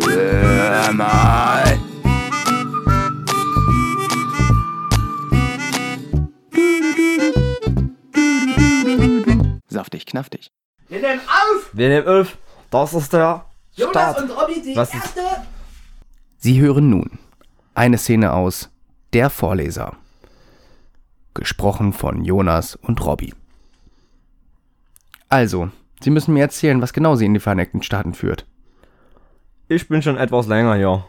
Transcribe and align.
Hör 0.00 0.92
mal. 0.92 1.78
Saftig, 9.68 10.06
knaftig. 10.06 10.50
Wir 10.88 11.00
nehmen 11.00 11.20
auf! 11.20 11.70
Wir 11.72 11.88
nehmen 11.88 12.06
Öf. 12.06 12.36
Das 12.70 12.94
ist 12.94 13.12
der 13.12 13.46
Jonas 13.74 13.92
Start. 13.92 14.22
und 14.22 14.30
Robby, 14.30 14.60
die 14.62 14.76
Was 14.76 14.88
ist- 14.94 15.16
erste. 15.16 15.20
Sie 16.38 16.60
hören 16.60 16.90
nun 16.90 17.18
eine 17.74 17.98
Szene 17.98 18.32
aus 18.32 18.70
Der 19.12 19.30
Vorleser. 19.30 19.96
Gesprochen 21.34 21.92
von 21.92 22.24
Jonas 22.24 22.76
und 22.76 23.04
Robby. 23.04 23.34
Also, 25.28 25.70
Sie 26.02 26.10
müssen 26.10 26.34
mir 26.34 26.40
erzählen, 26.42 26.82
was 26.82 26.92
genau 26.92 27.14
Sie 27.14 27.24
in 27.26 27.34
die 27.34 27.40
Vereinigten 27.40 27.82
Staaten 27.82 28.12
führt. 28.14 28.44
Ich 29.72 29.88
bin 29.88 30.02
schon 30.02 30.18
etwas 30.18 30.48
länger 30.48 30.74
hier. 30.74 31.02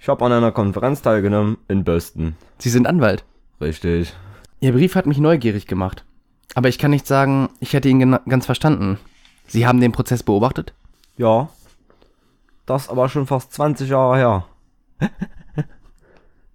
Ich 0.00 0.08
habe 0.08 0.24
an 0.24 0.32
einer 0.32 0.50
Konferenz 0.50 1.00
teilgenommen 1.00 1.58
in 1.68 1.84
Boston. 1.84 2.34
Sie 2.58 2.70
sind 2.70 2.88
Anwalt. 2.88 3.24
Richtig. 3.60 4.14
Ihr 4.58 4.72
Brief 4.72 4.96
hat 4.96 5.06
mich 5.06 5.18
neugierig 5.18 5.68
gemacht. 5.68 6.04
Aber 6.56 6.68
ich 6.68 6.76
kann 6.76 6.90
nicht 6.90 7.06
sagen, 7.06 7.50
ich 7.60 7.72
hätte 7.72 7.88
ihn 7.88 8.18
ganz 8.28 8.46
verstanden. 8.46 8.98
Sie 9.46 9.64
haben 9.64 9.80
den 9.80 9.92
Prozess 9.92 10.24
beobachtet? 10.24 10.74
Ja. 11.16 11.50
Das 12.66 12.88
aber 12.88 13.08
schon 13.08 13.28
fast 13.28 13.52
20 13.52 13.90
Jahre 13.90 14.16
her. 14.16 14.46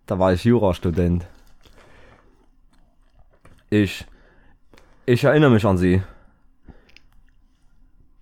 da 0.07 0.19
war 0.19 0.33
ich 0.33 0.43
Jurastudent. 0.43 1.25
Ich. 3.69 4.05
Ich 5.05 5.23
erinnere 5.23 5.51
mich 5.51 5.65
an 5.65 5.77
sie. 5.77 6.03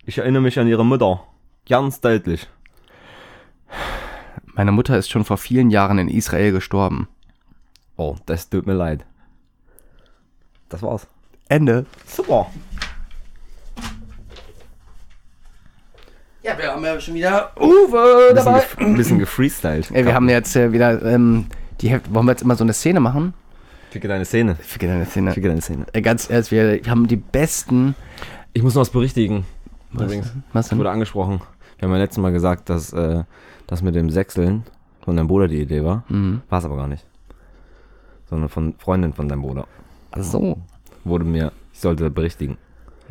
Ich 0.04 0.18
erinnere 0.18 0.42
mich 0.42 0.60
an 0.60 0.68
ihre 0.68 0.86
Mutter. 0.86 1.24
Ganz 1.68 2.00
deutlich. 2.00 2.46
Meine 4.56 4.72
Mutter 4.72 4.96
ist 4.96 5.10
schon 5.10 5.26
vor 5.26 5.36
vielen 5.36 5.68
Jahren 5.68 5.98
in 5.98 6.08
Israel 6.08 6.50
gestorben. 6.50 7.08
Oh, 7.96 8.16
das 8.24 8.48
tut 8.48 8.66
mir 8.66 8.72
leid. 8.72 9.04
Das 10.70 10.80
war's. 10.82 11.06
Ende. 11.48 11.84
Super. 12.06 12.50
Ja, 16.42 16.56
wir 16.56 16.72
haben 16.72 16.84
ja 16.84 16.98
schon 16.98 17.14
wieder 17.14 17.52
Uwe 17.60 18.28
Ein 18.30 18.34
bisschen, 18.34 18.54
gef 18.54 18.78
ein 18.78 18.96
bisschen 18.96 19.18
gefreestylt. 19.18 19.90
Ey, 19.90 20.06
wir 20.06 20.14
haben 20.14 20.28
jetzt 20.28 20.56
äh, 20.56 20.72
wieder 20.72 21.02
ähm, 21.02 21.46
die 21.82 21.90
Hälfte. 21.90 22.14
Wollen 22.14 22.24
wir 22.24 22.32
jetzt 22.32 22.42
immer 22.42 22.56
so 22.56 22.64
eine 22.64 22.72
Szene 22.72 23.00
machen? 23.00 23.34
Ficke 23.90 24.08
deine 24.08 24.24
Szene. 24.24 24.54
Ficke 24.54 24.86
deine 24.86 25.04
Szene. 25.04 25.32
Ficke 25.32 25.48
deine 25.48 25.60
Szene. 25.60 25.86
Äh, 25.92 26.00
ganz 26.00 26.30
ehrlich, 26.30 26.50
wir 26.50 26.90
haben 26.90 27.06
die 27.08 27.16
besten. 27.16 27.94
Ich 28.54 28.62
muss 28.62 28.74
noch 28.74 28.80
was 28.82 28.90
berichtigen. 28.90 29.44
Was, 29.92 30.04
Übrigens. 30.04 30.32
was 30.54 30.68
denn? 30.68 30.78
Wurde 30.78 30.90
angesprochen. 30.90 31.42
Wir 31.78 31.88
haben 31.88 31.92
ja 31.92 31.98
letztes 31.98 32.22
Mal 32.22 32.32
gesagt, 32.32 32.70
dass 32.70 32.92
äh, 32.92 33.24
das 33.66 33.82
mit 33.82 33.94
dem 33.94 34.10
Sechseln 34.10 34.64
von 35.02 35.16
deinem 35.16 35.28
Bruder 35.28 35.48
die 35.48 35.60
Idee 35.60 35.84
war. 35.84 36.04
Mhm. 36.08 36.42
War 36.48 36.58
es 36.58 36.64
aber 36.64 36.76
gar 36.76 36.88
nicht. 36.88 37.06
Sondern 38.28 38.48
von 38.48 38.74
Freundin 38.78 39.12
von 39.12 39.28
deinem 39.28 39.42
Bruder. 39.42 39.66
Ach 40.12 40.22
so. 40.22 40.58
Wurde 41.04 41.24
mir, 41.24 41.52
ich 41.72 41.80
sollte 41.80 42.10
berichtigen. 42.10 42.58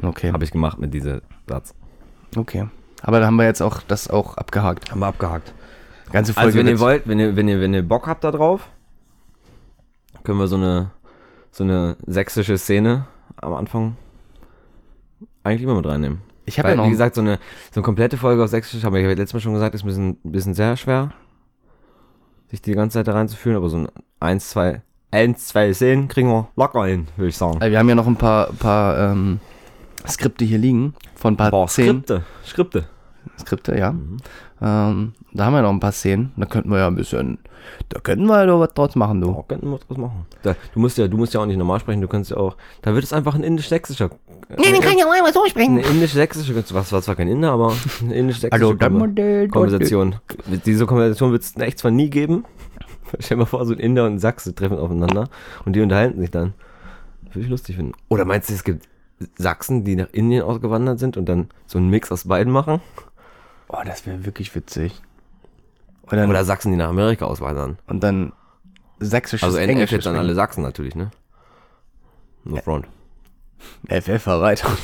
Okay. 0.02 0.32
Habe 0.32 0.44
ich 0.44 0.52
gemacht 0.52 0.80
mit 0.80 0.94
diesem 0.94 1.22
Satz. 1.48 1.74
Okay. 2.36 2.68
Aber 3.02 3.20
da 3.20 3.28
haben 3.28 3.36
wir 3.36 3.46
jetzt 3.46 3.62
auch 3.62 3.82
das 3.82 4.10
auch 4.10 4.36
abgehakt. 4.36 4.92
Haben 4.92 5.00
wir 5.00 5.08
abgehakt. 5.08 5.54
Ganze 6.12 6.34
Folge. 6.34 6.48
Also 6.48 6.60
wenn 6.60 6.68
ihr 6.68 6.80
wollt, 6.80 7.08
wenn 7.08 7.20
ihr, 7.20 7.36
wenn 7.36 7.48
ihr, 7.48 7.62
wenn 7.62 7.74
ihr 7.74 7.88
Bock 7.88 8.08
habt 8.08 8.24
da 8.24 8.32
drauf, 8.32 8.68
können 10.24 10.40
wir 10.40 10.48
so 10.48 10.56
eine, 10.56 10.92
so 11.52 11.64
eine 11.64 11.98
sächsische 12.06 12.58
Szene 12.58 13.06
am 13.38 13.54
Anfang 13.54 13.96
eigentlich 15.44 15.64
immer 15.64 15.76
mit 15.76 15.86
reinnehmen. 15.86 16.22
Ich 16.46 16.60
habe 16.60 16.70
ja 16.70 16.76
noch. 16.76 16.86
wie 16.86 16.92
gesagt, 16.92 17.16
so 17.16 17.22
eine, 17.22 17.40
so 17.72 17.80
eine 17.80 17.84
komplette 17.84 18.18
Folge 18.18 18.44
auf 18.44 18.50
Sächsisch, 18.50 18.84
habe 18.84 19.00
ich 19.00 19.04
ja 19.04 19.10
letztes 19.10 19.34
Mal 19.34 19.40
schon 19.40 19.54
gesagt, 19.54 19.76
ist 19.76 19.84
ein 19.84 19.88
bisschen, 19.88 20.10
ein 20.24 20.32
bisschen 20.32 20.54
sehr 20.54 20.78
schwer, 20.78 21.12
sich 22.50 22.62
die 22.62 22.74
ganze 22.74 23.00
Zeit 23.00 23.08
da 23.08 23.14
reinzuführen, 23.14 23.58
aber 23.58 23.70
so 23.70 23.78
ein 23.78 23.88
eins, 24.20 24.50
zwei, 24.50 24.82
eins, 25.12 25.48
zwei 25.48 25.74
Szenen 25.74 26.08
kriegen 26.08 26.30
wir 26.30 26.50
locker 26.56 26.86
hin, 26.86 27.08
würde 27.16 27.30
ich 27.30 27.38
sagen. 27.38 27.60
wir 27.60 27.78
haben 27.78 27.90
ja 27.90 27.96
noch 27.96 28.08
ein 28.08 28.16
paar, 28.16 28.52
paar 28.54 29.12
ähm, 29.12 29.40
Skripte 30.08 30.46
hier 30.46 30.60
liegen. 30.60 30.94
Von 31.16 31.34
ein 31.34 31.38
paar 31.38 31.52
Boah, 31.52 31.68
Szenen. 31.68 32.04
Skripte, 32.04 32.24
Skripte. 32.46 32.86
Skripte, 33.40 33.78
ja. 33.78 33.96
Ähm, 34.62 35.14
da 35.34 35.46
haben 35.46 35.54
wir 35.54 35.62
noch 35.62 35.72
ein 35.72 35.80
paar 35.80 35.92
Szenen. 35.92 36.32
Da 36.38 36.46
könnten 36.46 36.70
wir 36.70 36.78
ja 36.80 36.88
ein 36.88 36.96
bisschen. 36.96 37.40
Da 37.90 38.00
könnten 38.00 38.26
wir 38.28 38.40
ja 38.40 38.46
doch 38.46 38.60
was 38.60 38.74
draus 38.74 38.96
machen, 38.96 39.22
du. 39.22 39.30
Oh, 39.30 39.44
könnten 39.44 39.70
wir 39.70 39.80
was 39.88 39.98
machen. 39.98 40.26
Da, 40.44 40.56
du 40.74 40.80
musst 40.80 40.98
ja, 40.98 41.08
du 41.08 41.18
musst 41.18 41.34
ja 41.34 41.42
auch 41.42 41.46
nicht 41.46 41.58
normal 41.58 41.80
sprechen, 41.80 42.02
du 42.02 42.08
kannst 42.08 42.32
ja 42.32 42.38
auch, 42.38 42.56
da 42.84 42.94
wird 42.94 43.04
es 43.04 43.12
einfach 43.12 43.36
ein 43.36 43.44
indisch-sächsischer. 43.44 44.12
Nee, 44.58 44.72
den 44.72 44.82
kann 44.82 44.98
ich 44.98 45.04
auch 45.06 45.12
einmal 45.12 45.34
so 45.34 45.42
Eine 45.42 45.50
sprechen. 45.50 45.78
indisch-sächsische, 45.80 46.56
was 46.74 46.92
war 46.92 47.02
zwar 47.02 47.16
kein 47.16 47.28
Inder, 47.28 47.52
aber 47.52 47.74
eine 48.02 48.14
indisch-sächsische 48.16 48.78
Also. 48.78 49.48
Konversation. 49.50 50.16
Diese 50.66 50.86
Konversation 50.86 51.32
wird 51.32 51.44
es 51.44 51.56
echt 51.58 51.80
zwar 51.80 51.92
nie 51.92 52.10
geben. 52.10 52.46
Stell 53.20 53.38
dir 53.38 53.42
mal 53.44 53.46
vor, 53.46 53.66
so 53.66 53.74
ein 53.74 53.80
Inder 53.80 54.06
und 54.06 54.14
ein 54.16 54.20
Sachse 54.20 54.54
treffen 54.54 54.78
aufeinander 54.78 55.30
und 55.66 55.74
die 55.76 55.82
unterhalten 55.82 56.20
sich 56.20 56.32
dann. 56.32 56.54
Würde 57.32 57.40
ich 57.42 57.50
lustig 57.50 57.76
finden. 57.76 57.94
Oder 58.08 58.26
meinst 58.26 58.50
du, 58.50 58.54
es 58.54 58.64
gibt 58.64 58.88
Sachsen, 59.38 59.84
die 59.84 59.96
nach 59.96 60.10
Indien 60.12 60.44
ausgewandert 60.44 61.00
sind 61.00 61.18
und 61.18 61.26
dann 61.26 61.50
so 61.66 61.78
einen 61.78 61.90
Mix 61.90 62.12
aus 62.12 62.26
beiden 62.28 62.52
machen? 62.54 62.82
Oh, 63.68 63.78
das 63.86 64.06
wäre 64.06 64.26
wirklich 64.26 64.54
witzig. 64.56 65.02
Und 66.04 66.18
dann, 66.18 66.30
Oder 66.30 66.46
Sachsen, 66.46 66.72
die 66.72 66.78
nach 66.78 66.90
Amerika 66.90 67.26
auswandern? 67.26 67.78
und 67.88 68.04
dann 68.04 68.32
sächsisches 69.00 69.44
Also 69.44 69.58
NF 69.58 69.70
Englisch 69.70 69.92
jetzt 69.92 70.06
dann 70.06 70.16
alle 70.16 70.36
Sachsen 70.36 70.62
natürlich, 70.62 70.96
ne? 70.96 71.12
No 72.44 72.58
front. 72.58 72.88
FF 73.88 74.28
erweitert. 74.28 74.78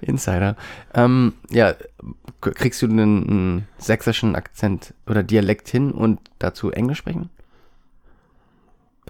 Insider. 0.00 0.56
Ähm, 0.94 1.34
ja, 1.50 1.74
kriegst 2.40 2.82
du 2.82 2.86
einen, 2.86 3.28
einen 3.28 3.68
sächsischen 3.78 4.34
Akzent 4.34 4.94
oder 5.06 5.22
Dialekt 5.22 5.68
hin 5.68 5.92
und 5.92 6.20
dazu 6.38 6.70
Englisch 6.70 6.98
sprechen? 6.98 7.30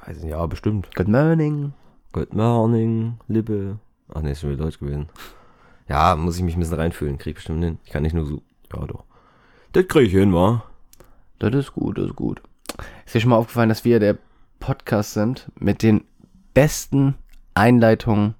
Weiß 0.04 0.18
ich 0.18 0.24
nicht, 0.24 0.32
ja, 0.32 0.46
bestimmt. 0.46 0.88
Good 0.94 1.08
morning. 1.08 1.72
Good 2.12 2.34
morning, 2.34 3.18
Lippe. 3.28 3.78
Ach 4.12 4.22
nee, 4.22 4.32
ist 4.32 4.40
schon 4.40 4.50
wieder 4.50 4.64
Deutsch 4.64 4.80
gewesen. 4.80 5.08
Ja, 5.88 6.16
muss 6.16 6.36
ich 6.36 6.42
mich 6.42 6.56
ein 6.56 6.60
bisschen 6.60 6.76
reinfühlen. 6.76 7.18
Krieg 7.18 7.32
ich 7.32 7.36
bestimmt 7.36 7.62
hin. 7.62 7.78
Ich 7.84 7.90
kann 7.90 8.02
nicht 8.02 8.14
nur 8.14 8.26
so. 8.26 8.42
Ja, 8.72 8.86
doch. 8.86 9.04
Das 9.72 9.86
krieg 9.86 10.06
ich 10.06 10.12
hin, 10.12 10.32
wa? 10.32 10.64
Das 11.38 11.54
ist 11.54 11.72
gut, 11.72 11.98
das 11.98 12.06
ist 12.06 12.16
gut. 12.16 12.40
Ist 13.06 13.14
dir 13.14 13.20
schon 13.20 13.30
mal 13.30 13.36
aufgefallen, 13.36 13.68
dass 13.68 13.84
wir 13.84 14.00
der 14.00 14.18
Podcast 14.60 15.14
sind 15.14 15.50
mit 15.58 15.82
den 15.82 16.04
besten 16.54 17.14
Einleitungen 17.54 18.34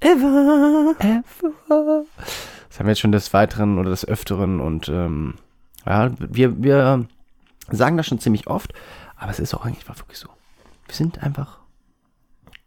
ever, 0.00 0.94
ever. 0.98 2.04
Das 2.68 2.78
haben 2.78 2.86
wir 2.86 2.90
jetzt 2.92 3.00
schon 3.00 3.12
des 3.12 3.32
Weiteren 3.32 3.78
oder 3.78 3.90
des 3.90 4.06
Öfteren 4.06 4.60
und 4.60 4.88
ähm, 4.88 5.34
ja, 5.86 6.10
wir, 6.18 6.62
wir 6.62 7.06
sagen 7.70 7.96
das 7.96 8.06
schon 8.06 8.18
ziemlich 8.18 8.48
oft, 8.48 8.74
aber 9.16 9.30
es 9.30 9.40
ist 9.40 9.54
auch 9.54 9.64
eigentlich 9.64 9.88
wirklich 9.88 10.18
so. 10.18 10.28
Wir 10.86 10.94
sind 10.94 11.22
einfach, 11.22 11.58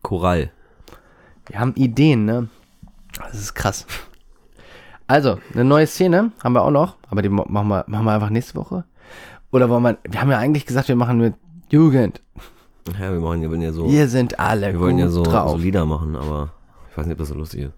Korall. 0.01 0.51
wir 1.47 1.59
haben 1.59 1.73
Ideen, 1.75 2.25
ne? 2.25 2.47
Das 3.19 3.35
ist 3.35 3.53
krass. 3.53 3.85
Also, 5.07 5.39
eine 5.53 5.63
neue 5.63 5.87
Szene 5.87 6.31
haben 6.43 6.53
wir 6.53 6.63
auch 6.63 6.71
noch, 6.71 6.97
aber 7.09 7.21
die 7.21 7.29
machen 7.29 7.67
wir, 7.67 7.85
machen 7.87 8.05
wir 8.05 8.11
einfach 8.13 8.29
nächste 8.29 8.55
Woche. 8.55 8.85
Oder 9.51 9.69
wollen 9.69 9.83
wir, 9.83 9.97
wir 10.09 10.21
haben 10.21 10.31
ja 10.31 10.39
eigentlich 10.39 10.65
gesagt, 10.65 10.87
wir 10.87 10.95
machen 10.95 11.19
mit 11.19 11.35
Jugend. 11.69 12.21
Ja, 12.99 13.11
wir 13.11 13.19
machen, 13.19 13.41
wir 13.41 13.49
wollen 13.49 13.61
ja 13.61 13.71
so. 13.73 13.89
Wir 13.89 14.07
sind 14.07 14.39
alle 14.39 14.73
wir 14.73 14.79
wollen 14.79 14.97
gut 14.97 15.05
ja 15.05 15.09
so, 15.09 15.23
drauf. 15.23 15.51
so 15.51 15.57
Lieder 15.57 15.85
machen, 15.85 16.15
aber 16.15 16.53
ich 16.91 16.97
weiß 16.97 17.05
nicht, 17.05 17.13
ob 17.13 17.19
das 17.19 17.29
so 17.29 17.35
lustig 17.35 17.61
ist. 17.63 17.73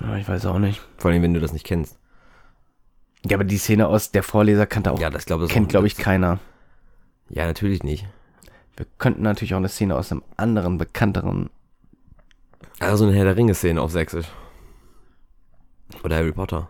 Ja, 0.00 0.16
ich 0.16 0.28
weiß 0.28 0.46
auch 0.46 0.58
nicht. 0.58 0.80
Vor 0.96 1.10
allem, 1.10 1.22
wenn 1.22 1.34
du 1.34 1.40
das 1.40 1.52
nicht 1.52 1.66
kennst. 1.66 1.98
Ja, 3.26 3.36
aber 3.36 3.44
die 3.44 3.58
Szene 3.58 3.86
aus 3.86 4.10
der 4.10 4.22
Vorleser 4.22 4.66
kannte 4.66 4.92
auch, 4.92 4.98
Ja, 4.98 5.10
das 5.10 5.24
glaube 5.26 5.46
kennt, 5.46 5.68
glaube 5.68 5.86
ich, 5.86 5.96
keiner. 5.96 6.38
Ja, 7.28 7.46
natürlich 7.46 7.82
nicht. 7.82 8.06
Wir 8.76 8.86
könnten 8.98 9.22
natürlich 9.22 9.54
auch 9.54 9.58
eine 9.58 9.68
Szene 9.68 9.96
aus 9.96 10.10
einem 10.10 10.22
anderen, 10.36 10.78
bekannteren. 10.78 11.48
Also 12.80 13.04
eine 13.04 13.14
Herr 13.14 13.24
der 13.24 13.36
Ringe-Szene 13.36 13.80
auf 13.80 13.92
Sächsisch. 13.92 14.26
Oder 16.02 16.16
Harry 16.16 16.32
Potter. 16.32 16.68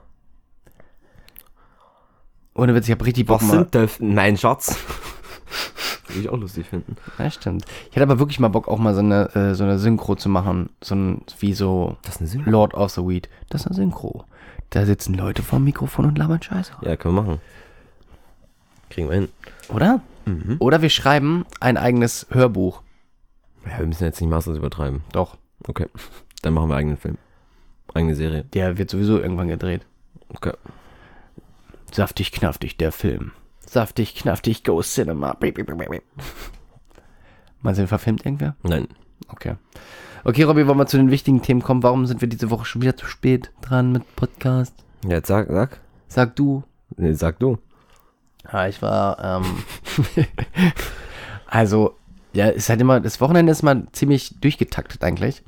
Ohne 2.54 2.74
Witz, 2.74 2.86
ich 2.86 2.92
habe 2.92 3.04
richtig 3.04 3.26
Bock 3.26 3.40
Was 3.40 3.48
mal. 3.48 3.68
sind? 3.72 4.00
Nein, 4.00 4.36
Schatz. 4.36 4.76
Würde 6.14 6.20
ich 6.20 6.28
auch 6.30 6.38
lustig 6.38 6.66
finden. 6.66 6.96
Ja, 7.18 7.30
stimmt. 7.30 7.64
Ich 7.90 7.96
hätte 7.96 8.02
aber 8.02 8.18
wirklich 8.18 8.38
mal 8.40 8.48
Bock, 8.48 8.68
auch 8.68 8.78
mal 8.78 8.94
so 8.94 9.00
eine, 9.00 9.34
äh, 9.34 9.54
so 9.54 9.64
eine 9.64 9.78
Synchro 9.78 10.14
zu 10.14 10.28
machen. 10.28 10.70
So 10.82 10.94
ein, 10.94 11.22
wie 11.40 11.52
so 11.52 11.96
Das 12.02 12.16
ist 12.16 12.20
eine 12.20 12.28
Synchro. 12.28 12.50
Lord 12.50 12.74
of 12.74 12.90
the 12.92 13.02
Weed. 13.02 13.28
Das 13.50 13.62
ist 13.62 13.66
eine 13.68 13.76
Synchro. 13.76 14.24
Da 14.70 14.86
sitzen 14.86 15.14
Leute 15.14 15.42
vorm 15.42 15.64
Mikrofon 15.64 16.06
und 16.06 16.18
labern 16.18 16.42
Scheiße. 16.42 16.72
Ja, 16.82 16.96
können 16.96 17.14
wir 17.14 17.22
machen. 17.22 17.40
Kriegen 18.90 19.08
wir 19.08 19.14
hin. 19.16 19.28
Oder? 19.68 20.00
Mhm. 20.24 20.56
Oder 20.58 20.82
wir 20.82 20.90
schreiben 20.90 21.44
ein 21.60 21.76
eigenes 21.76 22.26
Hörbuch. 22.30 22.82
Ja, 23.66 23.78
wir 23.78 23.86
müssen 23.86 24.04
jetzt 24.04 24.20
nicht 24.20 24.30
maßlos 24.30 24.56
übertreiben. 24.56 25.02
Doch. 25.12 25.36
Okay. 25.66 25.86
Dann 26.42 26.54
machen 26.54 26.68
wir 26.68 26.76
eigenen 26.76 26.96
Film. 26.96 27.18
Eigene 27.92 28.14
Serie. 28.14 28.44
Der 28.52 28.76
wird 28.78 28.90
sowieso 28.90 29.18
irgendwann 29.18 29.48
gedreht. 29.48 29.86
Okay. 30.28 30.52
Saftig, 31.92 32.32
knaftig, 32.32 32.76
der 32.76 32.92
Film. 32.92 33.32
Saftig, 33.74 34.14
knaftig, 34.14 34.62
Go 34.62 34.82
Cinema. 34.82 35.36
Meinst 37.60 37.80
du, 37.80 37.88
verfilmt 37.88 38.24
irgendwer? 38.24 38.54
Nein. 38.62 38.86
Okay. 39.26 39.56
Okay, 40.22 40.44
Robby, 40.44 40.68
wollen 40.68 40.78
wir 40.78 40.86
zu 40.86 40.96
den 40.96 41.10
wichtigen 41.10 41.42
Themen 41.42 41.60
kommen? 41.60 41.82
Warum 41.82 42.06
sind 42.06 42.20
wir 42.20 42.28
diese 42.28 42.50
Woche 42.50 42.66
schon 42.66 42.82
wieder 42.82 42.96
zu 42.96 43.06
spät 43.06 43.50
dran 43.62 43.90
mit 43.90 44.14
Podcast? 44.14 44.76
Jetzt 45.04 45.26
sag, 45.26 45.48
sag. 45.48 45.80
Sag 46.06 46.36
du. 46.36 46.62
Nee, 46.96 47.14
sag 47.14 47.40
du. 47.40 47.58
Ja, 48.44 48.68
ich 48.68 48.80
war, 48.80 49.42
ähm, 49.42 49.64
also, 51.48 51.96
ja, 52.32 52.46
ist 52.46 52.68
halt 52.68 52.80
immer, 52.80 53.00
das 53.00 53.20
Wochenende 53.20 53.50
ist 53.50 53.64
mal 53.64 53.88
ziemlich 53.90 54.38
durchgetaktet 54.40 55.02
eigentlich. 55.02 55.42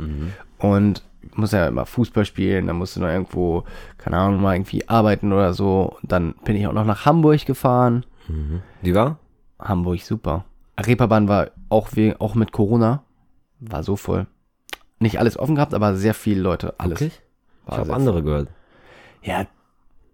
Und 0.59 1.05
ich 1.23 1.37
muss 1.37 1.53
ja 1.53 1.69
immer 1.69 1.87
Fußball 1.87 2.25
spielen, 2.25 2.67
dann 2.67 2.75
musst 2.75 2.97
du 2.97 3.01
noch 3.01 3.09
irgendwo, 3.09 3.63
keine 3.99 4.17
Ahnung, 4.19 4.43
mal 4.43 4.57
irgendwie 4.57 4.89
arbeiten 4.89 5.33
oder 5.33 5.55
so. 5.55 5.97
Und 6.03 6.11
dann 6.11 6.35
bin 6.45 6.57
ich 6.57 6.67
auch 6.67 6.73
noch 6.73 6.85
nach 6.85 7.07
Hamburg 7.07 7.47
gefahren. 7.47 8.05
Die 8.83 8.95
war? 8.95 9.19
Hamburg, 9.59 10.01
super. 10.01 10.45
Reeperbahn 10.79 11.29
war 11.29 11.51
auch, 11.69 11.89
we 11.93 12.15
auch 12.19 12.35
mit 12.35 12.53
Corona, 12.53 13.03
war 13.61 13.83
so 13.83 13.97
voll. 13.97 14.27
Nicht 14.99 15.19
alles 15.19 15.39
offen 15.39 15.55
gehabt, 15.55 15.75
aber 15.75 15.95
sehr 15.97 16.15
viele 16.15 16.41
Leute, 16.41 16.75
alles. 16.79 17.01
Ich 17.01 17.21
War 17.67 17.79
habe 17.79 17.87
sehr 17.87 17.95
andere 17.97 18.23
gehört. 18.23 18.49
voll. 18.49 18.57
Ja, 19.23 19.47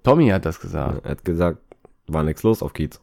Tommy 0.03 0.29
hat 0.29 0.45
das 0.45 0.61
gesagt. 0.61 1.05
Er 1.05 1.13
hat 1.13 1.25
gesagt, 1.25 1.59
war 2.07 2.23
nichts 2.23 2.43
los 2.43 2.63
auf 2.63 2.73
Kiez. 2.73 3.01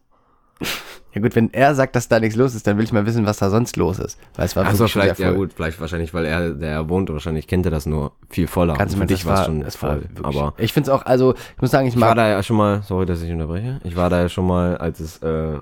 Ja 1.14 1.22
gut, 1.22 1.36
wenn 1.36 1.52
er 1.54 1.74
sagt, 1.74 1.96
dass 1.96 2.08
da 2.08 2.20
nichts 2.20 2.36
los 2.36 2.54
ist, 2.54 2.68
dann 2.68 2.78
will 2.78 2.84
ich 2.84 2.92
mal 2.92 3.06
wissen, 3.06 3.26
was 3.26 3.38
da 3.38 3.50
sonst 3.50 3.78
los 3.78 3.98
ist. 3.98 4.20
Weil 4.36 4.46
es 4.46 4.56
war 4.56 4.64
wirklich 4.66 4.78
schon 4.78 5.02
vielleicht, 5.02 5.20
ja 5.20 5.32
gut, 5.32 5.54
vielleicht 5.54 5.82
wahrscheinlich, 5.82 6.14
weil 6.14 6.26
er, 6.26 6.52
der 6.52 6.72
er 6.72 6.90
wohnt, 6.90 7.10
wahrscheinlich 7.10 7.48
kennt 7.48 7.66
er 7.66 7.72
das 7.72 7.88
nur 7.88 8.12
viel 8.30 8.48
voller. 8.48 8.76
Kannst 8.76 8.96
mir 8.96 9.02
für 9.02 9.08
dich 9.08 9.26
war, 9.26 9.46
schon 9.46 9.64
es 9.64 9.82
war 9.82 9.94
voll. 9.94 10.10
Aber 10.22 10.54
ich 10.58 10.72
finde 10.72 10.92
es 10.92 10.96
auch, 10.96 11.06
also 11.06 11.34
ich 11.34 11.62
muss 11.62 11.72
sagen, 11.72 11.88
ich 11.88 11.96
ich 11.96 12.02
war 12.02 12.10
mag, 12.10 12.18
da 12.18 12.30
ja 12.30 12.44
schon 12.44 12.58
mal, 12.58 12.84
sorry, 12.84 13.08
dass 13.08 13.24
ich 13.24 13.32
unterbreche, 13.32 13.80
ich 13.84 13.96
war 13.96 14.12
da 14.12 14.22
ja 14.22 14.30
schon 14.30 14.46
mal, 14.46 14.78
als 14.78 15.00
es, 15.00 15.18
äh, 15.24 15.58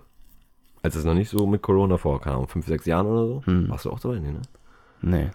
als 0.83 0.95
es 0.95 1.05
noch 1.05 1.13
nicht 1.13 1.29
so 1.29 1.47
mit 1.47 1.61
Corona 1.61 1.95
vor, 1.97 2.19
keine 2.19 2.35
Ahnung, 2.35 2.50
fünf, 2.50 2.67
sechs 2.67 2.85
Jahren 2.85 3.07
oder 3.07 3.27
so. 3.27 3.41
Hm. 3.45 3.69
Warst 3.69 3.85
du 3.85 3.91
auch 3.91 4.00
dabei, 4.00 4.19
nee, 4.19 4.31
ne? 4.31 4.41
nee. 5.01 5.29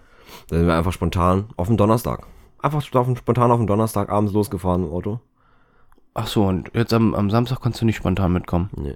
Da 0.47 0.57
sind 0.57 0.67
wir 0.67 0.75
einfach 0.75 0.93
spontan 0.93 1.45
auf 1.57 1.67
den 1.67 1.77
Donnerstag. 1.77 2.27
Einfach 2.61 2.81
spontan 2.81 3.51
auf 3.51 3.57
den 3.57 3.67
Donnerstag 3.67 4.09
abends 4.09 4.31
losgefahren 4.31 4.83
im 4.83 4.91
Auto. 4.91 5.19
Ach 6.13 6.27
so, 6.27 6.45
und 6.45 6.69
jetzt 6.73 6.93
am, 6.93 7.15
am 7.15 7.29
Samstag 7.31 7.59
konntest 7.59 7.81
du 7.81 7.85
nicht 7.85 7.97
spontan 7.97 8.31
mitkommen. 8.33 8.69
Nee. 8.75 8.95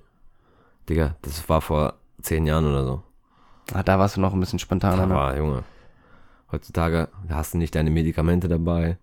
Digga, 0.89 1.15
das 1.21 1.47
war 1.49 1.61
vor 1.61 1.95
zehn 2.21 2.45
Jahren 2.45 2.65
oder 2.65 2.85
so. 2.85 3.03
Ah, 3.73 3.83
da 3.83 3.99
warst 3.99 4.17
du 4.17 4.21
noch 4.21 4.33
ein 4.33 4.39
bisschen 4.39 4.59
spontaner. 4.59 5.05
Ne? 5.05 5.15
Aber 5.15 5.37
Junge, 5.37 5.63
heutzutage 6.51 7.09
hast 7.29 7.53
du 7.53 7.57
nicht 7.57 7.75
deine 7.75 7.89
Medikamente 7.89 8.47
dabei. 8.47 8.97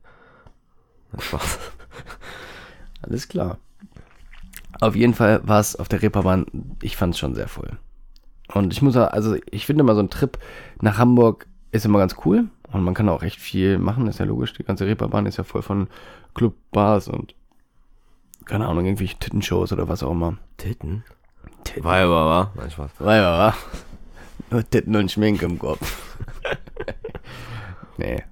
Spaß. 1.18 1.58
Alles 3.02 3.28
klar. 3.28 3.58
Auf 4.80 4.96
jeden 4.96 5.14
Fall 5.14 5.46
war 5.46 5.60
es 5.60 5.76
auf 5.76 5.88
der 5.88 6.02
Reeperbahn, 6.02 6.46
ich 6.82 6.96
fand 6.96 7.14
es 7.14 7.20
schon 7.20 7.34
sehr 7.34 7.48
voll. 7.48 7.78
Und 8.52 8.72
ich 8.72 8.82
muss, 8.82 8.96
also 8.96 9.36
ich 9.50 9.66
finde 9.66 9.84
mal 9.84 9.94
so 9.94 10.00
ein 10.00 10.10
Trip 10.10 10.38
nach 10.80 10.98
Hamburg 10.98 11.46
ist 11.70 11.84
immer 11.84 11.98
ganz 11.98 12.16
cool. 12.24 12.46
Und 12.72 12.82
man 12.82 12.94
kann 12.94 13.08
auch 13.08 13.22
echt 13.22 13.38
viel 13.38 13.78
machen, 13.78 14.08
ist 14.08 14.18
ja 14.18 14.24
logisch. 14.24 14.52
Die 14.54 14.64
ganze 14.64 14.86
Reeperbahn 14.86 15.26
ist 15.26 15.36
ja 15.36 15.44
voll 15.44 15.62
von 15.62 15.88
Clubbars 16.34 17.08
und 17.08 17.34
keine 18.46 18.66
Ahnung, 18.66 18.84
irgendwelche 18.84 19.18
Tittenshows 19.18 19.72
oder 19.72 19.88
was 19.88 20.02
auch 20.02 20.10
immer. 20.10 20.38
Titten? 20.56 21.04
Titten. 21.74 21.84
War 21.84 21.96
aber, 21.98 22.26
war? 22.26 22.52
Nein, 22.54 22.70
Spaß. 22.70 22.90
Ja, 23.00 23.16
ja. 23.16 23.54
Nur 24.50 24.68
Titten 24.68 24.96
und 24.96 25.10
Schminke 25.10 25.46
im 25.46 25.58
Kopf. 25.58 26.16
nee, 27.98 28.22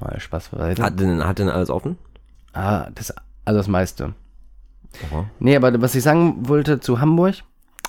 mal 0.00 0.18
Spaß 0.18 0.50
beiseite. 0.50 0.82
Hat 0.82 1.00
denn, 1.00 1.24
hat 1.24 1.38
denn 1.38 1.48
alles 1.48 1.70
offen? 1.70 1.98
Ah, 2.52 2.88
das, 2.94 3.12
also 3.44 3.58
das 3.58 3.68
meiste. 3.68 4.14
Aha. 5.10 5.26
Nee, 5.38 5.56
aber 5.56 5.80
was 5.80 5.94
ich 5.94 6.02
sagen 6.02 6.48
wollte 6.48 6.80
zu 6.80 7.00
Hamburg, 7.00 7.36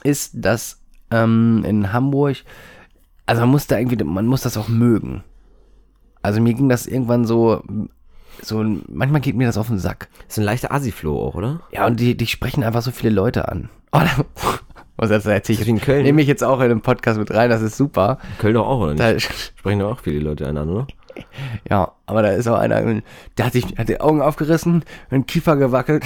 ist, 0.04 0.32
dass 0.34 0.82
ähm, 1.12 1.64
in 1.66 1.94
Hamburg, 1.94 2.38
also 3.26 3.42
man 3.42 3.50
muss 3.50 3.68
da 3.68 3.78
irgendwie, 3.78 4.04
man 4.04 4.26
muss 4.26 4.42
das 4.42 4.58
auch 4.58 4.68
mögen. 4.68 5.24
Also 6.22 6.42
mir 6.42 6.54
ging 6.54 6.70
das 6.70 6.88
irgendwann 6.88 7.26
so, 7.26 7.62
so, 8.42 8.64
manchmal 8.88 9.22
geht 9.22 9.36
mir 9.36 9.46
das 9.46 9.58
auf 9.58 9.68
den 9.68 9.80
Sack. 9.80 10.08
Ist 10.28 10.40
ein 10.40 10.46
leichter 10.46 10.72
Assi-Flow 10.72 11.28
auch, 11.28 11.36
oder? 11.36 11.62
Ja, 11.72 11.86
und 11.86 12.00
die, 12.00 12.16
die 12.16 12.28
sprechen 12.28 12.64
einfach 12.64 12.82
so 12.82 12.92
viele 12.92 13.14
Leute 13.14 13.50
an. 13.50 13.70
Oh, 13.96 14.00
da, 14.00 14.26
Ist 15.02 15.12
das 15.12 15.26
in 15.26 15.78
ich? 15.78 15.82
Köln? 15.82 16.04
Nehme 16.04 16.22
ich 16.22 16.28
jetzt 16.28 16.44
auch 16.44 16.62
in 16.62 16.70
den 16.70 16.82
Podcast 16.82 17.20
mit 17.20 17.32
rein, 17.32 17.50
das 17.50 17.62
ist 17.62 17.78
super. 17.78 18.20
Köln 18.40 18.54
doch 18.54 18.68
auch, 18.68 18.80
oder 18.80 18.94
nicht? 18.94 19.02
Da, 19.02 19.20
Sprechen 19.20 19.80
doch 19.80 19.94
auch 19.94 20.00
viele 20.00 20.20
Leute 20.20 20.48
einander, 20.48 20.74
oder? 20.74 20.88
Ja, 21.70 21.92
aber 22.06 22.22
da 22.22 22.30
ist 22.30 22.48
auch 22.48 22.58
einer, 22.58 23.02
der 23.38 23.46
hat 23.46 23.54
sich, 23.54 23.78
hat 23.78 23.90
die 23.90 24.02
Augen 24.02 24.22
aufgerissen, 24.22 24.84
den 25.12 25.26
Kiefer 25.26 25.56
gewackelt. 25.56 26.06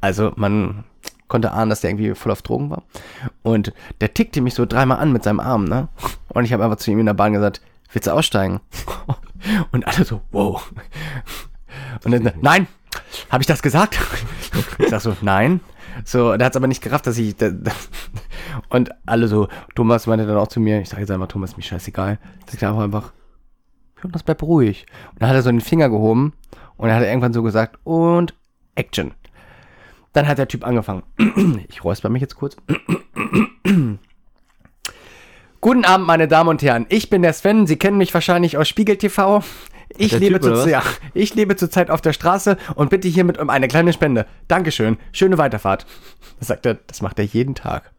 Also 0.00 0.32
man 0.36 0.84
konnte 1.28 1.52
ahnen, 1.52 1.70
dass 1.70 1.80
der 1.80 1.90
irgendwie 1.90 2.14
voll 2.14 2.32
auf 2.32 2.42
Drogen 2.42 2.70
war. 2.70 2.82
Und 3.42 3.72
der 4.00 4.12
tickte 4.12 4.40
mich 4.40 4.54
so 4.54 4.66
dreimal 4.66 4.98
an 4.98 5.12
mit 5.12 5.24
seinem 5.24 5.40
Arm, 5.40 5.64
ne? 5.64 5.88
Und 6.28 6.44
ich 6.44 6.52
habe 6.52 6.62
einfach 6.62 6.76
zu 6.76 6.90
ihm 6.90 7.00
in 7.00 7.06
der 7.06 7.14
Bahn 7.14 7.32
gesagt, 7.32 7.62
willst 7.92 8.06
du 8.06 8.12
aussteigen? 8.12 8.60
Und 9.72 9.86
alle 9.86 10.04
so, 10.04 10.20
wow. 10.30 10.70
Und 12.04 12.12
dann, 12.12 12.32
nein, 12.40 12.66
habe 13.30 13.42
ich 13.42 13.46
das 13.46 13.62
gesagt? 13.62 13.98
Ich 14.78 14.88
sag 14.88 15.00
so, 15.00 15.16
nein. 15.22 15.60
So, 16.04 16.36
der 16.36 16.46
hat 16.46 16.52
es 16.52 16.56
aber 16.56 16.66
nicht 16.66 16.82
gerafft, 16.82 17.06
dass 17.06 17.18
ich. 17.18 17.36
Da, 17.36 17.50
da, 17.50 17.70
und 18.68 18.90
alle 19.06 19.28
so, 19.28 19.48
Thomas 19.74 20.06
meinte 20.06 20.26
dann 20.26 20.36
auch 20.36 20.48
zu 20.48 20.60
mir, 20.60 20.80
ich 20.80 20.88
sage 20.88 21.02
jetzt 21.02 21.10
einfach, 21.10 21.28
Thomas, 21.28 21.56
mir 21.56 21.62
scheißegal. 21.62 22.18
Ich 22.52 22.64
einfach 22.64 22.82
einfach, 22.82 23.12
Jonas, 24.02 24.22
bleib 24.22 24.42
ruhig. 24.42 24.86
Und 25.12 25.22
dann 25.22 25.28
hat 25.28 25.36
er 25.36 25.42
so 25.42 25.50
den 25.50 25.60
Finger 25.60 25.88
gehoben 25.88 26.32
und 26.76 26.88
er 26.88 26.96
hat 26.96 27.04
irgendwann 27.04 27.32
so 27.32 27.42
gesagt, 27.42 27.78
und 27.84 28.34
Action. 28.74 29.12
Dann 30.12 30.28
hat 30.28 30.38
der 30.38 30.48
Typ 30.48 30.66
angefangen. 30.66 31.02
Ich 31.68 31.84
räusper 31.84 32.08
mich 32.08 32.22
jetzt 32.22 32.36
kurz. 32.36 32.56
Guten 35.60 35.84
Abend, 35.84 36.06
meine 36.06 36.28
Damen 36.28 36.50
und 36.50 36.62
Herren. 36.62 36.86
Ich 36.88 37.10
bin 37.10 37.22
der 37.22 37.32
Sven. 37.32 37.66
Sie 37.66 37.76
kennen 37.76 37.96
mich 37.96 38.12
wahrscheinlich 38.12 38.58
aus 38.58 38.68
Spiegel 38.68 38.96
TV. 38.96 39.42
Ich 39.96 40.18
lebe, 40.18 40.40
Typ, 40.40 40.56
zu, 40.56 40.68
ja, 40.68 40.82
ich 41.12 41.34
lebe 41.34 41.56
zurzeit 41.56 41.90
auf 41.90 42.00
der 42.00 42.12
Straße 42.12 42.56
und 42.74 42.90
bitte 42.90 43.08
hiermit 43.08 43.38
um 43.38 43.50
eine 43.50 43.68
kleine 43.68 43.92
Spende. 43.92 44.26
Dankeschön. 44.48 44.98
Schöne 45.12 45.38
Weiterfahrt. 45.38 45.86
Das 46.38 46.48
sagt 46.48 46.66
er, 46.66 46.74
das 46.74 47.00
macht 47.00 47.18
er 47.18 47.24
jeden 47.24 47.54
Tag. 47.54 47.92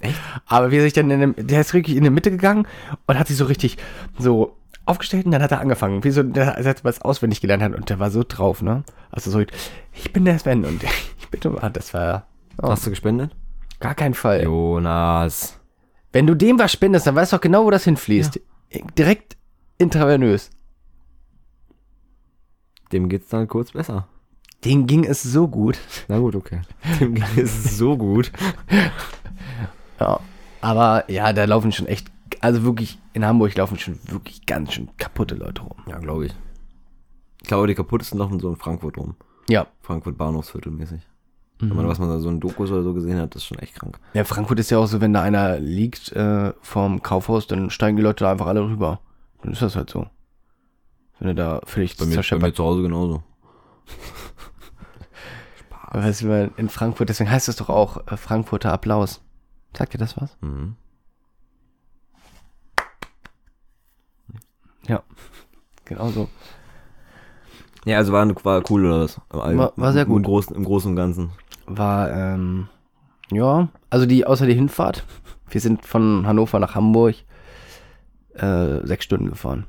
Echt? 0.00 0.18
Aber 0.46 0.70
wie 0.70 0.78
er 0.78 0.82
sich 0.82 0.92
dann 0.92 1.10
in 1.10 1.20
dem, 1.20 1.34
der 1.36 1.60
ist 1.60 1.74
wirklich 1.74 1.96
in 1.96 2.04
die 2.04 2.10
Mitte 2.10 2.30
gegangen 2.30 2.66
und 3.06 3.18
hat 3.18 3.28
sich 3.28 3.36
so 3.36 3.44
richtig 3.44 3.76
so 4.18 4.56
aufgestellt 4.84 5.26
und 5.26 5.32
dann 5.32 5.42
hat 5.42 5.52
er 5.52 5.60
angefangen. 5.60 6.02
Wie 6.04 6.10
so, 6.10 6.22
der, 6.22 6.56
er 6.56 6.74
was 6.82 7.02
auswendig 7.02 7.40
gelernt 7.40 7.62
hat 7.62 7.74
und 7.74 7.88
der 7.88 7.98
war 7.98 8.10
so 8.10 8.24
drauf, 8.26 8.62
ne? 8.62 8.82
Also 9.10 9.30
so, 9.30 9.40
ich 9.92 10.12
bin 10.12 10.24
der 10.24 10.38
Sven 10.38 10.64
und 10.64 10.82
ich 11.18 11.28
bitte, 11.28 11.56
ah, 11.60 11.70
das 11.70 11.94
war 11.94 12.26
oh, 12.60 12.68
Hast 12.68 12.86
du 12.86 12.90
gespendet? 12.90 13.30
gar 13.78 13.94
kein 13.94 14.14
Fall. 14.14 14.42
Jonas. 14.42 15.58
Wenn 16.12 16.26
du 16.26 16.34
dem 16.34 16.58
was 16.58 16.72
spendest, 16.72 17.06
dann 17.06 17.14
weißt 17.14 17.32
du 17.32 17.36
auch 17.36 17.40
genau, 17.40 17.64
wo 17.64 17.70
das 17.70 17.84
hinfließt. 17.84 18.40
Direkt 18.96 19.36
intravenös. 19.78 20.50
Dem 22.92 23.08
geht's 23.08 23.28
dann 23.28 23.48
kurz 23.48 23.72
besser. 23.72 24.06
Dem 24.64 24.86
ging 24.86 25.04
es 25.04 25.22
so 25.22 25.48
gut. 25.48 25.78
Na 26.08 26.18
gut, 26.18 26.36
okay. 26.36 26.60
Dem 27.00 27.14
geht 27.14 27.36
es 27.36 27.76
so 27.76 27.96
gut. 27.96 28.30
Ja. 29.98 30.20
Aber 30.60 31.10
ja, 31.10 31.32
da 31.32 31.44
laufen 31.44 31.72
schon 31.72 31.86
echt, 31.86 32.10
also 32.40 32.62
wirklich, 32.62 32.98
in 33.12 33.24
Hamburg 33.24 33.56
laufen 33.56 33.78
schon 33.78 33.98
wirklich 34.06 34.46
ganz 34.46 34.72
schön 34.72 34.88
kaputte 34.98 35.34
Leute 35.34 35.62
rum. 35.62 35.78
Ja, 35.88 35.98
glaube 35.98 36.26
ich. 36.26 36.32
Ich 37.42 37.48
glaube, 37.48 37.66
die 37.66 37.74
kaputtesten 37.74 38.20
laufen 38.20 38.38
so 38.38 38.48
in 38.48 38.56
Frankfurt 38.56 38.96
rum. 38.96 39.16
Ja. 39.48 39.66
Frankfurt 39.80 40.16
Bahnhofsviertelmäßig. 40.16 41.02
Wenn 41.58 41.76
man, 41.76 41.86
was 41.86 42.00
man 42.00 42.08
da 42.08 42.18
so 42.18 42.28
in 42.28 42.40
Dokus 42.40 42.72
oder 42.72 42.82
so 42.82 42.92
gesehen 42.92 43.20
hat, 43.20 43.36
das 43.36 43.42
ist 43.42 43.46
schon 43.46 43.58
echt 43.60 43.76
krank. 43.76 44.00
Ja, 44.14 44.24
Frankfurt 44.24 44.58
ist 44.58 44.70
ja 44.70 44.78
auch 44.78 44.86
so, 44.86 45.00
wenn 45.00 45.12
da 45.12 45.22
einer 45.22 45.60
liegt 45.60 46.10
äh, 46.10 46.52
vorm 46.60 47.02
Kaufhaus, 47.02 47.46
dann 47.46 47.70
steigen 47.70 47.96
die 47.96 48.02
Leute 48.02 48.24
da 48.24 48.32
einfach 48.32 48.48
alle 48.48 48.64
rüber. 48.64 48.98
Dann 49.42 49.52
ist 49.52 49.62
das 49.62 49.76
halt 49.76 49.88
so. 49.88 50.06
Wenn 51.22 51.28
du 51.28 51.34
da 51.36 51.60
völlig 51.66 51.96
Bei 51.96 52.04
mir, 52.04 52.16
bei 52.20 52.38
mir 52.38 52.52
zu 52.52 52.64
Hause 52.64 52.82
genauso. 52.82 53.22
Weißt 55.92 56.22
du, 56.22 56.50
in 56.56 56.68
Frankfurt, 56.68 57.08
deswegen 57.10 57.30
heißt 57.30 57.48
es 57.48 57.54
doch 57.54 57.68
auch 57.68 58.04
äh, 58.08 58.16
Frankfurter 58.16 58.72
Applaus. 58.72 59.20
Sagt 59.76 59.94
dir 59.94 59.98
das 59.98 60.20
was? 60.20 60.36
Mhm. 60.40 60.74
Ja. 64.88 65.04
Genau 65.84 66.08
so. 66.08 66.28
Ja, 67.84 67.98
also 67.98 68.12
war, 68.12 68.26
war 68.44 68.62
cool 68.68 68.84
oder 68.86 69.00
was? 69.04 69.20
War- 69.30 69.72
war 69.76 69.92
sehr 69.92 70.04
gut. 70.06 70.16
Im 70.18 70.22
Großen, 70.24 70.56
Im 70.56 70.64
Großen 70.64 70.90
und 70.90 70.96
Ganzen. 70.96 71.30
War, 71.66 72.10
ähm, 72.10 72.68
ja, 73.30 73.68
also 73.90 74.06
die, 74.06 74.26
außer 74.26 74.46
die 74.46 74.54
Hinfahrt. 74.54 75.04
Wir 75.48 75.60
sind 75.60 75.86
von 75.86 76.26
Hannover 76.26 76.58
nach 76.58 76.74
Hamburg 76.74 77.14
äh, 78.34 78.84
sechs 78.86 79.04
Stunden 79.04 79.28
gefahren. 79.30 79.66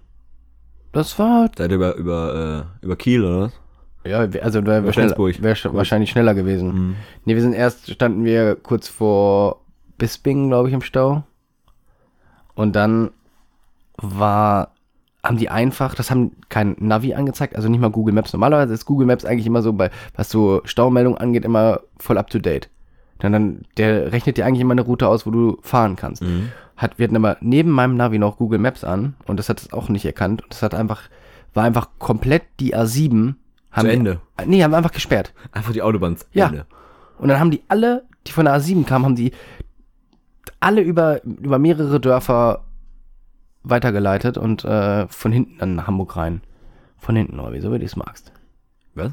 Das 0.93 1.17
war, 1.19 1.49
Seid 1.57 1.71
ihr 1.71 1.75
über, 1.75 1.95
über, 1.95 2.65
äh, 2.81 2.85
über 2.85 2.95
Kiel 2.95 3.23
oder 3.25 3.39
was? 3.41 3.53
ja, 4.05 4.31
wir- 4.31 4.43
also 4.43 4.65
wäre 4.65 4.83
wär 4.85 4.93
Flensburg. 4.93 5.41
wär 5.43 5.55
sch- 5.55 5.73
wahrscheinlich 5.73 6.09
schneller 6.11 6.33
gewesen. 6.33 6.95
Nee, 7.25 7.35
wir 7.35 7.41
sind 7.41 7.53
erst, 7.53 7.91
standen 7.91 8.23
wir 8.25 8.55
kurz 8.55 8.87
vor 8.87 9.61
Bisping, 9.97 10.47
glaube 10.49 10.67
ich, 10.69 10.73
im 10.73 10.81
Stau. 10.81 11.23
Und 12.55 12.75
dann 12.75 13.11
war, 13.97 14.71
haben 15.23 15.37
die 15.37 15.49
einfach, 15.49 15.95
das 15.95 16.11
haben 16.11 16.33
kein 16.49 16.75
Navi 16.79 17.13
angezeigt, 17.13 17.55
also 17.55 17.69
nicht 17.69 17.79
mal 17.79 17.89
Google 17.89 18.13
Maps. 18.13 18.33
Normalerweise 18.33 18.73
ist 18.73 18.85
Google 18.85 19.07
Maps 19.07 19.25
eigentlich 19.25 19.47
immer 19.47 19.61
so 19.61 19.73
bei, 19.73 19.89
was 20.15 20.29
so 20.29 20.61
Staumeldungen 20.65 21.17
angeht, 21.17 21.45
immer 21.45 21.79
voll 21.97 22.17
up 22.17 22.29
to 22.29 22.39
date. 22.39 22.69
Dann, 23.19 23.31
dann, 23.31 23.61
der 23.77 24.11
rechnet 24.11 24.37
dir 24.37 24.45
eigentlich 24.45 24.61
immer 24.61 24.73
eine 24.73 24.81
Route 24.81 25.07
aus, 25.07 25.25
wo 25.25 25.31
du 25.31 25.57
fahren 25.61 25.95
kannst. 25.95 26.23
Mhm. 26.23 26.51
Hat, 26.75 26.97
wir 26.97 27.05
hatten 27.05 27.15
aber 27.15 27.37
neben 27.41 27.69
meinem 27.71 27.95
Navi 27.95 28.19
noch 28.19 28.37
Google 28.37 28.59
Maps 28.59 28.83
an 28.83 29.15
und 29.25 29.37
das 29.37 29.47
hat 29.49 29.61
es 29.61 29.71
auch 29.73 29.89
nicht 29.89 30.05
erkannt. 30.05 30.41
Und 30.43 30.51
das 30.53 30.61
hat 30.63 30.73
einfach, 30.75 31.03
war 31.53 31.63
einfach 31.63 31.89
komplett 31.99 32.43
die 32.59 32.75
A7. 32.75 33.35
Haben 33.71 33.81
Zu 33.81 33.87
die- 33.87 33.93
Ende. 33.93 34.21
Nee, 34.45 34.63
haben 34.63 34.71
wir 34.71 34.77
einfach 34.77 34.91
gesperrt. 34.91 35.33
Einfach 35.51 35.71
die 35.73 35.81
Autobahn. 35.81 36.17
Ja. 36.33 36.47
Ende. 36.47 36.65
Und 37.19 37.29
dann 37.29 37.39
haben 37.39 37.51
die 37.51 37.61
alle, 37.69 38.03
die 38.27 38.31
von 38.31 38.45
der 38.45 38.55
A7 38.59 38.85
kamen, 38.85 39.05
haben 39.05 39.15
die 39.15 39.31
alle 40.59 40.81
über, 40.81 41.23
über 41.23 41.59
mehrere 41.59 41.99
Dörfer 41.99 42.63
weitergeleitet 43.63 44.37
und 44.37 44.65
äh, 44.65 45.07
von 45.07 45.31
hinten 45.31 45.57
dann 45.59 45.75
nach 45.75 45.87
Hamburg 45.87 46.17
rein. 46.17 46.41
Von 46.97 47.15
hinten, 47.15 47.39
oder 47.39 47.53
wieso, 47.53 47.71
wie 47.71 47.79
du 47.79 47.85
es 47.85 47.95
magst. 47.95 48.31
Was? 48.95 49.11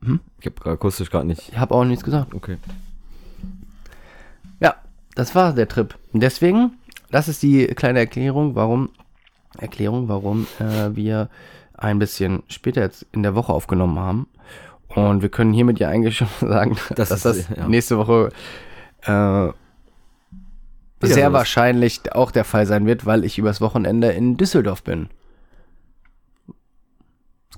Was? 0.00 0.18
Ich 0.40 0.46
habe 0.46 0.70
akustisch 0.70 1.10
gerade 1.10 1.26
nicht. 1.26 1.48
Ich 1.50 1.58
habe 1.58 1.74
auch 1.74 1.84
nichts 1.84 2.04
gesagt. 2.04 2.34
Okay. 2.34 2.56
Ja, 4.60 4.74
das 5.14 5.34
war 5.34 5.52
der 5.52 5.68
Trip. 5.68 5.94
Und 6.12 6.20
deswegen, 6.22 6.72
das 7.10 7.28
ist 7.28 7.42
die 7.42 7.66
kleine 7.68 7.98
Erklärung, 8.00 8.54
warum, 8.54 8.90
Erklärung, 9.58 10.08
warum 10.08 10.46
äh, 10.58 10.94
wir 10.94 11.28
ein 11.74 11.98
bisschen 11.98 12.42
später 12.48 12.80
jetzt 12.82 13.06
in 13.12 13.22
der 13.22 13.34
Woche 13.34 13.52
aufgenommen 13.52 13.98
haben. 13.98 14.26
Und 14.88 15.22
wir 15.22 15.28
können 15.28 15.52
hiermit 15.52 15.78
ja 15.78 15.88
eigentlich 15.88 16.16
schon 16.16 16.28
sagen, 16.40 16.76
Das 16.96 17.08
dass 17.10 17.24
ist- 17.24 17.48
das 17.50 17.56
ja. 17.58 17.68
nächste 17.68 17.96
Woche 17.98 18.30
äh, 19.02 19.48
sehr 21.06 21.26
ist. 21.28 21.32
wahrscheinlich 21.32 22.12
auch 22.14 22.30
der 22.30 22.44
Fall 22.44 22.66
sein 22.66 22.86
wird, 22.86 23.06
weil 23.06 23.24
ich 23.24 23.38
übers 23.38 23.60
Wochenende 23.60 24.08
in 24.10 24.36
Düsseldorf 24.36 24.82
bin. 24.82 25.08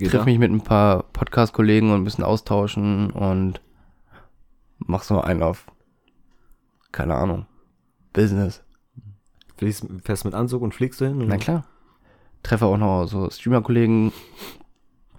Geht 0.03 0.11
Triff 0.11 0.23
da? 0.23 0.25
mich 0.25 0.41
mit 0.41 0.51
ein 0.51 0.63
paar 0.63 1.05
Podcast-Kollegen 1.13 1.93
und 1.93 2.01
ein 2.01 2.05
bisschen 2.05 2.25
austauschen 2.25 3.13
und 3.13 3.61
mach 4.79 5.05
so 5.05 5.21
einen 5.21 5.45
auf, 5.45 5.67
keine 6.91 7.15
Ahnung, 7.15 7.47
Business. 8.13 8.65
Fliegst, 9.57 9.87
fährst 10.03 10.25
mit 10.25 10.35
Anzug 10.35 10.61
und 10.63 10.75
fliegst 10.75 11.01
du 11.01 11.05
hin? 11.05 11.23
Na 11.29 11.37
klar. 11.37 11.65
Treffe 12.43 12.67
auch 12.67 12.79
noch 12.79 13.07
so 13.07 13.31
Streamer-Kollegen, 13.31 14.13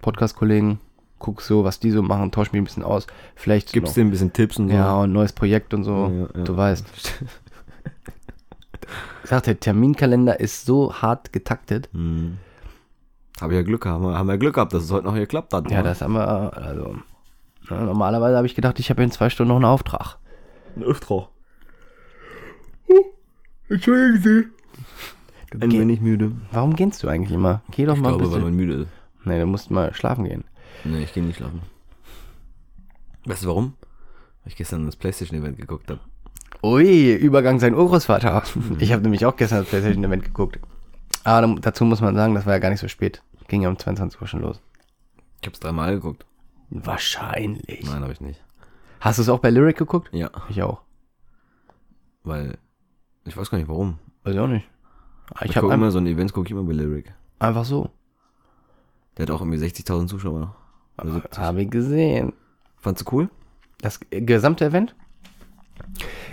Podcast-Kollegen, 0.02 0.80
guck 1.18 1.40
so, 1.40 1.64
was 1.64 1.80
die 1.80 1.90
so 1.90 2.02
machen, 2.02 2.30
tausche 2.30 2.52
mich 2.52 2.60
ein 2.60 2.64
bisschen 2.64 2.82
aus. 2.82 3.06
Vielleicht 3.36 3.72
Gibst 3.72 3.96
dir 3.96 4.02
ein 4.04 4.10
bisschen 4.10 4.34
Tipps 4.34 4.58
und 4.58 4.68
so. 4.68 4.74
ja, 4.74 4.94
und 4.96 5.08
ein 5.08 5.12
neues 5.14 5.32
Projekt 5.32 5.72
und 5.72 5.84
so. 5.84 6.28
Ja, 6.34 6.38
ja. 6.38 6.44
Du 6.44 6.56
weißt. 6.56 6.86
Ich 9.22 9.30
sag, 9.30 9.44
der 9.44 9.58
Terminkalender 9.58 10.38
ist 10.38 10.66
so 10.66 10.92
hart 10.92 11.32
getaktet. 11.32 11.88
Hm. 11.94 12.36
Hab 13.40 13.50
ja 13.52 13.62
Glück 13.62 13.82
gehabt. 13.82 14.02
Haben 14.04 14.28
wir 14.28 14.38
Glück 14.38 14.54
gehabt, 14.54 14.72
dass 14.72 14.84
es 14.84 14.90
heute 14.92 15.06
noch 15.06 15.14
geklappt 15.14 15.52
hat. 15.52 15.70
Ja, 15.70 15.78
ne? 15.78 15.84
das 15.84 16.00
haben 16.02 16.14
wir, 16.14 16.56
also. 16.56 16.96
ne, 17.70 17.82
Normalerweise 17.84 18.36
habe 18.36 18.46
ich 18.46 18.54
gedacht, 18.54 18.78
ich 18.78 18.90
habe 18.90 19.02
in 19.02 19.10
zwei 19.10 19.28
Stunden 19.30 19.48
noch 19.48 19.56
einen 19.56 19.64
Auftrag. 19.64 20.18
ein 20.76 20.82
Öfter. 20.84 21.28
Entschuldigen 23.68 24.22
Sie. 24.22 25.58
Ein 25.60 25.72
wenig 25.72 26.00
müde. 26.00 26.32
Warum 26.52 26.76
gehst 26.76 27.02
du 27.02 27.08
eigentlich 27.08 27.32
immer? 27.32 27.62
Geh 27.70 27.86
doch 27.86 27.96
Ich 27.96 28.00
mal 28.02 28.12
ein 28.12 28.18
glaube, 28.18 28.32
weil 28.32 28.40
bisschen. 28.40 28.44
man 28.44 28.56
müde 28.56 28.74
ist. 28.82 28.88
Nee, 29.24 29.40
du 29.40 29.46
musst 29.46 29.70
mal 29.70 29.94
schlafen 29.94 30.24
gehen. 30.24 30.44
Nee, 30.84 31.02
ich 31.04 31.12
gehe 31.14 31.22
nicht 31.22 31.36
schlafen. 31.36 31.62
Weißt 33.24 33.44
du 33.44 33.48
warum? 33.48 33.74
Weil 34.42 34.48
ich 34.48 34.56
gestern 34.56 34.84
das 34.84 34.96
Playstation-Event 34.96 35.56
geguckt 35.56 35.90
habe. 35.90 36.00
Ui, 36.62 37.14
Übergang 37.14 37.58
sein 37.58 37.74
Urgroßvater. 37.74 38.42
Ich 38.78 38.92
habe 38.92 39.02
nämlich 39.02 39.24
auch 39.24 39.36
gestern 39.36 39.60
das 39.60 39.68
PlayStation-Event 39.68 40.24
geguckt. 40.24 40.58
Aber 41.24 41.56
dazu 41.60 41.84
muss 41.84 42.00
man 42.00 42.14
sagen, 42.14 42.34
das 42.34 42.46
war 42.46 42.52
ja 42.52 42.58
gar 42.58 42.70
nicht 42.70 42.80
so 42.80 42.88
spät. 42.88 43.22
Ging 43.48 43.62
ja 43.62 43.68
um 43.68 43.78
22 43.78 44.20
Uhr 44.20 44.26
schon 44.26 44.42
los. 44.42 44.60
Ich 45.40 45.46
habe 45.46 45.54
es 45.54 45.60
dreimal 45.60 45.94
geguckt. 45.94 46.26
Wahrscheinlich. 46.70 47.84
Nein, 47.84 48.02
habe 48.02 48.12
ich 48.12 48.20
nicht. 48.20 48.42
Hast 49.00 49.18
du 49.18 49.22
es 49.22 49.28
auch 49.28 49.38
bei 49.40 49.50
Lyric 49.50 49.76
geguckt? 49.76 50.08
Ja, 50.12 50.30
Ich 50.48 50.62
auch. 50.62 50.80
weil 52.22 52.56
ich 53.24 53.36
weiß 53.36 53.50
gar 53.50 53.58
nicht 53.58 53.68
warum. 53.68 53.98
Weiß 54.22 54.34
ich 54.34 54.40
auch 54.40 54.46
nicht. 54.48 54.66
Ah, 55.34 55.40
Ich, 55.44 55.50
Ich 55.50 55.56
habe 55.56 55.66
gucke 55.66 55.74
immer 55.74 55.90
so 55.90 55.98
ein 55.98 56.06
Event, 56.06 56.32
gucke 56.32 56.46
ich 56.46 56.52
immer 56.52 56.62
bei 56.62 56.72
Lyric. 56.72 57.12
einfach 57.38 57.64
so. 57.64 57.90
Der 59.16 59.24
hat 59.26 59.30
auch 59.30 59.40
irgendwie 59.40 59.58
60.000 59.58 60.08
Zuschauer. 60.08 60.54
Oder 61.00 61.12
70. 61.12 61.38
Habe 61.38 61.62
ich 61.62 61.70
gesehen. 61.70 62.32
Fandst 62.78 63.06
du 63.06 63.14
cool? 63.14 63.30
Das 63.80 64.00
gesamte 64.10 64.64
Event? 64.64 64.94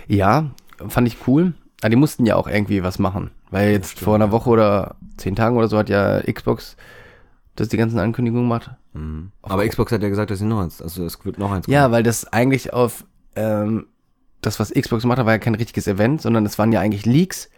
Ja, 0.08 0.50
fand 0.88 1.08
ich 1.08 1.26
cool. 1.26 1.54
Aber 1.80 1.90
die 1.90 1.96
mussten 1.96 2.26
ja 2.26 2.36
auch 2.36 2.46
irgendwie 2.46 2.82
was 2.82 2.98
machen. 2.98 3.30
Weil 3.52 3.70
jetzt 3.70 4.00
vor 4.00 4.14
einer 4.14 4.32
Woche 4.32 4.48
oder 4.48 4.96
zehn 5.18 5.36
Tagen 5.36 5.56
oder 5.56 5.68
so 5.68 5.76
hat 5.76 5.90
ja 5.90 6.20
Xbox 6.22 6.76
das 7.54 7.68
die 7.68 7.76
ganzen 7.76 7.98
Ankündigungen 7.98 8.48
gemacht. 8.48 8.70
Mhm. 8.94 9.30
Aber 9.42 9.68
Xbox 9.68 9.92
hat 9.92 10.02
ja 10.02 10.08
gesagt, 10.08 10.30
dass 10.30 10.38
sie 10.38 10.46
noch 10.46 10.60
eins, 10.60 10.80
also 10.80 11.04
es 11.04 11.22
wird 11.24 11.38
noch 11.38 11.52
eins 11.52 11.66
Ja, 11.66 11.90
weil 11.90 12.02
das 12.02 12.32
eigentlich 12.32 12.72
auf 12.72 13.04
ähm, 13.36 13.86
das, 14.40 14.58
was 14.58 14.72
Xbox 14.72 15.02
gemacht 15.02 15.18
hat, 15.18 15.26
war 15.26 15.34
ja 15.34 15.38
kein 15.38 15.54
richtiges 15.54 15.86
Event, 15.86 16.22
sondern 16.22 16.46
es 16.46 16.58
waren 16.58 16.72
ja 16.72 16.80
eigentlich 16.80 17.04
Leaks, 17.04 17.50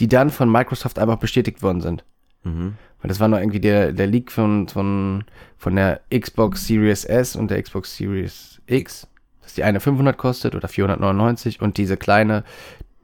die 0.00 0.08
dann 0.08 0.30
von 0.30 0.50
Microsoft 0.50 0.98
einfach 0.98 1.18
bestätigt 1.18 1.62
worden 1.62 1.82
sind. 1.82 2.02
Mhm. 2.44 2.74
Weil 3.02 3.08
das 3.08 3.20
war 3.20 3.28
noch 3.28 3.38
irgendwie 3.38 3.60
der, 3.60 3.92
der 3.92 4.06
Leak 4.06 4.32
von, 4.32 4.68
von, 4.68 5.24
von 5.58 5.76
der 5.76 6.00
Xbox 6.10 6.66
Series 6.66 7.04
S 7.04 7.36
und 7.36 7.50
der 7.50 7.62
Xbox 7.62 7.94
Series 7.94 8.62
X, 8.66 9.06
dass 9.42 9.52
die 9.52 9.64
eine 9.64 9.80
500 9.80 10.16
kostet 10.16 10.54
oder 10.54 10.66
499 10.66 11.60
und 11.60 11.76
diese 11.76 11.98
kleine, 11.98 12.42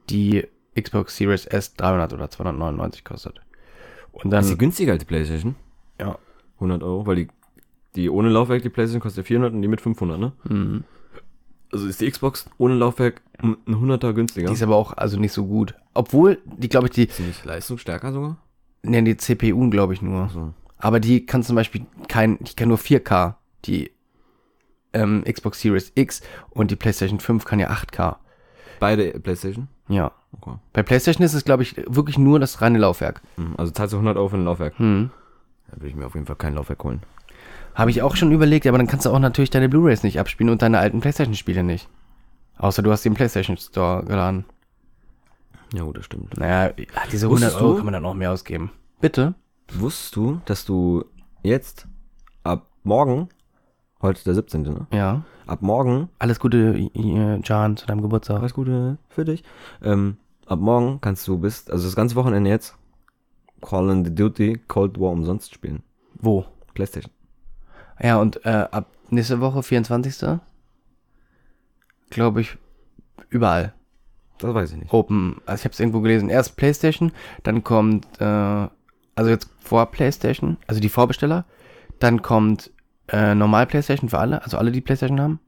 die 0.09 0.47
Xbox 0.79 1.15
Series 1.17 1.45
S 1.45 1.73
300 1.75 2.13
oder 2.13 2.29
299 2.29 3.03
kostet. 3.03 3.41
Und 4.11 4.31
dann, 4.31 4.43
Ist 4.43 4.51
die 4.51 4.57
günstiger 4.57 4.93
als 4.93 4.99
die 4.99 5.05
Playstation? 5.05 5.55
ja, 5.99 6.17
100 6.55 6.83
Euro, 6.83 7.05
weil 7.05 7.15
die, 7.15 7.27
die 7.95 8.09
ohne 8.09 8.29
Laufwerk, 8.29 8.61
die 8.63 8.69
Playstation 8.69 9.01
kostet 9.01 9.25
400 9.27 9.53
und 9.53 9.61
die 9.61 9.67
mit 9.67 9.81
500, 9.81 10.19
ne? 10.19 10.31
mhm. 10.43 10.83
Also 11.71 11.87
ist 11.87 12.01
die 12.01 12.09
Xbox 12.09 12.49
ohne 12.57 12.73
Laufwerk 12.73 13.21
ein 13.37 13.55
100er 13.67 14.13
günstiger. 14.13 14.47
die 14.47 14.53
ist 14.53 14.63
aber 14.63 14.75
auch 14.75 14.93
also 14.97 15.19
nicht 15.19 15.33
so 15.33 15.45
gut. 15.45 15.75
Obwohl, 15.93 16.39
die 16.45 16.67
glaube 16.67 16.87
ich, 16.87 16.93
die 16.93 17.03
ist 17.05 17.19
die 17.19 17.23
nicht 17.23 17.45
leistungsstärker 17.45 18.11
sogar? 18.11 18.37
nennen 18.81 19.05
die 19.05 19.17
CPU, 19.17 19.69
glaube 19.69 19.93
ich 19.93 20.01
nur. 20.01 20.29
So. 20.29 20.53
Aber 20.77 20.99
die 20.99 21.25
kann 21.25 21.43
zum 21.43 21.55
Beispiel 21.55 21.85
kein, 22.07 22.37
die 22.39 22.55
kann 22.55 22.69
nur 22.69 22.77
4K. 22.77 23.35
Die 23.65 23.91
ähm, 24.93 25.23
Xbox 25.25 25.61
Series 25.61 25.91
X 25.95 26.21
und 26.49 26.71
die 26.71 26.75
PlayStation 26.75 27.19
5 27.19 27.45
kann 27.45 27.59
ja 27.59 27.69
8K. 27.69 28.15
Beide 28.79 29.19
Playstation? 29.19 29.67
Ja. 29.89 30.11
Okay. 30.31 30.55
Bei 30.73 30.83
PlayStation 30.83 31.25
ist 31.25 31.33
es, 31.33 31.43
glaube 31.43 31.63
ich, 31.63 31.75
wirklich 31.87 32.17
nur 32.17 32.39
das 32.39 32.61
reine 32.61 32.77
Laufwerk. 32.77 33.21
Mhm. 33.35 33.55
Also 33.57 33.71
zahlst 33.71 33.93
du 33.93 33.97
100 33.97 34.15
Euro 34.15 34.29
für 34.29 34.37
ein 34.37 34.45
Laufwerk. 34.45 34.77
Hm. 34.79 35.09
Da 35.69 35.77
würde 35.77 35.87
ich 35.87 35.95
mir 35.95 36.05
auf 36.05 36.13
jeden 36.13 36.25
Fall 36.25 36.35
kein 36.35 36.55
Laufwerk 36.55 36.83
holen. 36.83 37.01
Habe 37.75 37.91
ich 37.91 38.01
auch 38.01 38.15
schon 38.15 38.31
überlegt, 38.31 38.67
aber 38.67 38.77
dann 38.77 38.87
kannst 38.87 39.05
du 39.05 39.11
auch 39.11 39.19
natürlich 39.19 39.49
deine 39.49 39.69
Blu-Rays 39.69 40.03
nicht 40.03 40.19
abspielen 40.19 40.49
und 40.49 40.61
deine 40.61 40.79
alten 40.79 40.99
PlayStation-Spiele 40.99 41.63
nicht. 41.63 41.89
Außer 42.57 42.81
du 42.81 42.91
hast 42.91 43.05
den 43.05 43.13
PlayStation 43.13 43.57
Store 43.57 44.03
geladen. 44.03 44.45
Ja 45.73 45.83
gut, 45.83 45.97
das 45.97 46.05
stimmt. 46.05 46.37
Naja, 46.37 46.73
diese 47.11 47.27
100 47.27 47.29
Wusstest 47.29 47.61
Euro 47.61 47.75
kann 47.75 47.85
man 47.85 47.93
dann 47.93 48.05
auch 48.05 48.15
mehr 48.15 48.31
ausgeben. 48.31 48.71
Bitte? 48.99 49.35
Wusstest 49.71 50.15
du, 50.15 50.41
dass 50.45 50.65
du 50.65 51.05
jetzt 51.43 51.87
ab 52.43 52.67
morgen, 52.83 53.29
heute 54.01 54.23
der 54.23 54.33
17. 54.33 54.63
Ne? 54.63 54.87
Ja. 54.91 55.23
Ab 55.49 55.63
morgen, 55.63 56.09
Alles 56.19 56.39
Gute, 56.39 56.77
Jan, 57.43 57.75
zu 57.75 57.87
deinem 57.87 58.03
Geburtstag. 58.03 58.37
alles 58.37 58.53
Gute 58.53 58.99
für 59.09 59.25
dich, 59.25 59.43
ähm, 59.81 60.17
ab 60.45 60.59
morgen 60.59 61.01
kannst 61.01 61.27
du 61.27 61.39
bis, 61.39 61.67
also 61.71 61.87
das 61.87 61.95
ganze 61.95 62.15
Wochenende 62.15 62.51
jetzt, 62.51 62.77
Call 63.59 63.89
of 63.89 64.13
Duty 64.13 64.59
Cold 64.67 64.99
War 64.99 65.09
umsonst 65.09 65.51
spielen. 65.51 65.81
Wo? 66.13 66.45
Playstation. 66.75 67.11
Ja, 67.99 68.17
und 68.17 68.45
äh, 68.45 68.67
ab 68.69 68.91
nächste 69.09 69.41
Woche, 69.41 69.63
24. 69.63 70.37
Glaube 72.11 72.41
ich, 72.41 72.55
überall. 73.29 73.73
Das 74.37 74.53
weiß 74.53 74.73
ich 74.73 74.77
nicht. 74.77 74.93
Open. 74.93 75.41
Also 75.47 75.61
ich 75.61 75.65
habe 75.65 75.73
es 75.73 75.79
irgendwo 75.79 76.01
gelesen. 76.01 76.29
Erst 76.29 76.57
PlayStation, 76.57 77.11
dann 77.41 77.63
kommt, 77.63 78.05
äh, 78.21 78.23
also 79.15 79.31
jetzt 79.31 79.49
vor 79.59 79.87
PlayStation, 79.87 80.57
also 80.67 80.79
die 80.79 80.89
Vorbesteller. 80.89 81.45
Dann 81.97 82.21
kommt 82.21 82.69
äh, 83.11 83.35
normal 83.35 83.65
PlayStation 83.67 84.09
für 84.09 84.19
alle, 84.19 84.43
also 84.43 84.57
alle, 84.57 84.71
die 84.71 84.81
PlayStation 84.81 85.21
haben. 85.21 85.39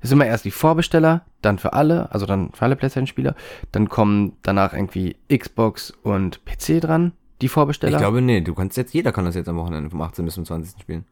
Das 0.00 0.10
ist 0.10 0.12
immer 0.12 0.26
erst 0.26 0.44
die 0.44 0.52
Vorbesteller, 0.52 1.22
dann 1.42 1.58
für 1.58 1.72
alle, 1.72 2.12
also 2.12 2.24
dann 2.24 2.52
für 2.52 2.64
alle 2.64 2.76
PlayStation-Spieler. 2.76 3.34
Dann 3.72 3.88
kommen 3.88 4.36
danach 4.42 4.72
irgendwie 4.72 5.16
Xbox 5.28 5.90
und 6.02 6.44
PC 6.44 6.80
dran, 6.80 7.12
die 7.42 7.48
Vorbesteller. 7.48 7.94
Ich 7.94 7.98
glaube, 7.98 8.22
nee, 8.22 8.40
du 8.40 8.54
kannst 8.54 8.76
jetzt, 8.76 8.94
jeder 8.94 9.10
kann 9.10 9.24
das 9.24 9.34
jetzt 9.34 9.48
am 9.48 9.56
Wochenende 9.56 9.90
vom 9.90 10.00
18. 10.00 10.24
bis 10.24 10.34
zum 10.34 10.44
20. 10.44 10.80
spielen. 10.80 11.04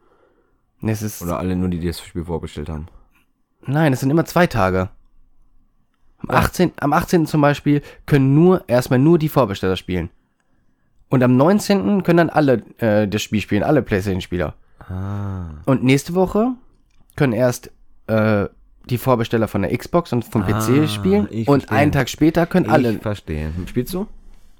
Es 0.83 1.03
ist, 1.03 1.23
Oder 1.23 1.39
alle 1.39 1.57
nur, 1.57 1.69
die, 1.69 1.79
die 1.79 1.87
das 1.87 2.01
Spiel 2.01 2.25
vorbestellt 2.25 2.69
haben. 2.69 2.87
Nein, 3.67 3.93
es 3.93 4.01
sind 4.01 4.11
immer 4.11 4.25
zwei 4.25 4.47
Tage. 4.47 4.91
Am 6.19 6.31
18. 6.31 6.73
Am 6.77 6.93
18. 6.93 7.27
zum 7.27 7.41
Beispiel 7.41 7.83
können 8.05 8.35
nur 8.35 8.69
erstmal 8.69 8.99
nur 8.99 9.19
die 9.19 9.29
Vorbesteller 9.29 9.77
spielen. 9.77 10.11
Und 11.09 11.23
am 11.23 11.37
19. 11.37 12.03
können 12.03 12.17
dann 12.17 12.31
alle 12.31 12.63
äh, 12.79 13.09
das 13.09 13.23
Spiel 13.23 13.41
spielen, 13.41 13.63
alle 13.63 13.83
PlayStation-Spieler. 13.83 14.55
Ah. 14.81 15.47
Und 15.65 15.83
nächste 15.85 16.15
Woche 16.15 16.53
können 17.17 17.33
erst 17.33 17.71
äh, 18.07 18.47
die 18.89 18.99
Vorbesteller 18.99 19.49
von 19.49 19.63
der 19.63 19.77
Xbox 19.77 20.13
und 20.13 20.25
vom 20.25 20.43
Ah, 20.43 20.47
PC 20.61 20.89
spielen. 20.89 21.27
ich 21.31 21.49
Und 21.49 21.63
verstehe. 21.63 21.79
einen 21.79 21.93
Tag 21.93 22.09
später 22.09 22.47
können 22.47 22.71
alle 22.71 22.93
Ich 22.93 23.03
verstehe. 23.03 23.51
Spielst 23.67 23.95
du? 23.95 24.07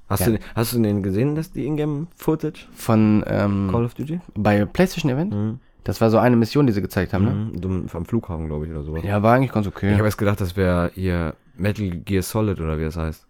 Hast, 0.09 0.21
Ja. 0.27 0.33
du, 0.33 0.39
hast 0.55 0.73
du 0.73 0.81
den 0.81 1.03
gesehen, 1.03 1.35
dass 1.35 1.53
die 1.53 1.67
Ingame-Footage 1.67 2.67
von 2.75 3.25
ähm, 3.27 3.69
Call 3.71 3.85
of 3.85 3.95
Duty? 3.95 4.21
bei 4.35 4.65
PlayStation 4.65 5.11
Event. 5.13 5.33
Mhm. 5.33 5.61
Das 5.85 6.01
war 6.01 6.11
so 6.11 6.19
eine 6.19 6.35
Mission, 6.35 6.67
die 6.67 6.73
sie 6.73 6.83
gezeigt 6.83 7.13
haben, 7.13 7.25
ne? 7.25 7.31
Mhm, 7.31 7.61
dumm- 7.61 7.87
am 7.93 8.05
Flughafen, 8.07 8.47
glaube 8.49 8.67
ich, 8.67 8.73
oder 8.73 8.83
sowas. 8.83 9.03
Ja, 9.05 9.23
war 9.23 9.35
eigentlich 9.35 9.53
ganz 9.53 9.67
Ich 9.69 9.73
okay. 9.77 9.95
habe 9.95 10.05
erst 10.05 10.19
gedacht, 10.19 10.41
das 10.41 10.57
wäre 10.57 10.91
ihr 10.97 11.35
Metal 11.57 11.89
Gear 11.89 12.23
Solid 12.23 12.61
oder 12.61 12.79
wie 12.79 12.85
das 12.85 12.97
heißt. 12.97 13.27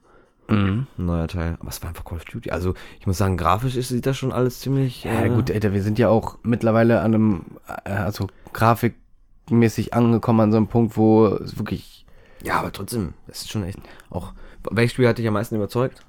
Mhm. 0.49 0.87
Ein 0.99 1.07
neuer 1.07 1.29
Teil. 1.29 1.57
Aber 1.61 1.69
es 1.69 1.83
war 1.83 1.89
einfach 1.89 2.05
Call 2.05 2.19
of 2.19 2.25
Duty. 2.25 2.51
Also, 2.51 2.75
ich 3.01 3.07
muss 3.07 3.19
sagen, 3.19 3.37
grafisch 3.37 3.77
ist, 3.77 3.89
sieht 3.89 4.07
das 4.07 4.17
schon 4.17 4.33
alles 4.33 4.61
ziemlich. 4.61 5.05
Ja, 5.05 5.25
äh, 5.25 5.29
gut, 5.29 5.51
Alter, 5.51 5.73
wir 5.73 5.83
sind 5.83 5.99
ja 5.99 6.09
auch 6.09 6.39
mittlerweile 6.43 7.01
an 7.01 7.15
einem, 7.15 7.43
äh, 7.85 7.91
also 7.91 8.29
grafikmäßig 8.53 9.95
angekommen 9.95 10.41
an 10.41 10.51
so 10.53 10.57
einem 10.57 10.69
Punkt, 10.69 10.97
wo 10.97 11.27
es 11.27 11.59
wirklich. 11.59 12.07
Ja, 12.43 12.59
aber 12.59 12.73
trotzdem, 12.73 13.15
das 13.27 13.43
ist 13.43 13.51
schon 13.51 13.65
echt. 13.65 13.79
Auch. 14.11 14.33
Welches 14.71 14.93
Spiel 14.93 15.09
hat 15.09 15.19
dich 15.19 15.27
am 15.27 15.35
meisten 15.35 15.55
überzeugt? 15.57 16.03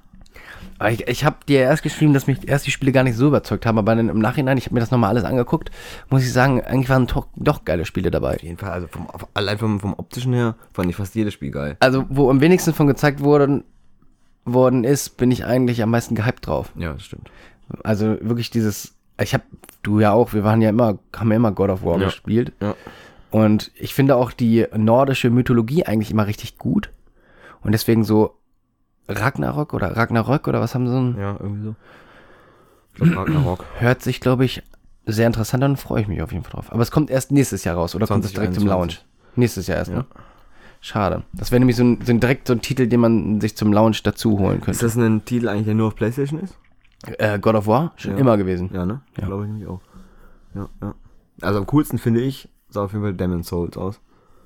Aber 0.78 0.90
ich 0.90 1.06
ich 1.08 1.24
habe 1.24 1.36
dir 1.48 1.60
erst 1.60 1.82
geschrieben, 1.82 2.14
dass 2.14 2.26
mich 2.26 2.46
erst 2.48 2.66
die 2.66 2.70
Spiele 2.70 2.92
gar 2.92 3.02
nicht 3.02 3.16
so 3.16 3.28
überzeugt 3.28 3.66
haben, 3.66 3.78
aber 3.78 3.94
dann 3.94 4.08
im 4.08 4.18
Nachhinein, 4.18 4.58
ich 4.58 4.66
habe 4.66 4.74
mir 4.74 4.80
das 4.80 4.90
nochmal 4.90 5.10
alles 5.10 5.24
angeguckt, 5.24 5.70
muss 6.08 6.22
ich 6.22 6.32
sagen, 6.32 6.60
eigentlich 6.60 6.88
waren 6.88 7.06
doch, 7.06 7.26
doch 7.36 7.64
geile 7.64 7.84
Spiele 7.84 8.10
dabei. 8.10 8.36
Auf 8.36 8.42
jeden 8.42 8.58
Fall, 8.58 8.70
also 8.70 8.86
vom, 8.86 9.08
allein 9.34 9.58
vom, 9.58 9.80
vom 9.80 9.94
optischen 9.94 10.32
her 10.32 10.54
fand 10.72 10.88
ich 10.90 10.96
fast 10.96 11.14
jedes 11.14 11.34
Spiel 11.34 11.50
geil. 11.50 11.76
Also, 11.80 12.04
wo 12.08 12.30
am 12.30 12.40
wenigsten 12.40 12.74
von 12.74 12.86
gezeigt 12.86 13.20
worden, 13.20 13.64
worden 14.52 14.84
ist, 14.84 15.16
bin 15.16 15.30
ich 15.30 15.44
eigentlich 15.44 15.82
am 15.82 15.90
meisten 15.90 16.14
gehypt 16.14 16.46
drauf. 16.46 16.72
Ja, 16.76 16.92
das 16.92 17.02
stimmt. 17.04 17.30
Also 17.84 18.16
wirklich 18.20 18.50
dieses, 18.50 18.94
ich 19.20 19.34
habe, 19.34 19.44
du 19.82 20.00
ja 20.00 20.12
auch, 20.12 20.32
wir 20.32 20.44
waren 20.44 20.62
ja 20.62 20.70
immer, 20.70 20.98
haben 21.16 21.30
ja 21.30 21.36
immer 21.36 21.52
God 21.52 21.70
of 21.70 21.84
War 21.84 21.98
Ja. 21.98 22.06
gespielt. 22.06 22.52
Ja. 22.60 22.74
Und 23.30 23.70
ich 23.74 23.94
finde 23.94 24.16
auch 24.16 24.32
die 24.32 24.66
nordische 24.74 25.28
Mythologie 25.30 25.84
eigentlich 25.84 26.10
immer 26.10 26.26
richtig 26.26 26.56
gut. 26.58 26.90
Und 27.62 27.72
deswegen 27.72 28.04
so 28.04 28.34
Ragnarok 29.08 29.74
oder 29.74 29.96
Ragnarök 29.96 30.48
oder 30.48 30.60
was 30.60 30.74
haben 30.74 30.86
sie 30.88 30.96
ein, 30.98 31.18
Ja, 31.18 31.36
irgendwie 31.38 31.64
so. 31.64 31.74
Ich 32.94 33.00
glaube, 33.00 33.16
Ragnarok. 33.16 33.64
hört 33.78 34.02
sich, 34.02 34.20
glaube 34.20 34.44
ich, 34.44 34.62
sehr 35.06 35.26
interessant 35.26 35.62
an 35.64 35.72
und 35.72 35.76
freue 35.76 36.02
ich 36.02 36.08
mich 36.08 36.20
auf 36.22 36.32
jeden 36.32 36.44
Fall 36.44 36.52
drauf. 36.52 36.72
Aber 36.72 36.82
es 36.82 36.90
kommt 36.90 37.10
erst 37.10 37.32
nächstes 37.32 37.64
Jahr 37.64 37.76
raus 37.76 37.94
oder 37.94 38.06
kommt 38.06 38.24
es 38.24 38.32
direkt 38.32 38.54
zum 38.54 38.64
2021. 38.64 39.04
Launch? 39.04 39.36
Nächstes 39.36 39.66
Jahr 39.66 39.78
erst, 39.78 39.90
Ja. 39.90 39.98
ne? 39.98 40.06
Schade. 40.80 41.24
Das 41.32 41.50
wäre 41.50 41.58
nämlich 41.60 41.76
so 41.76 41.82
ein, 41.84 42.00
so 42.04 42.12
ein 42.12 42.20
direkt 42.20 42.46
so 42.46 42.52
ein 42.54 42.60
Titel, 42.62 42.86
den 42.86 43.00
man 43.00 43.40
sich 43.40 43.56
zum 43.56 43.72
Launch 43.72 44.02
dazu 44.02 44.38
holen 44.38 44.58
Ist 44.60 44.64
könnte. 44.64 44.80
das 44.80 44.96
ein 44.96 45.24
Titel 45.24 45.48
eigentlich, 45.48 45.66
der 45.66 45.74
nur 45.74 45.88
auf 45.88 45.96
Playstation 45.96 46.40
ist? 46.40 46.56
Äh, 47.18 47.38
God 47.38 47.54
of 47.56 47.66
War? 47.66 47.92
Schon 47.96 48.12
Ja. 48.12 48.18
immer 48.18 48.36
gewesen. 48.36 48.70
Ja, 48.72 48.86
ne? 48.86 49.00
Ja. 49.18 49.26
Glaube 49.26 49.44
ich 49.44 49.50
nämlich 49.50 49.68
auch. 49.68 49.80
Ja, 50.54 50.68
ja. 50.80 50.94
Also 51.42 51.58
am 51.60 51.66
coolsten 51.66 51.98
finde 51.98 52.20
ich, 52.20 52.48
sah 52.70 52.84
auf 52.84 52.92
jeden 52.92 53.04
Fall 53.04 53.14
Demon's 53.14 53.48
Souls 53.48 53.76
aus. 53.76 54.00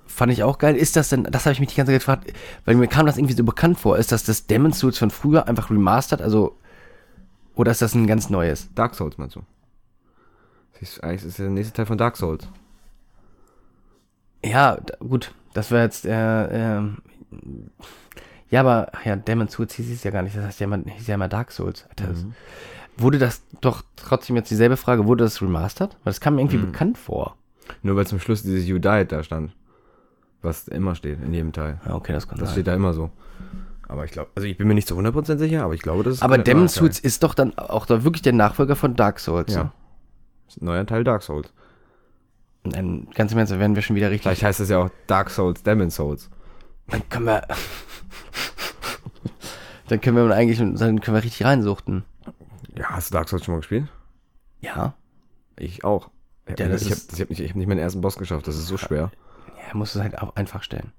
Fand 0.07 0.33
ich 0.33 0.43
auch 0.43 0.59
geil. 0.59 0.77
Ist 0.77 0.97
das 0.97 1.09
denn, 1.11 1.25
das 1.25 1.45
habe 1.47 1.53
ich 1.53 1.61
mich 1.61 1.71
die 1.71 1.77
ganze 1.77 1.93
Zeit 1.93 2.01
gefragt, 2.01 2.33
weil 2.65 2.75
mir 2.77 2.89
kam 2.89 3.07
das 3.07 3.17
irgendwie 3.17 3.35
so 3.35 3.45
bekannt 3.45 3.79
vor. 3.79 3.97
Ist 3.99 4.12
das 4.12 4.25
das 4.25 4.47
Demon's 4.47 4.79
Souls 4.79 4.99
von 4.99 5.11
früher 5.11 5.49
einfach 5.49 5.71
remastered? 5.71 6.21
Also, 6.21 6.59
oder 7.55 7.71
ist 7.71 7.81
das 7.83 7.95
ein 7.95 8.07
ganz 8.07 8.29
neues? 8.31 8.69
Dark 8.75 8.95
Souls 8.95 9.17
meinst 9.17 9.37
du? 9.37 9.43
Das 10.73 10.83
ist, 10.83 11.05
eigentlich 11.05 11.25
ist 11.25 11.39
der 11.39 11.49
nächste 11.51 11.73
Teil 11.75 11.87
von 11.87 11.97
Dark 11.99 12.17
Souls. 12.17 12.47
Ja, 14.45 14.77
d- 14.77 14.93
gut. 15.07 15.33
Das 15.54 15.71
wäre 15.71 15.82
jetzt, 15.85 16.04
äh, 16.06 16.76
ähm, 16.76 16.99
ja, 18.50 18.61
aber, 18.61 18.88
ach 18.92 19.04
ja, 19.04 19.16
Demon's 19.16 19.52
Souls 19.52 19.75
hieß 19.75 19.90
es 19.90 20.04
ja 20.04 20.11
gar 20.11 20.23
nicht. 20.23 20.37
Das 20.37 20.44
heißt 20.44 20.61
ja 20.61 20.64
immer, 20.64 20.78
hieß 20.85 21.06
ja 21.06 21.14
immer 21.14 21.28
Dark 21.28 21.52
Souls. 21.52 21.87
Das, 21.97 22.25
wurde 22.97 23.18
das 23.18 23.42
doch 23.61 23.82
trotzdem 23.97 24.37
jetzt 24.37 24.50
dieselbe 24.50 24.76
Frage, 24.76 25.06
wurde 25.06 25.25
das 25.25 25.40
remastered? 25.40 25.90
Weil 26.04 26.11
das 26.12 26.21
kam 26.21 26.35
mir 26.35 26.42
irgendwie 26.42 26.59
bekannt 26.59 26.99
vor. 26.99 27.37
Nur 27.82 27.97
weil 27.97 28.06
zum 28.06 28.21
Schluss 28.21 28.42
dieses 28.42 28.66
You 28.66 28.78
Died 28.78 29.12
da 29.12 29.23
stand. 29.23 29.52
Was 30.42 30.66
immer 30.68 30.94
steht, 30.94 31.23
in 31.23 31.32
jedem 31.32 31.52
Teil. 31.52 31.80
Ja, 31.87 31.94
okay, 31.94 32.12
das 32.12 32.26
kann 32.26 32.38
Das 32.38 32.49
sein. 32.49 32.54
steht 32.56 32.66
da 32.66 32.75
immer 32.75 32.92
so. 32.92 33.11
Aber 33.87 34.04
ich 34.04 34.11
glaube, 34.11 34.30
also 34.35 34.49
ich 34.49 34.56
bin 34.59 34.66
mir 34.66 34.75
nicht 34.75 34.88
zu 34.88 34.99
100% 34.99 35.38
sicher, 35.38 35.62
aber 35.64 35.75
ich 35.75 35.82
glaube, 35.82 36.02
das 36.02 36.14
ist 36.14 36.23
Aber 36.23 36.38
Demon's. 36.38 36.75
Souls 36.75 36.99
ist 36.99 37.23
doch 37.23 37.35
dann 37.35 37.56
auch 37.59 37.87
da 37.87 38.04
wirklich 38.04 38.23
der 38.23 38.32
Nachfolger 38.32 38.75
von 38.75 38.97
Dark 38.97 39.21
Souls. 39.21 39.54
Ja. 39.54 39.73
Ist 40.49 40.61
ein 40.61 40.64
neuer 40.64 40.85
Teil 40.85 41.04
Dark 41.04 41.23
Souls. 41.23 41.52
Dann, 42.64 43.09
ganz 43.14 43.33
im 43.33 43.38
Ernst, 43.38 43.59
werden 43.59 43.75
wir 43.75 43.83
schon 43.83 43.97
wieder 43.97 44.11
richtig 44.11 44.23
Vielleicht 44.23 44.45
heißt 44.45 44.61
es 44.61 44.69
ja 44.69 44.78
auch 44.85 44.90
Dark 45.07 45.31
Souls, 45.31 45.62
Demon's 45.62 45.97
Souls. 45.97 46.31
Dann 46.88 47.09
können 47.09 47.26
wir. 47.26 47.42
dann 49.88 50.00
können 50.00 50.16
wir 50.16 50.35
eigentlich 50.35 50.59
dann 50.59 51.00
können 51.00 51.16
wir 51.16 51.25
richtig 51.25 51.45
reinsuchten. 51.45 52.04
Ja, 52.76 52.90
hast 52.90 53.11
du 53.11 53.14
Dark 53.14 53.28
Souls 53.28 53.45
schon 53.45 53.54
mal 53.54 53.59
gespielt? 53.61 53.88
Ja. 54.61 54.95
Ich 55.59 55.85
auch. 55.85 56.11
Ich 56.47 56.61
habe 56.61 56.75
hab 56.75 56.81
nicht, 57.31 57.40
ich 57.40 57.50
hab 57.50 57.57
nicht 57.57 57.66
meinen 57.66 57.78
ersten 57.78 58.00
Boss 58.00 58.16
geschafft, 58.16 58.47
das 58.47 58.57
ist 58.57 58.66
so 58.66 58.76
schwer. 58.76 59.11
Ja, 59.57 59.76
musst 59.76 59.95
du 59.95 59.99
es 60.00 60.02
halt 60.04 60.19
auch 60.19 60.35
einfach 60.37 60.62
stellen. 60.62 60.92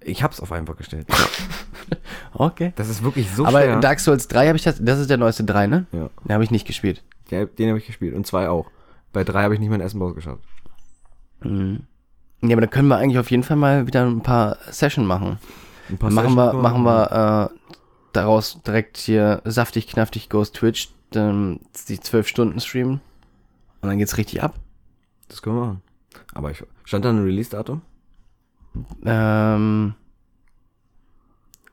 Ich 0.00 0.22
hab's 0.22 0.40
auf 0.40 0.52
einfach 0.52 0.76
gestellt. 0.76 1.06
Okay. 2.36 2.72
Das 2.74 2.88
ist 2.88 3.04
wirklich 3.04 3.30
so 3.30 3.44
Aber 3.46 3.62
schwer. 3.62 3.80
Dark 3.80 4.00
Souls 4.00 4.26
3 4.26 4.48
habe 4.48 4.56
ich 4.56 4.64
das, 4.64 4.82
das 4.82 4.98
ist 4.98 5.08
der 5.08 5.18
neueste 5.18 5.44
3, 5.44 5.66
ne? 5.68 5.86
ja. 5.92 6.10
Den 6.24 6.32
habe 6.32 6.42
ich 6.42 6.50
nicht 6.50 6.66
gespielt. 6.66 7.04
ja, 7.30 7.44
den 7.44 7.68
habe 7.68 7.78
ich 7.78 7.86
gespielt 7.86 8.14
und 8.14 8.26
zwei 8.26 8.48
auch. 8.48 8.70
Bei 9.12 9.22
drei 9.22 9.44
habe 9.44 9.54
ich 9.54 9.60
nicht 9.60 9.70
meinen 9.70 9.82
ersten 9.82 10.00
Boss 10.00 10.14
geschafft. 10.14 10.42
Mhm. 11.44 11.80
Ja, 12.42 12.54
aber 12.54 12.62
dann 12.62 12.70
können 12.70 12.88
wir 12.88 12.96
eigentlich 12.98 13.18
auf 13.18 13.30
jeden 13.30 13.42
Fall 13.42 13.56
mal 13.56 13.86
wieder 13.86 14.04
ein 14.04 14.22
paar 14.22 14.58
Session 14.70 15.06
machen. 15.06 15.38
Ein 15.88 15.98
paar 15.98 16.10
machen 16.10 16.34
wir, 16.34 16.44
Sessions 16.46 16.62
machen 16.62 16.82
wir 16.82 17.50
äh, 17.52 17.74
daraus 18.12 18.62
direkt 18.62 18.96
hier 18.98 19.40
saftig, 19.44 19.86
knaftig 19.86 20.28
Ghost 20.28 20.56
Twitch, 20.56 20.90
dann 21.10 21.60
die 21.88 22.00
12 22.00 22.28
Stunden 22.28 22.60
streamen. 22.60 23.00
Und 23.80 23.88
dann 23.88 23.98
geht's 23.98 24.16
richtig 24.16 24.42
ab. 24.42 24.54
Das 25.28 25.42
können 25.42 25.56
wir 25.56 25.66
machen. 25.66 25.82
Aber 26.34 26.50
ich, 26.50 26.62
stand 26.84 27.04
da 27.04 27.10
ein 27.10 27.22
Release-Datum? 27.22 27.82
Ähm, 29.04 29.94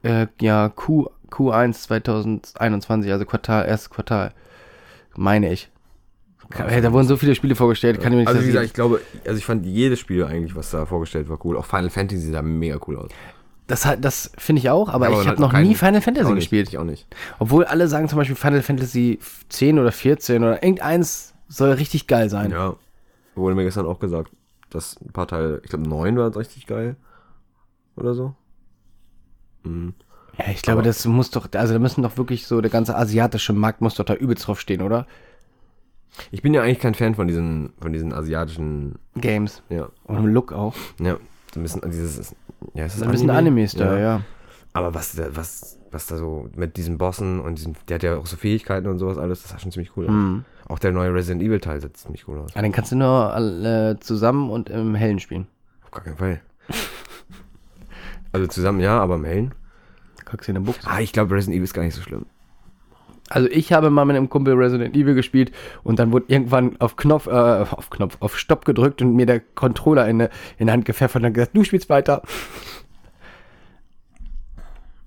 äh, 0.04 0.28
ja, 0.40 0.70
Q, 0.70 1.10
Q1 1.30 1.74
2021, 1.74 3.12
also 3.12 3.26
Quartal, 3.26 3.68
erstes 3.68 3.90
Quartal, 3.90 4.34
meine 5.16 5.52
ich. 5.52 5.70
Hey, 6.56 6.82
da 6.82 6.92
wurden 6.94 7.08
so 7.08 7.18
viele 7.18 7.36
Spiele 7.36 7.56
vorgestellt, 7.56 8.00
kann 8.02 8.12
ich 8.14 8.18
mir 8.18 8.20
nicht 8.22 8.28
Also 8.28 8.42
wie 8.42 8.48
gesagt, 8.48 8.66
ich 8.66 8.74
glaube, 8.74 9.02
also 9.26 9.38
ich 9.38 9.46
fand 9.46 9.66
jedes 9.66 10.00
Spiel 10.00 10.24
eigentlich, 10.24 10.56
was 10.56 10.72
da 10.72 10.86
vorgestellt 10.86 11.30
war, 11.30 11.44
cool. 11.46 11.58
Auch 11.58 11.66
Final 11.66 11.90
Fantasy 11.90 12.32
sah 12.32 12.42
mega 12.42 12.78
cool 12.88 12.98
aus. 12.98 13.10
Das, 13.68 13.86
hat- 13.86 14.04
das 14.04 14.32
finde 14.38 14.60
ich 14.60 14.70
auch, 14.70 14.90
aber 14.90 15.08
Aber 15.08 15.22
ich 15.22 15.28
habe 15.28 15.40
noch 15.42 15.54
nie 15.54 15.76
Final 15.76 16.02
Fantasy 16.02 16.28
nicht, 16.30 16.36
gespielt. 16.42 16.68
Ich 16.70 16.78
auch 16.78 16.84
nicht. 16.84 17.08
Obwohl 17.40 17.64
alle 17.66 17.88
sagen 17.88 18.10
zum 18.10 18.18
Beispiel 18.18 18.36
Final 18.36 18.62
Fantasy 18.62 19.20
10 19.50 19.80
oder 19.80 19.92
14 19.92 20.44
oder 20.44 20.62
irgendeins 20.64 21.34
soll 21.48 21.72
richtig 21.72 22.08
geil 22.08 22.30
sein. 22.30 22.52
Ja. 22.52 22.76
Wurde 23.36 23.56
mir 23.56 23.64
gestern 23.64 23.86
auch 23.86 24.00
gesagt, 24.00 24.32
dass 24.70 24.98
ein 25.02 25.12
paar 25.14 25.28
Teile, 25.28 25.62
ich 25.64 25.70
glaube 25.70 25.88
9 25.88 26.18
war 26.18 26.36
richtig 26.36 26.68
geil. 26.68 26.96
Oder 27.96 28.14
so. 28.14 28.36
Mhm. 29.64 29.94
Ja, 30.38 30.46
ich 30.52 30.62
glaube, 30.62 30.80
Aber- 30.80 30.88
das 30.88 31.06
muss 31.06 31.30
doch, 31.32 31.48
also 31.54 31.74
da 31.74 31.80
müssen 31.80 32.02
doch 32.04 32.18
wirklich 32.18 32.48
so, 32.48 32.62
der 32.62 32.72
ganze 32.72 32.96
asiatische 32.96 33.54
Markt 33.54 33.82
muss 33.82 33.96
doch 33.96 34.06
da 34.06 34.16
übelst 34.16 34.48
drauf 34.48 34.60
stehen, 34.60 34.82
oder? 34.82 35.06
Ich 36.32 36.42
bin 36.42 36.54
ja 36.54 36.62
eigentlich 36.62 36.80
kein 36.80 36.94
Fan 36.94 37.16
von 37.16 37.28
diesen, 37.28 37.74
von 37.82 37.94
diesen 37.94 38.14
asiatischen, 38.14 38.96
Games. 39.16 39.64
ja, 39.70 39.90
Und 40.04 40.18
im 40.18 40.28
Look 40.28 40.52
auch. 40.54 40.76
ja, 41.00 41.18
so 41.54 41.60
ein 41.60 41.64
bisschen 41.64 41.82
dieses, 41.90 42.36
ja, 42.74 42.86
ist 42.86 43.02
Ein 43.02 43.12
bisschen 43.12 43.30
Anime-Style, 43.30 44.02
ja. 44.02 44.22
Aber 44.74 44.94
was, 44.94 45.14
da- 45.16 45.28
was, 45.36 45.78
was 45.92 46.08
da 46.08 46.18
so 46.18 46.50
mit 46.56 46.78
diesen 46.78 46.98
Bossen 46.98 47.40
und 47.42 47.58
diesen, 47.58 47.76
der 47.90 47.96
hat 47.96 48.04
ja 48.04 48.18
auch 48.18 48.26
so 48.26 48.38
Fähigkeiten 48.38 48.88
und 48.88 49.00
sowas 49.00 49.18
alles, 49.18 49.42
das 49.42 49.52
sah 49.52 49.60
schon 49.60 49.72
ziemlich 49.72 49.96
cool 49.98 50.06
aus. 50.06 50.12
Mhm. 50.12 50.46
Auch 50.68 50.80
der 50.80 50.92
neue 50.94 51.14
Resident 51.14 51.42
Evil 51.44 51.60
Teil 51.60 51.82
sieht 51.82 51.98
ziemlich 51.98 52.28
cool 52.28 52.40
aus. 52.40 52.54
Ja, 52.54 52.62
den 52.62 52.72
kannst 52.72 52.92
du 52.94 52.96
nur 52.96 53.34
alle 53.34 54.00
zusammen 54.00 54.50
und 54.50 54.70
im 54.70 54.96
Hellen 54.96 55.20
spielen. 55.20 55.48
Auf 55.84 55.92
gar 55.92 56.04
keinen 56.04 56.16
Fall. 56.18 56.40
also 58.32 58.48
zusammen 58.48 58.80
ja, 58.80 59.00
aber 59.00 59.16
im 59.16 59.26
Hellen. 59.26 59.54
Guckst 60.26 60.48
du 60.48 60.52
in 60.52 60.56
der 60.56 60.62
Buchse. 60.62 60.80
Ah, 60.86 61.02
ich 61.02 61.12
glaube 61.12 61.36
Resident 61.36 61.56
Evil 61.58 61.64
ist 61.66 61.74
gar 61.74 61.84
nicht 61.84 61.96
so 61.96 62.02
schlimm. 62.02 62.26
Also 63.34 63.48
ich 63.50 63.72
habe 63.72 63.90
mal 63.90 64.04
mit 64.06 64.18
einem 64.18 64.30
Kumpel 64.30 64.54
Resident 64.56 64.96
Evil 64.96 65.14
gespielt 65.16 65.52
und 65.84 66.00
dann 66.00 66.12
wurde 66.12 66.26
irgendwann 66.28 66.76
auf 66.82 66.98
Knopf, 66.98 67.28
äh, 67.28 67.32
auf 67.32 67.90
Knopf, 67.90 68.18
auf 68.20 68.38
Stopp 68.38 68.66
gedrückt 68.66 69.02
und 69.02 69.16
mir 69.16 69.26
der 69.26 69.40
Controller 69.40 70.08
in, 70.08 70.20
der- 70.20 70.30
in 70.58 70.68
die 70.68 70.74
Hand 70.74 70.84
gepfeffert 70.86 71.18
und 71.22 71.24
dann 71.24 71.34
gesagt, 71.34 71.56
du 71.56 71.64
spielst 71.64 71.90
weiter. 71.90 72.24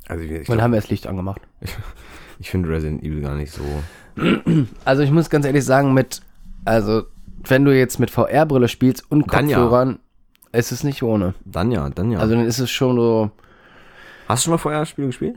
Also 0.08 0.22
ich, 0.24 0.30
ich, 0.30 0.38
Und 0.40 0.48
dann 0.48 0.56
glaub, 0.56 0.60
haben 0.62 0.72
wir 0.72 0.80
das 0.80 0.90
Licht 0.90 1.06
angemacht. 1.06 1.40
ich 2.38 2.50
finde 2.50 2.68
Resident 2.70 3.02
Evil 3.02 3.20
gar 3.22 3.34
nicht 3.36 3.52
so. 3.52 3.62
Also 4.84 5.02
ich 5.02 5.10
muss 5.10 5.28
ganz 5.28 5.44
ehrlich 5.44 5.64
sagen, 5.64 5.92
mit, 5.92 6.20
also 6.64 7.02
wenn 7.46 7.64
du 7.64 7.76
jetzt 7.76 7.98
mit 7.98 8.10
VR-Brille 8.10 8.68
spielst 8.68 9.10
und 9.10 9.32
Dann 9.32 9.48
ja. 9.48 9.58
Kopfhörern, 9.58 9.98
ist 10.52 10.72
es 10.72 10.84
nicht 10.84 11.02
ohne. 11.02 11.34
Dann 11.44 11.72
ja, 11.72 11.90
dann 11.90 12.12
ja. 12.12 12.20
Also 12.20 12.34
dann 12.36 12.46
ist 12.46 12.58
es 12.60 12.70
schon 12.70 12.96
so, 12.96 13.30
Hast 14.28 14.42
du 14.42 14.44
schon 14.46 14.52
mal 14.52 14.58
vorher 14.58 14.86
Spiele 14.86 15.08
gespielt? 15.08 15.36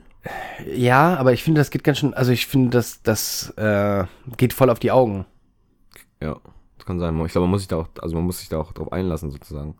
Ja, 0.74 1.16
aber 1.16 1.32
ich 1.32 1.42
finde, 1.42 1.60
das 1.60 1.70
geht 1.70 1.84
ganz 1.84 1.98
schön, 1.98 2.14
also 2.14 2.32
ich 2.32 2.46
finde, 2.46 2.70
das, 2.70 3.02
das 3.02 3.50
äh, 3.56 4.04
geht 4.36 4.52
voll 4.52 4.70
auf 4.70 4.78
die 4.78 4.90
Augen. 4.90 5.24
Ja, 6.20 6.36
das 6.76 6.86
kann 6.86 6.98
sein. 6.98 7.18
Ich 7.24 7.32
glaube, 7.32 7.46
man 7.46 7.52
muss 7.52 7.60
sich 7.60 7.68
da 7.68 7.76
auch, 7.76 7.88
also 8.00 8.16
man 8.16 8.24
muss 8.24 8.40
sich 8.40 8.48
da 8.48 8.58
auch 8.58 8.72
drauf 8.72 8.92
einlassen 8.92 9.30
sozusagen. 9.30 9.74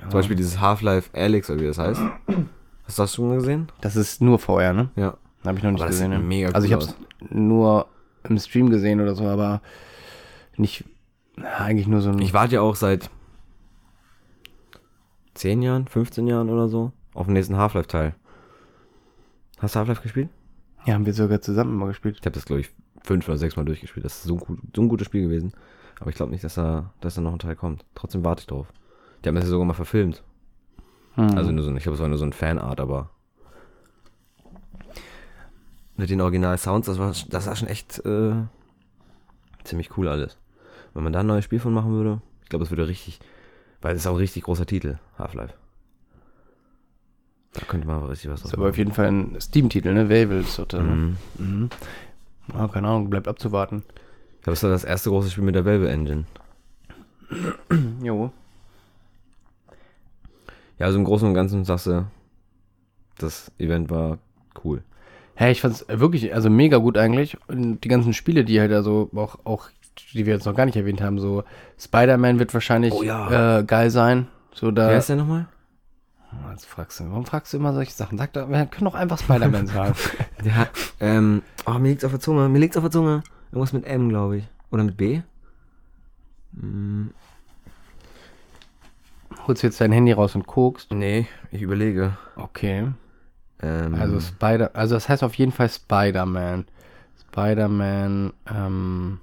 Zum 0.00 0.10
Beispiel 0.10 0.36
dieses 0.36 0.60
Half-Life 0.60 1.10
Alyx 1.14 1.50
oder 1.50 1.60
wie 1.60 1.66
das 1.66 1.78
heißt. 1.78 2.00
Hast 2.84 2.98
du 2.98 3.02
das 3.02 3.14
schon 3.14 3.34
gesehen? 3.34 3.68
Das 3.80 3.96
ist 3.96 4.20
nur 4.20 4.38
VR, 4.38 4.72
ne? 4.72 4.90
Ja. 4.96 5.16
Habe 5.44 5.58
ich 5.58 5.64
noch 5.64 5.70
nicht 5.70 5.80
Aber 5.80 5.88
das 5.88 5.98
gesehen. 5.98 6.12
sieht 6.12 6.20
ne? 6.20 6.26
mega 6.26 6.50
also 6.50 6.66
ich 6.66 6.72
habe 6.72 6.84
es 6.84 6.94
nur 7.30 7.86
im 8.24 8.38
Stream 8.38 8.70
gesehen 8.70 9.00
oder 9.00 9.14
so, 9.14 9.26
aber 9.26 9.62
nicht 10.56 10.84
eigentlich 11.58 11.86
nur 11.86 12.02
so 12.02 12.10
ein. 12.10 12.18
Ich 12.20 12.34
warte 12.34 12.56
ja 12.56 12.60
auch 12.60 12.76
seit 12.76 13.10
10 15.34 15.62
Jahren, 15.62 15.86
15 15.88 16.26
Jahren 16.26 16.50
oder 16.50 16.68
so 16.68 16.92
auf 17.14 17.26
den 17.26 17.34
nächsten 17.34 17.56
Half-Life-Teil. 17.56 18.14
Hast 19.60 19.74
du 19.74 19.78
Half-Life 19.78 20.02
gespielt? 20.02 20.28
ja, 20.86 20.94
haben 20.94 21.04
wir 21.06 21.12
sogar 21.12 21.40
zusammen 21.42 21.76
mal 21.76 21.88
gespielt. 21.88 22.16
Ich 22.18 22.24
habe 22.26 22.34
das, 22.34 22.46
glaube 22.46 22.60
ich, 22.60 22.70
fünf 23.02 23.28
oder 23.28 23.36
sechs 23.36 23.56
Mal 23.56 23.64
durchgespielt. 23.64 24.04
Das 24.04 24.14
ist 24.16 24.22
so, 24.24 24.36
gut, 24.36 24.58
so 24.74 24.80
ein 24.82 24.88
gutes 24.88 25.06
Spiel 25.06 25.22
gewesen. 25.22 25.52
Aber 26.00 26.08
ich 26.08 26.16
glaube 26.16 26.32
nicht, 26.32 26.42
dass 26.42 26.54
da, 26.54 26.92
dass 27.00 27.14
da 27.16 27.20
noch 27.20 27.32
ein 27.34 27.38
Teil 27.38 27.56
kommt. 27.56 27.84
Trotzdem 27.94 28.24
warte 28.24 28.40
ich 28.40 28.46
drauf. 28.46 28.72
Die 29.22 29.28
haben 29.28 29.34
das 29.34 29.44
ja 29.44 29.50
sogar 29.50 29.66
mal 29.66 29.74
verfilmt. 29.74 30.22
Hm. 31.16 31.36
Also 31.36 31.52
nur 31.52 31.62
so, 31.64 31.70
ein- 31.70 31.76
ich 31.76 31.82
glaube, 31.82 31.96
es 31.96 32.00
war 32.00 32.08
nur 32.08 32.16
so 32.16 32.24
ein 32.24 32.32
Fanart, 32.32 32.80
aber. 32.80 33.10
Mit 35.96 36.08
den 36.08 36.20
Original-Sounds, 36.22 36.86
das 36.86 36.98
war, 36.98 37.12
das 37.28 37.46
war 37.46 37.56
schon 37.56 37.68
echt 37.68 37.98
äh, 38.06 38.32
ziemlich 39.64 39.96
cool 39.98 40.08
alles. 40.08 40.38
Wenn 40.94 41.04
man 41.04 41.12
da 41.12 41.20
ein 41.20 41.26
neues 41.26 41.44
Spiel 41.44 41.60
von 41.60 41.74
machen 41.74 41.92
würde, 41.92 42.22
ich 42.42 42.48
glaube, 42.48 42.64
es 42.64 42.70
würde 42.70 42.88
richtig. 42.88 43.20
Weil 43.82 43.94
es 43.94 44.00
ist 44.02 44.06
auch 44.06 44.12
ein 44.14 44.16
richtig 44.18 44.44
großer 44.44 44.66
Titel, 44.66 44.98
Half-Life. 45.18 45.54
Da 47.52 47.62
könnte 47.66 47.86
man 47.86 47.96
aber 47.96 48.10
richtig 48.10 48.30
was 48.30 48.44
ist 48.44 48.54
aber 48.54 48.68
auf 48.68 48.78
jeden 48.78 48.92
Fall 48.92 49.06
ein 49.06 49.36
Steam-Titel, 49.40 49.92
ne? 49.92 50.02
Ist 50.40 50.58
doch 50.58 50.66
da, 50.66 50.82
ne? 50.82 50.90
Mhm. 50.90 51.16
Mhm. 51.38 51.70
Ah, 52.54 52.68
keine 52.68 52.88
Ahnung, 52.88 53.10
bleibt 53.10 53.26
abzuwarten. 53.28 53.82
Glaube, 54.42 54.54
es 54.54 54.62
war 54.62 54.70
das 54.70 54.84
erste 54.84 55.10
große 55.10 55.30
Spiel 55.30 55.44
mit 55.44 55.54
der 55.54 55.64
Valve 55.64 55.88
Engine. 55.88 56.24
Jo. 58.02 58.32
Ja, 60.78 60.86
also 60.86 60.98
im 60.98 61.04
Großen 61.04 61.28
und 61.28 61.34
Ganzen 61.34 61.64
sagst 61.64 61.86
du, 61.86 62.06
das 63.18 63.52
Event 63.58 63.90
war 63.90 64.18
cool. 64.64 64.82
Hey, 65.34 65.52
ich 65.52 65.60
fand's 65.60 65.84
wirklich, 65.88 66.34
also 66.34 66.48
mega 66.50 66.78
gut 66.78 66.96
eigentlich. 66.96 67.36
Und 67.48 67.80
die 67.84 67.88
ganzen 67.88 68.14
Spiele, 68.14 68.44
die 68.44 68.58
halt 68.60 68.72
da 68.72 68.82
so 68.82 69.10
auch, 69.14 69.38
auch, 69.44 69.68
die 70.14 70.24
wir 70.26 70.34
jetzt 70.34 70.46
noch 70.46 70.56
gar 70.56 70.64
nicht 70.64 70.76
erwähnt 70.76 71.02
haben, 71.02 71.18
so 71.18 71.44
Spider-Man 71.78 72.38
wird 72.38 72.54
wahrscheinlich 72.54 72.92
Oh 72.94 73.02
ja. 73.02 73.58
äh, 73.58 73.64
geil 73.64 73.90
sein. 73.90 74.26
So 74.54 74.70
da. 74.70 74.88
Wer 74.88 74.98
ist 74.98 75.08
der 75.08 75.16
nochmal? 75.16 75.46
Jetzt 76.50 76.66
fragst 76.66 77.00
du, 77.00 77.08
warum 77.10 77.26
fragst 77.26 77.52
du 77.52 77.56
immer 77.56 77.72
solche 77.72 77.92
Sachen? 77.92 78.16
Sag 78.18 78.32
doch, 78.34 78.48
wir 78.48 78.66
können 78.66 78.84
doch 78.84 78.94
einfach 78.94 79.18
Spider-Man 79.18 79.66
sagen. 79.66 79.94
Hat, 80.50 80.70
ähm, 81.00 81.42
oh, 81.66 81.72
mir 81.74 81.88
liegt's 81.90 82.04
auf 82.04 82.12
der 82.12 82.20
Zunge, 82.20 82.48
mir 82.48 82.58
liegt's 82.58 82.76
auf 82.76 82.84
der 82.84 82.90
Zunge. 82.90 83.22
Irgendwas 83.50 83.72
mit 83.72 83.84
M, 83.84 84.08
glaube 84.08 84.38
ich. 84.38 84.48
Oder 84.70 84.84
mit 84.84 84.96
B? 84.96 85.22
Hm, 86.58 87.12
Holst 89.46 89.62
du 89.62 89.66
jetzt 89.66 89.80
dein 89.80 89.92
Handy 89.92 90.12
raus 90.12 90.34
und 90.34 90.46
guckst. 90.46 90.92
nee, 90.92 91.26
ich 91.50 91.62
überlege. 91.62 92.16
Okay. 92.36 92.88
Ähm, 93.62 93.94
Also 93.94 94.20
Spider, 94.20 94.70
also 94.74 94.94
das 94.94 95.08
heißt 95.08 95.22
auf 95.24 95.34
jeden 95.34 95.52
Fall 95.52 95.68
Spider-Man. 95.68 96.66
Spider-Man, 97.28 98.32
ähm, 98.52 99.20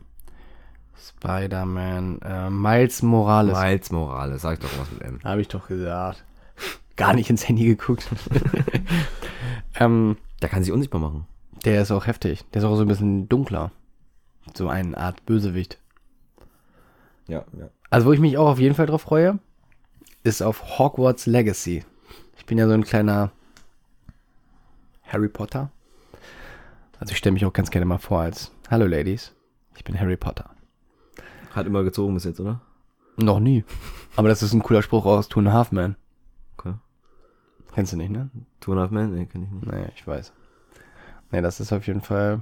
Spider-Man, 0.98 2.20
äh, 2.22 2.50
Miles 2.50 3.02
Morales. 3.02 3.58
Miles 3.58 3.92
Morales, 3.92 4.42
sag 4.42 4.54
ich 4.54 4.60
doch 4.60 4.80
was 4.80 4.92
mit 4.92 5.02
M. 5.04 5.20
Habe 5.24 5.42
ich 5.42 5.48
doch 5.48 5.68
gesagt. 5.68 6.24
Gar 6.98 7.14
nicht 7.14 7.30
ins 7.30 7.48
Handy 7.48 7.64
geguckt. 7.66 8.08
ähm, 9.80 10.18
Der 10.42 10.50
kann 10.50 10.64
sich 10.64 10.74
unsichtbar 10.74 11.00
machen. 11.02 11.26
der 11.64 11.82
ist 11.82 11.92
auch 11.92 12.06
heftig. 12.08 12.44
Der 12.54 12.62
ist 12.62 12.66
auch 12.68 12.76
so 12.76 12.82
ein 12.82 12.88
bisschen 12.88 13.30
dunkler. 13.30 13.72
So 14.56 14.68
eine 14.68 14.98
Art 14.98 15.26
Bösewicht. 15.26 15.80
Ja, 17.28 17.46
ja. 17.58 17.70
Also, 17.90 18.08
wo 18.08 18.12
ich 18.14 18.20
mich 18.20 18.38
auch 18.38 18.48
auf 18.50 18.60
jeden 18.60 18.76
Fall 18.76 18.86
drauf 18.86 19.02
freue, 19.04 19.40
ist 20.24 20.42
auf 20.42 20.78
Hogwarts 20.80 21.26
Legacy. 21.26 21.84
Ich 22.38 22.46
bin 22.46 22.58
ja 22.58 22.68
so 22.68 22.74
ein 22.74 22.84
kleiner 22.84 23.32
Harry 25.04 25.30
Potter. 25.30 25.72
Also, 27.00 27.12
ich 27.12 27.18
stelle 27.18 27.34
mich 27.34 27.46
auch 27.46 27.54
ganz 27.54 27.70
gerne 27.72 27.86
mal 27.86 27.98
vor 27.98 28.22
als 28.22 28.52
Hallo 28.70 28.86
Ladies, 28.86 29.34
ich 29.76 29.84
bin 29.84 30.00
Harry 30.00 30.18
Potter. 30.18 30.50
Hat 31.52 31.66
immer 31.68 31.84
gezogen 31.84 32.14
bis 32.14 32.24
jetzt, 32.26 32.40
oder? 32.40 32.62
Noch 33.18 33.40
nie. 33.40 33.64
Aber 34.16 34.28
das 34.30 34.44
ist 34.44 34.54
ein 34.54 34.64
cooler 34.64 34.82
Spruch 34.82 35.06
aus 35.06 35.28
Two 35.28 35.40
and 35.40 35.50
a 35.50 35.54
Half 35.54 35.72
Man. 35.72 35.96
Kennst 37.78 37.94
du 37.94 37.98
nicht, 37.98 38.10
ne? 38.10 38.32
Two 38.60 38.72
and 38.72 38.80
a 38.80 38.84
Half 38.86 38.90
Men? 38.90 39.14
Nee, 39.14 39.28
kenn 39.28 39.44
ich 39.44 39.52
nicht. 39.52 39.68
Naja, 39.68 39.86
ich 39.96 40.08
weiß. 40.08 40.34
Nee, 41.32 41.42
das 41.42 41.60
ist 41.60 41.72
auf 41.72 41.86
jeden 41.86 42.02
Fall. 42.02 42.42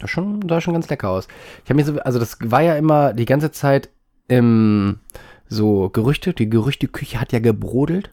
Das 0.00 0.10
schon, 0.10 0.42
sah 0.48 0.60
schon 0.60 0.74
ganz 0.74 0.88
lecker 0.88 1.08
aus. 1.08 1.28
Ich 1.62 1.70
habe 1.70 1.76
mir 1.76 1.84
so, 1.84 2.00
also 2.00 2.18
das 2.18 2.36
war 2.42 2.60
ja 2.60 2.74
immer 2.74 3.12
die 3.12 3.26
ganze 3.26 3.52
Zeit 3.52 3.90
im 4.26 4.98
so 5.46 5.88
Gerüchte. 5.90 6.34
Die 6.34 6.50
Gerüchteküche 6.50 7.20
hat 7.20 7.30
ja 7.30 7.38
gebrodelt 7.38 8.10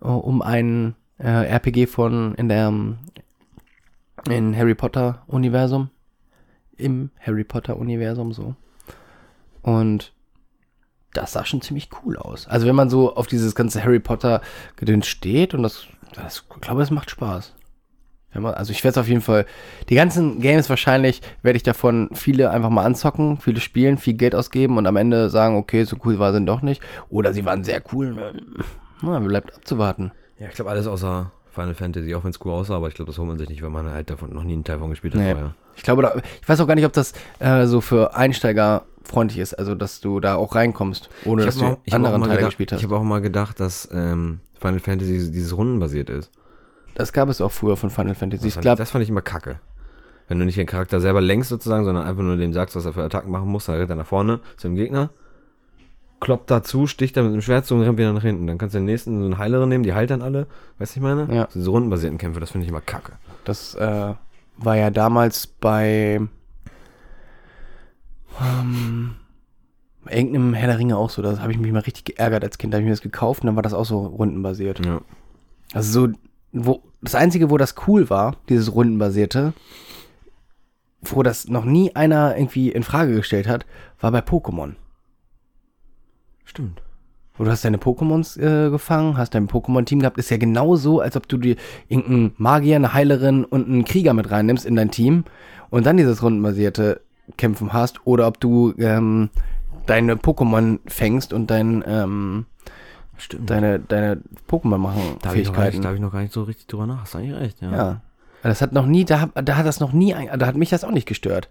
äh, 0.00 0.08
um 0.08 0.42
ein 0.42 0.96
äh, 1.18 1.46
RPG 1.46 1.86
von 1.86 2.34
in 2.34 2.48
der 2.48 2.74
in 4.28 4.56
Harry 4.56 4.74
Potter 4.74 5.22
Universum. 5.28 5.90
Im 6.76 7.10
Harry 7.20 7.44
Potter 7.44 7.76
Universum 7.76 8.32
so. 8.32 8.56
Und 9.62 10.12
das 11.14 11.32
sah 11.32 11.44
schon 11.44 11.60
ziemlich 11.62 11.88
cool 12.04 12.16
aus. 12.16 12.46
Also 12.48 12.66
wenn 12.66 12.74
man 12.74 12.90
so 12.90 13.14
auf 13.16 13.26
dieses 13.26 13.54
ganze 13.54 13.82
Harry 13.82 14.00
Potter 14.00 14.40
Gedöns 14.76 15.06
steht 15.06 15.54
und 15.54 15.62
das, 15.62 15.86
das 16.14 16.44
ich 16.54 16.60
glaube, 16.60 16.82
es 16.82 16.90
macht 16.90 17.10
Spaß. 17.10 17.54
Wenn 18.32 18.42
man, 18.42 18.54
also 18.54 18.70
ich 18.70 18.84
werde 18.84 18.92
es 18.92 18.98
auf 18.98 19.08
jeden 19.08 19.22
Fall, 19.22 19.44
die 19.88 19.96
ganzen 19.96 20.40
Games 20.40 20.70
wahrscheinlich 20.70 21.20
werde 21.42 21.56
ich 21.56 21.64
davon 21.64 22.10
viele 22.12 22.50
einfach 22.50 22.70
mal 22.70 22.84
anzocken, 22.84 23.38
viele 23.40 23.58
spielen, 23.60 23.98
viel 23.98 24.14
Geld 24.14 24.36
ausgeben 24.36 24.76
und 24.78 24.86
am 24.86 24.94
Ende 24.96 25.30
sagen, 25.30 25.56
okay, 25.56 25.82
so 25.82 25.96
cool 26.04 26.20
war 26.20 26.32
sie 26.32 26.44
doch 26.44 26.62
nicht. 26.62 26.80
Oder 27.08 27.32
sie 27.32 27.44
waren 27.44 27.64
sehr 27.64 27.82
cool. 27.92 28.34
Na, 29.02 29.18
bleibt 29.18 29.52
abzuwarten. 29.56 30.12
Ja, 30.38 30.46
ich 30.46 30.54
glaube 30.54 30.70
alles 30.70 30.86
außer 30.86 31.32
Final 31.50 31.74
Fantasy, 31.74 32.14
auch 32.14 32.22
wenn 32.22 32.30
es 32.30 32.38
cool 32.44 32.52
aussah, 32.52 32.76
aber 32.76 32.86
ich 32.86 32.94
glaube, 32.94 33.10
das 33.10 33.18
holt 33.18 33.26
man 33.26 33.36
sich 33.38 33.48
nicht, 33.48 33.62
weil 33.62 33.70
man 33.70 33.90
halt 33.90 34.08
davon 34.10 34.32
noch 34.32 34.44
nie 34.44 34.52
einen 34.52 34.62
Teil 34.62 34.78
von 34.78 34.90
gespielt 34.90 35.14
hat 35.14 35.20
Nee. 35.22 35.32
vorher. 35.32 35.54
Ich 35.74 35.82
glaube, 35.82 36.02
da, 36.02 36.14
ich 36.40 36.48
weiß 36.48 36.60
auch 36.60 36.68
gar 36.68 36.76
nicht, 36.76 36.84
ob 36.86 36.92
das 36.92 37.12
äh, 37.40 37.66
so 37.66 37.80
für 37.80 38.14
Einsteiger 38.14 38.84
freundlich 39.02 39.38
ist, 39.38 39.54
also 39.54 39.74
dass 39.74 40.00
du 40.00 40.20
da 40.20 40.36
auch 40.36 40.54
reinkommst, 40.54 41.10
ohne 41.24 41.44
dass 41.44 41.60
hab 41.60 41.78
du 41.78 41.94
anderen 41.94 42.20
mal 42.20 42.26
Teile 42.26 42.38
gedacht, 42.38 42.50
gespielt 42.50 42.72
hast. 42.72 42.80
Ich 42.80 42.84
habe 42.84 42.96
auch 42.96 43.02
mal 43.02 43.20
gedacht, 43.20 43.60
dass 43.60 43.88
ähm, 43.92 44.40
Final 44.58 44.80
Fantasy 44.80 45.30
dieses 45.30 45.56
rundenbasiert 45.56 46.10
ist. 46.10 46.30
Das 46.94 47.12
gab 47.12 47.28
es 47.28 47.40
auch 47.40 47.52
früher 47.52 47.76
von 47.76 47.90
Final 47.90 48.14
Fantasy. 48.14 48.42
Das 48.42 48.48
Ich 48.48 48.54
fand, 48.54 48.62
glaube, 48.62 48.78
das 48.78 48.90
fand 48.90 49.02
ich 49.02 49.08
immer 49.08 49.22
kacke. 49.22 49.60
Wenn 50.28 50.38
du 50.38 50.44
nicht 50.44 50.58
den 50.58 50.66
Charakter 50.66 51.00
selber 51.00 51.20
lenkst 51.20 51.50
sozusagen, 51.50 51.84
sondern 51.84 52.06
einfach 52.06 52.22
nur 52.22 52.36
dem 52.36 52.52
sagst, 52.52 52.76
was 52.76 52.84
er 52.84 52.92
für 52.92 53.02
Attacken 53.02 53.32
machen 53.32 53.48
muss, 53.48 53.66
dann 53.66 53.76
rennt 53.76 53.90
er 53.90 53.96
nach 53.96 54.06
vorne 54.06 54.40
zu 54.56 54.68
dem 54.68 54.76
Gegner, 54.76 55.10
kloppt 56.20 56.50
dazu, 56.50 56.86
sticht 56.86 57.16
er 57.16 57.24
mit 57.24 57.32
dem 57.32 57.42
Schwert 57.42 57.66
zu 57.66 57.74
und 57.74 57.82
rennt 57.82 57.98
wieder 57.98 58.12
nach 58.12 58.22
hinten. 58.22 58.46
Dann 58.46 58.58
kannst 58.58 58.74
du 58.74 58.78
den 58.78 58.84
nächsten, 58.84 59.18
so 59.18 59.24
einen 59.24 59.38
Heilerin 59.38 59.68
nehmen, 59.68 59.82
die 59.82 59.94
heilt 59.94 60.10
dann 60.10 60.22
alle. 60.22 60.46
Weißt 60.78 60.94
du, 60.94 61.00
ich 61.00 61.02
meine? 61.02 61.34
Ja. 61.34 61.48
So 61.50 61.58
diese 61.58 61.70
rundenbasierten 61.70 62.18
Kämpfe, 62.18 62.38
das 62.38 62.50
finde 62.50 62.64
ich 62.64 62.70
immer 62.70 62.80
kacke. 62.80 63.12
Das 63.44 63.74
äh, 63.74 64.14
war 64.58 64.76
ja 64.76 64.90
damals 64.90 65.46
bei 65.46 66.20
ähm, 68.40 69.16
irgendeinem 70.08 70.54
Herr 70.54 70.68
der 70.68 70.78
Ringe 70.78 70.96
auch 70.96 71.10
so. 71.10 71.22
Da 71.22 71.38
habe 71.38 71.52
ich 71.52 71.58
mich 71.58 71.72
mal 71.72 71.80
richtig 71.80 72.04
geärgert 72.04 72.44
als 72.44 72.58
Kind. 72.58 72.72
Da 72.72 72.76
habe 72.76 72.82
ich 72.82 72.86
mir 72.86 72.92
das 72.92 73.02
gekauft 73.02 73.42
und 73.42 73.46
dann 73.46 73.56
war 73.56 73.62
das 73.62 73.74
auch 73.74 73.84
so 73.84 74.06
rundenbasiert. 74.06 74.84
Ja. 74.84 75.00
Also 75.72 76.08
so, 76.08 76.12
wo, 76.52 76.82
das 77.00 77.14
Einzige, 77.14 77.50
wo 77.50 77.58
das 77.58 77.74
cool 77.86 78.10
war, 78.10 78.36
dieses 78.48 78.74
rundenbasierte, 78.74 79.52
wo 81.02 81.22
das 81.22 81.48
noch 81.48 81.64
nie 81.64 81.94
einer 81.94 82.36
irgendwie 82.36 82.70
in 82.70 82.82
Frage 82.82 83.14
gestellt 83.14 83.48
hat, 83.48 83.66
war 84.00 84.12
bei 84.12 84.20
Pokémon. 84.20 84.74
Stimmt. 86.44 86.82
Wo 87.36 87.44
du 87.44 87.50
hast 87.50 87.64
deine 87.64 87.78
Pokémons 87.78 88.38
äh, 88.38 88.70
gefangen, 88.70 89.16
hast 89.16 89.34
dein 89.34 89.48
Pokémon-Team 89.48 90.00
gehabt, 90.00 90.18
ist 90.18 90.30
ja 90.30 90.36
genauso, 90.36 91.00
als 91.00 91.16
ob 91.16 91.26
du 91.28 91.38
dir 91.38 91.56
irgendeinen 91.88 92.32
Magier, 92.36 92.76
eine 92.76 92.92
Heilerin 92.92 93.44
und 93.44 93.66
einen 93.66 93.84
Krieger 93.84 94.12
mit 94.12 94.30
reinnimmst 94.30 94.66
in 94.66 94.76
dein 94.76 94.90
Team 94.90 95.24
und 95.70 95.86
dann 95.86 95.96
dieses 95.96 96.22
rundenbasierte 96.22 97.00
Kämpfen 97.36 97.72
hast 97.72 98.06
oder 98.06 98.26
ob 98.26 98.40
du 98.40 98.74
ähm, 98.78 99.30
deine 99.86 100.14
Pokémon 100.16 100.78
fängst 100.86 101.32
und 101.32 101.50
dein, 101.50 101.82
ähm, 101.86 102.46
Stimmt. 103.16 103.50
deine, 103.50 103.78
deine 103.80 104.20
Pokémon 104.48 104.78
machen 104.78 105.00
Da 105.22 105.30
habe 105.30 105.38
ich, 105.40 105.46
noch 105.48 105.54
gar 105.54 105.64
nicht- 105.64 105.72
Fähigkeiten. 105.74 105.82
da 105.82 105.88
hab 105.88 105.94
ich 105.94 106.00
noch 106.00 106.12
gar 106.12 106.20
nicht 106.22 106.32
so 106.32 106.42
richtig 106.42 106.66
drüber 106.66 106.86
nach. 106.86 107.02
Hast 107.02 107.14
du 107.14 107.18
eigentlich 107.18 107.36
recht, 107.40 107.60
ja. 107.62 107.70
Ja. 107.72 108.00
Das 108.42 108.62
hat 108.62 108.72
noch 108.72 108.86
nie, 108.86 109.04
da, 109.04 109.28
da 109.34 109.56
hat 109.56 109.66
das 109.66 109.80
noch 109.80 109.92
nie, 109.92 110.14
da 110.14 110.46
hat 110.46 110.56
mich 110.56 110.70
das 110.70 110.84
auch 110.84 110.90
nicht 110.92 111.06
gestört. 111.06 111.50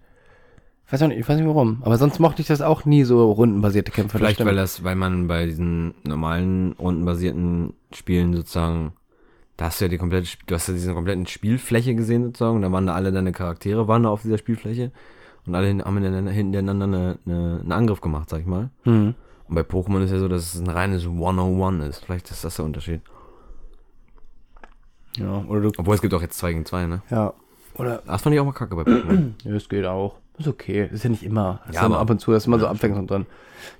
Ich 0.88 0.94
weiß 0.94 1.02
nicht, 1.02 1.20
ich 1.20 1.30
weiß 1.30 1.38
nicht 1.38 1.46
warum. 1.48 1.84
Aber 1.86 2.00
sonst 2.00 2.20
mochte 2.20 2.42
ich 2.42 2.48
das 2.48 2.62
auch 2.62 2.84
nie 2.86 3.04
so 3.04 3.32
rundenbasierte 3.32 3.92
Kämpfe. 3.92 4.13
das 4.13 4.20
Vielleicht, 4.22 4.36
stimmt. 4.38 4.50
weil 4.50 4.56
das, 4.56 4.84
weil 4.84 4.96
man 4.96 5.28
bei 5.28 5.46
diesen 5.46 5.94
normalen 6.04 6.72
rundenbasierten 6.80 7.74
Spielen 7.94 8.34
sozusagen, 8.34 8.94
da 9.56 9.65
hast 9.65 9.80
du 9.82 9.86
ja 9.86 9.89
die 9.89 10.00
komplette, 10.00 10.28
du 10.48 10.56
hast 10.56 10.68
ja 10.68 10.74
diese 10.74 10.94
kompletten 10.96 11.28
Spielfläche 11.28 11.94
gesehen 11.94 12.24
sozusagen, 12.24 12.56
und 12.56 12.62
da 12.63 12.72
waren 12.72 12.88
da 12.88 12.96
alle 12.96 13.12
deine 13.12 13.34
Charaktere, 13.34 13.88
waren 13.88 14.02
da 14.02 14.10
auf 14.10 14.24
dieser 14.24 14.39
Spielfläche 14.39 14.92
und 15.45 15.56
alle 15.56 15.67
hin- 15.67 15.84
haben 15.84 15.97
hintereinander, 15.97 16.86
eine, 16.86 17.17
eine, 17.25 17.60
einen 17.62 17.71
Angriff 17.71 18.02
gemacht, 18.02 18.30
sag 18.30 18.41
ich 18.41 18.45
mal. 18.47 18.69
Hm. 18.84 19.15
Und 19.47 19.56
bei 19.56 19.62
Pokémon 19.62 20.02
ist 20.04 20.12
ja 20.12 20.19
so, 20.19 20.28
dass 20.28 20.54
es 20.54 20.60
ein 20.62 20.69
reines 20.69 21.06
101 21.06 21.84
ist. 21.86 22.06
Vielleicht 22.06 22.30
ist 22.30 22.43
das 22.43 22.56
der 22.56 22.65
Unterschied. 22.65 23.02
Ja, 25.17 25.43
oder 25.47 25.62
du, 25.62 25.71
Obwohl 25.78 25.95
es 25.95 26.02
gibt 26.02 26.13
auch 26.13 26.21
jetzt 26.21 26.38
2 26.38 26.52
gegen 26.54 26.65
2, 26.65 26.86
ne? 26.86 27.02
ja. 27.10 27.34
Oder 27.75 28.02
Das 28.06 28.21
fand 28.21 28.34
ich 28.34 28.39
auch 28.41 28.45
mal 28.45 28.52
kacke 28.52 28.75
bei 28.75 28.82
Pokémon. 28.84 29.32
Ja, 29.43 29.54
das 29.54 29.69
geht 29.69 29.86
auch. 29.86 30.15
Ist 30.38 30.47
okay. 30.47 30.89
Ist 30.91 31.04
ja 31.04 31.10
nicht 31.10 31.23
immer. 31.23 31.62
Ist 31.69 31.75
Ja, 31.75 31.82
aber- 31.84 31.99
ab 31.99 32.10
und 32.10 32.19
zu, 32.19 32.32
das 32.32 32.43
ist 32.43 32.47
immer 32.47 32.60
so 32.60 32.65
Ja, 32.65 32.71
abwechselnd 32.71 33.10
dran. 33.10 33.25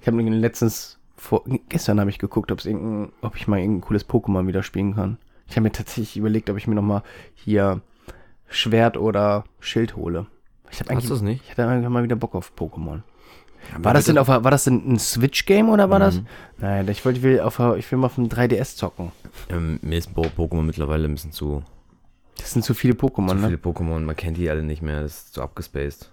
Ich 0.02 0.08
habe 0.08 0.22
letztens, 0.22 1.00
vor, 1.16 1.44
gestern 1.70 2.00
habe 2.00 2.10
ich 2.10 2.18
geguckt, 2.20 2.52
ob 2.52 2.60
es 2.60 2.66
irgendein, 2.66 3.12
ob 3.22 3.36
ich 3.36 3.48
mal 3.48 3.60
irgendein 3.60 3.82
cooles 3.88 4.08
Pokémon 4.08 4.48
wieder 4.48 4.64
spielen 4.64 4.96
kann. 4.96 5.18
Ich 5.48 5.56
habe 5.56 5.64
mir 5.64 5.72
tatsächlich 5.72 6.16
überlegt, 6.18 6.50
ob 6.50 6.58
ich 6.58 6.68
mir 6.68 6.76
nochmal 6.76 7.04
hier 7.36 7.82
Schwert 8.48 8.98
oder 8.98 9.44
Schild 9.60 9.96
hole. 9.96 10.28
Ich 10.72 10.80
habe 10.80 10.96
Hast 10.96 11.10
du 11.10 11.14
es 11.16 11.22
nicht? 11.22 11.44
Ich 11.46 11.52
hatte 11.52 11.68
eigentlich 11.68 11.90
mal 11.90 12.04
wieder 12.04 12.16
Bock 12.16 12.36
auf 12.36 12.52
Pokémon. 12.58 13.02
War 13.78 13.94
das 13.94 14.06
denn 14.06 14.18
auf, 14.18 14.28
war 14.30 14.40
das 14.42 14.64
denn 14.64 14.94
ein 14.94 15.00
Switch-Game 15.00 15.70
oder 15.70 15.90
war 15.90 16.00
das? 16.00 16.16
Mhm. 16.16 16.26
Nein, 16.60 16.88
ich 16.88 17.04
wollte, 17.06 17.22
will 17.24 17.42
auf, 17.42 17.60
ich 17.78 17.92
will 17.92 18.00
mal 18.00 18.06
auf 18.08 18.16
dem 18.16 18.28
3DS 18.30 18.76
zocken. 18.78 19.12
Ähm, 19.50 19.80
mir 19.82 19.98
ist 19.98 20.10
Pokémon 20.12 20.64
mittlerweile 20.64 21.06
ein 21.06 21.14
bisschen 21.14 21.32
zu, 21.32 21.62
Das 22.38 22.54
sind 22.54 22.64
zu 22.64 22.74
viele 22.74 22.94
Pokémon, 22.94 23.30
zu 23.30 23.36
ne? 23.36 23.46
viele 23.48 23.58
Pokémon. 23.58 24.00
Man 24.00 24.16
kennt 24.16 24.38
die 24.38 24.50
alle 24.50 24.64
nicht 24.64 24.82
mehr. 24.82 25.02
Das 25.02 25.12
ist 25.18 25.34
zu 25.34 25.42
abgespaced. 25.42 26.10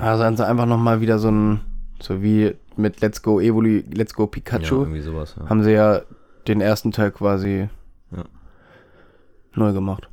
Also, 0.00 0.24
also 0.24 0.42
einfach 0.42 0.66
nochmal 0.66 1.00
wieder 1.00 1.18
so 1.18 1.30
ein, 1.30 1.60
So 2.00 2.22
wie 2.22 2.54
mit 2.76 3.00
Let's 3.00 3.22
Go 3.22 3.40
Evoli, 3.40 3.84
Let's 3.92 4.12
Go 4.14 4.24
Ja, 4.24 4.28
Pikachu. 4.28 4.80
irgendwie 4.82 5.00
sowas. 5.00 5.34
Ja. 5.38 5.48
haben 5.48 5.62
sie 5.62 5.72
ja 5.72 6.02
den 6.46 6.60
ersten 6.60 6.92
Teil 6.92 7.10
quasi 7.10 7.68
Ja. 8.14 8.24
neu 9.54 9.72
gemacht. 9.72 10.08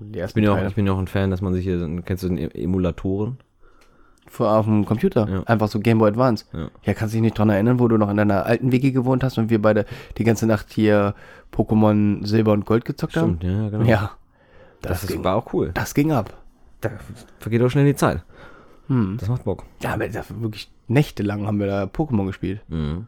Ich 0.00 0.34
bin 0.34 0.44
ja 0.44 0.52
auch, 0.52 0.66
ich 0.66 0.74
bin 0.74 0.86
ja 0.86 0.92
auch 0.92 0.98
ein 0.98 1.06
Fan, 1.06 1.30
dass 1.30 1.40
man 1.40 1.52
sich 1.54 1.64
hier, 1.64 1.78
kennst 2.04 2.22
du 2.24 2.28
den 2.28 2.38
E- 2.38 2.62
Emulatoren? 2.64 3.38
Vor, 4.28 4.50
auf 4.50 4.66
dem 4.66 4.84
Computer. 4.84 5.28
Ja. 5.28 5.42
Einfach 5.44 5.68
so 5.68 5.78
Game 5.80 5.98
Boy 5.98 6.08
Advance. 6.10 6.46
Ja. 6.52 6.68
Ja, 6.82 6.94
kannst 6.94 7.14
dich 7.14 7.20
nicht 7.20 7.38
dran 7.38 7.48
erinnern, 7.48 7.78
wo 7.78 7.86
du 7.88 7.96
noch 7.96 8.10
in 8.10 8.16
deiner 8.16 8.44
alten 8.44 8.72
Wiki 8.72 8.90
gewohnt 8.92 9.22
hast 9.22 9.38
und 9.38 9.50
wir 9.50 9.62
beide 9.62 9.86
die 10.18 10.24
ganze 10.24 10.46
Nacht 10.46 10.72
hier 10.72 11.14
Pokémon 11.54 12.26
Silber 12.26 12.52
und 12.52 12.66
Gold 12.66 12.84
gezockt 12.84 13.12
Stimmt, 13.12 13.44
ja, 13.44 13.50
haben? 13.50 13.70
genau. 13.70 13.84
Ja. 13.84 14.10
das, 14.82 15.02
Das, 15.02 15.10
ging, 15.10 15.22
war 15.24 15.36
auch 15.36 15.52
cool. 15.52 15.70
das 15.74 15.94
ging 15.94 16.10
ab. 16.12 16.36
Da 16.80 16.90
vergeht 17.38 17.62
auch 17.62 17.70
schnell 17.70 17.86
die 17.86 17.94
Zeit. 17.94 18.22
Hm. 18.88 19.16
Das 19.18 19.28
macht 19.28 19.44
Bock. 19.44 19.64
Ja, 19.80 19.94
aber 19.94 20.08
das 20.08 20.26
wirklich 20.40 20.70
nächtelang 20.88 21.46
haben 21.46 21.58
wir 21.60 21.66
da 21.68 21.84
Pokémon 21.84 22.26
gespielt. 22.26 22.60
Mhm. 22.68 23.06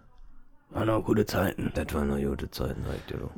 War 0.71 0.85
noch 0.85 1.05
gute 1.05 1.27
Zeiten. 1.27 1.73
Das 1.75 1.93
waren 1.95 2.09
noch 2.09 2.19
gute 2.19 2.51
Zeiten, 2.51 2.83
dir 3.11 3.17
doch. 3.19 3.31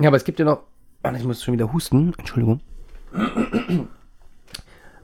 Ja, 0.00 0.08
aber 0.08 0.16
es 0.16 0.24
gibt 0.24 0.38
ja 0.38 0.44
noch. 0.44 0.62
Warte, 1.02 1.18
ich 1.18 1.24
muss 1.24 1.42
schon 1.42 1.54
wieder 1.54 1.72
husten. 1.72 2.12
Entschuldigung. 2.18 2.60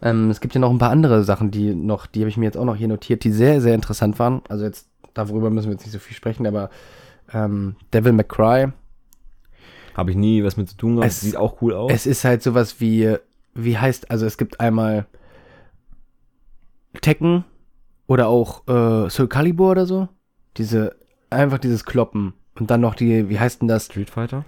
ähm, 0.02 0.30
es 0.30 0.40
gibt 0.40 0.54
ja 0.54 0.60
noch 0.60 0.70
ein 0.70 0.78
paar 0.78 0.90
andere 0.90 1.24
Sachen, 1.24 1.50
die 1.50 1.74
noch, 1.74 2.06
die 2.06 2.20
habe 2.20 2.28
ich 2.28 2.36
mir 2.36 2.44
jetzt 2.44 2.56
auch 2.56 2.64
noch 2.64 2.76
hier 2.76 2.88
notiert, 2.88 3.24
die 3.24 3.32
sehr, 3.32 3.60
sehr 3.60 3.74
interessant 3.74 4.18
waren. 4.18 4.42
Also 4.48 4.64
jetzt, 4.64 4.88
darüber 5.14 5.50
müssen 5.50 5.66
wir 5.66 5.72
jetzt 5.72 5.84
nicht 5.84 5.92
so 5.92 5.98
viel 5.98 6.16
sprechen, 6.16 6.46
aber 6.46 6.70
ähm, 7.32 7.76
Devil 7.92 8.12
May 8.12 8.24
Cry. 8.24 8.68
Habe 9.94 10.12
ich 10.12 10.16
nie 10.16 10.44
was 10.44 10.56
mit 10.56 10.68
zu 10.68 10.76
tun 10.76 10.96
gehabt. 10.96 11.10
Es- 11.10 11.20
Sieht 11.20 11.36
auch 11.36 11.60
cool 11.60 11.74
aus. 11.74 11.90
Es 11.92 12.06
ist 12.06 12.24
halt 12.24 12.42
sowas 12.42 12.80
wie, 12.80 13.16
wie 13.54 13.76
heißt, 13.76 14.10
also 14.10 14.24
es 14.26 14.38
gibt 14.38 14.60
einmal 14.60 15.06
Tekken 17.00 17.44
oder 18.06 18.28
auch 18.28 18.66
äh, 18.68 19.10
Soul 19.10 19.28
Calibur 19.28 19.72
oder 19.72 19.86
so. 19.86 20.08
Diese, 20.56 20.96
einfach 21.30 21.58
dieses 21.58 21.84
Kloppen. 21.84 22.34
Und 22.58 22.70
dann 22.70 22.80
noch 22.80 22.94
die, 22.94 23.28
wie 23.28 23.38
heißt 23.38 23.60
denn 23.60 23.68
das? 23.68 23.86
Street 23.86 24.10
Fighter? 24.10 24.44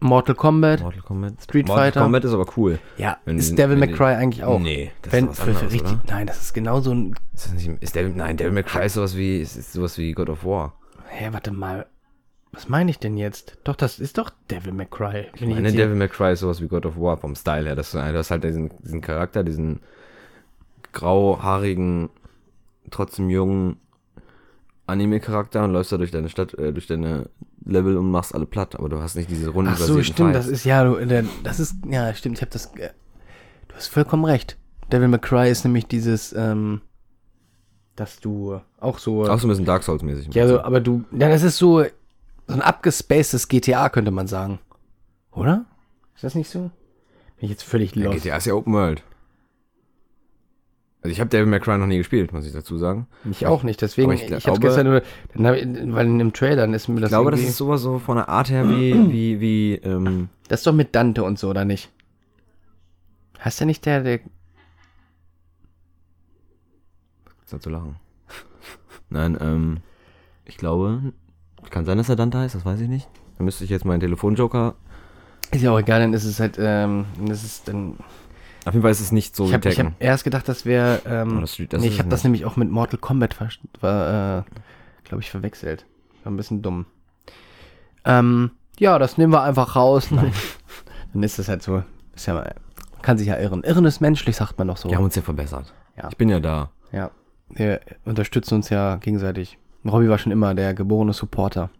Mortal 0.00 0.34
Kombat. 0.34 0.80
Mortal 0.80 1.02
Kombat? 1.02 1.42
Street 1.42 1.66
Mortal 1.68 1.84
Fighter. 1.86 2.00
Kombat 2.02 2.24
ist 2.24 2.32
aber 2.32 2.46
cool. 2.56 2.78
Ja, 2.96 3.18
Wenn 3.26 3.38
ist 3.38 3.56
Devil 3.58 3.76
May 3.76 3.92
Cry 3.92 4.14
eigentlich 4.14 4.42
auch. 4.44 4.58
Nee, 4.58 4.90
das 5.02 5.12
Wenn, 5.12 5.24
ist 5.28 5.38
was 5.40 5.40
anderes, 5.48 5.72
richtig, 5.72 5.92
oder? 5.92 6.00
nein, 6.08 6.26
das 6.26 6.40
ist 6.40 6.52
genau 6.54 6.80
so 6.80 6.92
ein, 6.92 7.14
Ist 7.34 7.46
das 7.46 7.52
nicht, 7.52 7.70
ist 7.82 7.94
Devil, 7.94 8.12
nein, 8.14 8.36
Devil 8.36 8.52
May 8.52 8.62
Cry 8.62 8.86
ist 8.86 8.94
sowas 8.94 9.16
wie, 9.16 9.40
ist, 9.40 9.56
ist 9.56 9.72
sowas 9.72 9.98
wie 9.98 10.12
God 10.12 10.30
of 10.30 10.44
War. 10.44 10.74
hä, 11.08 11.28
warte 11.32 11.52
mal, 11.52 11.86
was 12.52 12.68
meine 12.68 12.90
ich 12.90 12.98
denn 12.98 13.16
jetzt? 13.16 13.58
Doch, 13.64 13.76
das 13.76 13.98
ist 14.00 14.16
doch 14.18 14.30
Devil 14.50 14.72
May 14.72 14.86
Cry. 14.86 15.26
Ich 15.34 15.42
ich 15.42 15.48
meine, 15.48 15.68
hier- 15.68 15.84
Devil 15.84 15.96
May 15.96 16.08
Cry 16.08 16.32
ist 16.32 16.40
sowas 16.40 16.60
wie 16.62 16.68
God 16.68 16.86
of 16.86 16.96
War 16.98 17.16
vom 17.16 17.34
Style 17.36 17.66
her. 17.66 17.76
Das, 17.76 17.88
ist- 17.88 17.94
du 17.94 18.00
hast 18.18 18.30
halt 18.30 18.42
diesen, 18.42 18.70
diesen 18.82 19.00
Charakter, 19.02 19.44
diesen 19.44 19.80
grauhaarigen, 20.92 22.10
trotzdem 22.90 23.30
jungen 23.30 23.76
Anime-Charakter 24.90 25.64
und 25.64 25.72
läufst 25.72 25.92
da 25.92 25.96
durch 25.96 26.10
deine 26.10 26.28
Stadt, 26.28 26.54
äh, 26.54 26.72
durch 26.72 26.86
deine 26.86 27.28
Level 27.64 27.96
und 27.96 28.10
machst 28.10 28.34
alle 28.34 28.46
platt, 28.46 28.76
aber 28.76 28.88
du 28.88 29.00
hast 29.00 29.16
nicht 29.16 29.30
diese 29.30 29.50
Runden 29.50 29.72
Ach 29.74 29.78
so, 29.78 30.02
stimmt, 30.02 30.34
das 30.34 30.46
ist 30.46 30.64
ja, 30.64 30.84
du, 30.84 31.28
das 31.42 31.60
ist, 31.60 31.76
ja, 31.88 32.12
stimmt, 32.14 32.38
ich 32.38 32.42
habe 32.42 32.50
das, 32.50 32.66
äh, 32.76 32.90
du 33.68 33.74
hast 33.74 33.88
vollkommen 33.88 34.24
recht. 34.24 34.56
Devil 34.92 35.08
May 35.08 35.20
Cry 35.20 35.50
ist 35.50 35.64
nämlich 35.64 35.86
dieses, 35.86 36.32
ähm, 36.32 36.80
dass 37.96 38.20
du 38.20 38.60
auch 38.80 38.98
so, 38.98 39.24
Auch 39.24 39.38
so 39.38 39.46
ein 39.46 39.50
bisschen 39.50 39.64
Dark 39.64 39.82
Souls-mäßig. 39.84 40.34
ja, 40.34 40.48
so, 40.48 40.60
aber 40.60 40.80
du, 40.80 41.04
ja, 41.12 41.28
das 41.28 41.42
ist 41.42 41.58
so, 41.58 41.84
so 42.46 42.54
ein 42.54 42.62
abgespacedes 42.62 43.48
GTA, 43.48 43.88
könnte 43.88 44.10
man 44.10 44.26
sagen. 44.26 44.58
Oder? 45.32 45.66
Ist 46.14 46.24
das 46.24 46.34
nicht 46.34 46.50
so? 46.50 46.58
Bin 46.60 46.70
ich 47.40 47.50
jetzt 47.50 47.62
völlig 47.62 47.94
ja, 47.94 48.06
lost. 48.06 48.22
GTA 48.22 48.36
ist 48.36 48.46
ja 48.46 48.54
Open 48.54 48.72
World. 48.72 49.02
Also 51.02 51.12
ich 51.12 51.20
habe 51.20 51.30
Devil 51.30 51.46
May 51.46 51.60
Cry 51.60 51.78
noch 51.78 51.86
nie 51.86 51.96
gespielt, 51.96 52.32
muss 52.32 52.44
ich 52.46 52.52
dazu 52.52 52.76
sagen. 52.76 53.06
Ich 53.30 53.46
auch 53.46 53.62
nicht, 53.62 53.80
deswegen, 53.80 54.10
Aber 54.10 54.14
ich, 54.14 54.30
ich 54.30 54.44
glaube- 54.44 54.60
gestern 54.60 54.86
nur, 54.86 55.02
dann 55.34 55.94
weil 55.94 56.06
in 56.06 56.18
dem 56.18 56.32
Trailer 56.34 56.68
ist 56.74 56.88
mir 56.88 57.00
das 57.00 57.08
Ich 57.08 57.12
glaube, 57.12 57.30
das 57.30 57.40
ist 57.40 57.56
sowas 57.56 57.80
so 57.80 57.98
von 57.98 58.16
der 58.16 58.28
Art 58.28 58.50
her 58.50 58.68
wie, 58.68 58.92
wie, 59.10 59.40
wie, 59.40 59.74
ähm, 59.76 60.28
Das 60.48 60.60
ist 60.60 60.66
doch 60.66 60.74
mit 60.74 60.94
Dante 60.94 61.24
und 61.24 61.38
so, 61.38 61.48
oder 61.48 61.64
nicht? 61.64 61.90
Hast 63.38 63.60
du 63.60 63.64
nicht 63.64 63.86
der, 63.86 64.02
der. 64.02 64.20
ist 67.44 67.52
da 67.52 67.60
zu 67.60 67.70
lachen. 67.70 67.96
Nein, 69.08 69.38
ähm, 69.40 69.78
ich 70.44 70.58
glaube, 70.58 71.12
kann 71.70 71.84
sein, 71.86 71.96
dass 71.98 72.08
er 72.10 72.16
Dante 72.16 72.38
heißt, 72.38 72.54
das 72.54 72.64
weiß 72.66 72.80
ich 72.80 72.88
nicht. 72.88 73.08
Da 73.38 73.44
müsste 73.44 73.64
ich 73.64 73.70
jetzt 73.70 73.84
meinen 73.86 74.00
Telefonjoker. 74.00 74.74
Ist 75.50 75.62
ja 75.62 75.72
auch 75.72 75.78
egal, 75.80 76.00
dann 76.00 76.12
ist 76.12 76.24
es 76.24 76.38
halt, 76.40 76.56
ähm, 76.58 77.06
das 77.26 77.42
ist 77.42 77.66
dann. 77.68 77.96
Auf 78.70 78.74
jeden 78.74 78.82
Fall 78.82 78.92
ist 78.92 79.00
es 79.00 79.10
nicht 79.10 79.34
so 79.34 79.46
ich 79.46 79.50
wie 79.50 79.54
habe 79.54 79.68
hab 79.68 79.74
Tekken. 79.74 79.96
erst 79.98 80.22
gedacht, 80.22 80.48
das 80.48 80.64
wäre. 80.64 81.02
Ähm, 81.04 81.40
das 81.40 81.58
nee, 81.58 81.88
ich 81.88 81.98
habe 81.98 82.08
das 82.08 82.22
nämlich 82.22 82.44
auch 82.44 82.54
mit 82.54 82.70
Mortal 82.70 83.00
Kombat, 83.00 83.34
ver 83.34 83.48
äh, 83.82 84.42
glaube 85.02 85.22
ich, 85.22 85.28
verwechselt. 85.28 85.86
War 86.22 86.30
ein 86.30 86.36
bisschen 86.36 86.62
dumm. 86.62 86.86
Ähm, 88.04 88.52
ja, 88.78 89.00
das 89.00 89.18
nehmen 89.18 89.32
wir 89.32 89.42
einfach 89.42 89.74
raus. 89.74 90.10
Dann 91.12 91.22
ist 91.24 91.40
das 91.40 91.48
halt 91.48 91.64
so. 91.64 91.82
Ist 92.14 92.26
ja 92.26 92.34
mal, 92.34 92.54
man 92.92 93.02
kann 93.02 93.18
sich 93.18 93.26
ja 93.26 93.38
irren. 93.38 93.64
Irren 93.64 93.86
ist 93.86 93.98
menschlich, 93.98 94.36
sagt 94.36 94.56
man 94.56 94.68
doch 94.68 94.76
so. 94.76 94.88
Wir 94.88 94.98
haben 94.98 95.04
uns 95.04 95.16
ja 95.16 95.22
verbessert. 95.22 95.74
Ja. 95.96 96.06
Ich 96.08 96.16
bin 96.16 96.28
ja 96.28 96.38
da. 96.38 96.70
Ja, 96.92 97.10
wir 97.48 97.80
unterstützen 98.04 98.54
uns 98.54 98.68
ja 98.68 98.98
gegenseitig. 98.98 99.58
Robby 99.84 100.08
war 100.08 100.18
schon 100.18 100.30
immer 100.30 100.54
der 100.54 100.74
geborene 100.74 101.12
Supporter. 101.12 101.70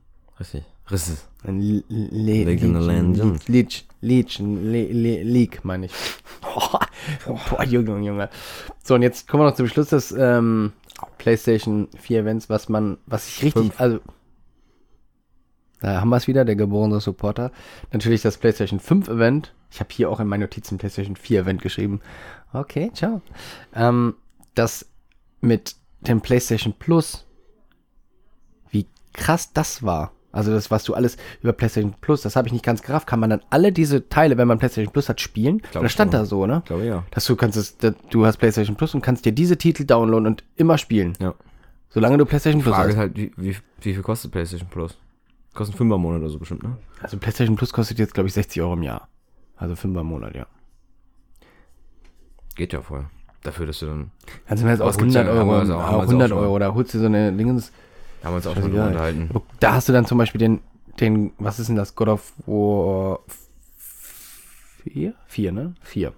Richtig. 0.41 0.65
Risses. 0.91 1.27
Ein 1.45 1.61
Le 1.61 1.83
Le 1.89 2.45
Legion 2.45 2.77
of 2.77 2.87
Legends. 2.87 3.49
Leech, 3.49 3.87
Leech, 4.01 4.39
Le 4.39 4.93
Le 4.93 5.23
League, 5.23 5.61
meine 5.63 5.87
ich. 5.87 5.93
Boah, 6.41 6.81
boah, 7.27 7.65
Junge, 7.65 7.99
Junge. 8.05 8.31
So, 8.83 8.95
und 8.95 9.03
jetzt 9.03 9.29
kommen 9.29 9.43
wir 9.43 9.51
noch 9.51 9.57
zum 9.57 9.69
Schluss 9.69 9.91
des 9.91 10.13
ähm, 10.13 10.73
PlayStation 11.19 11.89
4 11.99 12.21
Events, 12.21 12.49
was 12.49 12.69
man, 12.69 12.99
was 13.07 13.29
ich 13.29 13.43
richtig, 13.43 13.63
Fünf. 13.63 13.81
also, 13.81 14.01
da 15.81 16.01
haben 16.01 16.09
wir 16.11 16.17
es 16.17 16.27
wieder, 16.27 16.45
der 16.45 16.57
geborene 16.57 17.01
Supporter. 17.01 17.53
Natürlich 17.93 18.23
das 18.23 18.39
PlayStation 18.39 18.81
5 18.81 19.09
Event. 19.09 19.55
Ich 19.71 19.81
habe 19.81 19.91
hier 19.93 20.11
auch 20.11 20.21
in 20.21 20.29
meinen 20.29 20.41
Notizen 20.41 20.79
PlayStation 20.79 21.17
4 21.17 21.41
Event 21.41 21.63
geschrieben. 21.63 22.01
Okay, 22.53 22.91
ciao. 22.93 23.23
Ähm, 23.75 24.15
das 24.55 24.87
mit 25.41 25.77
dem 26.01 26.21
PlayStation 26.21 26.75
Plus, 26.79 27.27
wie 28.71 28.87
krass 29.13 29.53
das 29.53 29.83
war. 29.83 30.13
Also 30.33 30.53
das, 30.53 30.71
was 30.71 30.85
du 30.85 30.95
alles 30.95 31.17
über 31.43 31.53
PlayStation 31.53 31.95
Plus, 32.01 32.23
das 32.23 32.37
habe 32.37 32.47
ich 32.47 32.53
nicht 32.53 32.65
ganz 32.65 32.83
gerafft, 32.83 33.07
kann 33.09 33.19
man 33.19 33.31
dann 33.31 33.41
alle 33.51 33.73
diese 33.73 34.09
Teile, 34.09 34.37
wenn 34.39 34.47
man 34.47 34.59
PlayStation 34.59 34.93
Plus 34.93 35.09
hat, 35.09 35.21
spielen? 35.21 35.61
Glaub 35.73 35.83
das 35.83 35.93
stand 35.93 36.13
schon. 36.13 36.21
da 36.21 36.25
so, 36.27 36.47
ne? 36.47 36.59
Ich 36.63 36.69
glaube 36.69 36.85
ja. 36.85 37.05
Dass 37.11 37.27
du 37.27 37.35
kannst 37.35 37.57
es, 37.57 37.77
du 38.11 38.27
hast 38.27 38.37
PlayStation 38.37 38.77
Plus 38.77 38.95
und 38.95 39.01
kannst 39.03 39.25
dir 39.25 39.33
diese 39.33 39.57
Titel 39.57 39.85
downloaden 39.85 40.27
und 40.27 40.45
immer 40.57 40.79
spielen. 40.79 41.15
Ja. 41.21 41.35
Solange 41.89 42.17
du 42.19 42.25
PlayStation 42.27 42.63
Plus 42.63 42.75
Frage 42.75 42.91
ist 42.91 42.95
hast. 42.97 43.01
halt, 43.01 43.17
wie, 43.17 43.33
wie, 43.37 43.57
wie 43.81 43.95
viel 43.95 44.03
kostet 44.03 44.31
PlayStation 44.31 44.69
Plus? 44.69 44.97
Kostet 45.53 45.77
5 45.77 45.93
im 45.93 46.01
Monat 46.01 46.21
oder 46.21 46.31
so 46.31 46.39
bestimmt, 46.39 46.63
ne? 46.63 46.77
Also 47.03 47.17
PlayStation 47.19 47.57
Plus 47.57 47.73
kostet 47.73 47.99
jetzt, 47.99 48.15
glaube 48.15 48.29
ich, 48.29 48.35
60 48.35 48.63
Euro 48.63 48.75
im 48.75 48.85
Jahr. 48.85 49.09
Also 49.57 49.75
5 49.75 49.99
im 49.99 50.07
Monat, 50.07 50.37
ja. 50.37 50.47
Geht 52.55 52.73
ja 52.73 52.83
voll. 52.83 53.07
Dafür, 53.43 53.67
dass 53.67 53.79
du 53.79 53.87
dann. 53.87 54.11
Kannst 54.47 54.63
du 54.63 54.67
mir 54.67 54.73
jetzt 54.73 54.83
auch 54.83 54.91
es 54.91 54.99
gibt's 54.99 55.17
100 55.17 55.35
ja- 55.35 55.41
haben 55.41 55.49
wir 55.49 55.53
Euro, 55.55 55.61
also- 55.61 55.75
auch 55.75 55.79
uns 55.79 55.89
auch 55.97 56.09
100 56.13 56.29
schon- 56.29 56.39
Euro, 56.39 56.59
da 56.59 56.75
holst 56.75 56.95
du 56.95 56.99
so 56.99 57.07
eine 57.07 57.33
Dingens. 57.33 57.73
Haben 58.23 58.33
wir 58.33 58.37
uns 58.37 58.47
auch 58.47 58.55
schon 58.55 58.71
drüber 58.71 58.87
unterhalten. 58.87 59.31
Da 59.61 59.73
hast 59.75 59.89
du 59.89 59.93
dann 59.93 60.05
zum 60.07 60.19
Beispiel 60.19 60.39
den, 60.39 60.61
den, 61.01 61.33
was 61.39 61.59
ist 61.59 61.69
denn 61.69 61.77
das? 61.77 61.95
God 61.95 62.09
of 62.09 62.33
War 62.47 63.21
4? 64.85 65.15
4, 65.27 65.53
ne? 65.53 65.75
4. 65.83 66.13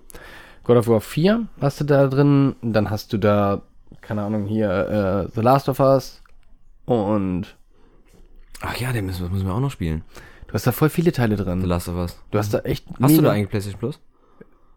God 0.64 0.76
of 0.76 0.88
War 0.88 1.00
4 1.00 1.46
hast 1.60 1.80
du 1.80 1.84
da 1.84 2.06
drin. 2.08 2.56
Dann 2.62 2.90
hast 2.90 3.12
du 3.12 3.18
da, 3.18 3.62
keine 4.00 4.22
Ahnung, 4.22 4.46
hier 4.46 5.26
äh, 5.28 5.32
The 5.34 5.40
Last 5.40 5.68
of 5.68 5.80
Us. 5.80 6.22
Und 6.84 7.56
Ach 8.60 8.76
ja, 8.76 8.92
den 8.92 9.06
müssen, 9.06 9.22
wir- 9.24 9.30
müssen 9.30 9.46
wir 9.46 9.54
auch 9.54 9.60
noch 9.60 9.70
spielen. 9.72 10.02
du 10.46 10.54
hast 10.54 10.66
da 10.66 10.72
voll 10.72 10.88
viele 10.88 11.12
Teile 11.12 11.36
The 11.36 11.44
drin. 11.44 11.62
Last 11.62 11.88
of 11.88 11.96
Us. 11.96 12.20
Du 12.30 12.38
hast 12.38 12.52
da 12.54 12.60
echt. 12.60 12.86
Hast 13.00 13.16
du 13.16 13.22
da 13.22 13.32
eigentlich 13.32 13.48
PlayStation 13.50 13.78
Plus? 13.80 14.00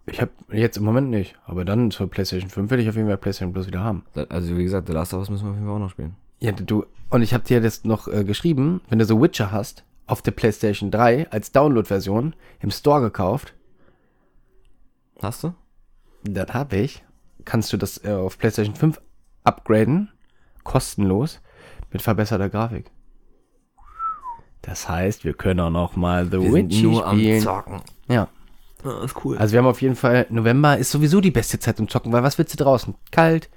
Ich 0.07 0.21
habe 0.21 0.31
jetzt 0.51 0.77
im 0.77 0.83
Moment 0.83 1.09
nicht. 1.09 1.35
Aber 1.45 1.65
dann 1.65 1.89
zur 1.91 2.07
PlayStation 2.09 2.49
5 2.49 2.69
werde 2.69 2.83
ich 2.83 2.89
auf 2.89 2.95
jeden 2.95 3.07
Fall 3.07 3.17
PlayStation 3.17 3.53
Plus 3.53 3.67
wieder 3.67 3.81
haben. 3.83 4.03
Da- 4.13 4.25
Also 4.29 4.55
wie 4.57 4.63
gesagt, 4.63 4.87
The 4.87 4.93
Last 4.93 5.13
of 5.13 5.19
Us 5.21 5.29
müssen 5.29 5.45
wir 5.45 5.49
auf 5.51 5.55
jeden 5.55 5.67
Fall 5.67 5.75
auch 5.75 5.79
noch 5.79 5.89
spielen. 5.91 6.15
Ja, 6.45 6.51
du, 6.51 6.85
und 7.09 7.23
ich 7.23 7.33
habe 7.33 7.43
dir 7.43 7.59
das 7.59 7.83
noch 7.85 8.07
äh, 8.07 8.23
geschrieben, 8.23 8.81
wenn 8.87 8.99
du 8.99 9.05
so 9.05 9.19
Witcher 9.19 9.51
hast, 9.51 9.83
auf 10.05 10.21
der 10.21 10.29
PlayStation 10.31 10.91
3 10.91 11.31
als 11.31 11.51
Download-Version 11.51 12.35
im 12.59 12.69
Store 12.71 13.01
gekauft, 13.01 13.55
Hast 15.23 15.43
du? 15.43 15.53
das 16.23 16.53
habe 16.53 16.75
ich, 16.77 17.03
kannst 17.45 17.73
du 17.73 17.77
das 17.77 18.03
äh, 18.03 18.11
auf 18.11 18.37
PlayStation 18.37 18.75
5 18.75 19.01
upgraden, 19.43 20.11
kostenlos, 20.63 21.41
mit 21.91 22.01
verbesserter 22.03 22.49
Grafik. 22.49 22.91
Das 24.61 24.87
heißt, 24.87 25.23
wir 25.23 25.33
können 25.33 25.59
auch 25.61 25.69
noch 25.71 25.95
mal 25.95 26.25
The 26.29 26.39
Witcher 26.41 27.07
spielen. 27.11 27.41
Zocken. 27.41 27.81
Ja, 28.07 28.27
Ja, 28.83 29.03
ist 29.03 29.15
cool. 29.25 29.37
also 29.39 29.53
wir 29.53 29.59
haben 29.59 29.67
auf 29.67 29.81
jeden 29.81 29.95
Fall, 29.95 30.27
November 30.29 30.77
ist 30.77 30.91
sowieso 30.91 31.21
die 31.21 31.31
beste 31.31 31.57
Zeit 31.57 31.77
zum 31.77 31.87
Zocken, 31.87 32.11
weil 32.11 32.21
was 32.23 32.37
willst 32.37 32.53
du 32.59 32.63
draußen? 32.63 32.93
Kalt, 33.11 33.49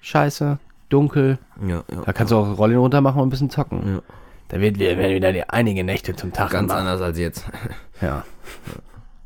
scheiße, 0.00 0.58
dunkel, 0.88 1.38
ja, 1.66 1.82
ja. 1.90 2.02
da 2.04 2.12
kannst 2.12 2.32
du 2.32 2.36
auch 2.36 2.58
Rollen 2.58 2.76
runter 2.76 3.00
machen 3.00 3.20
und 3.20 3.28
ein 3.28 3.30
bisschen 3.30 3.50
zocken. 3.50 4.00
Da 4.48 4.60
wird, 4.60 4.78
wir 4.78 4.96
werden 4.96 5.14
wieder 5.16 5.32
die 5.32 5.48
einige 5.48 5.82
Nächte 5.82 6.14
zum 6.14 6.32
Tag 6.32 6.50
Ganz 6.50 6.68
machen. 6.68 6.80
anders 6.80 7.00
als 7.00 7.18
jetzt. 7.18 7.44
Ja. 8.00 8.24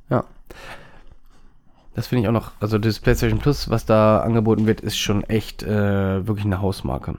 Ja. 0.08 0.24
Das 1.94 2.06
finde 2.06 2.22
ich 2.22 2.28
auch 2.28 2.32
noch, 2.32 2.52
also 2.60 2.78
das 2.78 3.00
PlayStation 3.00 3.40
Plus, 3.40 3.68
was 3.68 3.84
da 3.84 4.20
angeboten 4.20 4.66
wird, 4.66 4.80
ist 4.80 4.96
schon 4.96 5.24
echt 5.24 5.62
äh, 5.64 6.26
wirklich 6.26 6.46
eine 6.46 6.62
Hausmarke. 6.62 7.16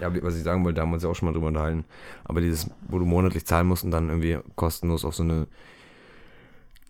Ja, 0.00 0.12
was 0.22 0.36
ich 0.36 0.42
sagen 0.42 0.64
wollte, 0.64 0.76
da 0.76 0.82
haben 0.82 0.90
wir 0.90 0.94
uns 0.94 1.02
ja 1.02 1.08
auch 1.08 1.14
schon 1.14 1.26
mal 1.26 1.32
drüber 1.32 1.46
unterhalten. 1.46 1.84
Aber 2.24 2.40
dieses, 2.40 2.68
wo 2.88 2.98
du 2.98 3.04
monatlich 3.06 3.46
zahlen 3.46 3.66
musst 3.68 3.84
und 3.84 3.90
dann 3.90 4.08
irgendwie 4.10 4.38
kostenlos 4.56 5.04
auf 5.04 5.14
so 5.14 5.22
eine 5.22 5.46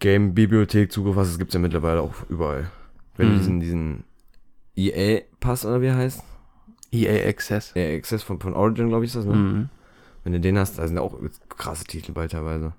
Game-Bibliothek 0.00 0.90
Zugriff 0.90 1.16
hast, 1.16 1.28
das 1.28 1.38
gibt 1.38 1.50
es 1.50 1.54
ja 1.54 1.60
mittlerweile 1.60 2.00
auch 2.00 2.14
überall. 2.28 2.70
Wenn 3.16 3.28
du 3.28 3.34
Mhm. 3.34 3.60
diesen, 3.60 4.04
diesen 4.76 4.94
EA-Pass 4.94 5.64
oder 5.66 5.80
wie 5.80 5.86
er 5.86 5.96
heißt? 5.96 6.22
EA 6.92 7.28
Access. 7.28 7.74
EA 7.74 7.96
Access 7.96 8.22
von, 8.22 8.40
von 8.40 8.54
Origin, 8.54 8.88
glaube 8.88 9.04
ich, 9.04 9.10
ist 9.10 9.16
das, 9.16 9.24
ne? 9.24 9.34
Mhm. 9.34 9.68
Wenn 10.24 10.32
du 10.34 10.40
den 10.40 10.58
hast, 10.58 10.78
da 10.78 10.86
sind 10.86 10.98
auch 10.98 11.18
krasse 11.48 11.84
Titel 11.84 12.12
bei 12.12 12.28
teilweise. 12.28 12.72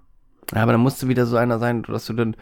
Ja, 0.54 0.64
aber 0.64 0.72
dann 0.72 0.82
musst 0.82 1.02
du 1.04 1.08
wieder 1.08 1.26
so 1.26 1.36
einer 1.36 1.60
sein, 1.60 1.84
dass 1.84 2.06
du 2.06 2.14
dann 2.14 2.36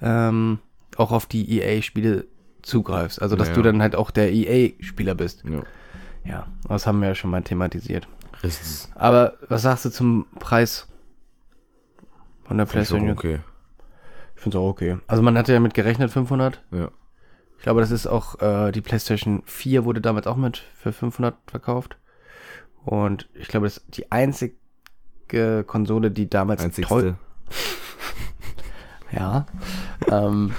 ähm, 0.00 0.58
auch 0.96 1.12
auf 1.12 1.26
die 1.26 1.58
EA-Spiele 1.60 2.26
zugreifst. 2.62 3.22
Also, 3.22 3.36
dass 3.36 3.48
Ja, 3.48 3.54
du 3.54 3.62
dann 3.62 3.80
halt 3.82 3.94
auch 3.94 4.10
der 4.10 4.32
EA-Spieler 4.32 5.14
bist. 5.14 5.44
Ja. 5.48 5.62
Ja, 6.24 6.46
das 6.68 6.86
haben 6.86 7.00
wir 7.00 7.08
ja 7.08 7.14
schon 7.14 7.30
mal 7.30 7.42
thematisiert. 7.42 8.08
Ist 8.42 8.90
Aber 8.94 9.34
was 9.48 9.62
sagst 9.62 9.84
du 9.84 9.90
zum 9.90 10.26
Preis 10.38 10.86
von 12.44 12.58
der 12.58 12.64
PlayStation? 12.66 13.10
okay. 13.10 13.40
Ich 14.36 14.42
finde 14.42 14.58
es 14.58 14.62
auch 14.62 14.68
okay. 14.68 14.96
Also, 15.06 15.22
man 15.22 15.36
hatte 15.36 15.52
ja 15.52 15.60
mit 15.60 15.74
gerechnet 15.74 16.10
500. 16.10 16.62
Ja. 16.72 16.90
Ich 17.60 17.64
glaube, 17.64 17.82
das 17.82 17.90
ist 17.90 18.06
auch, 18.06 18.40
äh, 18.40 18.72
die 18.72 18.80
PlayStation 18.80 19.42
4 19.44 19.84
wurde 19.84 20.00
damals 20.00 20.26
auch 20.26 20.36
mit 20.36 20.64
für 20.72 20.94
500 20.94 21.34
verkauft. 21.46 21.98
Und 22.86 23.28
ich 23.34 23.48
glaube, 23.48 23.66
das 23.66 23.76
ist 23.76 23.98
die 23.98 24.10
einzige 24.10 25.64
Konsole, 25.66 26.10
die 26.10 26.30
damals 26.30 26.62
Einzigste. 26.62 27.18
ja, 29.12 29.44
ähm, 30.10 30.54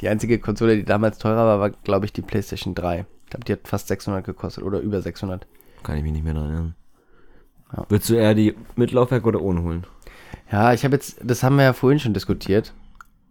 die 0.00 0.08
einzige 0.08 0.40
Konsole, 0.40 0.74
die 0.74 0.84
damals 0.84 1.18
teurer 1.18 1.46
war, 1.46 1.60
war, 1.60 1.70
glaube 1.70 2.04
ich, 2.04 2.12
die 2.12 2.22
PlayStation 2.22 2.74
3. 2.74 3.06
Ich 3.22 3.30
glaube, 3.30 3.44
die 3.44 3.52
hat 3.52 3.68
fast 3.68 3.86
600 3.86 4.24
gekostet 4.24 4.64
oder 4.64 4.80
über 4.80 5.00
600. 5.00 5.46
Kann 5.84 5.98
ich 5.98 6.02
mich 6.02 6.10
nicht 6.10 6.24
mehr 6.24 6.34
daran 6.34 6.48
erinnern. 6.48 6.74
Ja. 7.76 7.86
Würdest 7.88 8.10
du 8.10 8.14
eher 8.14 8.34
die 8.34 8.56
mit 8.74 8.90
Laufwerk 8.90 9.24
oder 9.24 9.40
ohne 9.40 9.62
holen? 9.62 9.86
Ja, 10.50 10.72
ich 10.72 10.84
habe 10.84 10.96
jetzt, 10.96 11.20
das 11.22 11.44
haben 11.44 11.54
wir 11.54 11.62
ja 11.62 11.74
vorhin 11.74 12.00
schon 12.00 12.12
diskutiert. 12.12 12.74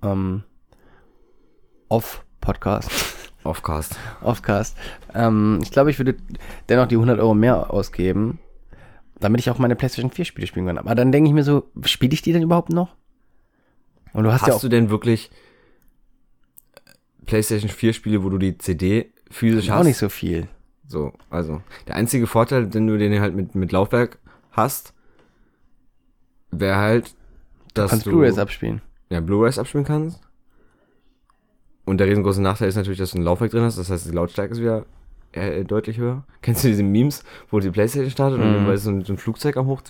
Ähm, 0.01 0.45
Off-Podcast. 1.91 2.89
Offcast. 3.43 3.97
Offcast. 4.21 4.77
Ähm, 5.13 5.59
ich 5.61 5.71
glaube, 5.71 5.89
ich 5.89 5.99
würde 5.99 6.15
dennoch 6.69 6.87
die 6.87 6.95
100 6.95 7.19
Euro 7.19 7.33
mehr 7.33 7.73
ausgeben, 7.73 8.39
damit 9.19 9.41
ich 9.41 9.49
auch 9.49 9.57
meine 9.57 9.75
PlayStation 9.75 10.09
4 10.09 10.23
Spiele 10.23 10.47
spielen 10.47 10.67
kann. 10.67 10.77
Aber 10.77 10.95
dann 10.95 11.11
denke 11.11 11.27
ich 11.27 11.33
mir 11.33 11.43
so, 11.43 11.69
spiele 11.83 12.13
ich 12.13 12.21
die 12.21 12.31
denn 12.31 12.43
überhaupt 12.43 12.69
noch? 12.69 12.95
Und 14.13 14.23
du 14.23 14.31
hast, 14.31 14.41
Hast 14.43 14.47
ja 14.47 14.53
auch 14.53 14.61
du 14.61 14.69
denn 14.69 14.89
wirklich 14.89 15.31
PlayStation 17.25 17.69
4 17.69 17.91
Spiele, 17.91 18.23
wo 18.23 18.29
du 18.29 18.37
die 18.37 18.57
CD 18.57 19.11
physisch 19.29 19.69
auch 19.69 19.79
hast? 19.79 19.85
nicht 19.87 19.97
so 19.97 20.07
viel. 20.07 20.47
So, 20.87 21.11
also 21.29 21.61
der 21.87 21.95
einzige 21.95 22.25
Vorteil, 22.25 22.67
den 22.67 22.87
du 22.87 22.97
den 22.97 23.19
halt 23.19 23.35
mit, 23.35 23.53
mit 23.53 23.73
Laufwerk 23.73 24.17
hast, 24.51 24.93
wäre 26.51 26.77
halt, 26.77 27.15
dass 27.73 27.89
Kannst 27.91 28.05
du 28.05 28.11
Blu-rays 28.11 28.37
abspielen. 28.37 28.81
ja, 29.09 29.19
Blu-rays 29.19 29.59
abspielen 29.59 29.85
kannst. 29.85 30.21
Und 31.91 31.97
der 31.97 32.07
riesengroße 32.07 32.41
Nachteil 32.41 32.69
ist 32.69 32.77
natürlich, 32.77 32.99
dass 32.99 33.11
du 33.11 33.17
ein 33.19 33.23
Laufwerk 33.23 33.51
drin 33.51 33.63
hast, 33.63 33.77
das 33.77 33.89
heißt, 33.89 34.05
die 34.05 34.11
Lautstärke 34.15 34.53
ist 34.53 34.61
wieder 34.61 34.85
äh, 35.33 35.65
deutlich 35.65 35.97
höher. 35.97 36.23
Kennst 36.41 36.63
du 36.63 36.69
diese 36.69 36.83
Memes, 36.83 37.21
wo 37.49 37.59
die 37.59 37.69
Playstation 37.69 38.09
startet 38.09 38.39
und 38.39 38.47
Mhm. 38.61 38.65
dann 38.65 38.73
ist 38.73 38.83
so 38.83 38.91
ein, 38.91 39.03
so 39.03 39.11
ein 39.11 39.17
Flugzeug 39.17 39.57
am 39.57 39.67
Hoch? 39.67 39.81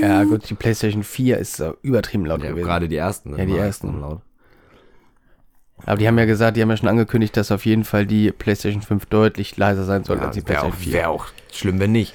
Ja, 0.00 0.24
gut, 0.24 0.50
die 0.50 0.54
PlayStation 0.54 1.04
4 1.04 1.38
ist 1.38 1.60
äh, 1.60 1.74
übertrieben 1.82 2.26
laut 2.26 2.42
Ja, 2.42 2.48
gewesen. 2.50 2.66
gerade 2.66 2.88
die 2.88 2.96
ersten. 2.96 3.30
ne? 3.30 3.38
Ja, 3.38 3.44
die 3.46 3.56
ersten. 3.56 4.00
Laut. 4.00 4.20
Aber 5.84 5.96
die 5.96 6.08
haben 6.08 6.18
ja 6.18 6.24
gesagt, 6.24 6.56
die 6.56 6.62
haben 6.62 6.70
ja 6.70 6.76
schon 6.76 6.88
angekündigt, 6.88 7.36
dass 7.36 7.52
auf 7.52 7.64
jeden 7.66 7.84
Fall 7.84 8.04
die 8.04 8.32
PlayStation 8.32 8.82
5 8.82 9.06
deutlich 9.06 9.56
leiser 9.56 9.84
sein 9.84 10.02
soll 10.02 10.18
als 10.18 10.34
die 10.34 10.40
Ja, 10.40 10.48
wäre 10.48 10.58
auch, 10.62 10.70
PlayStation 10.70 10.92
4. 10.92 10.92
wär 10.92 11.10
auch 11.10 11.26
schlimm, 11.52 11.78
wenn 11.78 11.92
nicht. 11.92 12.14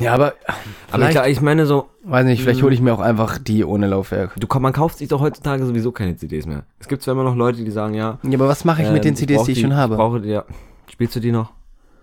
Ja, 0.00 0.14
aber 0.14 0.34
Aber 0.46 0.56
ich, 0.56 0.90
vielleicht, 0.94 1.12
glaub, 1.12 1.26
ich 1.26 1.40
meine 1.40 1.66
so, 1.66 1.88
weiß 2.04 2.24
nicht, 2.24 2.42
vielleicht 2.42 2.62
hole 2.62 2.74
ich 2.74 2.80
mir 2.80 2.92
auch 2.94 3.00
einfach 3.00 3.38
die 3.38 3.64
ohne 3.64 3.86
Laufwerk. 3.86 4.34
du, 4.38 4.46
man 4.58 4.72
kauft 4.72 4.98
sich 4.98 5.08
doch 5.08 5.20
heutzutage 5.20 5.64
sowieso 5.66 5.92
keine 5.92 6.16
CDs 6.16 6.46
mehr. 6.46 6.64
Es 6.78 6.88
gibt 6.88 7.02
zwar 7.02 7.12
immer 7.12 7.24
noch 7.24 7.36
Leute, 7.36 7.62
die 7.64 7.70
sagen, 7.70 7.94
ja. 7.94 8.18
Ja, 8.22 8.34
aber 8.38 8.48
was 8.48 8.64
mache 8.64 8.82
ich 8.82 8.88
mit 8.88 8.98
ähm, 8.98 9.02
den 9.02 9.16
CDs, 9.16 9.36
brauch 9.38 9.46
die 9.46 9.52
ich 9.52 9.60
schon 9.60 9.76
habe? 9.76 9.94
Ich 9.94 9.98
brauche 9.98 10.20
die, 10.20 10.30
ja. 10.30 10.44
Spielst 10.90 11.14
du 11.16 11.20
die 11.20 11.32
noch? 11.32 11.52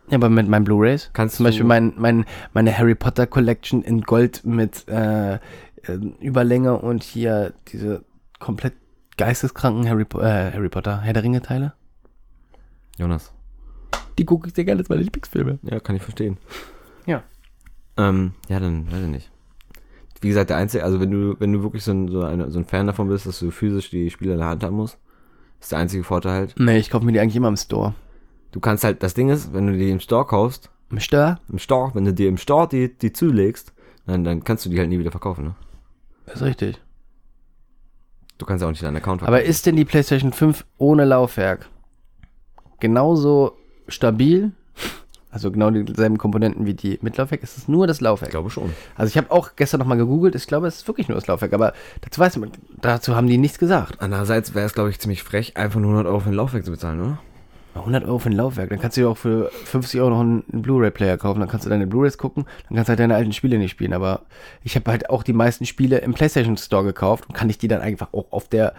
Ja, 0.10 0.15
aber 0.17 0.29
mit 0.29 0.47
meinen 0.47 0.63
Blu-Rays. 0.63 1.10
Kannst 1.13 1.36
Zum 1.38 1.43
Beispiel 1.45 1.63
du- 1.63 1.67
mein, 1.67 1.93
mein, 1.97 2.25
meine 2.53 2.77
Harry 2.77 2.95
Potter 2.95 3.27
Collection 3.27 3.81
in 3.81 4.01
Gold 4.03 4.45
mit 4.45 4.88
äh, 4.88 5.33
äh, 5.36 5.39
Überlänge 6.21 6.77
und 6.77 7.03
hier 7.03 7.53
diese 7.71 8.03
komplett 8.39 8.73
geisteskranken 9.17 9.89
Harry, 9.89 10.05
Po- 10.05 10.19
äh, 10.21 10.51
Harry 10.53 10.69
Potter 10.69 11.01
Herr 11.01 11.13
der 11.13 11.23
Ringe 11.23 11.41
Teile. 11.41 11.73
Jonas. 12.97 13.33
Die 14.17 14.25
gucke 14.25 14.47
ich 14.47 14.55
sehr 14.55 14.65
gerne, 14.65 14.77
das 14.79 14.88
sind 14.88 14.95
meine 14.95 15.03
Lieblingsfilme. 15.03 15.60
Ja, 15.63 15.79
kann 15.79 15.95
ich 15.95 16.01
verstehen. 16.03 16.38
Ja. 17.97 18.10
Ähm, 18.10 18.33
ja, 18.49 18.60
dann 18.60 18.91
weiß 18.91 19.01
ich 19.01 19.07
nicht. 19.07 19.31
Wie 20.21 20.29
gesagt, 20.29 20.49
der 20.49 20.57
einzige, 20.57 20.83
also 20.83 20.99
wenn 20.99 21.12
du, 21.12 21.36
wenn 21.39 21.53
du 21.53 21.62
wirklich 21.62 21.83
so 21.83 21.91
ein, 21.91 22.07
so, 22.07 22.21
eine, 22.23 22.49
so 22.49 22.60
ein 22.60 22.65
Fan 22.65 22.88
davon 22.88 23.07
bist, 23.07 23.27
dass 23.27 23.39
du 23.39 23.51
physisch 23.51 23.89
die 23.91 24.10
Spiele 24.10 24.33
in 24.33 24.39
der 24.39 24.47
Hand 24.47 24.63
haben 24.63 24.75
musst, 24.75 24.97
ist 25.60 25.71
der 25.71 25.79
einzige 25.79 26.03
Vorteil 26.03 26.31
halt. 26.33 26.55
Nee, 26.57 26.77
ich 26.77 26.89
kaufe 26.89 27.05
mir 27.05 27.12
die 27.12 27.19
eigentlich 27.19 27.36
immer 27.36 27.47
im 27.49 27.57
Store. 27.57 27.93
Du 28.51 28.60
kannst 28.60 28.83
halt, 28.83 29.03
das 29.03 29.13
Ding 29.13 29.29
ist, 29.29 29.53
wenn 29.53 29.67
du 29.67 29.77
die 29.77 29.91
im 29.91 29.99
Store 29.99 30.25
kaufst, 30.25 30.71
Im 30.89 30.99
Store? 30.99 31.39
im 31.49 31.60
Store, 31.60 31.91
wenn 31.93 32.05
du 32.05 32.13
dir 32.13 32.29
im 32.29 32.38
Store 32.38 32.67
die, 32.67 32.97
die 32.97 33.13
zulegst, 33.13 33.73
dann, 34.07 34.23
dann 34.23 34.43
kannst 34.43 34.65
du 34.65 34.69
die 34.69 34.79
halt 34.79 34.89
nie 34.89 34.99
wieder 34.99 35.12
verkaufen, 35.12 35.45
ne? 35.45 35.55
Das 36.25 36.38
ist 36.38 36.43
richtig. 36.43 36.81
Du 38.38 38.45
kannst 38.45 38.62
ja 38.62 38.67
auch 38.67 38.71
nicht 38.71 38.83
deinen 38.83 38.97
Account 38.97 39.23
Aber 39.23 39.43
ist 39.43 39.65
denn 39.65 39.75
die 39.75 39.86
PlayStation 39.86 40.31
5 40.31 40.65
ohne 40.77 41.05
Laufwerk 41.05 41.69
genauso 42.79 43.57
stabil? 43.88 44.51
Also 45.38 45.52
genau 45.52 45.69
dieselben 45.69 46.17
Komponenten 46.17 46.65
wie 46.65 46.73
die 46.73 46.97
mit 47.04 47.15
Laufwerk? 47.15 47.43
Ist 47.43 47.60
es 47.60 47.67
nur 47.67 47.86
das 47.86 48.02
Laufwerk? 48.02 48.30
Ich 48.30 48.32
glaube 48.32 48.50
schon. 48.50 48.73
Also 48.95 49.12
ich 49.12 49.17
habe 49.17 49.30
auch 49.30 49.52
gestern 49.56 49.80
nochmal 49.80 50.00
gegoogelt, 50.00 50.34
ich 50.34 50.47
glaube, 50.47 50.65
es 50.65 50.78
ist 50.78 50.88
wirklich 50.88 51.10
nur 51.10 51.13
das 51.13 51.28
Laufwerk, 51.28 51.54
aber 51.54 51.73
dazu 52.02 52.19
weiß 52.19 52.38
man, 52.38 52.50
dazu 52.82 53.15
haben 53.15 53.28
die 53.28 53.38
nichts 53.38 53.60
gesagt. 53.60 54.02
Andererseits 54.02 54.56
wäre 54.56 54.65
es, 54.65 54.73
glaube 54.73 54.89
ich, 54.89 54.97
ziemlich 55.00 55.21
frech, 55.21 55.56
einfach 55.56 55.80
nur 55.80 55.91
100 55.91 56.08
Euro 56.08 56.21
für 56.21 56.30
ein 56.30 56.34
Laufwerk 56.34 56.65
zu 56.65 56.71
bezahlen, 56.71 57.02
oder? 57.02 57.19
100 57.76 58.06
Euro 58.06 58.17
für 58.17 58.30
ein 58.30 58.34
Laufwerk, 58.36 58.71
dann 58.71 58.80
kannst 58.80 58.97
du 58.97 59.02
dir 59.02 59.10
auch 59.10 59.17
für 59.17 59.52
50 59.65 60.02
Euro 60.02 60.10
noch 60.10 60.21
einen, 60.21 60.43
einen 60.52 60.63
Blu-ray-Player 60.63 61.19
kaufen, 61.19 61.39
dann 61.39 61.50
kannst 61.50 61.67
du 61.67 61.69
deine 61.69 61.86
Blu-rays 61.86 62.17
gucken, 62.17 62.45
dann 62.67 62.76
kannst 62.76 62.89
du 62.89 62.93
halt 62.93 63.00
deine 63.00 63.13
alten 63.13 63.32
Spiele 63.32 63.60
nicht 63.60 63.69
spielen, 63.69 63.93
aber 63.93 64.21
ich 64.63 64.76
habe 64.76 64.89
halt 64.89 65.12
auch 65.12 65.21
die 65.21 65.34
meisten 65.34 65.67
Spiele 65.67 66.00
im 66.00 66.15
PlayStation 66.15 66.58
Store 66.58 66.84
gekauft 66.84 67.30
und 67.30 67.36
kann 67.36 67.47
ich 67.52 67.60
die 67.60 67.67
dann 67.67 67.82
einfach 67.82 68.12
auch 68.12 68.32
auf 68.32 68.47
der 68.47 68.73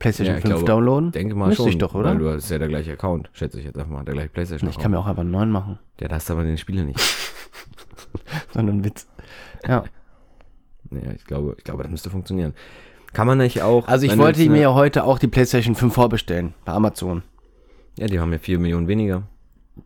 PlayStation 0.00 0.34
Ja, 0.34 0.38
ich 0.38 0.42
5 0.42 0.54
glaube, 0.56 0.66
downloaden? 0.66 1.12
Denke 1.12 1.36
mal 1.36 1.46
Müsste 1.48 1.62
schon. 1.62 1.70
ich 1.70 1.78
doch, 1.78 1.94
oder? 1.94 2.10
Weil 2.10 2.18
du 2.18 2.28
hast 2.30 2.50
ja 2.50 2.58
der 2.58 2.68
gleiche 2.68 2.92
Account, 2.92 3.30
schätze 3.32 3.60
ich 3.60 3.64
jetzt 3.66 3.78
einfach 3.78 3.92
mal, 3.92 4.04
der 4.04 4.14
gleiche 4.14 4.30
Playstation 4.30 4.68
ich 4.68 4.78
kann 4.78 4.90
mir 4.90 4.98
auch 4.98 5.06
einfach 5.06 5.22
einen 5.22 5.30
neuen 5.30 5.50
machen, 5.50 5.78
Ja, 6.00 6.08
da 6.08 6.16
hast 6.16 6.28
du 6.28 6.32
aber 6.32 6.42
den 6.42 6.58
Spiele 6.58 6.84
nicht. 6.84 6.98
sondern 8.52 8.84
Witz. 8.84 9.06
Ja. 9.66 9.84
Ja, 10.90 11.12
ich 11.14 11.24
glaube, 11.24 11.54
ich 11.56 11.64
glaube, 11.64 11.82
das 11.82 11.90
müsste 11.90 12.10
funktionieren. 12.10 12.54
Kann 13.12 13.26
man 13.26 13.38
nicht 13.38 13.62
auch. 13.62 13.88
Also 13.88 14.06
ich 14.06 14.16
wollte 14.18 14.48
mir 14.48 14.60
ja 14.60 14.74
heute 14.74 15.04
auch 15.04 15.18
die 15.18 15.28
PlayStation 15.28 15.74
5 15.74 15.92
vorbestellen 15.92 16.54
bei 16.64 16.72
Amazon. 16.72 17.22
Ja, 17.98 18.06
die 18.06 18.20
haben 18.20 18.32
ja 18.32 18.38
4 18.38 18.58
Millionen 18.58 18.88
weniger. 18.88 19.24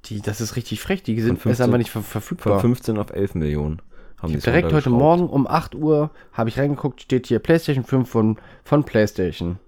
Die, 0.06 0.20
das 0.20 0.40
ist 0.40 0.56
richtig 0.56 0.80
frech, 0.80 1.02
die 1.02 1.20
sind 1.20 1.40
Von 1.40 1.52
ist 1.52 1.60
aber 1.60 1.72
15 1.72 1.78
nicht 1.78 1.90
ver 1.90 2.02
Von 2.02 2.10
verfügbar. 2.10 2.60
15 2.60 2.98
auf 2.98 3.10
11 3.10 3.34
Millionen. 3.34 3.82
Haben 4.20 4.34
Ich 4.34 4.44
direkt 4.44 4.72
heute. 4.72 4.90
Morgen 4.90 5.28
um 5.28 5.46
8 5.46 5.74
Uhr 5.74 6.10
habe 6.32 6.48
ich 6.48 6.58
reingeguckt, 6.58 7.02
steht 7.02 7.26
hier 7.26 7.38
PlayStation 7.38 7.84
5 7.84 8.08
von, 8.08 8.38
von 8.62 8.84
PlayStation. 8.84 9.58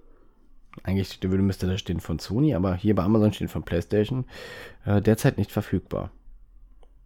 Eigentlich 0.83 1.21
würde 1.21 1.43
müsste 1.43 1.67
da 1.67 1.77
stehen 1.77 1.99
von 1.99 2.19
Sony, 2.19 2.55
aber 2.55 2.75
hier 2.75 2.95
bei 2.95 3.03
Amazon 3.03 3.33
steht 3.33 3.51
von 3.51 3.63
PlayStation. 3.63 4.25
Äh, 4.85 5.01
derzeit 5.01 5.37
nicht 5.37 5.51
verfügbar. 5.51 6.11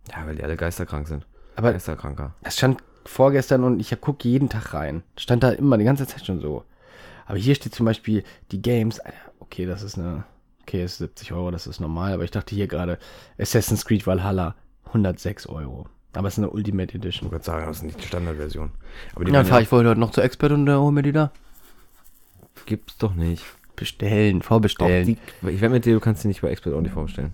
Ja, 0.09 0.25
weil 0.25 0.35
die 0.35 0.43
alle 0.43 0.57
geisterkrank 0.57 1.07
sind. 1.07 1.25
Aber 1.55 1.71
Geisterkranker. 1.73 2.33
es 2.43 2.57
stand 2.57 2.81
vorgestern 3.05 3.63
und 3.63 3.79
ich 3.79 3.99
gucke 4.01 4.27
jeden 4.27 4.49
Tag 4.49 4.73
rein. 4.73 5.03
Stand 5.17 5.43
da 5.43 5.51
immer 5.51 5.77
die 5.77 5.83
ganze 5.85 6.07
Zeit 6.07 6.25
schon 6.25 6.39
so. 6.39 6.63
Aber 7.25 7.37
hier 7.37 7.55
steht 7.55 7.75
zum 7.75 7.85
Beispiel 7.85 8.23
die 8.51 8.61
Games. 8.61 8.99
Alter, 8.99 9.17
Okay, 9.51 9.65
das 9.65 9.83
ist 9.83 9.97
eine. 9.97 10.23
Okay, 10.61 10.83
ist 10.83 10.99
70 10.99 11.33
Euro, 11.33 11.51
das 11.51 11.67
ist 11.67 11.79
normal. 11.81 12.13
Aber 12.13 12.23
ich 12.23 12.31
dachte 12.31 12.55
hier 12.55 12.67
gerade 12.67 12.97
Assassin's 13.37 13.85
Creed 13.85 14.07
Valhalla 14.07 14.55
106 14.85 15.47
Euro. 15.47 15.87
Aber 16.13 16.27
es 16.27 16.35
ist 16.35 16.37
eine 16.39 16.49
Ultimate 16.49 16.93
Edition. 16.93 17.27
Ich 17.27 17.31
würde 17.31 17.43
sagen, 17.43 17.65
das 17.65 17.77
ist 17.77 17.83
nicht 17.83 18.01
die 18.01 18.07
Standardversion. 18.07 18.71
Aber 19.13 19.25
die 19.25 19.31
Ja, 19.31 19.39
dann 19.39 19.45
fahre 19.45 19.61
ich 19.61 19.71
wohl 19.71 19.85
heute 19.85 19.99
noch 19.99 20.11
zur 20.11 20.23
Expert 20.23 20.51
und 20.51 20.67
äh, 20.67 20.73
hol 20.73 20.91
mir 20.91 21.01
die 21.03 21.11
da. 21.11 21.31
Gibt's 22.65 22.97
doch 22.97 23.13
nicht. 23.13 23.43
Bestellen, 23.81 24.39
Doch, 24.39 24.45
vorbestellen. 24.45 25.05
die, 25.07 25.17
ich 25.49 25.59
werde 25.59 25.73
mit 25.73 25.85
dir, 25.85 25.93
du 25.95 25.99
kannst 25.99 26.23
die 26.23 26.27
nicht 26.27 26.41
bei 26.41 26.49
Expert 26.49 26.73
Only 26.73 26.89
vorbestellen. 26.89 27.33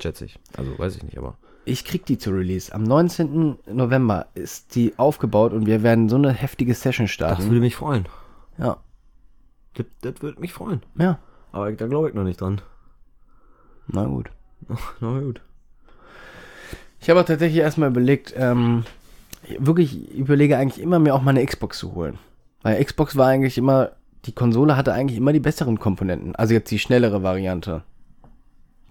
Schätze 0.00 0.24
ich. 0.24 0.38
Also 0.56 0.78
weiß 0.78 0.96
ich 0.96 1.02
nicht, 1.02 1.18
aber. 1.18 1.36
Ich 1.66 1.84
krieg 1.84 2.04
die 2.06 2.18
zu 2.18 2.30
Release. 2.30 2.74
Am 2.74 2.82
19. 2.82 3.58
November 3.72 4.26
ist 4.34 4.74
die 4.74 4.94
aufgebaut 4.98 5.52
und 5.52 5.66
wir 5.66 5.82
werden 5.82 6.08
so 6.08 6.16
eine 6.16 6.32
heftige 6.32 6.74
Session 6.74 7.04
Das 7.06 7.12
starten. 7.12 7.44
würde 7.44 7.60
mich 7.60 7.76
freuen. 7.76 8.06
ja, 8.58 8.78
Das, 9.74 9.86
das 10.00 10.20
würde 10.22 10.40
mich 10.40 10.52
freuen. 10.52 10.82
ja. 10.98 11.18
Aber 11.52 11.70
da 11.72 11.86
glaube 11.88 12.08
ich 12.08 12.14
noch 12.14 12.22
nicht 12.24 12.40
dran. 12.40 12.60
Na 13.88 14.04
gut. 14.04 14.30
Na 15.00 15.18
gut. 15.20 15.40
Ich 17.00 17.10
habe 17.10 17.20
auch 17.20 17.24
tatsächlich 17.24 17.60
erstmal 17.60 17.88
überlegt, 17.90 18.32
ähm, 18.36 18.84
wirklich 19.58 20.10
ich 20.12 20.16
überlege 20.18 20.56
eigentlich 20.56 20.80
immer 20.80 20.98
mir 21.00 21.12
auch 21.14 21.22
mal 21.22 21.30
eine 21.32 21.44
Xbox 21.44 21.78
zu 21.78 21.92
holen. 21.94 22.18
Weil 22.62 22.82
Xbox 22.84 23.16
war 23.16 23.28
eigentlich 23.28 23.58
immer, 23.58 23.92
die 24.26 24.32
Konsole 24.32 24.76
hatte 24.76 24.92
eigentlich 24.92 25.18
immer 25.18 25.32
die 25.32 25.40
besseren 25.40 25.78
Komponenten. 25.78 26.34
Also 26.36 26.54
jetzt 26.54 26.70
die 26.70 26.78
schnellere 26.78 27.22
Variante. 27.22 27.82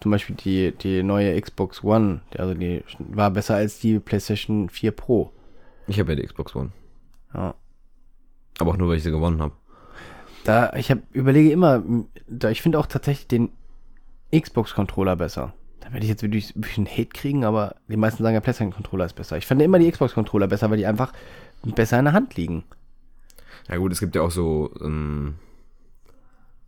Zum 0.01 0.11
Beispiel 0.11 0.35
die, 0.35 0.71
die 0.71 1.03
neue 1.03 1.39
Xbox 1.39 1.83
One, 1.83 2.21
also 2.37 2.53
die 2.53 2.83
war 2.99 3.31
besser 3.31 3.55
als 3.55 3.79
die 3.79 3.99
PlayStation 3.99 4.69
4 4.69 4.91
Pro. 4.91 5.33
Ich 5.87 5.99
habe 5.99 6.13
ja 6.13 6.15
die 6.15 6.25
Xbox 6.25 6.55
One. 6.55 6.71
Ja. 7.33 7.53
Aber 8.59 8.71
auch 8.71 8.77
nur, 8.77 8.89
weil 8.89 8.97
ich 8.97 9.03
sie 9.03 9.11
gewonnen 9.11 9.41
habe. 9.41 9.53
Da, 10.45 10.73
ich 10.73 10.89
hab, 10.89 10.99
überlege 11.11 11.51
immer, 11.51 11.83
da, 12.27 12.49
ich 12.49 12.61
finde 12.61 12.79
auch 12.79 12.85
tatsächlich 12.85 13.27
den 13.27 13.49
Xbox-Controller 14.33 15.15
besser. 15.15 15.53
Da 15.81 15.91
werde 15.91 16.05
ich 16.05 16.09
jetzt 16.09 16.23
wirklich 16.23 16.55
ein 16.55 16.61
bisschen 16.61 16.87
Hate 16.87 17.07
kriegen, 17.07 17.43
aber 17.43 17.75
die 17.87 17.97
meisten 17.97 18.23
sagen, 18.23 18.33
der 18.33 18.41
PlayStation-Controller 18.41 19.05
ist 19.05 19.15
besser. 19.15 19.37
Ich 19.37 19.47
fand 19.47 19.61
immer 19.61 19.79
die 19.79 19.91
Xbox-Controller 19.91 20.47
besser, 20.47 20.69
weil 20.69 20.77
die 20.77 20.85
einfach 20.85 21.13
besser 21.63 21.99
in 21.99 22.05
der 22.05 22.13
Hand 22.13 22.35
liegen. 22.35 22.63
Ja 23.69 23.77
gut, 23.77 23.91
es 23.91 23.99
gibt 23.99 24.15
ja 24.15 24.21
auch 24.21 24.31
so, 24.31 24.71
ähm, 24.81 25.35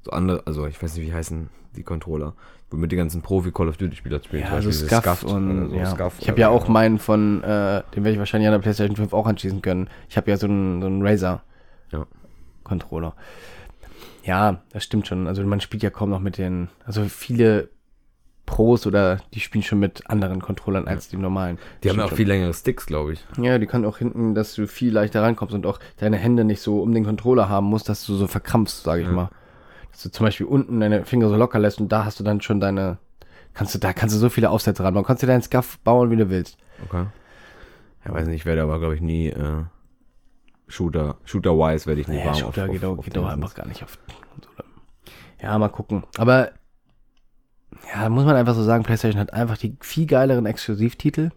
so 0.03 0.11
andere, 0.11 0.43
also 0.45 0.67
ich 0.67 0.81
weiß 0.81 0.95
nicht, 0.95 1.07
wie 1.07 1.13
heißen 1.13 1.49
die 1.75 1.83
Controller, 1.83 2.33
womit 2.69 2.91
die 2.91 2.95
ganzen 2.95 3.21
Profi-Call 3.21 3.69
of 3.69 3.77
Duty-Spieler 3.77 4.21
spielen. 4.23 4.43
Ja, 4.43 4.49
also 4.49 4.71
Scuff 4.71 5.01
Scuffed 5.01 5.23
und 5.23 5.69
so 5.69 5.75
ja. 5.75 5.85
Scuff 5.85 6.15
ich 6.19 6.29
habe 6.29 6.39
ja 6.39 6.49
auch 6.49 6.67
meinen 6.67 6.99
von, 6.99 7.43
äh, 7.43 7.81
den 7.95 8.03
werde 8.03 8.11
ich 8.11 8.19
wahrscheinlich 8.19 8.47
an 8.47 8.53
der 8.53 8.59
PlayStation 8.59 8.95
5 8.95 9.13
auch 9.13 9.25
anschließen 9.25 9.61
können. 9.61 9.89
Ich 10.09 10.17
habe 10.17 10.29
ja 10.29 10.37
so 10.37 10.47
einen, 10.47 10.81
so 10.81 10.87
einen 10.87 11.05
Razer 11.05 11.43
Ja. 11.91 12.05
Controller. 12.63 13.15
Ja, 14.23 14.61
das 14.71 14.83
stimmt 14.83 15.07
schon. 15.07 15.27
Also 15.27 15.43
man 15.43 15.61
spielt 15.61 15.81
ja 15.81 15.89
kaum 15.89 16.09
noch 16.11 16.19
mit 16.19 16.37
den, 16.37 16.69
also 16.85 17.03
viele 17.05 17.69
Pros 18.51 18.85
oder 18.85 19.17
die 19.33 19.39
spielen 19.39 19.63
schon 19.63 19.79
mit 19.79 20.09
anderen 20.09 20.41
Controllern 20.41 20.85
als 20.85 21.07
die 21.07 21.15
normalen. 21.15 21.57
Die 21.83 21.89
haben 21.89 21.97
ja 21.97 22.03
auch 22.03 22.07
Stimmt 22.09 22.17
viel 22.17 22.27
längere 22.27 22.53
Sticks, 22.53 22.85
glaube 22.85 23.13
ich. 23.13 23.25
schon. 23.33 23.45
Ja, 23.45 23.57
die 23.57 23.65
können 23.65 23.85
auch 23.85 23.97
hinten, 23.97 24.35
dass 24.35 24.53
du 24.55 24.67
viel 24.67 24.91
leichter 24.93 25.23
rankommst 25.23 25.55
und 25.55 25.65
auch 25.65 25.79
deine 25.97 26.17
Hände 26.17 26.43
nicht 26.43 26.61
so 26.61 26.81
um 26.81 26.93
den 26.93 27.05
Controller 27.05 27.47
haben 27.47 27.67
musst, 27.67 27.87
dass 27.87 28.05
du 28.05 28.13
so 28.13 28.27
verkrampfst, 28.27 28.83
sage 28.83 29.01
ich 29.03 29.07
Ja. 29.07 29.13
mal. 29.13 29.29
Dass 29.91 30.03
du 30.03 30.11
zum 30.11 30.25
Beispiel 30.25 30.45
unten 30.47 30.81
deine 30.81 31.05
Finger 31.05 31.29
so 31.29 31.35
locker 31.37 31.59
lässt 31.59 31.79
und 31.79 31.89
da 31.93 32.03
hast 32.03 32.19
du 32.19 32.23
dann 32.25 32.41
schon 32.41 32.59
deine, 32.59 32.97
kannst 33.53 33.73
du, 33.73 33.79
da 33.79 33.93
kannst 33.93 34.13
du 34.15 34.19
so 34.19 34.27
viele 34.29 34.49
Aufsätze 34.49 34.83
ran. 34.83 34.93
Man 34.93 35.05
kannst 35.05 35.23
dir 35.23 35.27
deinen 35.27 35.41
Scuff 35.43 35.79
bauen, 35.79 36.11
wie 36.11 36.17
du 36.17 36.29
willst. 36.29 36.57
Okay. 36.85 37.05
Ja, 38.05 38.13
weiß 38.13 38.27
nicht, 38.27 38.35
ich 38.41 38.45
werde 38.45 38.63
aber, 38.63 38.79
glaube 38.79 38.95
ich, 38.95 39.01
nie 39.01 39.27
äh, 39.29 39.63
Shooter, 40.67 41.15
Shooter-wise 41.23 41.85
werde 41.85 42.01
ich 42.01 42.07
nie 42.09 42.17
Nee, 42.17 42.25
warm 42.25 42.35
Shooter 42.35 42.65
auf, 42.65 42.71
geht, 42.71 42.83
auf, 42.83 42.91
auch, 42.93 42.97
auf 42.99 43.05
geht 43.05 43.17
auch 43.17 43.27
einfach 43.27 43.53
gar 43.55 43.65
nicht 43.67 43.81
auf. 43.83 43.97
Ja, 45.41 45.57
mal 45.57 45.69
gucken. 45.69 46.03
Aber 46.17 46.51
ja, 47.93 48.09
muss 48.09 48.26
man 48.26 48.36
einfach 48.36 48.55
so 48.55 48.63
sagen, 48.63 48.84
PlayStation 48.84 49.19
hat 49.19 49.34
einfach 49.34 49.57
die 49.57 49.76
viel 49.82 50.05
geileren 50.05 50.45
Exklusivtitel. 50.45 51.30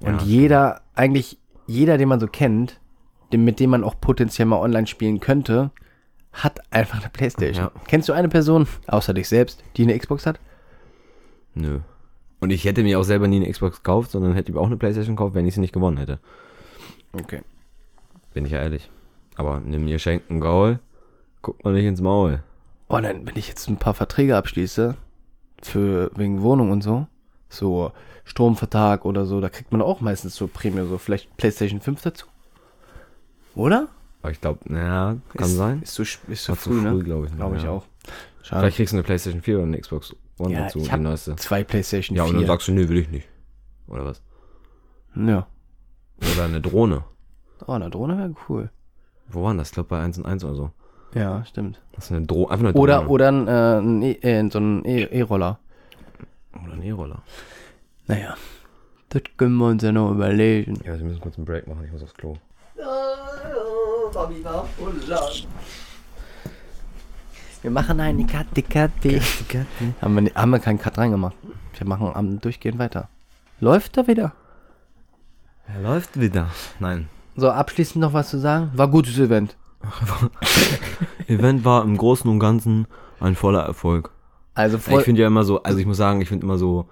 Und 0.00 0.20
Ja. 0.22 0.26
jeder, 0.26 0.80
eigentlich 0.94 1.38
jeder, 1.66 1.98
den 1.98 2.08
man 2.08 2.20
so 2.20 2.26
kennt, 2.26 2.80
den, 3.32 3.44
mit 3.44 3.58
dem 3.60 3.70
man 3.70 3.82
auch 3.84 4.00
potenziell 4.00 4.46
mal 4.46 4.60
online 4.60 4.86
spielen 4.86 5.20
könnte, 5.20 5.70
hat 6.32 6.60
einfach 6.70 7.00
eine 7.00 7.08
Playstation. 7.10 7.66
Ja. 7.74 7.80
Kennst 7.88 8.08
du 8.08 8.12
eine 8.12 8.28
Person, 8.28 8.66
außer 8.86 9.14
dich 9.14 9.28
selbst, 9.28 9.64
die 9.76 9.82
eine 9.82 9.98
Xbox 9.98 10.26
hat? 10.26 10.38
Nö. 11.54 11.80
Und 12.40 12.50
ich 12.50 12.64
hätte 12.66 12.82
mir 12.82 12.98
auch 13.00 13.04
selber 13.04 13.26
nie 13.26 13.36
eine 13.36 13.50
Xbox 13.50 13.78
gekauft, 13.78 14.10
sondern 14.10 14.34
hätte 14.34 14.52
mir 14.52 14.60
auch 14.60 14.66
eine 14.66 14.76
Playstation 14.76 15.16
gekauft, 15.16 15.34
wenn 15.34 15.46
ich 15.46 15.54
sie 15.54 15.60
nicht 15.60 15.72
gewonnen 15.72 15.96
hätte. 15.96 16.18
Okay. 17.14 17.40
Bin 18.34 18.44
ich 18.44 18.52
ja 18.52 18.60
ehrlich. 18.60 18.90
Aber 19.36 19.60
nimm 19.60 19.84
mir 19.84 19.98
schenken 19.98 20.40
Gaul, 20.40 20.78
guck 21.42 21.64
mal 21.64 21.72
nicht 21.72 21.86
ins 21.86 22.00
Maul. 22.02 22.42
Oh, 22.88 22.98
dann, 23.00 23.26
wenn 23.26 23.36
ich 23.36 23.48
jetzt 23.48 23.68
ein 23.68 23.78
paar 23.78 23.94
Verträge 23.94 24.36
abschließe, 24.36 24.94
für 25.66 26.10
wegen 26.14 26.42
Wohnung 26.42 26.70
und 26.70 26.82
so, 26.82 27.06
so 27.48 27.92
Stromvertrag 28.24 29.04
oder 29.04 29.26
so, 29.26 29.40
da 29.40 29.48
kriegt 29.48 29.72
man 29.72 29.82
auch 29.82 30.00
meistens 30.00 30.34
so 30.34 30.48
Prämie, 30.48 30.86
so 30.88 30.98
vielleicht 30.98 31.36
PlayStation 31.36 31.80
5 31.80 32.02
dazu. 32.02 32.26
Oder? 33.54 33.88
Ich 34.30 34.40
glaube, 34.40 34.60
naja, 34.64 35.16
kann 35.36 35.46
ist, 35.46 35.56
sein. 35.56 35.82
Ist 35.82 35.94
so, 35.94 36.02
ist 36.02 36.44
so 36.44 36.54
früh, 36.54 36.80
früh, 36.80 36.82
ne? 36.82 37.04
glaube 37.04 37.26
ich. 37.26 37.36
Glaube 37.36 37.56
ich 37.56 37.62
ja. 37.62 37.70
auch. 37.70 37.84
Schade. 38.42 38.62
Vielleicht 38.62 38.76
kriegst 38.76 38.92
du 38.92 38.96
eine 38.96 39.04
Playstation 39.04 39.42
4 39.42 39.56
oder 39.56 39.66
eine 39.66 39.80
Xbox 39.80 40.14
One 40.38 40.52
ja, 40.52 40.64
dazu, 40.64 40.80
ich 40.80 40.88
die 40.88 40.96
neueste. 40.98 41.36
zwei 41.36 41.64
PlayStation 41.64 42.16
Ja, 42.16 42.24
4. 42.24 42.32
und 42.32 42.40
dann 42.40 42.46
sagst 42.46 42.68
du, 42.68 42.72
nee, 42.72 42.88
will 42.88 42.98
ich 42.98 43.08
nicht. 43.08 43.28
Oder 43.88 44.04
was? 44.04 44.22
ja. 45.14 45.46
Oder 46.34 46.44
eine 46.44 46.60
Drohne. 46.60 47.04
Oh, 47.66 47.72
eine 47.72 47.90
Drohne 47.90 48.18
wäre 48.18 48.34
cool. 48.48 48.70
Wo 49.28 49.42
waren 49.42 49.58
das? 49.58 49.68
Ich 49.68 49.74
glaube 49.74 49.88
bei 49.88 50.00
1 50.00 50.18
und 50.18 50.26
1 50.26 50.44
oder 50.44 50.54
so. 50.54 50.70
Ja, 51.16 51.44
stimmt. 51.46 51.80
Das 51.92 52.04
ist 52.04 52.12
eine 52.12 52.26
Drohne, 52.26 52.50
einfach 52.50 52.64
eine 52.64 52.72
Drohne. 52.74 52.82
Oder, 53.06 53.10
oder 53.10 53.28
ein, 53.28 53.48
äh, 53.48 53.78
ein 53.78 54.02
e 54.02 54.12
äh, 54.20 54.50
so 54.50 54.58
ein 54.58 54.84
E- 54.84 55.04
E-Roller. 55.04 55.58
Oder 56.62 56.72
ein 56.74 56.82
E-Roller. 56.82 57.22
naja. 58.06 58.36
Das 59.08 59.22
können 59.36 59.56
wir 59.56 59.68
uns 59.68 59.82
ja 59.82 59.92
noch 59.92 60.10
überlegen. 60.10 60.80
Ja, 60.84 60.98
wir 60.98 61.04
müssen 61.04 61.20
kurz 61.20 61.36
einen 61.36 61.46
Break 61.46 61.66
machen, 61.68 61.84
ich 61.84 61.92
muss 61.92 62.02
aufs 62.02 62.14
Klo. 62.14 62.36
Wir 67.62 67.70
machen 67.70 68.00
eine 68.00 68.26
Karte, 68.26 68.62
Karte. 68.62 69.20
Haben 70.00 70.24
wir, 70.24 70.34
haben 70.34 70.50
wir 70.50 70.58
keinen 70.58 70.78
Cut 70.78 70.98
reingemacht. 70.98 71.36
Wir 71.78 71.86
machen 71.86 72.10
am 72.14 72.40
durchgehend 72.40 72.78
weiter. 72.78 73.08
Läuft 73.60 73.96
da 73.96 74.06
wieder? 74.06 74.32
Er 75.66 75.80
läuft 75.80 76.20
wieder. 76.20 76.48
Nein. 76.78 77.08
So, 77.36 77.50
abschließend 77.50 78.00
noch 78.00 78.12
was 78.12 78.30
zu 78.30 78.38
sagen? 78.38 78.70
War 78.74 78.88
gutes 78.88 79.18
Event. 79.18 79.56
Event 81.28 81.64
war 81.64 81.84
im 81.84 81.96
Großen 81.96 82.30
und 82.30 82.38
Ganzen 82.38 82.86
ein 83.20 83.34
voller 83.34 83.62
Erfolg. 83.62 84.10
Also 84.54 84.78
voll, 84.78 85.00
ich 85.00 85.04
finde 85.04 85.22
ja 85.22 85.26
immer 85.26 85.44
so, 85.44 85.62
also 85.62 85.78
ich 85.78 85.86
muss 85.86 85.96
sagen, 85.96 86.20
ich 86.20 86.28
finde 86.28 86.44
immer 86.44 86.58
so, 86.58 86.88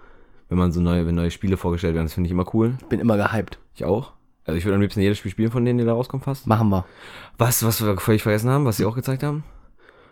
wenn 0.48 0.58
man 0.58 0.72
so 0.72 0.80
neue, 0.80 1.06
wenn 1.06 1.14
neue 1.14 1.30
Spiele 1.30 1.56
vorgestellt 1.56 1.94
werden, 1.94 2.06
das 2.06 2.14
finde 2.14 2.28
ich 2.28 2.32
immer 2.32 2.46
cool. 2.54 2.76
bin 2.88 3.00
immer 3.00 3.16
gehypt. 3.16 3.58
Ich 3.74 3.84
auch. 3.84 4.12
Also 4.46 4.58
ich 4.58 4.64
würde 4.64 4.74
am 4.74 4.82
liebsten 4.82 5.00
jedes 5.00 5.18
Spiel 5.18 5.30
spielen 5.30 5.50
von 5.50 5.64
denen, 5.64 5.78
die 5.78 5.84
da 5.84 5.94
rauskommen 5.94 6.22
fast. 6.22 6.46
Machen 6.46 6.68
wir. 6.68 6.84
Was, 7.38 7.64
was 7.64 7.82
wir 7.82 7.96
völlig 7.96 8.22
vergessen 8.22 8.50
haben, 8.50 8.66
was 8.66 8.76
sie 8.76 8.84
auch 8.84 8.94
gezeigt 8.94 9.22
haben? 9.22 9.44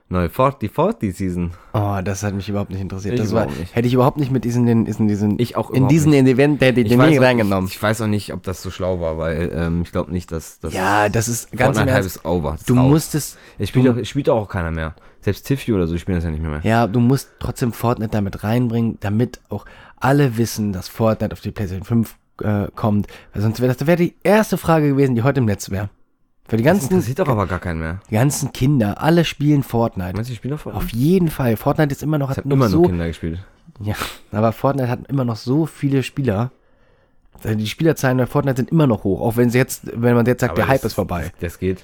Neue 0.09 0.29
40, 0.29 0.71
40 0.73 1.17
Season. 1.17 1.51
Oh, 1.73 1.99
das 2.05 2.23
hat 2.23 2.35
mich 2.35 2.49
überhaupt 2.49 2.71
nicht 2.71 2.81
interessiert. 2.83 3.15
Ich 3.15 3.21
das 3.21 3.33
war, 3.33 3.47
nicht. 3.47 3.75
hätte 3.75 3.89
ich 3.89 3.95
überhaupt 3.95 4.19
nicht 4.19 4.31
mit 4.31 4.45
diesen, 4.45 4.67
den, 4.67 4.85
diesen, 4.85 5.09
diesen 5.09 5.39
Ich 5.39 5.57
auch 5.57 5.71
in 5.71 5.89
diesen 5.89 6.11
nicht. 6.11 6.27
Event 6.27 6.61
hätte 6.61 6.81
ich 6.81 6.89
den 6.89 6.99
nie 7.01 7.17
reingenommen. 7.17 7.67
Ich, 7.69 7.77
ich 7.77 7.83
weiß 7.83 8.03
auch 8.03 8.07
nicht, 8.09 8.33
ob 8.35 8.43
das 8.43 8.63
so 8.63 8.71
schlau 8.71 9.01
war, 9.01 9.17
weil 9.17 9.51
ähm, 9.55 9.83
ich 9.83 9.91
glaube 9.93 10.13
nicht, 10.13 10.31
dass 10.31 10.61
das 10.61 10.75
ja, 10.75 11.09
das 11.09 11.29
ist 11.29 11.51
ganz 11.53 11.79
Ernst. 11.79 12.07
ist 12.07 12.25
over. 12.27 12.59
Du 12.67 12.75
raus. 12.75 12.91
musstest, 12.91 13.39
Es 13.59 13.71
spielt, 13.71 13.89
auch, 13.89 13.97
es 13.97 14.09
spielt 14.09 14.29
auch 14.29 14.49
keiner 14.49 14.71
mehr. 14.71 14.95
Selbst 15.23 15.47
Tiffy 15.47 15.73
oder 15.73 15.87
so, 15.87 15.95
die 15.95 16.01
spielen 16.01 16.17
das 16.17 16.25
ja 16.25 16.31
nicht 16.31 16.43
mehr. 16.43 16.51
mehr. 16.51 16.61
ja, 16.63 16.87
du 16.87 17.01
musst 17.01 17.31
trotzdem 17.39 17.73
Fortnite 17.73 18.11
damit 18.11 18.45
reinbringen, 18.45 18.99
damit 19.01 19.41
auch 19.49 19.65
alle 19.97 20.37
wissen, 20.37 20.73
dass 20.73 20.89
Fortnite 20.89 21.33
auf 21.33 21.41
die 21.41 21.53
PlayStation 21.53 21.85
5 21.87 22.17
äh, 22.43 22.67
kommt. 22.75 23.07
Weil 23.33 23.43
sonst 23.43 23.61
wäre 23.61 23.69
das, 23.69 23.79
das 23.79 23.87
wäre 23.87 23.97
die 23.99 24.15
erste 24.25 24.59
Frage 24.59 24.89
gewesen, 24.89 25.15
die 25.15 25.23
heute 25.23 25.41
im 25.41 25.47
Netz 25.47 25.71
wäre. 25.71 25.89
Für 26.49 26.57
die 26.57 26.65
Das 26.65 26.73
ganzen, 26.73 26.93
interessiert 26.93 27.19
doch 27.21 27.29
aber 27.29 27.47
gar 27.47 27.61
keinen 27.61 27.79
mehr. 27.81 28.01
die 28.11 28.15
ganzen 28.15 28.53
Kinder, 28.53 29.01
alle 29.01 29.25
spielen 29.25 29.63
Fortnite. 29.63 30.13
Meinst 30.15 30.29
du, 30.29 30.33
die 30.33 30.37
spielen 30.37 30.55
auf 30.55 30.67
Auf 30.67 30.89
jeden 30.91 31.31
Fall. 31.31 31.57
Fortnite 31.57 31.93
ist 31.93 32.03
immer 32.03 32.19
noch, 32.19 32.29
Das 32.29 32.39
hat 32.39 32.45
hat 32.45 32.49
noch 32.51 32.57
immer 32.57 32.69
so, 32.69 32.79
nur 32.81 32.89
Kinder 32.89 33.07
gespielt. 33.07 33.39
ja, 33.81 33.95
aber 34.33 34.53
Fortnite 34.53 34.89
hat 34.89 35.07
immer 35.09 35.25
noch 35.25 35.37
so 35.37 35.67
viele 35.67 36.03
Spieler. 36.03 36.51
Die 37.45 37.67
Spielerzahlen 37.67 38.19
bei 38.19 38.27
Fortnite 38.27 38.57
sind 38.59 38.71
immer 38.71 38.87
noch 38.87 39.03
hoch, 39.05 39.21
auch 39.21 39.37
wenn 39.37 39.51
sie 39.51 39.59
jetzt, 39.59 39.83
wenn 40.01 40.15
man 40.15 40.27
jetzt 40.27 40.41
sagt, 40.43 40.57
der 40.59 40.65
Aber 40.65 40.73
Hype 40.73 40.83
das- 40.83 40.93
ist 40.93 40.95
vorbei. 40.95 41.33
Das, 41.41 41.53
das 41.53 41.59
geht 41.59 41.83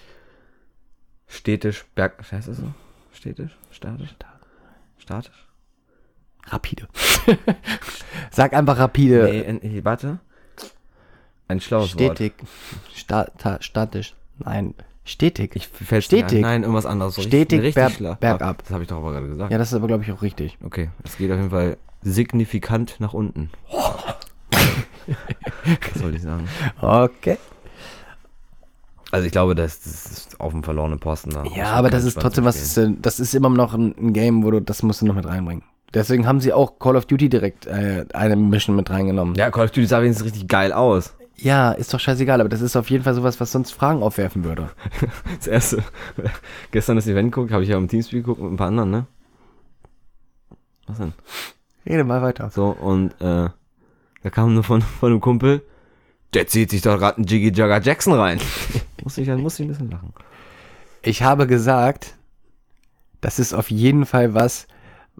stetisch, 1.26 1.84
berg, 1.94 2.22
heißt 2.30 2.48
das 2.48 2.58
so? 2.58 2.64
Stetisch? 3.12 3.56
Statisch? 3.70 4.14
Statisch? 4.98 5.46
Rapide. 6.46 6.86
Sag 8.30 8.52
einfach 8.54 8.78
rapide. 8.78 9.58
Nee, 9.62 9.84
warte. 9.84 10.18
Ein 11.48 11.60
schlaues 11.60 11.98
Wort. 11.98 12.16
stetig. 12.16 12.34
Sta 12.94 13.24
ta 13.38 13.58
statisch. 13.60 14.14
Nein. 14.38 14.74
Stetig. 15.04 15.52
Ich 15.56 15.68
fäll's 15.68 16.04
Stetig. 16.04 16.42
Nein, 16.42 16.62
irgendwas 16.62 16.84
anderes. 16.86 17.14
So 17.14 17.22
Stetig 17.22 17.60
richtig 17.62 17.98
berg- 17.98 18.20
bergab. 18.20 18.62
Das 18.62 18.70
habe 18.72 18.82
ich 18.82 18.88
doch 18.88 18.98
aber 18.98 19.12
gerade 19.12 19.28
gesagt. 19.28 19.50
ja, 19.50 19.56
das 19.58 19.68
ist 19.68 19.74
aber, 19.74 19.86
glaube 19.86 20.02
ich, 20.04 20.12
auch 20.12 20.20
richtig. 20.22 20.58
Okay, 20.62 20.90
es 21.04 21.16
geht 21.16 21.30
auf 21.30 21.38
jeden 21.38 21.50
Fall 21.50 21.78
signifikant 22.02 22.96
nach 23.00 23.14
unten. 23.14 23.50
Was 25.92 26.00
soll 26.02 26.14
ich 26.14 26.22
sagen? 26.22 26.46
Okay. 26.80 27.38
Also 29.10 29.24
ich 29.24 29.32
glaube, 29.32 29.54
das, 29.54 29.80
das 29.80 30.04
ist 30.06 30.38
auf 30.40 30.52
dem 30.52 30.62
verlorenen 30.62 30.98
Posten 30.98 31.30
da. 31.30 31.44
Ja, 31.56 31.72
aber 31.72 31.88
das 31.88 32.04
ist 32.04 32.20
trotzdem 32.20 32.44
was, 32.44 32.76
äh, 32.76 32.90
das 33.00 33.18
ist 33.20 33.34
immer 33.34 33.48
noch 33.48 33.72
ein, 33.72 33.94
ein 33.98 34.12
Game, 34.12 34.44
wo 34.44 34.50
du, 34.50 34.60
das 34.60 34.82
musst 34.82 35.00
du 35.00 35.06
noch 35.06 35.14
mit 35.14 35.26
reinbringen. 35.26 35.64
Deswegen 35.94 36.26
haben 36.26 36.40
sie 36.40 36.52
auch 36.52 36.78
Call 36.78 36.96
of 36.96 37.06
Duty 37.06 37.30
direkt 37.30 37.66
äh, 37.66 38.04
eine 38.12 38.36
Mission 38.36 38.76
mit 38.76 38.90
reingenommen. 38.90 39.34
Ja, 39.36 39.50
Call 39.50 39.64
of 39.64 39.70
Duty 39.70 39.86
sah 39.86 40.02
wenigstens 40.02 40.26
richtig 40.26 40.46
geil 40.46 40.74
aus. 40.74 41.14
Ja, 41.40 41.70
ist 41.72 41.94
doch 41.94 42.00
scheißegal, 42.00 42.40
aber 42.40 42.48
das 42.48 42.60
ist 42.60 42.76
auf 42.76 42.90
jeden 42.90 43.04
Fall 43.04 43.14
sowas, 43.14 43.38
was 43.38 43.52
sonst 43.52 43.70
Fragen 43.72 44.02
aufwerfen 44.02 44.44
würde. 44.44 44.70
Das 45.38 45.46
erste. 45.46 45.84
Gestern 46.72 46.96
das 46.96 47.06
Event 47.06 47.32
geguckt, 47.32 47.52
habe 47.52 47.62
ich 47.62 47.68
ja 47.68 47.76
im 47.76 47.88
Teamspeak 47.88 48.24
geguckt 48.24 48.40
mit 48.42 48.52
ein 48.52 48.56
paar 48.56 48.68
anderen, 48.68 48.90
ne? 48.90 49.06
Was 50.86 50.98
denn? 50.98 51.12
Rede 51.86 52.04
mal 52.04 52.22
weiter. 52.22 52.50
So, 52.50 52.68
und 52.68 53.12
äh, 53.20 53.50
da 54.22 54.30
kam 54.30 54.54
nur 54.54 54.64
von, 54.64 54.82
von 54.82 55.12
einem 55.12 55.20
Kumpel, 55.20 55.62
der 56.34 56.46
zieht 56.48 56.70
sich 56.70 56.82
doch 56.82 56.98
gerade 56.98 57.18
einen 57.18 57.26
Jiggy 57.26 57.52
Jagger 57.56 57.80
Jackson 57.80 58.14
rein. 58.14 58.40
muss 59.04 59.16
ich, 59.16 59.28
muss 59.28 59.60
ich 59.60 59.66
ein 59.66 59.68
bisschen 59.68 59.90
lachen. 59.90 60.12
Ich 61.02 61.22
habe 61.22 61.46
gesagt, 61.46 62.16
das 63.20 63.38
ist 63.38 63.54
auf 63.54 63.70
jeden 63.70 64.06
Fall 64.06 64.34
was, 64.34 64.66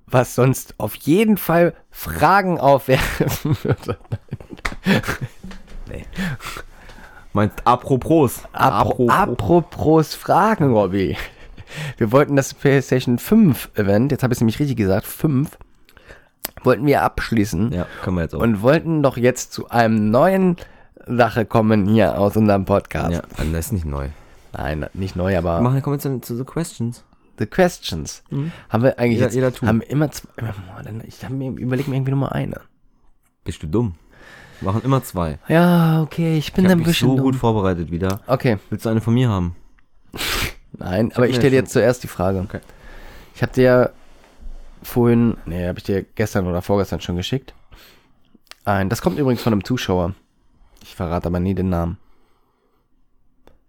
was 0.06 0.34
sonst 0.34 0.74
auf 0.78 0.94
jeden 0.96 1.36
Fall 1.36 1.74
Fragen 1.90 2.58
aufwerfen 2.58 3.56
würde. 3.62 3.98
Nee. 5.88 6.04
Meinst 7.32 7.66
apropos. 7.66 8.42
Apro 8.52 9.08
apropos 9.08 10.14
Fragen, 10.14 10.72
Robby. 10.72 11.16
Wir 11.98 12.10
wollten 12.12 12.36
das 12.36 12.54
PlayStation 12.54 13.18
5 13.18 13.70
Event, 13.74 14.10
jetzt 14.10 14.22
habe 14.22 14.32
ich 14.32 14.38
es 14.38 14.40
nämlich 14.40 14.58
richtig 14.58 14.76
gesagt, 14.78 15.06
5, 15.06 15.50
wollten 16.64 16.86
wir 16.86 17.02
abschließen. 17.02 17.72
Ja, 17.72 17.86
können 18.02 18.16
wir 18.16 18.22
jetzt 18.22 18.34
auch. 18.34 18.40
Und 18.40 18.62
wollten 18.62 19.02
doch 19.02 19.18
jetzt 19.18 19.52
zu 19.52 19.68
einem 19.68 20.10
neuen 20.10 20.56
Sache 21.06 21.44
kommen 21.44 21.86
hier 21.86 22.18
aus 22.18 22.36
unserem 22.36 22.64
Podcast. 22.64 23.12
ja, 23.12 23.20
also 23.36 23.52
das 23.52 23.66
ist 23.66 23.72
nicht 23.72 23.84
neu. 23.84 24.08
Nein, 24.54 24.86
nicht 24.94 25.14
neu, 25.14 25.30
Wir 25.32 25.38
aber 25.38 25.60
machen, 25.60 25.82
kommen 25.82 26.02
wir 26.02 26.10
jetzt 26.12 26.26
zu 26.26 26.36
The 26.36 26.44
Questions. 26.44 27.04
The 27.38 27.46
Questions. 27.46 28.22
Haben 28.70 28.82
wir 28.82 28.98
eigentlich 28.98 29.18
Jeder- 29.20 29.24
jetzt, 29.26 29.34
jeder 29.34 29.68
haben 29.68 29.80
wir 29.82 29.90
immer 29.90 30.10
zwei, 30.10 30.28
ich 31.06 31.22
hab 31.22 31.30
mir, 31.30 31.50
überleg 31.50 31.86
mir 31.86 31.96
irgendwie 31.96 32.10
nur 32.12 32.20
mal 32.20 32.28
eine. 32.32 32.62
Bist 33.44 33.62
du 33.62 33.66
dumm? 33.66 33.94
Machen 34.60 34.82
immer 34.82 35.02
zwei. 35.02 35.38
Ja, 35.48 36.02
okay, 36.02 36.36
ich 36.36 36.52
bin 36.52 36.64
Ich 36.64 36.70
ein 36.70 36.82
bisschen 36.82 37.08
so 37.08 37.14
dumm. 37.16 37.24
gut 37.24 37.36
vorbereitet 37.36 37.90
wieder. 37.90 38.20
Okay, 38.26 38.58
Willst 38.70 38.84
du 38.84 38.90
eine 38.90 39.00
von 39.00 39.14
mir 39.14 39.28
haben? 39.28 39.54
nein, 40.72 41.12
aber 41.14 41.28
ich 41.28 41.36
stelle 41.36 41.50
schon- 41.50 41.54
jetzt 41.64 41.72
zuerst 41.72 42.02
die 42.02 42.08
Frage. 42.08 42.40
Okay. 42.40 42.60
Ich 43.34 43.42
habe 43.42 43.52
dir 43.52 43.92
vorhin, 44.82 45.36
nee, 45.46 45.66
habe 45.68 45.78
ich 45.78 45.84
dir 45.84 46.02
gestern 46.02 46.46
oder 46.46 46.60
vorgestern 46.62 47.00
schon 47.00 47.16
geschickt. 47.16 47.54
Ein, 48.64 48.88
das 48.88 49.00
kommt 49.00 49.18
übrigens 49.18 49.42
von 49.42 49.52
einem 49.52 49.64
Zuschauer. 49.64 50.14
Ich 50.82 50.94
verrate 50.96 51.26
aber 51.28 51.40
nie 51.40 51.54
den 51.54 51.68
Namen. 51.68 51.98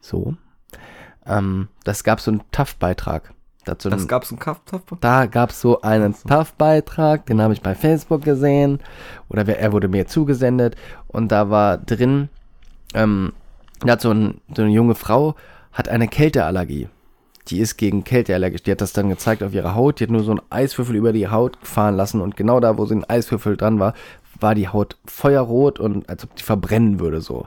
So. 0.02 0.36
Ähm, 1.26 1.68
das 1.84 2.04
gab 2.04 2.20
so 2.20 2.32
einen 2.32 2.42
TAF-Beitrag. 2.52 3.34
Dazu 3.70 3.90
Das 3.90 4.08
gab's 4.08 4.32
einen 4.32 4.40
Kaffee? 4.40 4.82
da 5.00 5.28
gab 5.28 5.52
es 5.52 5.62
so 5.62 5.82
einen 5.82 6.16
TAF-Beitrag, 6.16 7.28
den 7.28 7.40
habe 7.40 7.54
ich 7.54 7.62
bei 7.62 7.76
Facebook 7.76 8.24
gesehen. 8.24 8.80
Oder 9.30 9.48
er 9.48 9.72
wurde 9.72 9.88
mir 9.88 10.08
zugesendet. 10.08 10.76
Und 11.08 11.32
da 11.32 11.50
war 11.52 11.78
drin, 11.78 12.30
ähm, 12.96 13.34
da 13.82 13.92
hat 13.94 14.02
so, 14.02 14.12
ein, 14.12 14.42
so 14.56 14.64
eine 14.64 14.72
junge 14.72 14.96
Frau, 14.96 15.36
hat 15.72 15.88
eine 15.88 16.08
Kälteallergie. 16.08 16.90
Die 17.50 17.60
ist 17.60 17.78
gegen 17.78 18.04
Kälte 18.04 18.34
allergisch. 18.34 18.64
Die 18.64 18.72
hat 18.72 18.82
das 18.82 18.94
dann 18.94 19.10
gezeigt 19.10 19.44
auf 19.44 19.54
ihrer 19.54 19.76
Haut. 19.76 20.00
Die 20.00 20.06
hat 20.06 20.12
nur 20.12 20.24
so 20.24 20.32
einen 20.32 20.42
Eiswürfel 20.50 20.96
über 20.96 21.14
die 21.14 21.28
Haut 21.28 21.58
fahren 21.62 21.96
lassen. 21.96 22.22
Und 22.22 22.36
genau 22.36 22.60
da, 22.60 22.78
wo 22.78 22.86
so 22.86 22.96
ein 22.96 23.06
Eiswürfel 23.08 23.56
dran 23.56 23.80
war, 23.80 23.94
war 24.40 24.56
die 24.56 24.68
Haut 24.68 24.98
feuerrot 25.06 25.80
und 25.80 26.10
als 26.10 26.24
ob 26.24 26.36
die 26.36 26.44
verbrennen 26.44 27.00
würde 27.00 27.22
so. 27.22 27.46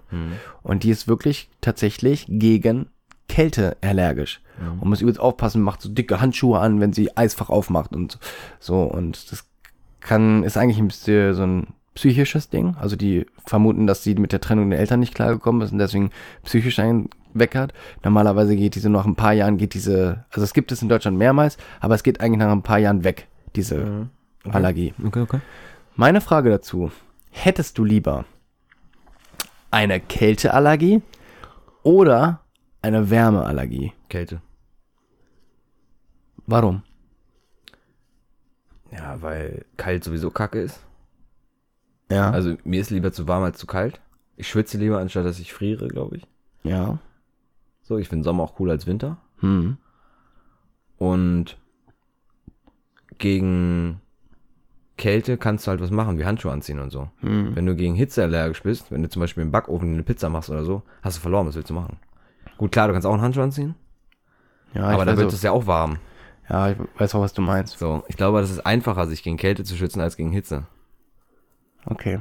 Und 0.62 0.82
die 0.84 0.90
ist 0.90 1.08
wirklich 1.08 1.48
tatsächlich 1.60 2.26
gegen 2.28 2.88
Kälte 3.28 3.76
allergisch. 3.80 4.41
Und 4.80 4.88
muss 4.88 5.00
übelst 5.00 5.20
aufpassen, 5.20 5.62
macht 5.62 5.82
so 5.82 5.88
dicke 5.88 6.20
Handschuhe 6.20 6.59
an, 6.59 6.80
wenn 6.80 6.92
sie 6.92 7.16
Eisfach 7.16 7.50
aufmacht 7.50 7.94
und 7.94 8.18
so. 8.61 8.82
Und 8.82 9.32
das 9.32 9.46
kann, 10.00 10.44
ist 10.44 10.57
eigentlich 10.57 10.78
ein 10.78 10.88
bisschen 10.88 11.34
so 11.34 11.42
ein 11.42 11.66
psychisches 11.94 12.48
Ding. 12.48 12.74
Also 12.80 12.96
die 12.96 13.26
vermuten, 13.46 13.86
dass 13.86 14.03
sie 14.03 14.14
mit 14.14 14.32
der 14.32 14.40
Trennung 14.40 14.70
der 14.70 14.78
Eltern 14.78 15.00
nicht 15.00 15.14
klargekommen 15.14 15.62
ist 15.62 15.72
und 15.72 15.78
deswegen 15.78 16.11
psychisch 16.44 16.78
einen 16.78 17.11
weg 17.34 17.55
hat. 17.55 17.72
Normalerweise 18.05 18.57
geht 18.57 18.74
diese 18.74 18.90
nach 18.90 19.07
ein 19.07 19.16
paar 19.16 19.32
Jahren, 19.32 19.59
geht 19.59 19.74
diese, 19.74 20.24
also 20.30 20.42
es 20.42 20.55
gibt 20.55 20.72
es 20.72 20.82
in 20.82 20.88
Deutschland 20.88 21.18
mehrmals, 21.18 21.57
aber 21.80 21.94
es 21.94 22.03
geht 22.03 22.20
eigentlich 22.20 22.38
nach 22.38 22.53
ein 22.53 22.62
paar 22.62 22.78
Jahren 22.78 23.05
weg, 23.05 23.28
diese 23.57 24.09
Allergie. 24.50 24.94
Okay, 25.05 25.20
okay. 25.20 25.40
Meine 25.96 26.20
Frage 26.20 26.50
dazu, 26.50 26.90
hättest 27.30 27.78
du 27.78 27.84
lieber 27.84 28.24
eine 29.70 30.00
Kälteallergie 30.00 31.03
oder 31.82 32.40
eine 32.80 33.11
Wärmeallergie? 33.11 33.92
Kälte. 34.12 34.42
Warum? 36.46 36.82
Ja, 38.90 39.22
weil 39.22 39.64
kalt 39.78 40.04
sowieso 40.04 40.30
kacke 40.30 40.60
ist. 40.60 40.84
Ja, 42.10 42.30
Also 42.30 42.56
mir 42.64 42.82
ist 42.82 42.90
lieber 42.90 43.10
zu 43.12 43.26
warm 43.26 43.42
als 43.42 43.56
zu 43.58 43.66
kalt. 43.66 44.02
Ich 44.36 44.48
schwitze 44.48 44.76
lieber, 44.76 44.98
anstatt 44.98 45.24
dass 45.24 45.38
ich 45.40 45.54
friere, 45.54 45.88
glaube 45.88 46.18
ich. 46.18 46.26
ja. 46.62 46.98
So, 47.84 47.98
ich 47.98 48.08
finde 48.08 48.24
Sommer 48.24 48.44
auch 48.44 48.54
cooler 48.54 48.72
als 48.72 48.86
Winter. 48.86 49.16
Hm. 49.40 49.76
Und 50.98 51.58
gegen 53.18 54.00
Kälte 54.96 55.36
kannst 55.36 55.66
du 55.66 55.70
halt 55.70 55.80
was 55.80 55.90
machen, 55.90 56.16
wie 56.18 56.24
Handschuhe 56.24 56.52
anziehen 56.52 56.78
und 56.78 56.90
so. 56.90 57.08
Hm. 57.20 57.56
Wenn 57.56 57.66
du 57.66 57.74
gegen 57.74 57.94
Hitze 57.96 58.22
allergisch 58.22 58.62
bist, 58.62 58.92
wenn 58.92 59.02
du 59.02 59.08
zum 59.08 59.20
Beispiel 59.20 59.42
im 59.42 59.50
Backofen 59.50 59.94
eine 59.94 60.04
Pizza 60.04 60.28
machst 60.28 60.48
oder 60.48 60.64
so, 60.64 60.82
hast 61.02 61.16
du 61.16 61.22
verloren, 61.22 61.46
was 61.48 61.56
willst 61.56 61.70
du 61.70 61.74
machen? 61.74 61.96
Gut, 62.56 62.70
klar, 62.70 62.86
du 62.86 62.92
kannst 62.92 63.06
auch 63.06 63.12
einen 63.14 63.22
Handschuh 63.22 63.40
anziehen, 63.42 63.74
Ja, 64.74 64.84
aber 64.84 65.06
weiß 65.06 65.16
wird 65.18 65.32
es 65.32 65.42
ja 65.42 65.52
auch 65.52 65.66
warm. 65.66 65.98
ja, 66.48 66.70
ich 66.70 66.76
weiß 66.98 67.14
auch, 67.14 67.20
was 67.20 67.32
du 67.32 67.42
meinst. 67.42 67.78
So, 67.78 68.02
ich 68.08 68.16
glaube, 68.16 68.40
das 68.40 68.50
ist 68.50 68.64
einfacher, 68.66 69.06
sich 69.06 69.22
gegen 69.22 69.36
Kälte 69.36 69.64
zu 69.64 69.76
schützen, 69.76 70.00
als 70.00 70.16
gegen 70.16 70.32
Hitze. 70.32 70.66
Okay. 71.84 72.20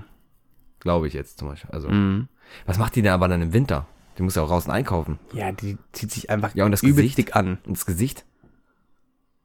Glaube 0.79 1.07
ich 1.07 1.13
jetzt 1.13 1.37
zum 1.39 1.47
Beispiel. 1.49 1.69
Also, 1.71 1.89
Mhm. 1.89 2.27
was 2.65 2.77
macht 2.79 2.95
die 2.95 3.01
denn 3.01 3.11
aber 3.13 3.27
dann 3.27 3.41
im 3.41 3.53
Winter? 3.53 3.85
Die 4.17 4.23
muss 4.23 4.35
ja 4.35 4.41
auch 4.43 4.47
draußen 4.49 4.71
einkaufen. 4.71 5.19
Ja, 5.33 5.51
die 5.51 5.77
zieht 5.93 6.11
sich 6.11 6.29
einfach 6.29 6.53
Ja, 6.55 6.65
und 6.65 6.71
das 6.71 6.81
Gesicht? 6.81 7.17
dick 7.17 7.35
an. 7.35 7.59
Und 7.65 7.77
das 7.77 7.85
Gesicht? 7.85 8.25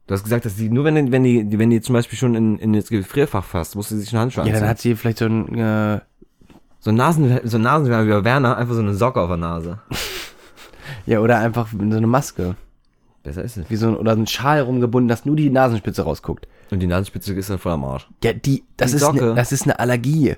Du 0.07 0.15
hast 0.15 0.23
gesagt, 0.25 0.45
dass 0.45 0.57
die, 0.57 0.69
nur 0.69 0.85
wenn, 0.85 0.95
die- 1.07 1.13
wenn 1.13 1.25
die, 1.25 1.59
wenn 1.59 1.71
die 1.71 1.81
zum 1.81 1.93
Beispiel 1.93 2.19
schon 2.19 2.35
in, 2.35 2.59
in 2.59 2.73
das 2.73 2.89
Gefrierfach 2.89 3.45
fasst, 3.45 3.75
muss 3.77 3.89
sie 3.89 3.99
sich 3.99 4.13
einen 4.13 4.21
Handschuh 4.23 4.41
Ja, 4.41 4.45
anziehen. 4.47 4.61
dann 4.61 4.69
hat 4.69 4.79
sie 4.79 4.95
vielleicht 4.97 5.19
so 5.19 5.27
ein, 5.27 5.55
äh, 5.59 6.01
so 6.81 6.91
ein 6.91 6.97
Nasen, 6.97 7.41
so 7.45 7.59
ein 7.59 7.63
Nasenwärmer 7.63 8.07
wie 8.07 8.11
bei 8.11 8.25
Werner, 8.25 8.57
einfach 8.57 8.75
so 8.75 8.81
eine 8.81 8.95
Socke 8.95 9.21
auf 9.21 9.29
der 9.29 9.37
Nase. 9.37 9.81
ja, 11.07 11.21
oder 11.21 11.39
einfach 11.39 11.69
so 11.71 11.79
eine 11.79 12.07
Maske. 12.07 12.57
Besser 13.27 13.43
ist 13.43 13.57
es. 13.57 13.69
Wie 13.69 13.75
so 13.77 13.89
ein, 13.89 13.97
oder 13.97 14.13
ein 14.13 14.27
Schal 14.29 14.61
rumgebunden, 14.61 15.09
dass 15.09 15.25
nur 15.25 15.35
die 15.35 15.51
Nasenspitze 15.51 16.03
rausguckt. 16.03 16.47
Und 16.71 16.79
die 16.79 16.87
Nasenspitze 16.87 17.35
ist 17.35 17.51
dann 17.51 17.59
voll 17.59 17.73
am 17.73 17.85
Arsch. 17.85 18.09
Ja, 18.23 18.33
die, 18.33 18.63
das 18.77 18.91
Die 18.93 18.97
ist, 18.97 19.03
Socke. 19.03 19.25
ne, 19.25 19.35
das 19.35 19.51
ist 19.51 19.65
eine 19.65 19.81
Allergie. 19.81 20.37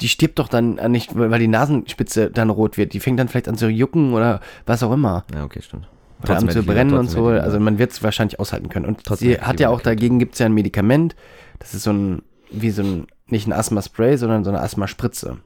Die 0.00 0.08
stirbt 0.08 0.38
doch 0.38 0.46
dann 0.48 0.74
nicht, 0.92 1.16
weil 1.18 1.38
die 1.40 1.48
Nasenspitze 1.48 2.30
dann 2.30 2.48
rot 2.50 2.76
wird. 2.76 2.92
Die 2.92 3.00
fängt 3.00 3.18
dann 3.18 3.26
vielleicht 3.26 3.48
an 3.48 3.56
zu 3.56 3.68
jucken 3.68 4.12
oder 4.14 4.40
was 4.66 4.84
auch 4.84 4.92
immer. 4.92 5.24
Ja, 5.34 5.42
okay, 5.44 5.62
stimmt. 5.62 5.88
Oder 6.22 6.36
an 6.38 6.48
zu 6.48 6.62
brennen 6.62 6.94
und 6.94 7.10
so. 7.10 7.26
Also 7.26 7.58
man 7.58 7.78
wird 7.78 7.90
es 7.90 8.02
wahrscheinlich 8.04 8.38
aushalten 8.38 8.68
können. 8.68 8.86
Und 8.86 9.04
Trotzdem 9.04 9.30
sie 9.32 9.40
hat 9.40 9.58
ja 9.58 9.68
auch 9.70 9.80
dagegen 9.80 10.20
gibt 10.20 10.34
es 10.34 10.38
ja 10.38 10.46
ein 10.46 10.54
Medikament. 10.54 11.16
Das 11.58 11.74
ist 11.74 11.82
so 11.82 11.92
ein, 11.92 12.22
wie 12.52 12.70
so 12.70 12.82
ein, 12.82 13.06
nicht 13.26 13.48
ein 13.48 13.52
Asthma-Spray, 13.52 14.16
sondern 14.16 14.44
so 14.44 14.50
eine 14.50 14.60
Asthma-Spritze. 14.60 15.30
Hab 15.30 15.38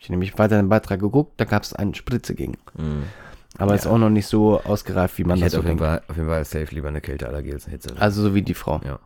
Ich 0.00 0.08
nämlich 0.08 0.38
weiter 0.38 0.56
den 0.56 0.68
Beitrag 0.68 1.00
geguckt, 1.00 1.32
da 1.40 1.44
gab 1.44 1.64
es 1.64 1.72
eine 1.72 1.94
Spritze 1.96 2.36
gegen. 2.36 2.54
Mhm. 2.76 3.04
Aber 3.58 3.74
ist 3.74 3.86
auch 3.86 3.98
noch 3.98 4.10
nicht 4.10 4.26
so 4.26 4.60
ausgereift, 4.60 5.16
wie 5.18 5.24
man 5.24 5.36
Ich 5.36 5.42
das 5.42 5.52
hätte 5.52 5.56
so 5.56 5.60
auf 5.62 5.66
jeden. 5.66 5.78
Fall, 5.78 6.02
auf 6.08 6.16
jeden 6.16 6.28
Fall 6.28 6.44
safe 6.44 6.74
lieber 6.74 6.88
eine 6.88 7.00
Kälteallergie 7.00 7.52
als 7.54 7.64
eine 7.66 7.72
Hitze. 7.72 7.94
Also 7.98 8.22
so 8.22 8.34
wie 8.34 8.42
die 8.42 8.54
Frau. 8.54 8.80
ja, 8.84 8.98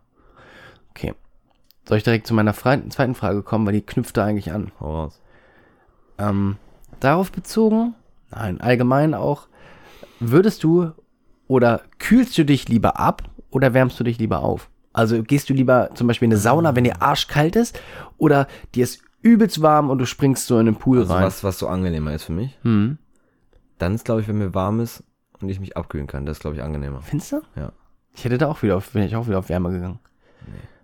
Okay. 0.91 1.13
Soll 1.87 1.97
ich 1.97 2.03
direkt 2.03 2.27
zu 2.27 2.33
meiner 2.33 2.53
zweiten 2.53 3.15
Frage 3.15 3.41
kommen, 3.43 3.65
weil 3.65 3.73
die 3.73 3.81
knüpft 3.81 4.15
da 4.17 4.25
eigentlich 4.25 4.51
an. 4.51 4.71
hau 4.79 4.93
raus. 5.03 5.19
Ähm, 6.17 6.57
darauf 6.99 7.31
bezogen, 7.31 7.95
nein, 8.29 8.61
allgemein 8.61 9.13
auch, 9.13 9.47
würdest 10.19 10.63
du 10.63 10.91
oder 11.47 11.81
kühlst 11.97 12.37
du 12.37 12.45
dich 12.45 12.67
lieber 12.69 12.99
ab 12.99 13.23
oder 13.49 13.73
wärmst 13.73 13.99
du 13.99 14.03
dich 14.03 14.19
lieber 14.19 14.41
auf? 14.43 14.69
Also 14.93 15.23
gehst 15.23 15.49
du 15.49 15.53
lieber 15.53 15.89
zum 15.95 16.07
Beispiel 16.07 16.27
in 16.27 16.33
eine 16.33 16.39
Sauna, 16.39 16.75
wenn 16.75 16.83
dir 16.83 17.01
arschkalt 17.01 17.55
ist, 17.55 17.79
oder 18.17 18.47
dir 18.75 18.83
ist 18.83 19.01
übelst 19.21 19.61
warm 19.61 19.89
und 19.89 19.97
du 19.99 20.05
springst 20.05 20.47
so 20.47 20.59
in 20.59 20.65
den 20.67 20.75
Pool 20.75 20.99
Also 20.99 21.13
rein? 21.13 21.23
was, 21.23 21.43
was 21.43 21.57
so 21.59 21.67
angenehmer 21.67 22.13
ist 22.13 22.25
für 22.25 22.33
mich. 22.33 22.57
Hm. 22.63 22.97
Dann 23.81 23.95
ist, 23.95 24.05
glaube 24.05 24.21
ich, 24.21 24.27
wenn 24.27 24.37
mir 24.37 24.53
warm 24.53 24.79
ist 24.79 25.03
und 25.41 25.49
ich 25.49 25.59
mich 25.59 25.75
abkühlen 25.75 26.07
kann. 26.07 26.25
Das 26.25 26.37
ist, 26.37 26.41
glaube 26.41 26.55
ich, 26.55 26.63
angenehmer. 26.63 27.01
Findest 27.01 27.31
du? 27.31 27.41
Ja. 27.55 27.71
Ich 28.13 28.25
hätte 28.25 28.37
da 28.37 28.47
auch 28.47 28.61
wieder 28.61 28.77
auf, 28.77 28.93
wäre 28.93 29.05
ich 29.05 29.15
auch 29.15 29.27
wieder 29.27 29.39
auf 29.39 29.49
Wärme 29.49 29.71
gegangen. 29.71 29.99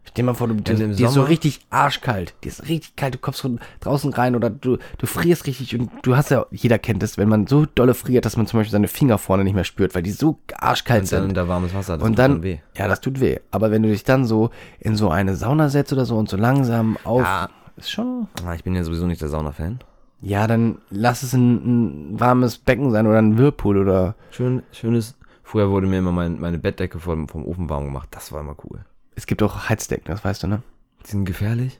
Stell 0.03 0.23
dir 0.23 0.27
mal 0.27 0.33
vor, 0.35 0.47
du, 0.47 0.53
dir, 0.53 0.71
im 0.79 0.95
dir 0.95 1.07
ist 1.07 1.13
so 1.13 1.23
richtig 1.23 1.59
arschkalt. 1.69 2.33
Dir 2.43 2.47
ist 2.47 2.69
richtig 2.69 2.95
kalt, 2.95 3.15
du 3.15 3.17
kommst 3.19 3.41
von 3.41 3.59
draußen 3.81 4.13
rein 4.13 4.37
oder 4.37 4.49
du, 4.49 4.77
du 4.97 5.05
frierst 5.05 5.45
richtig 5.47 5.77
und 5.77 5.91
du 6.03 6.15
hast 6.15 6.31
ja, 6.31 6.45
jeder 6.49 6.79
kennt 6.79 7.03
es, 7.03 7.17
wenn 7.17 7.27
man 7.27 7.45
so 7.45 7.65
dolle 7.65 7.93
friert, 7.93 8.23
dass 8.23 8.37
man 8.37 8.47
zum 8.47 8.59
Beispiel 8.61 8.71
seine 8.71 8.87
Finger 8.87 9.17
vorne 9.17 9.43
nicht 9.43 9.53
mehr 9.53 9.65
spürt, 9.65 9.95
weil 9.95 10.03
die 10.03 10.11
so 10.11 10.39
arschkalt 10.55 11.01
Und 11.03 11.11
dann 11.11 11.19
sind. 11.23 11.29
unter 11.31 11.47
warmes 11.49 11.73
Wasser. 11.73 11.97
Das 11.97 12.03
und 12.05 12.11
tut 12.13 12.19
dann, 12.19 12.41
weh. 12.41 12.59
ja, 12.77 12.87
das 12.87 13.01
tut 13.01 13.19
weh. 13.19 13.39
Aber 13.51 13.69
wenn 13.69 13.83
du 13.83 13.89
dich 13.89 14.05
dann 14.05 14.23
so 14.23 14.49
in 14.79 14.95
so 14.95 15.09
eine 15.09 15.35
Sauna 15.35 15.67
setzt 15.67 15.91
oder 15.91 16.05
so 16.05 16.15
und 16.17 16.29
so 16.29 16.37
langsam 16.37 16.97
auf, 17.03 17.23
Ja. 17.23 17.49
ist 17.75 17.91
schon, 17.91 18.27
Ah, 18.45 18.53
Ich 18.55 18.63
bin 18.63 18.75
ja 18.75 18.85
sowieso 18.85 19.05
nicht 19.07 19.21
der 19.21 19.27
Sauna-Fan. 19.29 19.79
Ja, 20.21 20.47
dann 20.47 20.79
lass 20.89 21.23
es 21.23 21.33
ein, 21.33 22.11
ein 22.13 22.19
warmes 22.19 22.57
Becken 22.57 22.91
sein 22.91 23.07
oder 23.07 23.19
ein 23.19 23.37
Whirlpool 23.37 23.77
oder, 23.77 24.15
Schön, 24.31 24.63
schönes. 24.71 25.17
Früher 25.43 25.69
wurde 25.69 25.87
mir 25.87 25.99
immer 25.99 26.11
mein, 26.11 26.39
meine 26.39 26.57
Bettdecke 26.57 26.99
vom, 26.99 27.27
vom 27.29 27.45
Ofen 27.45 27.69
warm 27.69 27.85
gemacht. 27.85 28.09
Das 28.11 28.31
war 28.31 28.41
immer 28.41 28.55
cool. 28.65 28.83
es 29.15 29.25
gibt 29.25 29.41
auch 29.43 29.69
Heizdecken, 29.69 30.05
das 30.07 30.23
weißt 30.25 30.43
du, 30.43 30.47
ne? 30.47 30.61
Die 31.05 31.11
sind 31.11 31.25
gefährlich. 31.25 31.79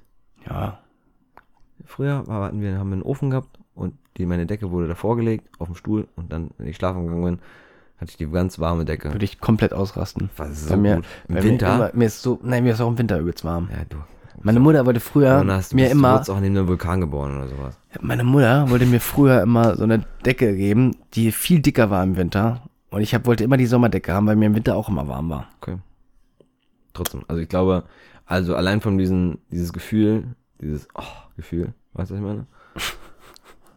Ja. 0.50 0.80
Früher 1.86 2.26
war- 2.28 2.46
hatten 2.46 2.62
wir, 2.62 2.78
haben 2.78 2.90
wir 2.90 2.94
einen 2.94 3.02
Ofen 3.04 3.30
gehabt 3.30 3.60
und 3.76 3.94
die, 4.18 4.26
meine 4.26 4.46
Decke 4.46 4.72
wurde 4.72 4.88
davor 4.88 5.16
gelegt 5.18 5.50
auf 5.60 5.68
dem 5.68 5.76
Stuhl 5.76 6.08
und 6.16 6.32
dann, 6.32 6.52
wenn 6.58 6.68
ich 6.68 6.76
schlafen 6.78 7.04
gegangen 7.04 7.24
bin, 7.24 7.40
hatte 8.00 8.12
ich 8.12 8.18
die 8.18 8.30
ganz 8.30 8.60
warme 8.60 8.86
Decke. 8.86 9.12
Würde 9.12 9.26
ich 9.26 9.40
komplett 9.40 9.74
ausrasten. 9.74 10.30
War 10.38 10.52
so 10.54 10.70
Bei 10.70 10.78
mir, 10.78 10.96
gut. 10.98 11.06
Im 11.30 11.44
Winter. 11.44 11.68
Mir, 11.70 11.76
immer, 11.76 11.92
mir 11.94 12.06
ist 12.06 12.22
so, 12.22 12.40
nein, 12.44 12.64
mir 12.64 12.74
ist 12.74 12.82
auch 12.82 12.88
im 12.90 12.98
Winter 12.98 13.20
übelst 13.20 13.44
warm. 13.44 13.70
ja, 13.72 13.84
du. 13.90 13.98
Meine 14.42 14.60
Mutter 14.60 14.86
wollte 14.86 15.00
früher 15.00 15.40
Und 15.40 15.52
hast, 15.52 15.74
mir 15.74 15.84
bist, 15.84 15.94
Du 15.94 15.98
immer, 15.98 16.14
wurdest 16.14 16.30
auch 16.30 16.40
neben 16.40 16.58
einem 16.58 16.68
Vulkan 16.68 17.02
geboren 17.02 17.38
oder 17.38 17.48
sowas. 17.48 17.80
meine 18.02 18.24
Mutter 18.24 18.70
wollte 18.70 18.86
mir 18.86 19.00
früher 19.00 19.42
immer 19.42 19.76
so 19.76 19.84
eine 19.84 20.06
Decke 20.26 20.56
geben, 20.56 20.96
die 21.14 21.32
viel 21.32 21.60
dicker 21.60 21.90
war 21.90 22.04
im 22.04 22.18
Winter. 22.18 22.62
Und 22.90 23.02
ich 23.02 23.14
hab, 23.14 23.26
wollte 23.26 23.44
immer 23.44 23.58
die 23.58 23.66
Sommerdecke 23.66 24.14
haben, 24.14 24.28
weil 24.28 24.36
mir 24.36 24.46
im 24.46 24.56
Winter 24.56 24.76
auch 24.76 24.90
immer 24.90 25.08
warm 25.08 25.30
war. 25.30 25.50
Okay. 25.62 25.78
Trotzdem. 26.94 27.24
Also 27.28 27.42
ich 27.42 27.50
glaube, 27.50 27.84
also 28.26 28.56
allein 28.56 28.82
von 28.82 28.98
diesem, 28.98 29.40
dieses 29.52 29.74
Gefühl, 29.74 30.36
dieses 30.62 30.88
oh, 30.96 31.04
Gefühl, 31.36 31.74
weißt 31.94 32.12
du, 32.12 32.16
was 32.16 32.20
ich 32.22 32.26
meine? 32.26 32.46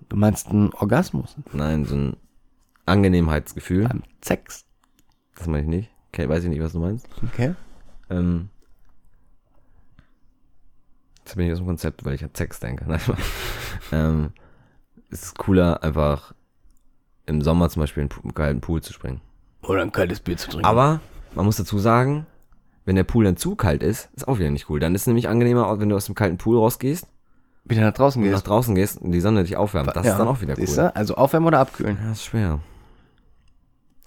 Du 0.09 0.17
meinst 0.17 0.49
einen 0.49 0.73
Orgasmus 0.75 1.37
Nein, 1.53 1.85
so 1.85 1.95
ein 1.95 2.17
Angenehmheitsgefühl. 2.87 3.87
beim 3.87 4.03
Sex? 4.23 4.65
Das 5.37 5.47
meine 5.47 5.63
ich 5.63 5.69
nicht. 5.69 5.91
Okay, 6.13 6.29
weiß 6.29 6.43
ich 6.43 6.51
nicht, 6.51 6.63
was 6.63 6.73
du 6.73 6.81
meinst. 6.81 7.09
Okay. 7.33 7.55
Ähm, 8.11 8.49
jetzt 11.31 11.37
bin 11.37 11.47
ich 11.47 11.53
aus 11.53 11.59
dem 11.59 11.67
Konzept, 11.67 12.05
weil 12.05 12.15
ich 12.15 12.25
an 12.25 12.31
Sex 12.35 12.61
denke. 12.61 12.85
Spaß. 12.85 13.17
ähm, 13.93 14.31
es 15.11 15.23
ist 15.23 15.39
cooler, 15.39 15.83
einfach 15.83 16.35
im 17.27 17.43
Sommer 17.43 17.69
zum 17.71 17.81
Beispiel 17.81 18.03
in 18.03 18.11
einen 18.23 18.35
kalten 18.35 18.61
Pool 18.61 18.83
zu 18.83 18.93
springen. 18.93 19.21
Oder 19.63 19.83
ein 19.83 19.93
kaltes 19.93 20.21
Bier 20.21 20.37
zu 20.37 20.49
trinken. 20.51 20.67
Aber 20.67 21.01
man 21.35 21.45
muss 21.45 21.57
dazu 21.57 21.79
sagen, 21.79 22.27
wenn 22.85 22.97
der 22.97 23.05
Pool 23.05 23.25
dann 23.25 23.37
zu 23.37 23.55
kalt 23.55 23.83
ist, 23.83 24.09
ist 24.17 24.27
auch 24.27 24.39
wieder 24.39 24.51
nicht 24.51 24.69
cool. 24.71 24.81
Dann 24.81 24.95
ist 24.95 25.03
es 25.03 25.07
nämlich 25.07 25.29
angenehmer, 25.29 25.79
wenn 25.79 25.89
du 25.89 25.97
aus 25.97 26.07
dem 26.07 26.15
kalten 26.15 26.39
Pool 26.39 26.57
rausgehst 26.57 27.07
wieder 27.65 27.83
nach 27.83 27.93
draußen 27.93 28.23
gehst. 28.23 28.35
nach 28.35 28.43
draußen 28.43 28.75
gehst 28.75 29.01
und 29.01 29.13
die 29.13 29.21
Sonne 29.21 29.45
dich 29.45 29.57
aufwärmt. 29.57 29.95
Das 29.95 30.05
Ja. 30.07 30.13
ist 30.13 30.19
dann 30.19 30.27
auch 30.29 30.41
wieder 30.41 30.57
Siehst 30.57 30.79
cool. 30.79 30.85
du? 30.85 30.97
Also 30.97 31.15
aufwärmen 31.15 31.47
oder 31.47 31.61
abkühlen? 31.61 31.99
Ja, 32.03 32.13
ist 32.13 32.25
schwer. 32.25 32.59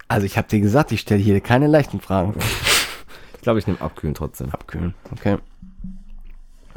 Also 0.08 0.26
ich 0.26 0.36
habe 0.36 0.48
dir 0.48 0.60
gesagt, 0.60 0.92
ich 0.92 1.00
stelle 1.00 1.22
hier 1.22 1.40
keine 1.40 1.66
leichten 1.66 2.00
Fragen. 2.00 2.34
Ich 3.36 3.44
glaube, 3.46 3.58
ich 3.58 3.66
nehme 3.66 3.78
abkühlen 3.82 4.14
trotzdem. 4.14 4.48
Abkühlen, 4.52 4.94
okay. 5.12 5.36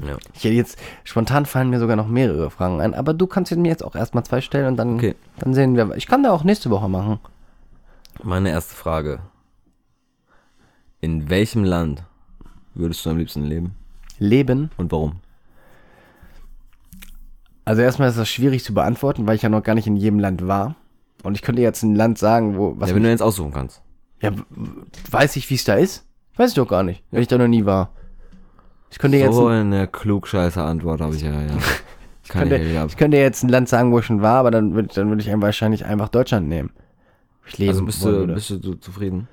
Ja. 0.05 0.15
Ich 0.33 0.43
hätte 0.43 0.53
jetzt, 0.55 0.77
spontan 1.03 1.45
fallen 1.45 1.69
mir 1.69 1.79
sogar 1.79 1.95
noch 1.95 2.07
mehrere 2.07 2.49
Fragen 2.51 2.81
ein, 2.81 2.93
aber 2.93 3.13
du 3.13 3.25
kannst 3.27 3.55
mir 3.55 3.67
jetzt 3.69 3.83
auch 3.83 3.95
erstmal 3.95 4.23
zwei 4.23 4.41
stellen 4.41 4.67
und 4.67 4.77
dann, 4.77 4.95
Okay. 4.95 5.15
dann 5.39 5.53
sehen 5.53 5.75
wir. 5.75 5.95
Ich 5.95 6.07
kann 6.07 6.23
da 6.23 6.31
auch 6.31 6.43
nächste 6.43 6.69
Woche 6.69 6.87
machen. 6.87 7.19
Meine 8.23 8.49
erste 8.49 8.75
Frage. 8.75 9.19
In 11.01 11.29
welchem 11.29 11.63
Land 11.63 12.03
würdest 12.73 13.05
du 13.05 13.09
am 13.11 13.17
liebsten 13.17 13.43
leben? 13.43 13.75
Leben. 14.19 14.71
Und 14.77 14.91
warum? 14.91 15.17
Also 17.65 17.81
erstmal 17.81 18.09
ist 18.09 18.17
das 18.17 18.29
schwierig 18.29 18.63
zu 18.63 18.73
beantworten, 18.73 19.27
weil 19.27 19.35
ich 19.35 19.41
ja 19.41 19.49
noch 19.49 19.63
gar 19.63 19.75
nicht 19.75 19.87
in 19.87 19.95
jedem 19.97 20.19
Land 20.19 20.47
war. 20.47 20.75
Und 21.23 21.35
ich 21.35 21.41
könnte 21.41 21.61
jetzt 21.61 21.83
ein 21.83 21.95
Land 21.95 22.17
sagen, 22.17 22.57
wo, 22.57 22.75
was 22.77 22.89
Ja, 22.89 22.95
wenn 22.95 23.03
du 23.03 23.09
jetzt 23.09 23.21
aussuchen 23.21 23.51
kannst. 23.51 23.81
Ja, 24.21 24.31
weiß 25.11 25.35
ich, 25.35 25.49
wie 25.49 25.55
es 25.55 25.63
da 25.65 25.73
ist? 25.75 26.05
Weiß 26.35 26.49
ich 26.51 26.55
doch 26.55 26.67
gar 26.67 26.83
nicht, 26.83 27.03
wenn 27.11 27.21
ich 27.21 27.27
da 27.27 27.37
noch 27.37 27.47
nie 27.47 27.65
war. 27.65 27.89
Ich 28.91 28.99
könnte 28.99 29.17
jetzt, 29.17 29.35
So 29.35 29.47
ein, 29.47 29.73
eine 29.73 29.87
klugscheiße 29.87 30.61
Antwort 30.61 31.01
habe 31.01 31.15
ich 31.15 31.21
ja, 31.21 31.31
ja. 31.31 31.57
Kann 32.29 32.49
könnte, 32.49 32.57
ich 32.57 32.91
ich 32.91 32.97
könnte 32.97 33.17
jetzt 33.17 33.43
ein 33.43 33.49
Land 33.49 33.69
sagen, 33.69 33.91
wo 33.91 33.99
ich 33.99 34.05
schon 34.05 34.21
war, 34.21 34.39
aber 34.39 34.51
dann 34.51 34.73
würde 34.73 34.89
dann 34.93 35.09
würd 35.09 35.21
ich 35.21 35.31
wahrscheinlich 35.41 35.85
einfach 35.85 36.09
Deutschland 36.09 36.47
nehmen. 36.49 36.71
Ich 37.47 37.57
leben 37.57 37.71
Also 37.71 37.85
bist 37.85 38.03
du, 38.03 38.27
bist 38.27 38.49
du 38.49 38.73
zufrieden? 38.75 39.27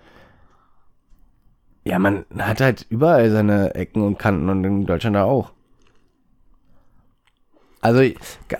Ja, 1.85 1.99
man 1.99 2.25
hat 2.39 2.61
halt 2.61 2.87
überall 2.89 3.31
seine 3.31 3.75
Ecken 3.75 4.03
und 4.03 4.19
Kanten 4.19 4.49
und 4.49 4.65
in 4.65 4.87
Deutschland 4.87 5.17
da 5.17 5.25
auch. 5.25 5.53
Also, 7.81 8.01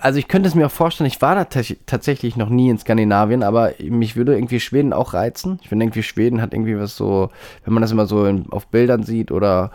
also 0.01 0.19
ich 0.19 0.27
könnte 0.27 0.47
es 0.47 0.53
mir 0.53 0.67
auch 0.67 0.71
vorstellen, 0.71 1.07
ich 1.07 1.19
war 1.19 1.33
da 1.33 1.41
tats- 1.45 1.77
tatsächlich 1.87 2.35
noch 2.35 2.49
nie 2.49 2.69
in 2.69 2.77
Skandinavien, 2.77 3.41
aber 3.41 3.71
mich 3.79 4.15
würde 4.15 4.35
irgendwie 4.35 4.59
Schweden 4.59 4.93
auch 4.93 5.15
reizen. 5.15 5.57
Ich 5.63 5.69
finde 5.69 5.85
irgendwie 5.85 6.03
Schweden 6.03 6.41
hat 6.41 6.53
irgendwie 6.53 6.77
was 6.77 6.95
so, 6.95 7.29
wenn 7.63 7.73
man 7.73 7.81
das 7.81 7.91
immer 7.91 8.05
so 8.05 8.25
in, 8.25 8.45
auf 8.51 8.67
Bildern 8.67 9.01
sieht 9.01 9.31
oder 9.31 9.71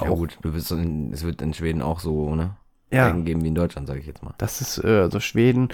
Ja 0.00 0.10
gut, 0.10 0.38
du 0.42 0.52
bist 0.52 0.70
in, 0.70 1.12
es 1.12 1.24
wird 1.24 1.42
in 1.42 1.54
Schweden 1.54 1.82
auch 1.82 2.00
so, 2.00 2.34
ne? 2.34 2.56
Ja. 2.90 3.10
Geben 3.10 3.42
wie 3.42 3.48
in 3.48 3.54
Deutschland, 3.54 3.86
sage 3.86 4.00
ich 4.00 4.06
jetzt 4.06 4.22
mal. 4.22 4.34
Das 4.38 4.60
ist, 4.60 4.82
äh, 4.82 5.00
also 5.00 5.20
Schweden 5.20 5.68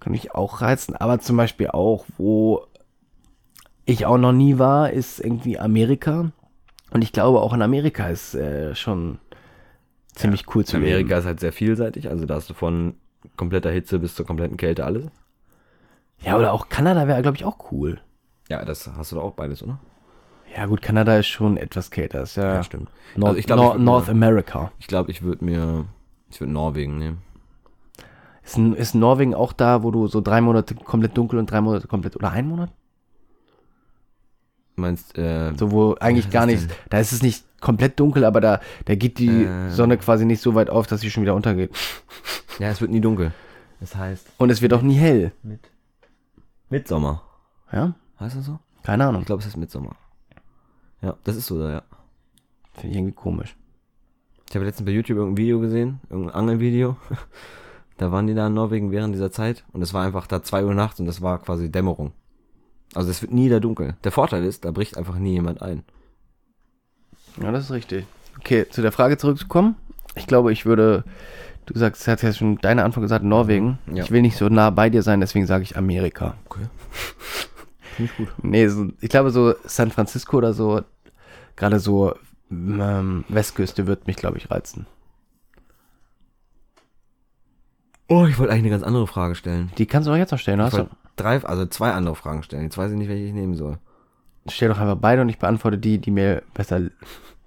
kann 0.00 0.14
ich 0.14 0.34
auch 0.34 0.60
reizen, 0.60 0.96
aber 0.96 1.20
zum 1.20 1.36
Beispiel 1.36 1.68
auch, 1.68 2.04
wo 2.18 2.66
ich 3.86 4.04
auch 4.06 4.18
noch 4.18 4.32
nie 4.32 4.58
war, 4.58 4.90
ist 4.90 5.20
irgendwie 5.20 5.58
Amerika. 5.58 6.32
Und 6.90 7.02
ich 7.02 7.12
glaube, 7.12 7.40
auch 7.40 7.52
in 7.54 7.62
Amerika 7.62 8.08
ist 8.08 8.34
äh, 8.34 8.74
schon 8.74 9.18
ziemlich 10.14 10.54
cool 10.54 10.64
zu 10.64 10.76
Amerika 10.76 10.98
leben. 10.98 11.18
ist 11.18 11.24
halt 11.24 11.40
sehr 11.40 11.52
vielseitig, 11.52 12.10
also 12.10 12.26
da 12.26 12.34
hast 12.34 12.50
du 12.50 12.54
von 12.54 12.94
kompletter 13.36 13.70
Hitze 13.70 13.98
bis 13.98 14.14
zur 14.14 14.26
kompletten 14.26 14.56
Kälte 14.56 14.84
alles. 14.84 15.06
Ja, 16.20 16.36
oder 16.36 16.52
auch 16.52 16.68
Kanada 16.68 17.08
wäre, 17.08 17.22
glaube 17.22 17.36
ich, 17.36 17.44
auch 17.44 17.72
cool. 17.72 18.00
Ja, 18.48 18.64
das 18.64 18.90
hast 18.96 19.12
du 19.12 19.16
doch 19.16 19.24
auch 19.24 19.34
beides, 19.34 19.62
oder? 19.62 19.78
Ja, 20.56 20.66
gut, 20.66 20.82
Kanada 20.82 21.16
ist 21.18 21.26
schon 21.28 21.56
etwas 21.56 21.90
kälter. 21.90 22.22
Ist 22.22 22.36
ja, 22.36 22.62
stimmt. 22.62 22.90
Nord 23.16 23.28
Also 23.30 23.38
ich 23.38 23.46
glaub, 23.46 23.58
Nor 23.58 23.76
ich 23.76 23.82
North 23.82 24.06
mir- 24.06 24.12
America. 24.12 24.72
Ich 24.78 24.86
glaube, 24.86 25.10
ich 25.10 25.22
würde 25.22 25.44
mir, 25.44 25.84
ich 26.30 26.40
würde 26.40 26.52
Norwegen 26.52 26.98
nehmen. 26.98 27.18
Ist, 28.44 28.58
ist 28.58 28.94
Norwegen 28.94 29.34
auch 29.34 29.52
da, 29.52 29.82
wo 29.82 29.90
du 29.90 30.08
so 30.08 30.20
drei 30.20 30.40
Monate 30.40 30.74
komplett 30.74 31.16
dunkel 31.16 31.38
und 31.38 31.50
drei 31.50 31.60
Monate 31.60 31.86
komplett, 31.86 32.16
oder 32.16 32.32
ein 32.32 32.46
Monat? 32.48 32.70
Du 34.76 34.82
meinst, 34.82 35.16
äh, 35.18 35.52
So, 35.56 35.70
wo 35.70 35.94
eigentlich 36.00 36.30
gar 36.30 36.46
denn? 36.46 36.68
da 36.90 36.98
ist 36.98 37.12
es 37.12 37.22
nicht 37.22 37.44
komplett 37.60 38.00
dunkel, 38.00 38.24
aber 38.24 38.40
da, 38.40 38.60
da 38.86 38.94
geht 38.94 39.18
die 39.18 39.44
Äh. 39.44 39.70
Sonne 39.70 39.96
quasi 39.98 40.24
nicht 40.24 40.42
so 40.42 40.54
weit 40.54 40.70
auf, 40.70 40.86
dass 40.86 41.00
sie 41.02 41.10
schon 41.10 41.22
wieder 41.22 41.34
untergeht. 41.34 41.70
ja, 42.58 42.68
es 42.68 42.80
wird 42.80 42.90
nie 42.90 43.00
dunkel. 43.00 43.32
Das 43.80 43.94
heißt, 43.96 44.26
Und 44.38 44.50
es 44.50 44.60
wird 44.62 44.72
auch 44.74 44.82
nie 44.82 44.94
hell. 44.96 45.32
mit 45.42 45.60
Mitsommer. 46.68 47.22
Ja? 47.72 47.94
Heißt 48.18 48.36
das 48.36 48.46
so? 48.46 48.58
Keine 48.82 49.06
Ahnung. 49.06 49.20
Ich 49.22 49.26
glaube, 49.26 49.40
es 49.40 49.46
ist 49.46 49.56
Mitsommer. 49.56 49.94
Ja, 51.02 51.16
das 51.24 51.36
ist 51.36 51.46
so 51.46 51.58
da, 51.58 51.70
ja. 51.70 51.82
Finde 52.74 52.88
ich 52.88 52.96
irgendwie 52.96 53.14
komisch. 53.14 53.56
Ich 54.48 54.54
habe 54.54 54.64
letztens 54.64 54.86
bei 54.86 54.92
YouTube 54.92 55.18
irgendein 55.18 55.42
Video 55.42 55.60
gesehen, 55.60 56.00
irgendein 56.10 56.34
Angelvideo. 56.34 56.96
Da 57.98 58.10
waren 58.10 58.26
die 58.26 58.34
da 58.34 58.48
in 58.48 58.54
Norwegen 58.54 58.90
während 58.90 59.14
dieser 59.14 59.30
Zeit 59.30 59.64
und 59.72 59.80
es 59.80 59.94
war 59.94 60.04
einfach 60.04 60.26
da 60.26 60.42
2 60.42 60.64
Uhr 60.64 60.74
nachts 60.74 60.98
und 60.98 61.06
das 61.06 61.20
war 61.20 61.38
quasi 61.38 61.70
Dämmerung. 61.70 62.12
Also 62.94 63.10
es 63.10 63.22
wird 63.22 63.32
nie 63.32 63.48
da 63.48 63.60
dunkel. 63.60 63.94
Der 64.02 64.10
Vorteil 64.10 64.44
ist, 64.44 64.64
da 64.64 64.72
bricht 64.72 64.96
einfach 64.96 65.18
nie 65.18 65.34
jemand 65.34 65.62
ein. 65.62 65.84
Ja, 67.40 67.52
das 67.52 67.64
ist 67.64 67.70
richtig. 67.70 68.06
Okay, 68.40 68.66
zu 68.68 68.82
der 68.82 68.90
Frage 68.90 69.18
zurückzukommen. 69.18 69.76
Ich 70.16 70.26
glaube, 70.26 70.52
ich 70.52 70.66
würde, 70.66 71.04
du 71.66 71.78
sagst, 71.78 72.08
hast 72.08 72.22
ja 72.22 72.32
schon 72.32 72.58
deine 72.58 72.82
Antwort 72.82 73.02
gesagt, 73.02 73.24
Norwegen. 73.24 73.78
Ja. 73.92 74.02
Ich 74.02 74.10
will 74.10 74.22
nicht 74.22 74.36
so 74.36 74.48
nah 74.48 74.70
bei 74.70 74.90
dir 74.90 75.02
sein, 75.02 75.20
deswegen 75.20 75.46
sage 75.46 75.62
ich 75.62 75.76
Amerika. 75.76 76.34
Okay. 76.46 76.66
Finde 77.96 78.10
ich 78.12 78.16
gut. 78.16 78.28
Nee, 78.42 78.68
so, 78.68 78.88
ich 79.00 79.08
glaube 79.08 79.30
so 79.30 79.54
San 79.64 79.90
Francisco 79.90 80.38
oder 80.38 80.52
so, 80.52 80.82
gerade 81.56 81.78
so 81.78 82.14
ähm, 82.50 83.24
Westküste 83.28 83.86
wird 83.86 84.06
mich, 84.06 84.16
glaube 84.16 84.38
ich, 84.38 84.50
reizen. 84.50 84.86
Oh, 88.08 88.26
ich 88.26 88.38
wollte 88.38 88.52
eigentlich 88.52 88.64
eine 88.64 88.70
ganz 88.70 88.82
andere 88.82 89.06
Frage 89.06 89.34
stellen. 89.34 89.70
Die 89.78 89.86
kannst 89.86 90.06
du 90.06 90.12
auch 90.12 90.16
jetzt 90.16 90.32
noch 90.32 90.38
stellen, 90.38 90.60
hast 90.60 90.76
du? 90.76 90.88
drei, 91.16 91.42
also 91.44 91.66
zwei 91.66 91.92
andere 91.92 92.14
Fragen 92.14 92.42
stellen. 92.42 92.64
Jetzt 92.64 92.78
weiß 92.78 92.92
ich 92.92 92.98
nicht, 92.98 93.08
welche 93.08 93.24
ich 93.24 93.32
nehmen 93.32 93.54
soll. 93.54 93.78
Stell 94.48 94.68
doch 94.68 94.78
einfach 94.78 94.96
beide 94.96 95.22
und 95.22 95.28
ich 95.28 95.38
beantworte 95.38 95.78
die, 95.78 95.98
die 95.98 96.10
mir 96.10 96.42
besser 96.52 96.80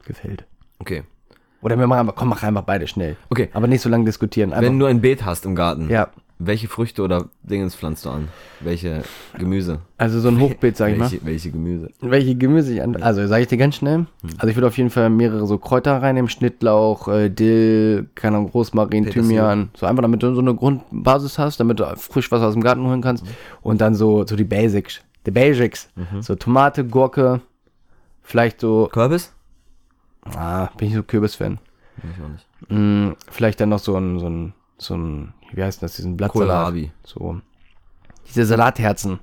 gefällt. 0.06 0.46
Okay. 0.80 1.04
Oder 1.62 1.78
wir 1.78 1.88
machen 1.88 2.02
einfach, 2.02 2.16
komm, 2.16 2.30
mach 2.30 2.44
einfach 2.44 2.64
beide 2.64 2.88
schnell. 2.88 3.18
Okay. 3.30 3.50
Aber 3.54 3.68
nicht 3.68 3.82
so 3.82 3.90
lange 3.90 4.06
diskutieren. 4.06 4.54
Einfach, 4.54 4.64
Wenn 4.64 4.80
du 4.80 4.86
ein 4.86 5.02
Beet 5.02 5.26
hast 5.26 5.46
im 5.46 5.56
Garten, 5.56 5.90
ja, 5.90 6.10
welche 6.38 6.68
Früchte 6.68 7.02
oder 7.02 7.30
Dingens 7.44 7.76
pflanzt 7.76 8.06
du 8.06 8.10
an? 8.10 8.28
Welche 8.60 9.04
Gemüse? 9.38 9.80
also 9.98 10.20
so 10.20 10.28
ein 10.28 10.40
Hochbeet, 10.40 10.76
sag 10.76 10.92
ich 10.92 10.98
mal. 10.98 11.10
welche, 11.10 11.26
welche 11.26 11.52
Gemüse? 11.52 11.92
Welche 12.02 12.36
Gemüse 12.36 12.74
ich 12.74 12.82
an. 12.82 13.02
Also, 13.02 13.26
sage 13.28 13.44
ich 13.44 13.48
dir 13.48 13.58
ganz 13.58 13.76
schnell. 13.76 14.06
Also, 14.38 14.48
ich 14.48 14.56
würde 14.56 14.68
auf 14.68 14.78
jeden 14.78 14.90
Fall 14.90 15.10
mehrere 15.10 15.48
so 15.48 15.58
Kräuter 15.58 16.02
reinnehmen: 16.02 16.30
Schnittlauch, 16.30 17.08
äh, 17.08 17.30
Dill, 17.30 18.10
keine 18.16 18.38
Ahnung, 18.38 18.50
Rosmarin, 18.50 19.06
Petersilie. 19.06 19.38
Thymian. 19.40 19.70
So 19.76 19.86
einfach, 19.86 20.02
damit 20.02 20.24
du 20.24 20.34
so 20.34 20.42
eine 20.42 20.56
Grundbasis 20.56 21.40
hast, 21.40 21.60
damit 21.60 21.80
du 21.80 21.86
frisch 21.96 22.32
was 22.32 22.42
aus 22.42 22.54
dem 22.54 22.64
Garten 22.64 22.86
holen 22.86 23.02
kannst. 23.02 23.26
Und 23.62 23.82
dann 23.82 23.96
so, 23.96 24.26
so 24.26 24.36
die 24.36 24.44
Basics. 24.44 25.02
Die 25.26 25.32
Basics. 25.32 25.90
So 26.20 26.36
Tomate, 26.36 26.86
Gurke, 26.86 27.42
vielleicht 28.22 28.60
so. 28.60 28.90
Kürbis? 28.92 29.34
Ah, 30.36 30.70
bin 30.78 30.90
ich 30.90 30.96
so 30.96 31.04
Kürbis-Fan. 31.04 31.60
Ich 31.98 32.24
auch 32.24 32.30
nicht. 32.30 32.46
Mm, 32.70 33.16
vielleicht 33.30 33.62
dann 33.62 33.70
noch 33.70 33.80
so 33.80 33.96
ein, 33.96 34.20
so 34.20 34.28
ein, 34.28 34.54
so 34.78 34.96
ein, 34.96 35.34
wie 35.52 35.64
heißt 35.64 35.82
das, 35.82 35.96
diesen 35.96 36.18
Blattsalat. 36.18 36.48
Kohlrabi. 36.48 36.92
So. 37.04 37.42
Diese 38.28 38.46
Salatherzen. 38.46 39.20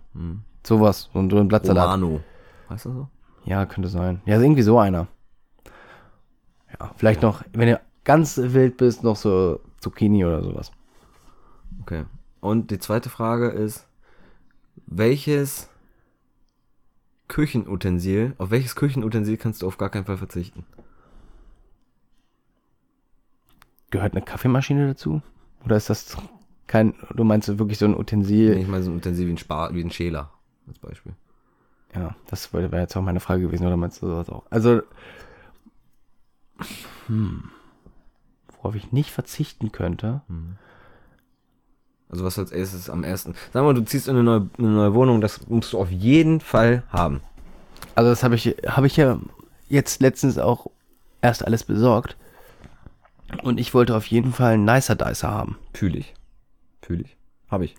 Sowas. 0.64 1.11
So 1.12 1.18
ein, 1.18 1.31
so 1.31 1.39
ein 1.39 1.49
Blattsalat. 1.49 1.85
Romano. 1.85 2.20
Heißt 2.68 2.87
das 2.87 2.93
so? 2.93 3.09
Ja, 3.45 3.66
könnte 3.66 3.89
sein. 3.89 4.20
Ja, 4.25 4.41
irgendwie 4.41 4.62
so 4.62 4.79
einer. 4.79 5.09
Ja, 6.79 6.93
vielleicht 6.97 7.23
noch, 7.23 7.43
wenn 7.53 7.68
du 7.68 7.81
ganz 8.05 8.37
wild 8.39 8.77
bist, 8.77 9.03
noch 9.03 9.16
so 9.16 9.61
Zucchini 9.81 10.25
oder 10.25 10.43
sowas. 10.43 10.70
Okay. 11.83 12.05
Und 12.41 12.70
die 12.70 12.79
zweite 12.79 13.11
Frage 13.11 13.49
ist, 13.49 13.87
welches 14.87 15.68
Küchenutensil, 17.29 18.35
auf 18.39 18.51
welches 18.51 18.77
Küchenutensil 18.77 19.37
kannst 19.37 19.62
du 19.62 19.66
auf 19.66 19.79
gar 19.79 19.91
keinen 19.91 20.05
Fall 20.05 20.18
verzichten? 20.18 20.64
Gehört 23.91 24.12
eine 24.12 24.23
Kaffeemaschine 24.23 24.89
dazu? 24.89 25.23
Oder 25.64 25.76
ist 25.76 25.90
das 25.90 26.16
kein, 26.66 26.94
du 27.14 27.24
meinst 27.24 27.48
wirklich 27.58 27.78
so 27.78 27.86
ein 27.86 27.96
Utensil? 27.96 28.56
Ich 28.56 28.68
meine 28.68 28.82
so 28.82 28.90
ein 28.90 28.96
Utensil 28.96 29.26
wie 29.26 29.32
ein, 29.32 29.38
Spar 29.38 29.74
wie 29.74 29.82
ein 29.82 29.90
Schäler, 29.90 30.30
als 30.66 30.78
Beispiel. 30.78 31.12
Ja, 31.94 32.16
das 32.28 32.52
wäre 32.52 32.80
jetzt 32.80 32.96
auch 32.96 33.02
meine 33.02 33.20
Frage 33.20 33.42
gewesen, 33.42 33.66
oder 33.66 33.76
meinst 33.76 34.00
du 34.00 34.06
sowas 34.06 34.30
auch? 34.30 34.44
Also, 34.50 34.82
hm, 37.06 37.50
worauf 38.56 38.74
ich 38.74 38.92
nicht 38.92 39.10
verzichten 39.10 39.72
könnte. 39.72 40.22
Also 42.08 42.24
was 42.24 42.38
als 42.38 42.52
erstes 42.52 42.88
am 42.88 43.04
ersten. 43.04 43.34
Sag 43.52 43.64
mal, 43.64 43.74
du 43.74 43.82
ziehst 43.82 44.08
in 44.08 44.16
eine 44.16 44.22
neue, 44.22 44.48
eine 44.58 44.68
neue 44.68 44.94
Wohnung, 44.94 45.20
das 45.20 45.48
musst 45.48 45.72
du 45.72 45.78
auf 45.78 45.90
jeden 45.90 46.40
Fall 46.40 46.84
haben. 46.90 47.20
Also 47.94 48.10
das 48.10 48.22
habe 48.22 48.34
ich, 48.36 48.56
habe 48.66 48.86
ich 48.86 48.96
ja 48.96 49.18
jetzt 49.68 50.00
letztens 50.00 50.38
auch 50.38 50.66
erst 51.20 51.44
alles 51.44 51.64
besorgt. 51.64 52.16
Und 53.43 53.59
ich 53.59 53.74
wollte 53.74 53.97
auf 53.97 54.07
jeden 54.07 54.33
Fall 54.33 54.55
einen 54.55 54.64
Nicer 54.64 54.95
Dicer 54.95 55.30
haben. 55.30 55.57
Fühle 55.72 55.99
ich. 55.99 56.14
Fühle 56.83 57.03
ich. 57.03 57.16
Habe 57.51 57.64
ich. 57.64 57.74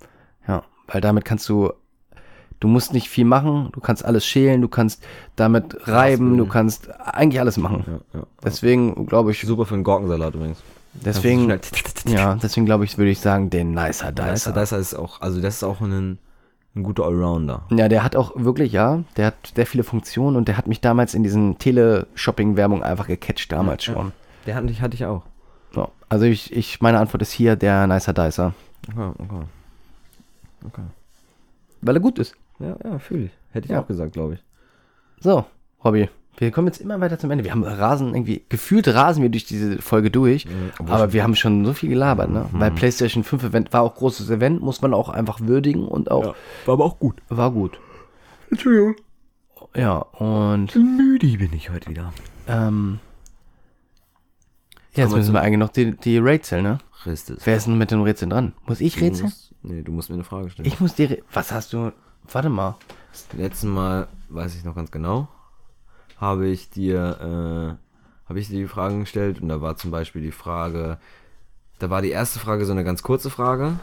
Ja, 0.48 0.64
weil 0.88 1.02
damit 1.02 1.26
kannst 1.26 1.48
du, 1.50 1.74
du 2.60 2.68
musst 2.68 2.94
nicht 2.94 3.10
viel 3.10 3.26
machen, 3.26 3.70
du 3.72 3.80
kannst 3.80 4.04
alles 4.04 4.26
schälen, 4.26 4.62
du 4.62 4.68
kannst 4.68 5.04
damit 5.36 5.88
reiben, 5.88 6.38
du 6.38 6.46
kannst 6.46 6.90
eigentlich 7.00 7.40
alles 7.40 7.58
machen. 7.58 7.84
Ja, 7.88 8.20
ja. 8.20 8.26
Deswegen 8.44 9.06
glaube 9.06 9.32
ich, 9.32 9.42
Super 9.42 9.66
für 9.66 9.76
einen 9.76 9.84
Gurkensalat 9.84 10.36
übrigens. 10.36 10.62
deswegen, 10.94 11.50
ja, 12.08 12.36
deswegen 12.36 12.66
glaube 12.66 12.86
ich, 12.86 12.98
würde 12.98 13.12
ich 13.12 13.20
sagen, 13.20 13.50
den 13.50 13.72
Nicer 13.72 14.12
Dicer, 14.12 14.34
Dicer. 14.34 14.52
Dicer 14.54 14.78
ist 14.78 14.94
auch, 14.96 15.22
also 15.22 15.42
das 15.42 15.56
ist 15.56 15.64
auch 15.64 15.82
ein, 15.82 16.20
ein 16.76 16.84
guter 16.84 17.04
Allrounder. 17.06 17.64
Ja, 17.72 17.88
der 17.88 18.04
hat 18.04 18.16
auch 18.16 18.32
wirklich, 18.36 18.72
ja, 18.74 19.04
der 19.18 19.28
hat 19.28 19.54
sehr 19.56 19.66
viele 19.66 19.84
Funktionen 19.84 20.36
und 20.36 20.48
der 20.48 20.58
hat 20.58 20.68
mich 20.68 20.82
damals 20.82 21.14
in 21.14 21.24
diesen 21.24 21.58
Teleshopping-Werbungen 21.58 22.84
einfach 22.84 23.08
gecatcht, 23.08 23.52
damals 23.52 23.84
schon. 23.84 24.12
Der 24.46 24.56
hatte 24.56 24.68
ich, 24.70 24.82
hatte 24.82 24.96
ich 24.96 25.06
auch. 25.06 25.24
Ja, 25.76 25.88
also 26.10 26.26
ich, 26.26 26.52
ich, 26.56 26.82
meine 26.82 27.00
Antwort 27.00 27.22
ist 27.22 27.32
hier 27.32 27.56
der 27.56 27.88
Nicer 27.88 28.14
Dicer. 28.14 28.54
Okay, 28.90 29.12
okay. 29.20 29.42
Okay. 30.66 30.82
Weil 31.82 31.96
er 31.98 32.00
gut 32.02 32.20
ist. 32.20 32.36
Ja, 32.60 32.76
ja, 32.84 33.00
fühle 33.00 33.26
ich. 33.26 33.32
Hätte 33.52 33.66
ich 33.66 33.72
Ja. 33.72 33.82
auch 33.82 33.88
gesagt, 33.88 34.14
glaube 34.14 34.36
ich. 34.36 34.44
So, 35.20 35.46
Robby. 35.84 36.10
Wir 36.38 36.50
kommen 36.52 36.68
jetzt 36.68 36.82
immer 36.82 37.00
weiter 37.00 37.20
zum 37.20 37.30
Ende. 37.30 37.44
Wir 37.44 37.52
haben 37.52 37.64
rasen 37.64 38.16
irgendwie, 38.16 38.44
gefühlt 38.50 38.88
rasen 38.88 39.22
wir 39.22 39.30
durch 39.30 39.46
diese 39.46 39.80
Folge 39.82 40.10
durch. 40.10 40.48
obwohl 40.80 40.96
aber 40.96 41.14
wir 41.14 41.22
haben 41.24 41.36
schon 41.36 41.64
so 41.64 41.74
viel 41.74 41.90
gelabert, 41.90 42.32
ne? 42.32 42.48
Weil 42.54 42.72
PlayStation 42.72 43.24
5 43.24 43.44
Event 43.44 43.72
war 43.74 43.84
auch 43.84 43.94
großes 43.96 44.30
Event, 44.32 44.62
muss 44.62 44.82
man 44.82 44.94
auch 44.96 45.10
einfach 45.10 45.42
würdigen 45.42 45.88
und 45.88 46.10
auch, 46.10 46.34
war 46.66 46.74
aber 46.74 46.86
auch 46.86 46.98
gut. 46.98 47.22
war 47.30 47.52
gut. 47.52 47.80
Entschuldigung. 48.50 48.96
Ja, 49.76 49.98
und, 49.98 50.76
Müde 50.76 51.38
bin 51.38 51.54
ich 51.54 51.70
heute 51.70 51.90
wieder. 51.90 52.12
ähm, 52.48 53.00
ja, 54.96 55.04
jetzt 55.06 55.14
müssen 55.16 55.34
wir 55.34 55.42
eigentlich 55.42 55.60
noch 55.60 55.70
die, 55.70 55.96
die 55.98 56.18
Rätsel, 56.18 56.62
ne? 56.62 56.78
Christus. 57.04 57.40
Wer 57.46 57.58
ist 57.58 57.68
denn 57.68 57.78
mit 57.78 57.92
den 57.92 58.02
Rätseln 58.02 58.30
dran? 58.30 58.54
Muss 58.66 58.80
ich 58.82 58.96
Du 58.96 59.02
rätseln? 59.02 59.26
musst, 59.26 59.54
nee, 59.62 59.82
du 59.82 59.92
musst 59.92 60.10
mir 60.10 60.16
eine 60.16 60.24
Frage 60.24 60.50
stellen. 60.50 60.68
Ich 60.68 60.80
muss 60.80 60.96
die, 60.96 61.08
Rä- 61.08 61.24
was 61.34 61.52
hast 61.52 61.74
du, 61.74 61.92
warte 62.32 62.50
mal. 62.50 62.76
Letzten 63.38 63.70
Mal, 63.70 64.08
weiß 64.30 64.56
ich 64.56 64.64
noch 64.64 64.76
ganz 64.76 64.90
genau, 64.92 65.28
habe 66.18 66.48
ich 66.48 66.70
dir, 66.70 67.78
äh, 67.78 68.28
habe 68.30 68.40
ich 68.40 68.48
dir 68.48 68.60
die 68.60 68.68
Fragen 68.68 69.02
gestellt 69.02 69.42
und 69.42 69.50
da 69.50 69.62
war 69.62 69.76
zum 69.76 69.92
Beispiel 69.92 70.22
die 70.22 70.32
Frage, 70.32 70.98
da 71.80 71.90
war 71.90 72.02
die 72.02 72.10
erste 72.12 72.40
Frage 72.40 72.66
so 72.66 72.72
eine 72.72 72.84
ganz 72.84 73.04
kurze 73.04 73.30
Frage 73.30 73.74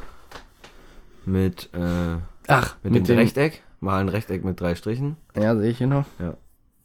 mit, 1.26 1.68
äh, 1.74 2.16
Ach, 2.48 2.76
mit, 2.82 3.06
dem 3.08 3.16
Rechteck, 3.18 3.62
mal 3.80 4.00
ein 4.00 4.08
Rechteck 4.08 4.44
mit 4.44 4.60
drei 4.60 4.74
Strichen. 4.74 5.16
Ja, 5.36 5.54
sehe 5.56 5.70
ich 5.70 5.78
hier 5.78 5.86
noch. 5.86 6.06
Ja. 6.18 6.34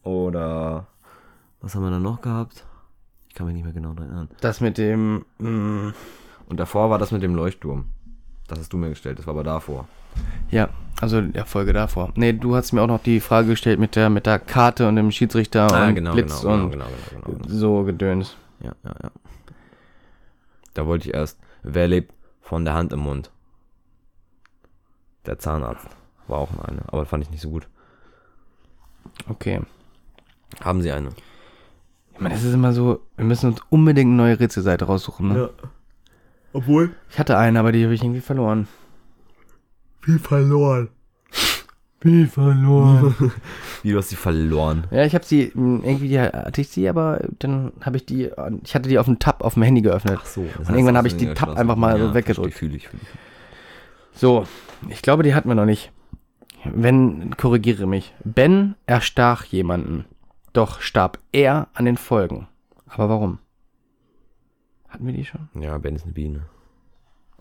Oder, 0.03 0.87
was 1.61 1.73
haben 1.73 1.83
wir 1.83 1.89
da 1.91 1.99
noch 1.99 2.21
gehabt? 2.21 2.65
Ich 3.35 3.37
kann 3.37 3.47
mich 3.47 3.55
nicht 3.55 3.65
mehr 3.65 3.73
genau 3.73 3.93
dran 3.93 4.07
erinnern. 4.07 4.29
Das 4.39 4.61
mit 4.61 4.77
dem, 4.77 5.25
mm, 5.39 5.93
Und 6.47 6.57
davor 6.57 6.89
war 6.89 6.99
das 6.99 7.11
mit 7.11 7.21
dem 7.21 7.35
Leuchtturm. 7.35 7.83
Das 8.47 8.57
hast 8.59 8.71
du 8.71 8.77
mir 8.77 8.87
gestellt, 8.87 9.19
das 9.19 9.27
war 9.27 9.33
aber 9.33 9.43
davor. 9.43 9.89
Ja, 10.51 10.69
also 11.01 11.19
der 11.19 11.45
Folge 11.45 11.73
davor. 11.73 12.13
Nee, 12.15 12.31
du 12.31 12.55
hast 12.55 12.71
mir 12.71 12.81
auch 12.81 12.87
noch 12.87 13.03
die 13.03 13.19
Frage 13.19 13.49
gestellt 13.49 13.77
mit 13.77 13.97
der 13.97 14.09
mit 14.09 14.25
der 14.25 14.39
Karte 14.39 14.87
und 14.87 14.95
dem 14.95 15.11
Schiedsrichter 15.11 15.69
Ah, 15.69 15.89
und 15.89 15.95
genau, 15.95 16.13
Blitz 16.13 16.43
genau, 16.43 16.53
und 16.53 16.71
genau, 16.71 16.85
genau, 16.85 17.25
genau, 17.25 17.37
genau. 17.39 17.49
so 17.53 17.83
gedöns. 17.83 18.37
Ja, 18.61 18.71
ja, 18.85 18.95
ja. 19.03 19.11
Da 20.73 20.85
wollte 20.85 21.09
ich 21.09 21.13
erst, 21.13 21.37
wer 21.61 21.89
lebt 21.89 22.13
von 22.39 22.63
der 22.63 22.73
Hand 22.73 22.93
im 22.93 22.99
Mund? 23.01 23.31
Der 25.25 25.39
Zahnarzt. 25.39 25.89
War 26.29 26.37
auch 26.37 26.57
eine, 26.65 26.83
aber 26.87 27.05
fand 27.05 27.25
ich 27.25 27.31
nicht 27.31 27.41
so 27.41 27.49
gut. 27.49 27.67
Okay. 29.27 29.59
Haben 30.63 30.81
Sie 30.81 30.93
eine? 30.93 31.09
Ich 32.15 32.21
meine, 32.21 32.33
es 32.35 32.43
ist 32.43 32.53
immer 32.53 32.71
so, 32.73 33.01
wir 33.17 33.25
müssen 33.25 33.51
uns 33.51 33.61
unbedingt 33.69 34.07
eine 34.09 34.15
neue 34.17 34.39
Rätselseite 34.39 34.85
raussuchen, 34.85 35.27
ne? 35.29 35.49
Obwohl? 36.53 36.91
Ich 37.09 37.19
hatte 37.19 37.37
eine, 37.37 37.59
aber 37.59 37.73
die 37.73 37.83
habe 37.83 37.93
ich 37.93 38.01
irgendwie 38.01 38.21
verloren. 38.21 38.67
Wie 40.03 40.17
verloren. 40.17 40.89
Wie 42.01 42.25
verloren? 42.25 43.15
Wie, 43.83 43.91
du 43.91 43.97
hast 43.97 44.09
sie 44.09 44.15
verloren. 44.15 44.85
ja, 44.91 45.03
ich 45.05 45.15
habe 45.15 45.25
sie, 45.25 45.51
mh, 45.53 45.81
irgendwie 45.83 46.19
hatte 46.19 46.61
ich 46.61 46.69
sie, 46.69 46.87
aber 46.87 47.19
dann 47.39 47.73
habe 47.81 47.97
ich 47.97 48.05
die, 48.05 48.29
ich 48.63 48.75
hatte 48.75 48.87
die 48.87 48.99
auf 48.99 49.07
dem 49.07 49.19
Tab 49.19 49.43
auf 49.43 49.55
dem 49.55 49.63
Handy 49.63 49.81
geöffnet. 49.81 50.19
Ach 50.21 50.25
so. 50.25 50.41
Und 50.41 50.69
irgendwann 50.69 50.97
habe 50.97 51.07
ich 51.07 51.17
die 51.17 51.33
Tab 51.33 51.57
einfach 51.57 51.75
mal 51.75 51.99
so 51.99 52.13
weggedrückt. 52.13 52.53
Fühle 52.53 52.77
ich, 52.77 52.87
fühle 52.87 53.01
ich. 53.03 54.19
So, 54.19 54.45
ich 54.87 55.01
glaube, 55.01 55.23
die 55.23 55.33
hatten 55.35 55.49
wir 55.49 55.55
noch 55.55 55.65
nicht. 55.65 55.91
Wenn, 56.63 57.35
korrigiere 57.37 57.85
mich. 57.87 58.13
Ben 58.23 58.75
erstach 58.85 59.43
jemanden, 59.45 60.05
doch 60.57 60.81
starb 60.81 61.19
er 61.31 61.67
an 61.73 61.85
den 61.85 61.97
Folgen. 61.97 62.47
Aber 62.87 63.09
warum? 63.09 63.39
Hatten 64.89 65.05
wir 65.05 65.13
die 65.13 65.25
schon? 65.25 65.49
Ja, 65.53 65.77
Ben 65.77 65.95
ist 65.95 66.03
eine 66.03 66.13
Biene. 66.13 66.45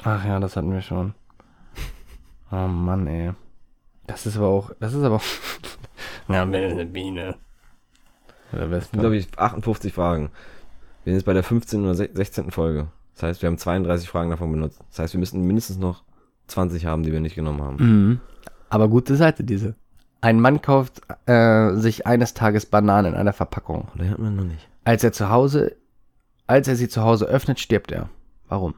Ach 0.03 0.25
ja, 0.25 0.41
das 0.41 0.57
hatten 0.57 0.73
wir 0.73 0.83
schon. 0.83 1.15
Oh 2.51 2.67
Mann, 2.67 3.07
ey. 3.07 3.33
Das 4.07 4.27
ist 4.27 4.37
aber 4.37 4.49
auch, 4.49 4.71
das 4.81 4.93
ist 4.93 5.03
aber 5.03 5.17
auch, 5.17 5.23
ja, 6.29 6.45
Ben 6.45 6.65
ist 6.65 6.73
eine 6.73 6.87
Biene. 6.87 7.37
Oder 8.53 8.69
Das 8.69 8.91
sind, 8.91 9.01
glaube 9.01 9.17
ich, 9.17 9.39
58 9.39 9.93
Fragen. 9.93 10.31
Wir 11.05 11.13
sind 11.13 11.19
jetzt 11.19 11.27
bei 11.27 11.33
der 11.33 11.43
15. 11.43 11.83
oder 11.85 11.95
16. 11.95 12.51
Folge. 12.51 12.89
Das 13.15 13.23
heißt, 13.25 13.43
wir 13.43 13.49
haben 13.49 13.59
32 13.59 14.09
Fragen 14.09 14.31
davon 14.31 14.51
benutzt. 14.51 14.81
Das 14.91 14.99
heißt, 15.01 15.15
wir 15.15 15.21
müssten 15.21 15.43
mindestens 15.43 15.79
noch 15.79 16.03
20 16.49 16.87
haben, 16.87 17.03
die 17.03 17.13
wir 17.13 17.21
nicht 17.21 17.35
genommen 17.35 17.63
haben. 17.63 17.77
Mhm. 17.77 18.21
Aber 18.69 18.89
gute 18.89 19.17
Seite, 19.17 19.45
diese. 19.45 19.77
Ein 20.25 20.41
Mann 20.41 20.63
kauft 20.63 21.03
äh, 21.27 21.75
sich 21.75 22.07
eines 22.07 22.33
Tages 22.33 22.65
Bananen 22.65 23.13
in 23.13 23.21
einer 23.21 23.35
Verpackung. 23.35 23.89
Den 23.95 24.09
hatten 24.11 24.23
wir 24.23 24.31
noch 24.31 24.45
nicht. 24.45 24.67
Als 24.83 25.05
er 25.05 25.13
zu 25.13 25.29
Hause, 25.29 25.77
als 26.47 26.67
er 26.67 26.77
sie 26.77 26.89
zu 26.89 27.03
Hause 27.03 27.27
öffnet, 27.27 27.61
stirbt 27.61 27.93
er. 27.93 28.09
Warum? 28.49 28.75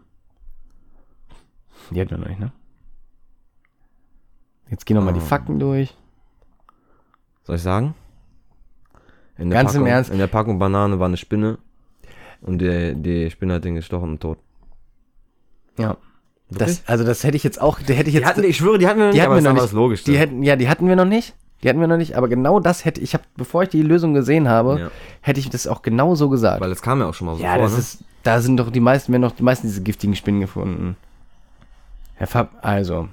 Die 1.93 2.01
hatten 2.01 2.11
wir 2.11 2.19
noch 2.19 2.27
nicht, 2.27 2.41
ne? 2.41 2.51
Jetzt 4.71 4.87
gehen 4.87 4.97
nochmal 4.97 5.13
mal 5.13 5.21
die 5.21 5.25
Ah. 5.25 5.29
Fakten 5.29 5.61
durch. 5.61 5.97
Soll 7.45 7.55
ich 7.55 7.63
sagen? 7.63 7.95
In 9.39 9.49
Ganz 9.51 9.71
im 9.75 9.83
Packung, 9.83 9.87
Ernst? 9.87 10.11
In 10.11 10.19
der 10.19 10.27
Packung 10.27 10.59
Banane 10.59 10.99
war 10.99 11.07
eine 11.07 11.17
Spinne. 11.17 11.59
Und 12.41 12.59
die, 12.59 12.95
die 12.97 13.31
Spinne 13.31 13.55
hat 13.55 13.65
den 13.65 13.77
gestochen 13.77 14.11
und 14.11 14.21
tot. 14.21 14.39
Ja. 15.79 15.97
Das, 16.51 16.83
also 16.87 17.03
das 17.05 17.25
hätte 17.25 17.37
ich 17.37 17.43
jetzt 17.45 17.61
auch, 17.61 17.81
die 17.81 17.95
hätte 17.95 18.09
ich 18.09 18.15
jetzt, 18.15 18.39
ich 18.39 18.57
schwöre, 18.57 18.79
die 18.79 18.87
hatten 18.87 19.01
wir 19.01 19.07
noch 19.07 19.13
die 19.15 19.23
hatten 19.23 19.35
wir 19.35 19.41
noch 19.41 19.53
nicht. 19.53 19.65
ist 19.65 19.73
logisch. 19.73 20.05
die 20.05 20.17
hätten, 20.17 20.43
ja, 20.43 20.55
die 20.57 20.69
hatten 20.69 20.87
wir 20.89 20.95
noch 20.97 21.05
nicht. 21.05 21.35
Die 21.63 21.69
hatten 21.69 21.81
wir 21.81 21.87
noch 21.89 21.97
nicht, 21.97 22.17
aber 22.17 22.29
genau 22.29 22.61
das 22.61 22.85
hätte 22.85 23.01
ich, 23.01 23.15
hab, 23.15 23.23
bevor 23.37 23.63
ich 23.65 23.71
die 23.71 23.83
Lösung 23.83 24.13
gesehen 24.15 24.47
habe, 24.49 24.79
Ja. 24.79 24.91
hätte 25.23 25.41
ich 25.41 25.49
das 25.51 25.67
auch 25.67 25.83
genau 25.83 26.15
so 26.15 26.29
gesagt. 26.29 26.61
Weil 26.61 26.71
es 26.71 26.83
kam 26.83 27.01
ja 27.01 27.09
auch 27.09 27.15
schon 27.15 27.27
mal 27.27 27.37
so 27.37 27.43
ja, 27.43 27.55
vor, 27.55 27.63
das 27.63 27.73
ne? 27.73 27.79
ist, 27.79 27.99
da 28.23 28.41
sind 28.41 28.59
doch 28.59 28.71
die 28.71 28.81
meisten, 28.81 29.11
werden 29.13 29.23
doch 29.23 29.33
die 29.33 29.43
meisten 29.43 29.67
diese 29.67 29.83
giftigen 29.83 30.15
Spinnen 30.15 30.41
gefunden. 30.41 30.97
Herr 32.15 32.27
Fab, 32.27 32.51
also, 32.63 33.09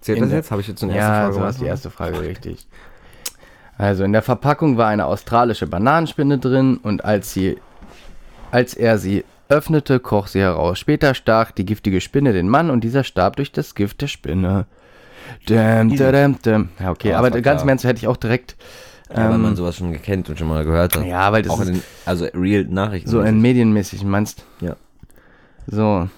Zählt 0.00 0.22
das 0.22 0.30
jetzt? 0.30 0.50
Habe 0.52 0.60
ich 0.60 0.68
jetzt 0.68 0.82
eine 0.82 0.94
Ja, 0.96 0.98
erste 0.98 1.10
Frage 1.12 1.32
so 1.32 1.38
gemacht? 1.38 1.48
hast 1.48 1.60
die 1.60 1.66
erste 1.66 1.90
Frage 1.90 2.20
richtig. 2.20 2.66
Also 3.76 4.04
in 4.04 4.12
der 4.12 4.22
Verpackung 4.22 4.76
war 4.76 4.88
eine 4.88 5.06
australische 5.06 5.66
Bananenspinne 5.66 6.38
drin 6.38 6.78
und 6.82 7.04
als 7.04 7.32
sie, 7.32 7.58
als 8.50 8.74
er 8.74 8.98
sie 8.98 9.24
öffnete, 9.48 10.00
kroch 10.00 10.26
sie 10.26 10.40
heraus. 10.40 10.78
Später 10.78 11.14
stach 11.14 11.50
die 11.50 11.64
giftige 11.66 12.00
Spinne 12.00 12.32
den 12.32 12.48
Mann 12.48 12.70
und 12.70 12.82
dieser 12.84 13.04
starb 13.04 13.36
durch 13.36 13.52
das 13.52 13.74
Gift 13.74 14.00
der 14.02 14.06
Spinne. 14.08 14.66
Däm, 15.48 15.94
däm, 15.94 16.40
däm. 16.42 16.68
Ja, 16.80 16.90
okay, 16.90 17.12
Aber 17.14 17.26
aber 17.28 17.34
war 17.36 17.40
ganz 17.42 17.62
im 17.62 17.68
Ernst 17.68 17.84
hätte 17.84 17.98
ich 17.98 18.08
auch 18.08 18.16
direkt 18.16 18.56
Ja, 19.10 19.28
weil 19.28 19.34
ähm, 19.34 19.42
man 19.42 19.56
sowas 19.56 19.76
schon 19.76 19.92
gekannt 19.92 20.28
und 20.30 20.38
schon 20.38 20.48
mal 20.48 20.64
gehört 20.64 20.96
hat. 20.96 21.04
ja, 21.04 21.30
weil 21.32 21.42
das 21.42 21.52
auch 21.52 21.60
ist 21.60 21.68
in 21.68 21.82
also 22.06 22.26
real 22.34 22.64
Nachrichten. 22.64 23.10
so 23.10 23.20
ein 23.20 23.40
medienmäßig 23.40 24.04
meinst. 24.04 24.44
Ja. 24.60 24.76
So, 25.66 26.08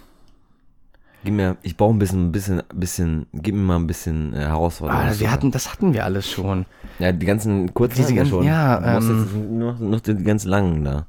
Gib 1.23 1.35
mir, 1.35 1.59
ich 1.63 1.77
brauche 1.77 1.93
ein 1.95 1.99
bisschen, 1.99 2.29
ein 2.29 2.33
bisschen, 2.33 2.63
bisschen, 2.73 3.27
gib 3.35 3.55
mir 3.55 3.61
mal 3.61 3.77
ein 3.77 3.87
bisschen 3.87 4.33
äh, 4.33 4.39
Herausforderung. 4.39 5.03
ah, 5.03 5.13
wir 5.19 5.31
hatten, 5.31 5.51
das 5.51 5.71
hatten 5.71 5.93
wir 5.93 6.05
alles 6.07 6.31
schon. 6.31 6.65
ja, 6.99 7.13
die 7.13 7.27
ganzen 7.27 7.75
kurzen 7.75 8.15
ganzen- 8.15 8.31
schon. 8.31 8.45
ja, 8.47 8.79
Du 8.81 8.87
ähm, 9.13 9.21
jetzt 9.25 9.35
nur 9.35 9.73
noch, 9.73 9.79
noch 9.81 10.01
die 10.01 10.15
ganz 10.25 10.45
langen 10.47 10.83
da. 10.85 11.07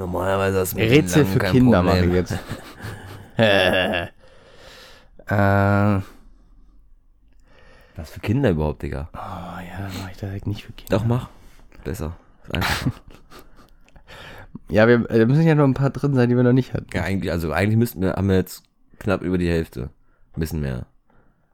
Normalerweise 0.00 0.60
ist 0.60 0.74
mit 0.74 0.90
Rätsel 0.90 1.26
für 1.26 1.38
Kinder 1.40 1.82
mache 1.82 2.06
ich 2.06 2.12
jetzt. 2.14 2.32
äh, 3.36 4.06
Was 7.96 8.10
für 8.10 8.20
Kinder 8.20 8.48
überhaupt, 8.48 8.82
Digga? 8.82 9.10
Oh 9.12 9.18
ja, 9.18 9.90
mach 10.00 10.10
ich 10.10 10.16
direkt 10.16 10.46
nicht 10.46 10.64
für 10.64 10.72
Kinder. 10.72 10.96
Doch, 10.96 11.04
mach. 11.04 11.28
Besser. 11.84 12.16
Ist 12.44 12.54
einfacher. 12.54 12.92
Ja, 14.68 14.86
wir 14.86 15.10
äh, 15.10 15.26
müssen 15.26 15.46
ja 15.46 15.54
noch 15.56 15.64
ein 15.64 15.74
paar 15.74 15.90
drin 15.90 16.14
sein, 16.14 16.28
die 16.28 16.36
wir 16.36 16.44
noch 16.44 16.52
nicht 16.52 16.74
hatten. 16.74 16.86
ja, 16.94 17.02
eigentlich, 17.02 17.32
also 17.32 17.52
eigentlich 17.52 17.76
müssten 17.76 18.02
wir, 18.02 18.12
haben 18.12 18.28
wir 18.28 18.36
jetzt 18.36 18.62
knapp 19.00 19.22
über 19.22 19.36
die 19.36 19.48
Hälfte. 19.48 19.90
Ein 20.32 20.40
bisschen 20.40 20.60
mehr. 20.60 20.86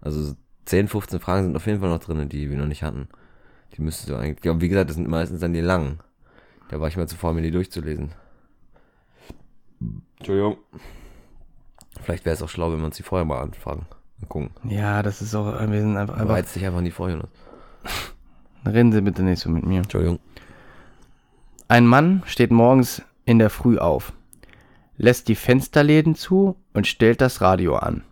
Also 0.03 0.35
10, 0.67 0.89
15 0.89 1.19
Fragen 1.19 1.45
sind 1.45 1.57
auf 1.57 1.67
jeden 1.67 1.81
Fall 1.81 1.89
noch 1.89 1.99
drin, 1.99 2.29
die 2.29 2.51
wir 2.51 2.59
noch 2.59 2.67
nicht 2.67 2.83
hatten. 2.83 3.09
Die 3.75 3.83
müsstest 3.83 4.11
du 4.11 4.17
eigentlich, 4.17 4.45
ja, 4.45 4.61
wie 4.61 4.69
gesagt, 4.69 4.91
das 4.91 4.97
sind 4.97 5.09
meistens 5.09 5.41
dann 5.41 5.55
die 5.55 5.63
langen. 5.63 6.01
Da 6.69 6.79
war 6.79 6.89
ich 6.89 6.97
mal 6.97 7.09
zuvor, 7.09 7.33
mir 7.33 7.43
die 7.43 7.51
durchzulesen. 7.51 8.13
Entschuldigung. 10.19 10.59
Vielleicht 12.03 12.25
wäre 12.25 12.35
es 12.35 12.43
auch 12.43 12.49
schlau, 12.49 12.73
wenn 12.73 12.79
wir 12.79 12.87
uns 12.87 12.97
die 12.97 13.03
vorher 13.03 13.25
mal 13.25 13.41
anfangen. 13.41 13.87
Mal 14.21 14.29
gucken. 14.29 14.51
Ja, 14.65 15.03
das 15.03 15.23
ist 15.23 15.35
auch, 15.35 15.47
wir 15.47 15.81
sind 15.81 15.97
einfach, 15.97 16.17
einfach 16.17 16.35
Reiz 16.35 16.53
dich 16.53 16.65
einfach 16.65 16.79
in 16.79 16.85
die 16.85 16.91
Vorhinein. 16.91 17.29
reden 18.67 18.93
Sie 18.93 19.01
bitte 19.01 19.23
nicht 19.23 19.41
so 19.41 19.51
mit 19.51 19.65
mir. 19.65 19.79
Entschuldigung. 19.79 20.19
Ein 21.69 21.87
Mann 21.87 22.23
steht 22.27 22.53
morgens 22.53 23.03
in 23.25 23.39
der 23.39 23.51
Früh 23.51 23.79
auf. 23.79 24.13
lässt 24.99 25.29
die 25.29 25.35
Fensterläden 25.35 26.15
zu 26.15 26.57
und 26.73 26.87
stellt 26.87 27.21
das 27.21 27.41
Radio 27.41 27.77
an. 27.77 28.05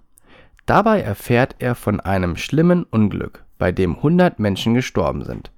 Dabei 0.66 1.00
erfährt 1.00 1.56
er 1.58 1.74
von 1.74 2.00
einem 2.00 2.36
schlimmen 2.36 2.84
Unglück, 2.84 3.44
bei 3.58 3.70
dem 3.72 3.96
100 3.96 4.38
Menschen 4.38 4.74
gestorben 4.74 5.24
sind. 5.24 5.50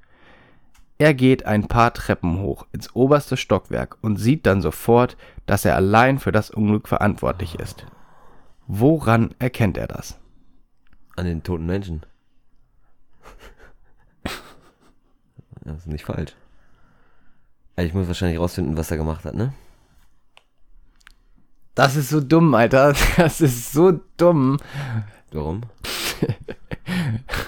Er 0.99 1.13
geht 1.13 1.45
ein 1.45 1.69
paar 1.69 1.93
Treppen 1.93 2.41
hoch 2.41 2.67
ins 2.73 2.95
oberste 2.95 3.37
Stockwerk 3.37 3.99
und 4.01 4.17
sieht 4.17 4.47
dann 4.47 4.63
sofort, 4.63 5.17
dass 5.45 5.65
er 5.65 5.77
allein 5.77 6.19
für 6.19 6.33
das 6.33 6.51
Unglück 6.51 6.89
verantwortlich 6.89 7.59
ist. 7.59 7.87
Woran 8.67 9.35
erkennt 9.39 9.77
er 9.77 9.87
das? 9.87 10.19
An 11.17 11.27
den 11.27 11.43
toten 11.43 11.67
Menschen. 11.67 12.07
das 15.65 15.79
ist 15.79 15.87
nicht 15.87 16.05
falsch. 16.05 16.35
Also 17.77 17.89
Ich 17.89 17.95
muss 17.95 18.07
wahrscheinlich 18.07 18.39
rausfinden, 18.39 18.77
was 18.77 18.91
er 18.91 18.97
gemacht 18.97 19.25
hat, 19.25 19.35
ne? 19.35 19.53
Das 21.75 21.95
ist 21.95 22.09
so 22.09 22.21
dumm, 22.21 22.55
Alter. 22.55 22.95
Das 23.19 23.43
ist 23.43 23.73
so 23.73 24.01
dumm. 24.17 24.57
Warum? 25.31 25.63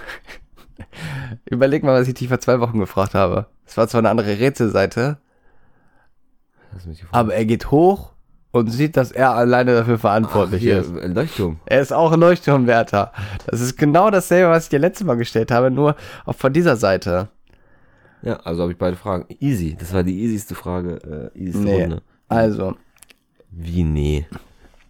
Überleg 1.47 1.83
mal, 1.83 2.01
was 2.01 2.09
ich 2.09 2.15
dich 2.15 2.29
vor 2.29 2.41
zwei 2.41 2.61
Wochen 2.61 2.79
gefragt 2.79 3.15
habe. 3.15 3.47
Es 3.67 3.77
war 3.77 3.89
zwar 3.89 4.01
eine 4.01 4.11
andere 4.11 4.39
Rätselseite, 4.39 5.19
aber 7.11 7.35
er 7.35 7.45
geht 7.45 7.71
hoch 7.71 8.13
und 8.51 8.71
sieht, 8.71 8.97
dass 8.97 9.11
er 9.13 9.33
alleine 9.33 9.75
dafür 9.75 9.99
verantwortlich 9.99 10.63
Hier, 10.63 10.79
ist. 10.81 10.97
ein 10.97 11.15
Leuchtturm. 11.15 11.59
Er 11.67 11.81
ist 11.81 11.93
auch 11.93 12.13
ein 12.13 12.21
Leuchtturmwärter. 12.21 13.13
Das 13.47 13.61
ist 13.61 13.77
genau 13.77 14.11
dasselbe, 14.11 14.51
was 14.51 14.65
ich 14.65 14.71
dir 14.71 14.79
letztes 14.79 15.07
Mal 15.07 15.17
gestellt 15.17 15.51
habe, 15.51 15.71
nur 15.71 15.97
auch 16.25 16.35
von 16.35 16.53
dieser 16.53 16.77
Seite. 16.77 17.29
Ja, 18.23 18.37
also 18.41 18.63
habe 18.63 18.73
ich 18.73 18.79
beide 18.79 18.97
Fragen. 18.97 19.27
Easy. 19.41 19.77
Das 19.79 19.93
war 19.93 20.03
die 20.03 20.19
easyste 20.23 20.55
Frage. 20.55 21.31
Äh, 21.35 21.39
easyste 21.39 21.65
Nee. 21.65 21.83
Runde. 21.83 22.03
Also, 22.29 22.75
Wie, 23.51 23.85
nee. 23.85 24.27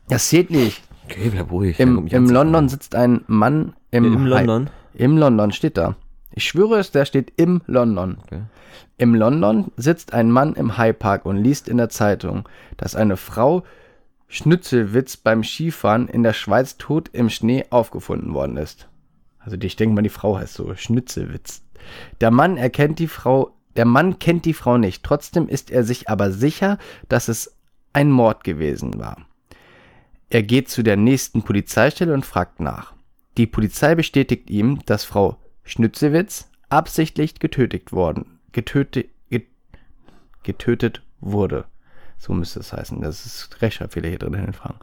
das 0.09 0.29
zählt 0.29 0.51
nicht. 0.51 0.83
Okay, 1.05 1.31
bleib 1.31 1.51
ruhig. 1.51 1.79
Im, 1.79 2.07
im. 2.07 2.29
London 2.31 2.69
sitzt 2.69 2.95
ein 2.95 3.23
Mann 3.27 3.75
im, 3.91 4.05
Im 4.05 4.27
London? 4.27 4.71
Im 4.95 5.17
London 5.17 5.53
steht 5.53 5.77
da. 5.77 5.97
Ich 6.39 6.45
schwöre 6.45 6.79
es, 6.79 6.93
der 6.93 7.05
steht 7.05 7.33
im 7.37 7.63
London. 7.67 8.19
Okay. 8.23 8.43
Im 8.97 9.17
London 9.17 9.73
sitzt 9.77 10.13
ein 10.13 10.31
Mann 10.31 10.55
im 10.55 10.79
Hyde 10.79 10.95
Park 10.95 11.27
und 11.27 11.37
liest 11.37 11.67
in 11.67 11.79
der 11.79 11.89
Zeitung, 11.89 12.49
dass 12.77 12.95
eine 12.95 13.17
Frau 13.17 13.65
Schnitzelwitz 14.29 15.17
beim 15.17 15.43
Skifahren 15.43 16.07
in 16.07 16.23
der 16.23 16.35
Schweiz 16.35 16.77
tot 16.77 17.09
im 17.13 17.29
Schnee 17.29 17.65
aufgefunden 17.71 18.35
worden 18.35 18.57
ist. 18.57 18.89
Also 19.41 19.57
ich 19.61 19.75
denke 19.75 19.97
mal, 19.97 20.03
die 20.03 20.11
Frau 20.11 20.39
heißt 20.39 20.55
so 20.55 20.73
Schnitzelwitz. 20.77 21.65
Der 22.21 22.31
Mann 22.31 22.57
erkennt 22.57 23.01
die 23.01 23.09
Frau, 23.09 23.57
der 23.75 23.85
Mann 23.85 24.21
kennt 24.21 24.45
die 24.45 24.55
Frau 24.55 24.79
nicht. 24.79 25.03
Trotzdem 25.03 25.49
ist 25.49 25.73
er 25.73 25.83
sich 25.83 26.09
aber 26.09 26.31
sicher, 26.31 26.79
dass 27.09 27.27
es 27.27 27.57
ein 27.93 28.13
Mord 28.13 28.45
gewesen 28.45 29.01
war. 29.01 29.27
Er 30.31 30.45
geht 30.45 30.69
zu 30.69 30.85
der 30.85 30.97
nächsten 30.97 31.43
Polizeistelle 31.43 32.15
und 32.15 32.25
fragt 32.25 32.61
nach. 32.61 32.95
Die 33.39 33.49
Polizei 33.49 33.97
bestätigt 33.97 34.51
ihm, 34.51 34.79
dass 34.87 35.03
Frau 35.03 35.37
Schnützewitz 35.69 36.51
absichtlich 36.71 37.39
getötet 37.39 37.93
worden, 37.93 38.39
getötet, 38.53 39.09
get, 39.31 39.47
getötet 40.43 41.03
wurde. 41.21 41.67
So 42.19 42.33
müsste 42.33 42.61
es 42.61 42.73
heißen. 42.73 43.01
Das 43.01 43.27
ist 43.27 43.61
Rechtschreibfehler 43.63 44.09
hier 44.09 44.19
drin 44.19 44.35
in 44.35 44.45
den 44.47 44.53
Fragen. 44.53 44.79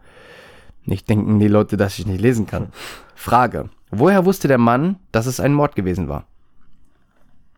Nicht 0.85 1.09
denken 1.09 1.39
die 1.39 1.47
Leute, 1.47 1.75
dass 1.77 1.97
ich 1.99 2.05
nicht 2.05 2.21
lesen 2.21 2.45
kann. 2.45 2.71
Frage. 3.15 3.69
Woher 3.89 4.25
wusste 4.25 4.47
der 4.47 4.57
Mann, 4.59 4.97
dass 5.11 5.25
es 5.25 5.39
ein 5.39 5.53
Mord 5.53 5.75
gewesen 5.75 6.07
war? 6.07 6.27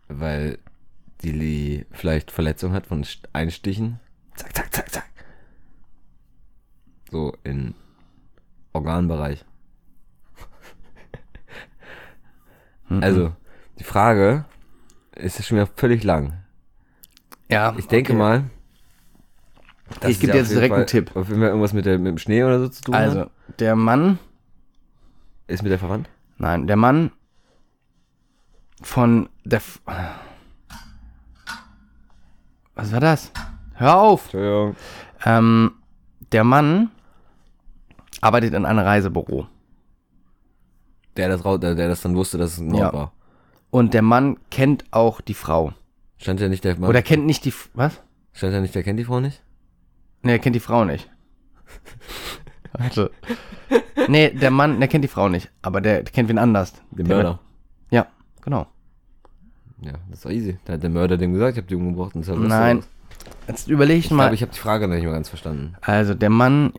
Weil 0.07 0.59
die 1.21 1.86
vielleicht 1.91 2.32
Verletzung 2.32 2.71
hat 2.73 2.88
von 2.88 3.03
St- 3.03 3.25
Einstichen. 3.34 3.99
Zack, 4.36 4.55
zack, 4.55 4.73
zack, 4.73 4.89
zack. 4.91 5.09
So 7.11 7.36
in 7.43 7.73
Organbereich. 8.73 9.43
Also, 12.89 13.33
die 13.79 13.83
Frage 13.83 14.45
ist 15.15 15.43
schon 15.45 15.57
wieder 15.57 15.69
völlig 15.75 16.03
lang. 16.03 16.33
Ja, 17.49 17.73
Ich 17.77 17.88
denke 17.88 18.13
okay. 18.13 18.19
mal. 18.19 18.43
Ich 20.05 20.19
geb 20.19 20.29
es 20.29 20.33
dir 20.33 20.35
jetzt 20.35 20.51
direkt 20.51 20.73
einen 20.73 20.81
Fall- 20.81 20.85
Tipp. 20.85 21.15
Auf 21.15 21.27
jeden 21.29 21.39
Fall 21.39 21.49
irgendwas 21.49 21.73
mit, 21.73 21.85
der, 21.85 21.97
mit 21.97 22.07
dem 22.07 22.17
Schnee 22.17 22.43
oder 22.43 22.59
so 22.59 22.67
zu 22.69 22.81
tun 22.83 22.95
Also, 22.95 23.19
hat. 23.21 23.31
der 23.59 23.75
Mann, 23.75 24.19
Ist 25.47 25.63
mit 25.63 25.71
der 25.71 25.79
verwandt? 25.79 26.09
nein, 26.38 26.67
der 26.67 26.75
Mann 26.75 27.11
von 28.81 29.29
der. 29.45 29.57
F 29.57 29.79
Was 32.75 32.91
war 32.91 32.99
das? 32.99 33.31
Hör 33.73 33.95
auf! 33.97 34.23
Entschuldigung. 34.25 34.75
Ähm, 35.25 35.71
der 36.31 36.43
Mann 36.43 36.91
arbeitet 38.21 38.53
in 38.53 38.65
einem 38.65 38.79
Reisebüro. 38.79 39.47
Der 41.18 41.30
das, 41.30 41.41
der, 41.43 41.76
der 41.76 41.88
das 41.88 42.01
dann 42.01 42.15
wusste, 42.15 42.38
dass 42.38 42.53
es 42.53 42.59
ein 42.59 42.68
Mord 42.68 42.82
Ja. 42.82 42.93
war. 42.93 43.11
Und 43.70 43.93
der 43.93 44.01
Mann 44.01 44.38
kennt 44.49 44.86
auch 44.91 45.20
die 45.22 45.34
Frau. 45.34 45.74
Stand 46.18 46.39
ja 46.39 46.47
nicht 46.47 46.63
der 46.63 46.80
Mann. 46.80 46.89
Oder 46.89 47.01
kennt 47.01 47.26
nicht 47.26 47.43
die. 47.45 47.49
F 47.49 47.70
was? 47.74 48.01
Stand 48.34 48.53
ja 48.53 48.61
nicht, 48.61 48.74
der 48.76 48.84
kennt 48.84 48.99
die 48.99 49.03
Frau 49.03 49.20
nicht? 49.20 49.41
Ne, 50.24 50.32
er 50.34 50.39
kennt 50.39 50.55
die 50.55 50.59
Frau 50.61 50.86
nicht. 50.86 51.09
Warte. 52.74 53.11
Nee, 54.09 54.30
der 54.30 54.51
Mann, 54.51 54.80
der 54.80 54.88
kennt 54.88 55.03
die 55.03 55.07
Frau 55.09 55.28
nicht. 55.28 55.49
Aber 55.61 55.82
der, 55.82 56.03
kennt 56.03 56.30
wen 56.30 56.38
anders. 56.38 56.72
Den 56.91 57.07
Der- 57.07 57.18
Mörder. 57.18 57.39
Ja, 57.89 58.05
genau. 58.41 58.68
Ja, 59.82 59.93
das 60.09 60.24
war 60.24 60.32
easy. 60.32 60.57
Da 60.65 60.74
hat 60.74 60.84
der 60.84 60.89
Mörder 60.89 61.18
dem 61.18 61.34
gesagt, 61.34 61.57
ich 61.57 61.61
hab 61.61 61.68
die 61.68 61.76
umgebracht 61.76 62.15
und 62.15 62.22
deshalb 62.22 62.39
Nein. 62.39 62.84
Jetzt 63.47 63.68
überlege 63.68 63.99
ich, 63.99 64.05
Ich 64.05 64.11
mal. 64.11 64.24
glaube, 64.26 64.36
ich 64.36 64.41
habe 64.43 64.53
die 64.53 64.59
Frage 64.59 64.88
noch 64.88 64.95
nicht 64.95 65.03
mal 65.05 65.11
ganz 65.11 65.28
verstanden. 65.30 65.76
also, 65.82 66.13
der 66.13 66.30
Mann. 66.30 66.72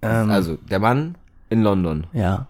Ähm, 0.00 0.30
Also, 0.30 0.56
der 0.56 0.78
Mann 0.78 1.16
in 1.50 1.62
London. 1.62 2.06
Ja. 2.14 2.46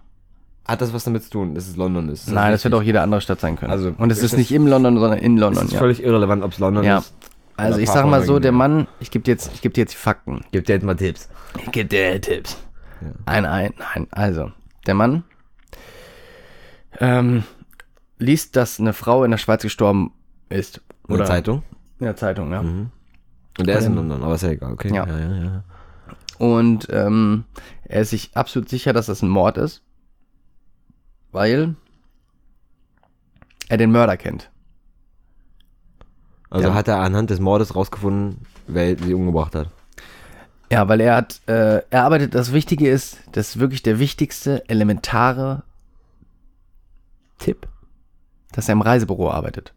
Hat 0.65 0.81
das 0.81 0.93
was 0.93 1.03
damit 1.03 1.23
zu 1.23 1.29
tun, 1.29 1.55
dass 1.55 1.67
es 1.67 1.75
London 1.75 2.07
ist? 2.09 2.27
ist 2.27 2.33
Nein, 2.33 2.51
das 2.51 2.63
wird 2.63 2.73
auch 2.73 2.81
jede 2.83 3.01
andere 3.01 3.19
Stadt 3.21 3.39
sein 3.41 3.57
können. 3.57 3.71
Also, 3.71 3.93
Und 3.97 4.11
es 4.11 4.19
ist 4.19 4.25
ist 4.25 4.31
das- 4.33 4.37
nicht 4.37 4.51
im 4.53 4.65
London, 4.67 4.97
sondern 4.97 5.19
in 5.19 5.35
Es 5.35 5.41
London, 5.41 5.65
ist 5.65 5.73
ja. 5.73 5.79
völlig 5.79 6.01
irrelevant, 6.03 6.41
ob 6.43 6.51
es 6.53 6.59
London 6.59 6.83
Ja. 6.85 6.99
ist. 6.99 7.13
Also, 7.57 7.75
Oder 7.75 7.83
ich 7.83 7.89
sag 7.89 8.05
mal 8.07 8.23
so, 8.23 8.39
der. 8.39 8.51
Mann, 8.51 8.87
ich 8.99 9.11
gebe 9.11 9.23
dir 9.23 9.31
jetzt, 9.31 9.51
ich 9.53 9.61
gebe 9.61 9.73
dir 9.73 9.81
jetzt 9.81 9.93
die 9.93 9.97
Fakten. 9.97 10.41
Gibt 10.51 10.69
dir 10.69 10.73
jetzt 10.73 10.83
mal 10.83 10.95
Tipps. 10.95 11.29
Ich 11.63 11.71
gebe 11.71 11.87
dir 11.89 12.19
Tipps. 12.19 12.57
Ja. 13.01 13.07
Ein, 13.25 13.45
ein, 13.45 13.73
nein. 13.77 14.07
Also, 14.11 14.51
der 14.87 14.95
Mann 14.95 15.23
ähm, 16.99 17.43
liest, 18.19 18.55
dass 18.55 18.79
eine 18.79 18.93
Frau 18.93 19.23
in 19.23 19.31
der 19.31 19.37
Schweiz 19.37 19.61
gestorben 19.61 20.11
ist. 20.49 20.81
In 21.07 21.17
der 21.17 21.25
Zeitung. 21.25 21.63
In 21.99 22.05
der 22.05 22.15
Zeitung, 22.15 22.51
ja. 22.51 22.61
Mhm. 22.63 22.89
Und 23.59 23.67
der 23.67 23.77
ist 23.79 23.85
in 23.85 23.95
London, 23.95 24.23
aber 24.23 24.35
ist 24.35 24.41
ja 24.43 24.49
egal, 24.49 24.73
okay. 24.73 24.93
ja. 24.93 25.05
ja, 25.05 25.19
ja. 25.19 25.43
ja. 25.43 25.63
Und 26.39 26.87
ähm, 26.89 27.45
er 27.83 28.01
ist 28.01 28.09
sich 28.11 28.31
absolut 28.35 28.67
sicher, 28.69 28.93
dass 28.93 29.05
das 29.05 29.21
ein 29.21 29.29
Mord 29.29 29.57
ist, 29.57 29.83
weil 31.33 31.75
er 33.67 33.77
den 33.77 33.91
Mörder 33.91 34.15
kennt. 34.17 34.49
Also 36.49 36.69
Ja. 36.69 36.73
hat 36.75 36.87
er 36.87 36.99
anhand 36.99 37.29
des 37.31 37.39
Mordes 37.39 37.75
rausgefunden, 37.75 38.45
wer 38.67 38.97
sie 38.97 39.13
umgebracht 39.13 39.55
hat. 39.55 39.69
Ja, 40.71 40.87
weil 40.87 41.01
er 41.01 41.15
hat, 41.15 41.41
äh, 41.47 41.81
er 41.89 42.03
arbeitet, 42.03 42.33
das 42.35 42.53
Wichtige 42.53 42.89
ist, 42.89 43.17
das 43.31 43.49
ist 43.49 43.59
wirklich 43.59 43.83
der 43.83 43.99
wichtigste, 43.99 44.67
elementare 44.69 45.63
Tipp, 47.39 47.67
dass 48.53 48.69
er 48.69 48.73
im 48.73 48.81
Reisebüro 48.81 49.29
arbeitet. 49.31 49.73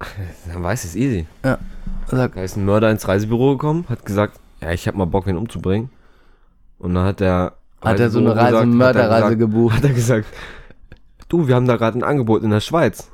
Dann 0.46 0.62
weiß 0.62 0.84
es 0.84 0.94
easy. 0.94 1.26
Ja. 1.44 1.58
Sag, 2.06 2.34
Da 2.34 2.42
ist 2.42 2.56
ein 2.56 2.64
Mörder 2.64 2.90
ins 2.90 3.08
Reisebüro 3.08 3.52
gekommen, 3.52 3.86
hat 3.88 4.04
gesagt, 4.04 4.38
ja, 4.60 4.70
ich 4.72 4.86
habe 4.86 4.98
mal 4.98 5.06
Bock, 5.06 5.26
ihn 5.26 5.36
umzubringen. 5.36 5.90
Und 6.78 6.94
dann 6.94 7.06
hat 7.06 7.20
der 7.20 7.54
Hat 7.84 8.00
er 8.00 8.10
so 8.10 8.18
eine 8.18 8.34
Reise, 8.36 8.50
gesagt- 8.52 8.68
Mörderreise 8.68 9.12
hat 9.14 9.20
er 9.22 9.36
gesagt, 9.36 9.38
gebucht? 9.38 9.76
Hat 9.76 9.84
er 9.84 9.92
gesagt, 9.92 10.26
du, 11.28 11.48
wir 11.48 11.54
haben 11.54 11.66
da 11.66 11.76
gerade 11.76 11.98
ein 11.98 12.04
Angebot 12.04 12.42
in 12.42 12.50
der 12.50 12.60
Schweiz. 12.60 13.10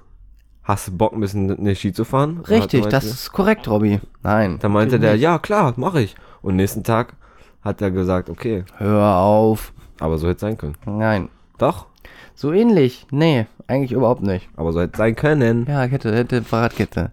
Hast 0.63 0.89
du 0.89 0.93
Bock, 0.97 1.13
ein 1.13 1.21
bisschen 1.21 1.57
eine 1.59 1.75
Ski 1.75 1.93
zu 1.93 2.05
fahren? 2.05 2.41
Richtig, 2.49 2.87
das 2.87 3.05
ist 3.05 3.33
korrekt, 3.33 3.67
Robby. 3.69 4.01
Nein. 4.23 4.59
Dann 4.61 4.73
meinte 4.73 5.01
der, 5.01 5.13
nicht. 5.15 5.23
ja, 5.23 5.39
klar, 5.39 5.75
mache 5.77 6.01
ich. 6.03 6.15
Und 6.43 6.57
nächsten 6.57 6.85
Tag 6.85 7.15
hat 7.63 7.83
er 7.83 7.91
gesagt, 7.91 8.31
okay, 8.31 8.65
Hör 8.77 9.17
auf. 9.17 9.73
aber 9.99 10.17
so 10.19 10.27
hätte 10.29 10.37
es 10.37 10.41
sein 10.43 10.57
können. 10.59 10.75
Nein. 10.87 11.29
Doch, 11.59 11.87
So 12.35 12.53
ähnlich. 12.53 13.07
Nee, 13.11 13.47
eigentlich 13.67 13.93
überhaupt 13.93 14.23
nicht. 14.23 14.49
aber 14.57 14.73
so 14.73 14.81
hätte 14.81 14.93
es 14.93 14.99
sein 14.99 15.17
können. 15.17 15.67
Ja, 15.69 15.89
Kette, 15.89 16.15
hätte 16.15 16.43
Fahrradkette. 16.43 17.11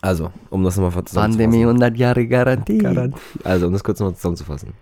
Also, 0.00 0.30
um 0.50 0.64
das 0.64 0.76
nochmal 0.76 0.90
Pandemie 0.92 1.08
zusammenzufassen. 1.08 1.62
100 1.68 1.96
Jahre 1.96 2.26
Garantie. 2.26 3.12
Also, 3.44 3.66
um 3.66 3.72
das 3.72 3.82
kurz 3.84 4.00
nochmal 4.00 4.14
zusammenzufassen. 4.16 4.72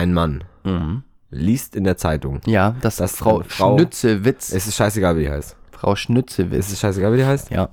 Ein 0.00 0.14
Mann 0.14 0.44
Mhm. 0.64 1.02
liest 1.30 1.76
in 1.76 1.84
der 1.84 1.96
Zeitung. 1.98 2.40
Ja, 2.46 2.74
das, 2.80 2.96
Das 2.96 3.12
ist 3.12 3.18
Frau, 3.18 3.42
Frau- 3.46 3.76
Schnützelwitz. 3.76 4.50
Es 4.52 4.66
ist 4.66 4.76
scheißegal, 4.76 5.16
wie 5.16 5.22
die 5.24 5.30
heißt. 5.30 5.56
Frau 5.72 5.94
Schnützelwitz. 5.94 6.66
Es 6.66 6.72
ist 6.72 6.80
scheißegal, 6.80 7.12
wie 7.12 7.18
die 7.18 7.26
heißt. 7.26 7.50
ja. 7.50 7.68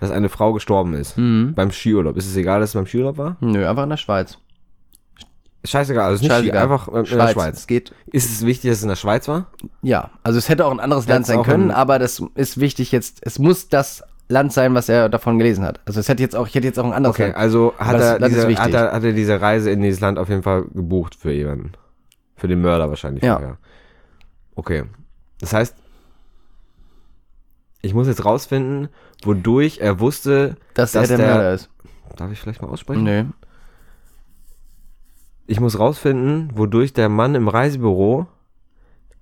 Dass 0.00 0.10
eine 0.12 0.28
Frau 0.28 0.52
gestorben 0.52 0.94
ist. 0.94 1.16
Mhm. 1.18 1.54
Beim 1.54 1.70
Skiurlaub. 1.72 2.16
Ist 2.16 2.26
es 2.26 2.36
egal, 2.36 2.60
dass 2.60 2.70
es 2.70 2.74
beim 2.74 2.86
Skiurlaub 2.86 3.16
war? 3.18 3.36
Nö, 3.40 3.68
einfach 3.68 3.82
in 3.84 3.90
der 3.90 3.96
Schweiz. 3.96 4.38
Scheißegal, 5.64 6.04
also 6.10 6.22
nicht 6.22 6.32
Ski, 6.32 6.40
Scheißegal. 6.46 6.62
einfach 6.62 6.88
äh, 6.88 6.98
in 6.98 7.18
der 7.18 7.28
Schweiz. 7.32 7.56
Es 7.58 7.66
geht. 7.66 7.92
Ist 8.12 8.30
es 8.30 8.46
wichtig, 8.46 8.70
dass 8.70 8.78
es 8.78 8.84
in 8.84 8.88
der 8.90 8.96
Schweiz 8.96 9.26
war? 9.26 9.46
Ja, 9.82 10.10
also 10.22 10.38
es 10.38 10.48
hätte 10.48 10.64
auch 10.66 10.70
ein 10.70 10.78
anderes 10.80 11.06
Land 11.08 11.18
Hätt's 11.20 11.28
sein 11.28 11.38
auch 11.38 11.44
können, 11.44 11.70
ein- 11.72 11.76
aber 11.76 11.98
das 11.98 12.22
ist 12.36 12.60
wichtig 12.60 12.92
jetzt. 12.92 13.18
Es 13.22 13.38
muss 13.40 13.68
das 13.68 14.04
Land 14.28 14.52
sein, 14.52 14.74
was 14.74 14.88
er 14.88 15.08
davon 15.08 15.38
gelesen 15.38 15.64
hat. 15.64 15.80
Also 15.86 16.00
es 16.00 16.08
hätte 16.08 16.22
jetzt 16.22 16.36
auch, 16.36 16.46
ich 16.46 16.54
hätte 16.54 16.66
jetzt 16.66 16.78
auch 16.78 16.84
ein 16.84 16.92
anderes 16.92 17.16
Okay, 17.16 17.24
Land. 17.28 17.36
also 17.36 17.72
hat 17.78 17.94
das 17.94 18.02
er, 18.02 18.16
ist 18.26 18.48
diese, 18.48 18.58
hat, 18.62 18.72
er, 18.74 18.92
hat 18.92 19.02
er 19.04 19.12
diese 19.12 19.40
Reise 19.40 19.70
in 19.70 19.80
dieses 19.80 20.00
Land 20.00 20.18
auf 20.18 20.28
jeden 20.28 20.42
Fall 20.42 20.64
gebucht 20.74 21.14
für 21.14 21.32
jemanden. 21.32 21.72
Für 22.36 22.46
den 22.48 22.60
Mörder 22.60 22.88
wahrscheinlich. 22.90 23.24
Ja. 23.24 23.36
vorher. 23.38 23.56
Okay. 24.54 24.84
Das 25.40 25.52
heißt, 25.54 25.74
ich 27.80 27.94
muss 27.94 28.06
jetzt 28.08 28.24
rausfinden, 28.24 28.88
wodurch 29.24 29.78
er 29.78 30.00
wusste, 30.00 30.56
dass, 30.74 30.92
dass 30.92 31.10
er 31.10 31.16
der, 31.16 31.26
der- 31.26 31.34
Mörder 31.36 31.54
ist. 31.54 31.70
darf 32.16 32.30
ich 32.30 32.38
vielleicht 32.40 32.60
mal 32.60 32.68
aussprechen? 32.68 33.04
Nö. 33.04 33.24
Ich 35.46 35.60
muss 35.60 35.78
rausfinden, 35.78 36.50
wodurch 36.54 36.92
der 36.92 37.08
Mann 37.08 37.34
im 37.34 37.48
Reisebüro 37.48 38.26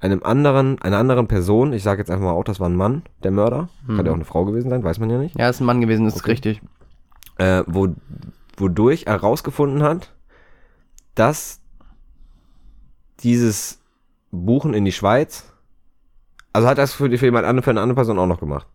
einem 0.00 0.22
anderen, 0.22 0.80
einer 0.82 0.98
anderen 0.98 1.26
Person, 1.28 1.72
ich 1.72 1.82
sage 1.82 2.00
jetzt 2.00 2.10
einfach 2.10 2.24
mal 2.26 2.32
auch, 2.32 2.44
das 2.44 2.60
war 2.60 2.68
ein 2.68 2.76
Mann, 2.76 3.02
der 3.22 3.30
Mörder, 3.30 3.68
kann 3.86 4.04
ja 4.04 4.12
auch 4.12 4.16
eine 4.16 4.24
Frau 4.24 4.44
gewesen 4.44 4.68
sein, 4.70 4.84
weiß 4.84 4.98
man 4.98 5.08
ja 5.10 5.18
nicht, 5.18 5.38
Ja, 5.38 5.48
ist 5.48 5.60
ein 5.60 5.64
Mann 5.66 5.80
gewesen, 5.80 6.06
ist 6.06 6.16
Okay. 6.18 6.32
richtig. 6.32 6.60
äh, 7.38 7.62
wo, 7.66 7.88
wodurch 8.56 9.04
er 9.06 9.16
rausgefunden 9.16 9.82
hat, 9.82 10.12
dass 11.14 11.60
dieses 13.20 13.80
Buchen 14.30 14.74
in 14.74 14.84
die 14.84 14.92
Schweiz, 14.92 15.50
also 16.52 16.68
hat 16.68 16.78
er 16.78 16.82
das 16.82 16.92
für, 16.92 17.08
die, 17.08 17.16
für 17.18 17.26
jemand 17.26 17.46
anderen, 17.46 17.62
für 17.64 17.70
eine 17.70 17.80
andere 17.80 17.96
Person 17.96 18.18
auch 18.18 18.26
noch 18.26 18.40
gemacht. 18.40 18.66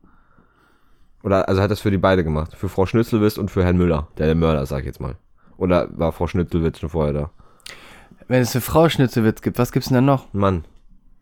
Oder, 1.24 1.48
also 1.48 1.62
hat 1.62 1.70
das 1.70 1.82
für 1.82 1.92
die 1.92 2.00
beide 2.00 2.24
gemacht. 2.24 2.56
Für 2.56 2.68
Frau 2.68 2.88
Schnitzelwitz 2.88 3.38
und 3.38 3.52
für 3.52 3.64
Herrn 3.64 3.78
Müller, 3.78 4.08
der 4.18 4.26
der 4.26 4.36
Mörder 4.36 4.64
ist, 4.64 4.70
sag 4.70 4.80
ich 4.80 4.86
jetzt 4.88 5.00
mal. 5.00 5.16
Oder 5.58 5.88
war 5.96 6.12
Frau 6.12 6.26
Schnitzelwitz 6.26 6.80
schon 6.80 6.90
vorher 6.90 7.14
da? 7.14 7.30
Wenn 8.28 8.42
es 8.42 8.56
eine 8.56 8.62
Frau 8.62 8.90
Schnitzelwitz 8.90 9.44
gibt, 9.44 9.60
was 9.60 9.72
gibt's 9.72 9.90
denn 9.90 9.96
da 9.96 10.02
noch? 10.02 10.34
Mann. 10.34 10.66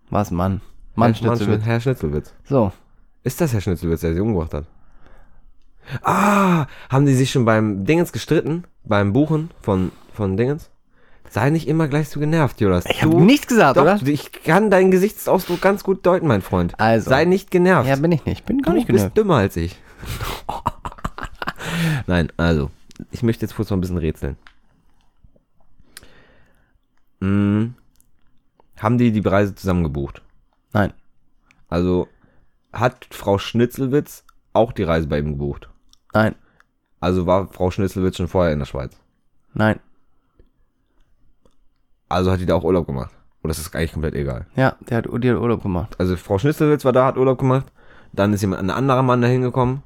Was, 0.09 0.31
Mann? 0.31 0.61
Mann 0.95 1.13
Herr, 1.13 1.15
Schnitzelwitz. 1.15 1.63
Herr 1.65 1.79
Schnitzelwitz. 1.79 2.33
So. 2.45 2.71
Ist 3.23 3.39
das 3.41 3.53
Herr 3.53 3.61
Schnitzelwitz, 3.61 4.01
der 4.01 4.13
sie 4.13 4.19
umgebracht 4.19 4.53
hat? 4.53 4.65
Ah, 6.03 6.67
haben 6.89 7.05
die 7.05 7.13
sich 7.13 7.31
schon 7.31 7.45
beim 7.45 7.85
Dingens 7.85 8.11
gestritten? 8.11 8.63
Beim 8.83 9.13
Buchen 9.13 9.49
von, 9.61 9.91
von 10.13 10.37
Dingens? 10.37 10.69
Sei 11.31 11.51
nicht 11.51 11.67
immer 11.67 11.87
gleich 11.87 12.09
so 12.09 12.19
genervt, 12.19 12.59
Jonas. 12.59 12.85
Ich 12.87 13.03
habe 13.03 13.21
nichts 13.21 13.47
gesagt, 13.47 13.77
Doch, 13.77 13.83
oder? 13.83 13.99
ich 14.03 14.31
kann 14.31 14.71
deinen 14.71 14.89
Gesichtsausdruck 14.89 15.61
ganz 15.61 15.83
gut 15.83 16.03
deuten, 16.05 16.27
mein 16.27 16.41
Freund. 16.41 16.73
Also. 16.79 17.09
Sei 17.09 17.25
nicht 17.25 17.51
genervt. 17.51 17.87
Ja, 17.87 17.95
bin 17.97 18.11
ich 18.11 18.25
nicht. 18.25 18.45
Bin 18.45 18.61
gar 18.61 18.71
du 18.73 18.77
nicht 18.79 18.87
bist 18.87 18.97
genervt. 18.97 19.17
dümmer 19.17 19.35
als 19.35 19.55
ich. 19.55 19.79
Nein, 22.07 22.31
also, 22.37 22.71
ich 23.11 23.21
möchte 23.21 23.45
jetzt 23.45 23.55
kurz 23.55 23.69
mal 23.69 23.77
ein 23.77 23.81
bisschen 23.81 23.97
rätseln. 23.97 24.37
Hm, 27.21 27.75
haben 28.83 28.97
die 28.97 29.11
die 29.11 29.27
Reise 29.27 29.55
zusammen 29.55 29.83
gebucht? 29.83 30.21
Nein. 30.73 30.93
Also, 31.67 32.07
hat 32.73 33.07
Frau 33.11 33.37
Schnitzelwitz 33.37 34.23
auch 34.53 34.71
die 34.71 34.83
Reise 34.83 35.07
bei 35.07 35.19
ihm 35.19 35.31
gebucht? 35.31 35.69
Nein. 36.13 36.35
Also 36.99 37.25
war 37.25 37.47
Frau 37.47 37.71
Schnitzelwitz 37.71 38.17
schon 38.17 38.27
vorher 38.27 38.53
in 38.53 38.59
der 38.59 38.65
Schweiz? 38.65 38.97
Nein. 39.53 39.79
Also 42.09 42.31
hat 42.31 42.39
die 42.39 42.45
da 42.45 42.55
auch 42.55 42.63
Urlaub 42.63 42.87
gemacht? 42.87 43.11
Oder 43.43 43.51
ist 43.51 43.65
das 43.65 43.73
eigentlich 43.73 43.93
komplett 43.93 44.15
egal? 44.15 44.47
Ja, 44.55 44.75
der 44.81 44.97
hat, 44.97 45.05
die 45.05 45.29
hat 45.29 45.37
Urlaub 45.37 45.63
gemacht. 45.63 45.95
Also 45.97 46.17
Frau 46.17 46.37
Schnitzelwitz 46.37 46.83
war 46.83 46.91
da, 46.91 47.05
hat 47.05 47.17
Urlaub 47.17 47.39
gemacht. 47.39 47.71
Dann 48.11 48.33
ist 48.33 48.41
jemand, 48.41 48.61
ein 48.61 48.69
anderer 48.69 49.03
Mann 49.03 49.21
da 49.21 49.27
hingekommen. 49.27 49.83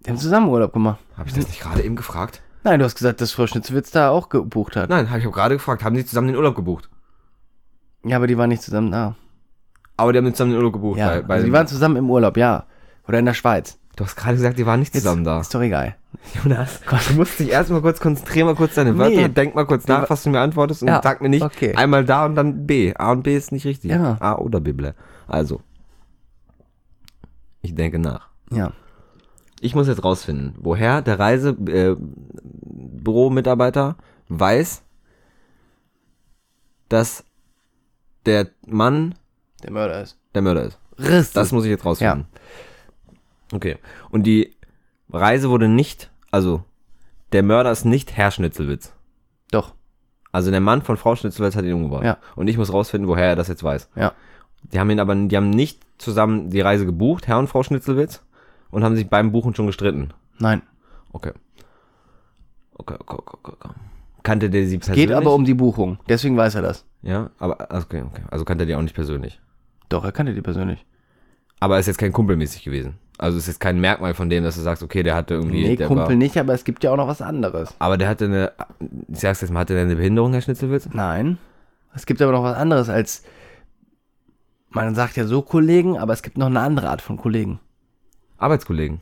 Die 0.00 0.10
haben 0.10 0.18
zusammen 0.18 0.48
Urlaub 0.48 0.72
gemacht. 0.72 0.98
Habe 1.16 1.28
ich 1.28 1.34
das 1.34 1.46
nicht 1.46 1.60
gerade 1.60 1.82
eben 1.82 1.96
gefragt? 1.96 2.42
Nein, 2.64 2.80
du 2.80 2.84
hast 2.84 2.96
gesagt, 2.96 3.20
dass 3.20 3.32
Frau 3.32 3.46
Schnitzelwitz 3.46 3.90
da 3.90 4.10
auch 4.10 4.28
gebucht 4.28 4.74
hat. 4.74 4.90
Nein, 4.90 5.10
habe 5.10 5.20
ich 5.20 5.26
auch 5.26 5.32
gerade 5.32 5.56
gefragt. 5.56 5.84
Haben 5.84 5.94
die 5.94 6.04
zusammen 6.04 6.28
den 6.28 6.36
Urlaub 6.36 6.56
gebucht? 6.56 6.88
Ja, 8.04 8.16
aber 8.16 8.26
die 8.26 8.38
waren 8.38 8.48
nicht 8.48 8.62
zusammen 8.62 8.90
da. 8.92 9.14
Aber 9.96 10.12
die 10.12 10.18
haben 10.18 10.32
zusammen 10.32 10.52
den 10.52 10.58
Urlaub 10.58 10.72
gebucht. 10.74 10.98
Ja, 10.98 11.08
bei, 11.16 11.22
bei 11.22 11.34
also 11.34 11.46
die 11.46 11.52
waren 11.52 11.66
zusammen 11.66 11.96
im 11.96 12.08
Urlaub, 12.10 12.36
ja. 12.36 12.64
Oder 13.08 13.18
in 13.18 13.24
der 13.26 13.34
Schweiz. 13.34 13.78
du 13.96 14.04
hast 14.04 14.16
gerade 14.16 14.36
gesagt, 14.36 14.58
die 14.58 14.66
waren 14.66 14.80
nicht 14.80 14.92
zusammen 14.94 15.24
da. 15.24 15.40
Ist 15.40 15.54
doch 15.54 15.60
egal. 15.62 15.96
Jonas, 16.42 16.80
du 17.08 17.14
musst 17.14 17.38
dich 17.40 17.50
erstmal 17.50 17.80
kurz 17.80 17.98
konzentrieren, 18.00 18.46
mal 18.46 18.54
kurz 18.54 18.74
deine 18.74 18.96
Wörter, 18.96 19.16
Nee. 19.16 19.28
denk 19.28 19.54
mal 19.54 19.66
kurz 19.66 19.86
nach, 19.88 20.08
was 20.08 20.22
du 20.22 20.30
mir 20.30 20.40
antwortest 20.40 20.82
und 20.82 20.88
Ja, 20.88 21.00
sag 21.02 21.20
mir 21.20 21.28
nicht 21.28 21.42
okay. 21.42 21.74
einmal 21.74 22.04
da 22.04 22.24
und 22.26 22.34
dann 22.36 22.66
B. 22.66 22.94
A 22.94 23.10
und 23.12 23.22
B 23.24 23.36
ist 23.36 23.50
nicht 23.52 23.66
richtig. 23.66 23.90
Ja. 23.90 24.16
A 24.20 24.36
oder 24.36 24.60
B. 24.60 24.72
blä. 24.72 24.92
Also, 25.26 25.60
ich 27.62 27.74
denke 27.74 27.98
nach. 27.98 28.28
Ja. 28.52 28.72
Ich 29.60 29.74
muss 29.74 29.88
jetzt 29.88 30.04
rausfinden, 30.04 30.54
woher 30.60 31.02
der 31.02 31.18
Reisebüro-Mitarbeiter 31.18 33.96
äh, 33.98 34.02
weiß, 34.28 34.82
dass 36.88 37.24
der 38.28 38.48
Mann 38.66 39.14
Der 39.62 39.72
Mörder 39.72 40.02
ist. 40.02 40.16
der 40.34 40.42
Mörder 40.42 40.62
ist. 40.64 40.78
Riss. 40.98 41.32
Das 41.32 41.52
muss 41.52 41.64
ich 41.64 41.70
jetzt 41.70 41.84
rausfinden. 41.84 42.26
Okay. 43.52 43.76
Und 44.10 44.24
die 44.24 44.54
Reise 45.10 45.48
wurde 45.50 45.68
nicht, 45.68 46.10
also 46.30 46.62
der 47.32 47.42
Mörder 47.42 47.70
ist 47.72 47.84
nicht 47.84 48.16
Herr 48.16 48.30
Schnitzelwitz. 48.30 48.92
Doch. 49.50 49.74
Also 50.32 50.50
der 50.50 50.60
Mann 50.60 50.82
von 50.82 50.96
Frau 50.96 51.16
Schnitzelwitz 51.16 51.56
hat 51.56 51.64
ihn 51.64 51.72
umgebracht. 51.72 52.04
Ja. 52.04 52.18
Und 52.36 52.48
ich 52.48 52.58
muss 52.58 52.72
rausfinden, 52.72 53.08
woher 53.08 53.26
er 53.28 53.36
das 53.36 53.48
jetzt 53.48 53.64
weiß. 53.64 53.88
Ja. 53.96 54.12
Die 54.72 54.78
haben 54.78 54.90
ihn 54.90 55.00
aber, 55.00 55.14
die 55.14 55.36
haben 55.36 55.50
nicht 55.50 55.80
zusammen 55.98 56.50
die 56.50 56.60
Reise 56.60 56.84
gebucht, 56.84 57.26
Herr 57.26 57.38
und 57.38 57.46
Frau 57.48 57.62
Schnitzelwitz, 57.62 58.22
und 58.70 58.84
haben 58.84 58.96
sich 58.96 59.08
beim 59.08 59.32
Buchen 59.32 59.54
schon 59.54 59.66
gestritten. 59.66 60.12
Nein. 60.38 60.62
Okay. 61.12 61.32
Okay, 62.74 62.94
okay, 63.00 63.16
okay, 63.18 63.36
okay, 63.42 63.52
okay. 63.60 63.74
Kannte 64.22 64.50
der 64.50 64.66
sie 64.66 64.78
persönlich? 64.78 65.06
Geht 65.06 65.14
aber 65.16 65.32
um 65.34 65.44
die 65.44 65.54
Buchung. 65.54 65.98
Deswegen 66.08 66.36
weiß 66.36 66.56
er 66.56 66.62
das. 66.62 66.84
Ja, 67.02 67.30
aber, 67.38 67.68
okay, 67.70 68.02
okay. 68.02 68.22
Also 68.30 68.44
kannte 68.44 68.66
der 68.66 68.78
auch 68.78 68.82
nicht 68.82 68.94
persönlich. 68.94 69.40
Doch, 69.88 70.04
er 70.04 70.12
kannte 70.12 70.34
die 70.34 70.42
persönlich. 70.42 70.84
Aber 71.60 71.74
er 71.74 71.80
ist 71.80 71.86
jetzt 71.86 71.98
kein 71.98 72.12
kumpelmäßig 72.12 72.62
gewesen. 72.64 72.98
Also 73.18 73.36
es 73.36 73.44
ist 73.44 73.48
jetzt 73.54 73.60
kein 73.60 73.80
Merkmal 73.80 74.14
von 74.14 74.30
dem, 74.30 74.44
dass 74.44 74.54
du 74.54 74.60
sagst, 74.60 74.82
okay, 74.82 75.02
der 75.02 75.16
hatte 75.16 75.34
irgendwie, 75.34 75.62
Nee, 75.66 75.76
Kumpel 75.76 76.06
war, 76.06 76.14
nicht, 76.14 76.36
aber 76.38 76.54
es 76.54 76.62
gibt 76.64 76.84
ja 76.84 76.92
auch 76.92 76.96
noch 76.96 77.08
was 77.08 77.20
anderes. 77.20 77.74
aber 77.80 77.96
der 77.98 78.08
hatte 78.08 78.26
eine, 78.26 78.52
ich 79.08 79.18
sag's 79.18 79.40
jetzt 79.40 79.50
mal, 79.50 79.60
hatte 79.60 79.74
der 79.74 79.82
eine 79.82 79.96
Behinderung, 79.96 80.32
Herr 80.32 80.40
Schnitzelwitz? 80.40 80.88
Nein. 80.92 81.38
Es 81.94 82.06
gibt 82.06 82.22
aber 82.22 82.30
noch 82.30 82.44
was 82.44 82.56
anderes 82.56 82.88
als, 82.88 83.24
man 84.70 84.94
sagt 84.94 85.16
ja 85.16 85.24
so 85.24 85.42
Kollegen, 85.42 85.98
aber 85.98 86.12
es 86.12 86.22
gibt 86.22 86.38
noch 86.38 86.46
eine 86.46 86.60
andere 86.60 86.90
Art 86.90 87.02
von 87.02 87.16
Kollegen. 87.16 87.58
Arbeitskollegen. 88.36 89.00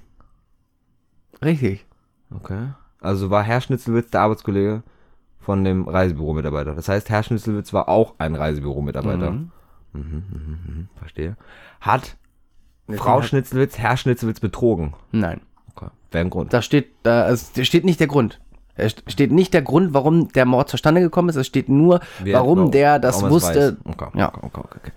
Richtig. 1.45 1.85
Okay. 2.35 2.69
Also 3.01 3.29
war 3.29 3.43
Herr 3.43 3.61
Schnitzelwitz 3.61 4.11
der 4.11 4.23
Arbeitskollege 4.23 4.83
von 5.47 5.63
dem 5.63 5.87
Reisebüro-Mitarbeiter. 5.89 6.75
Das 6.75 6.89
heißt, 6.89 7.09
Herr 7.09 7.23
Schnitzelwitz 7.23 7.73
war 7.73 7.89
auch 7.89 8.15
ein 8.19 8.35
Reisebüro-Mitarbeiter. 8.35 9.31
Mhm. 9.31 9.51
Mhm, 9.93 10.89
verstehe. 10.99 11.37
Hat 11.81 12.17
Deswegen 12.89 13.03
Frau 13.03 13.19
hat- 13.21 13.27
Schnitzelwitz 13.27 13.79
Herr 13.79 13.97
Schnitzelwitz 13.97 14.41
betrogen? 14.41 14.95
Nein. 15.13 15.41
Okay. 15.75 15.87
Wäre 16.11 16.25
ein 16.25 16.31
Grund. 16.31 16.53
Da 16.53 16.63
steht, 16.63 16.89
da, 17.05 17.23
also, 17.23 17.63
steht 17.63 17.85
nicht 17.85 18.01
der 18.01 18.09
Grund. 18.09 18.41
Es 18.75 18.95
steht 19.07 19.31
nicht 19.31 19.55
der 19.55 19.63
Grund, 19.63 19.95
warum 19.95 20.29
der 20.33 20.47
Mord 20.47 20.69
zustande 20.69 21.01
gekommen 21.01 21.29
ist. 21.29 21.37
Es 21.37 21.47
steht 21.47 21.69
nur, 21.69 22.01
Wer- 22.23 22.35
warum 22.35 22.73
der 22.73 22.99
das 22.99 23.23
warum 23.23 23.27
er's 23.27 23.33
wusste, 23.33 23.77
weiß. 23.85 23.95
Okay, 23.95 24.19
Ja. 24.19 24.29
okay, 24.29 24.41
okay, 24.43 24.61
okay, 24.65 24.79
okay. 24.83 24.93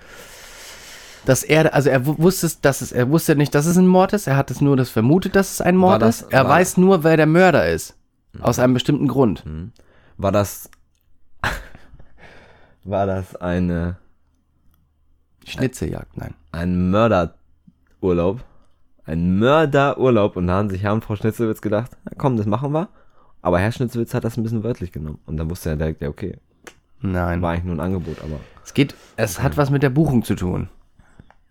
dass 1.25 1.43
er, 1.43 1.73
also 1.75 1.89
er 1.89 2.05
wu- 2.07 2.15
wusste, 2.17 2.47
es- 2.47 2.59
dass 2.59 2.81
es, 2.81 2.91
er 2.91 3.09
wusste 3.11 3.35
nicht, 3.35 3.53
dass 3.53 3.67
es 3.67 3.77
ein 3.77 3.87
Mord 3.87 4.13
ist. 4.13 4.25
Er 4.27 4.35
hat 4.35 4.49
es 4.51 4.61
nur 4.61 4.75
das 4.75 4.89
vermutet, 4.89 5.35
dass 5.35 5.51
es 5.51 5.61
ein 5.61 5.77
Mord 5.77 6.01
das- 6.01 6.21
ist. 6.23 6.33
Er 6.33 6.43
war- 6.45 6.55
weiß 6.55 6.77
nur, 6.77 7.03
wer 7.03 7.17
der 7.17 7.27
Mörder 7.27 7.69
ist. 7.69 7.95
Aus 8.41 8.57
einem 8.59 8.73
bestimmten 8.73 9.07
Grund. 9.07 9.43
War 10.19 10.33
das. 10.33 10.69
war 12.83 13.05
das 13.05 13.37
eine. 13.37 13.95
Schnitzeljagd, 15.47 16.17
nein. 16.17 16.35
ein 16.51 16.91
Mörderurlaub. 16.91 18.43
Ein 19.05 19.39
Mörderurlaub. 19.39 20.35
Und 20.35 20.47
da 20.47 20.55
haben 20.55 20.69
sich 20.69 20.83
Herr 20.83 20.93
und 20.93 21.05
Frau 21.05 21.15
Schnitzelwitz 21.15 21.61
gedacht, 21.61 21.91
na 22.03 22.11
komm, 22.17 22.35
das 22.35 22.45
machen 22.45 22.73
wir. 22.73 22.89
Aber 23.41 23.59
Herr 23.59 23.71
Schnitzelwitz 23.71 24.13
hat 24.13 24.25
das 24.25 24.35
ein 24.35 24.43
bisschen 24.43 24.63
wörtlich 24.63 24.91
genommen. 24.91 25.19
Und 25.25 25.37
dann 25.37 25.49
wusste 25.49 25.69
er 25.69 25.77
direkt, 25.77 26.01
ja, 26.01 26.09
okay, 26.09 26.37
Nein. 26.99 27.41
war 27.41 27.51
eigentlich 27.51 27.63
nur 27.63 27.75
ein 27.75 27.79
Angebot, 27.79 28.21
aber. 28.21 28.41
Es 28.65 28.73
geht, 28.73 28.95
es 29.15 29.41
hat 29.41 29.55
was 29.55 29.69
mit 29.69 29.83
der 29.83 29.89
Buchung 29.89 30.23
zu 30.25 30.35
tun. 30.35 30.67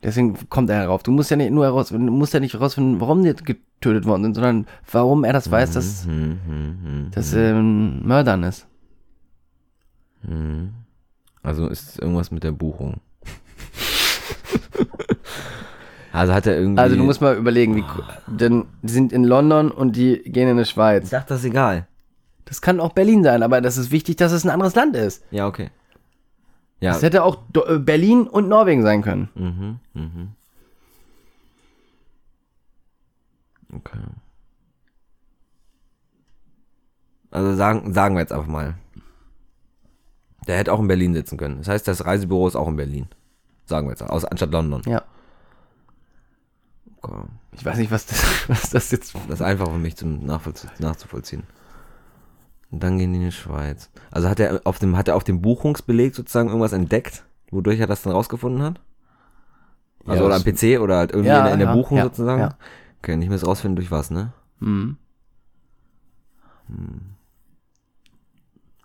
Deswegen 0.02 0.48
kommt 0.48 0.70
er 0.70 0.76
herauf. 0.76 1.02
Du 1.02 1.10
musst 1.10 1.30
ja 1.30 1.36
nicht 1.36 1.50
nur 1.50 1.64
heraus, 1.64 1.88
du 1.88 1.98
musst 1.98 2.32
ja 2.32 2.40
nicht 2.40 2.54
herausfinden, 2.54 3.00
warum 3.00 3.24
die 3.24 3.34
getötet 3.34 4.06
worden 4.06 4.22
sind, 4.24 4.34
sondern 4.34 4.66
warum 4.92 5.24
er 5.24 5.32
das 5.32 5.50
weiß, 5.50 5.72
dass 5.72 6.04
Hm, 6.04 6.38
hm, 6.46 6.78
hm, 6.84 7.10
das 7.12 7.32
ähm, 7.32 8.06
Mördern 8.06 8.44
ist. 8.44 8.66
Also 11.42 11.68
ist 11.68 11.88
es 11.90 11.98
irgendwas 11.98 12.30
mit 12.30 12.44
der 12.44 12.52
Buchung. 12.52 13.00
also 16.12 16.34
hat 16.34 16.46
er 16.46 16.58
irgendwie. 16.58 16.80
Also 16.80 16.96
du 16.96 17.02
musst 17.02 17.20
mal 17.20 17.36
überlegen, 17.36 17.76
wie, 17.76 17.84
denn 18.26 18.64
die 18.82 18.92
sind 18.92 19.12
in 19.12 19.24
London 19.24 19.70
und 19.70 19.96
die 19.96 20.22
gehen 20.24 20.48
in 20.48 20.56
die 20.56 20.62
Ich 20.62 20.70
Schweiz. 20.70 21.10
dachte, 21.10 21.30
das 21.30 21.40
ist 21.40 21.46
egal. 21.46 21.86
Das 22.44 22.62
kann 22.62 22.80
auch 22.80 22.92
Berlin 22.92 23.22
sein, 23.24 23.42
aber 23.42 23.60
das 23.60 23.76
ist 23.76 23.90
wichtig, 23.90 24.16
dass 24.16 24.32
es 24.32 24.44
ein 24.44 24.50
anderes 24.50 24.74
Land 24.74 24.96
ist. 24.96 25.22
Ja, 25.30 25.46
okay. 25.46 25.70
Ja. 26.80 26.92
Es 26.92 27.02
hätte 27.02 27.24
auch 27.24 27.38
äh, 27.66 27.78
Berlin 27.78 28.26
und 28.26 28.48
Norwegen 28.48 28.82
sein 28.82 29.02
können. 29.02 29.28
Mhm, 29.34 29.80
mhm. 29.94 30.28
Okay. 33.74 33.98
Also 37.30 37.54
sagen, 37.56 37.92
sagen 37.92 38.14
wir 38.14 38.20
jetzt 38.20 38.32
einfach 38.32 38.46
mal. 38.46 38.74
Der 40.46 40.56
hätte 40.56 40.72
auch 40.72 40.80
in 40.80 40.88
Berlin 40.88 41.12
sitzen 41.12 41.36
können. 41.36 41.58
Das 41.58 41.68
heißt, 41.68 41.86
das 41.86 42.06
Reisebüro 42.06 42.48
ist 42.48 42.56
auch 42.56 42.68
in 42.68 42.76
Berlin. 42.76 43.08
Sagen 43.66 43.86
wir 43.86 43.90
jetzt, 43.90 44.02
aus, 44.02 44.24
anstatt 44.24 44.50
London. 44.50 44.82
Ja. 44.86 45.02
Okay. 47.02 47.24
Ich 47.52 47.64
weiß 47.64 47.76
nicht, 47.76 47.90
was 47.90 48.06
das, 48.06 48.24
was 48.48 48.70
das 48.70 48.90
jetzt. 48.90 49.14
Das 49.14 49.40
ist 49.40 49.42
einfach 49.42 49.66
für 49.66 49.78
mich 49.78 49.96
zum 49.96 50.24
Nachvollzie 50.24 50.68
nachzuvollziehen. 50.78 51.42
Und 52.70 52.82
dann 52.82 52.98
gehen 52.98 53.12
die 53.12 53.18
in 53.18 53.24
die 53.26 53.32
Schweiz. 53.32 53.90
Also 54.10 54.28
hat 54.28 54.40
er 54.40 54.60
auf 54.64 54.78
dem, 54.78 54.96
hat 54.96 55.08
er 55.08 55.16
auf 55.16 55.24
dem 55.24 55.40
Buchungsbeleg 55.40 56.14
sozusagen 56.14 56.48
irgendwas 56.48 56.72
entdeckt, 56.72 57.24
wodurch 57.50 57.80
er 57.80 57.86
das 57.86 58.02
dann 58.02 58.12
rausgefunden 58.12 58.62
hat? 58.62 58.80
Also 60.06 60.22
Ja, 60.22 60.26
oder 60.26 60.36
am 60.36 60.44
PC 60.44 60.78
oder 60.80 60.96
halt 60.98 61.10
irgendwie 61.12 61.28
Ja, 61.28 61.38
in, 61.38 61.44
der- 61.44 61.52
in 61.54 61.58
der 61.60 61.68
ja, 61.68 61.74
Buchung 61.74 62.02
sozusagen? 62.02 62.40
ja. 62.40 62.58
Okay, 63.00 63.16
nicht 63.16 63.28
mehr 63.28 63.42
rausfinden 63.42 63.76
durch 63.76 63.90
was, 63.90 64.10
ne? 64.10 64.32
Mhm. 64.60 64.96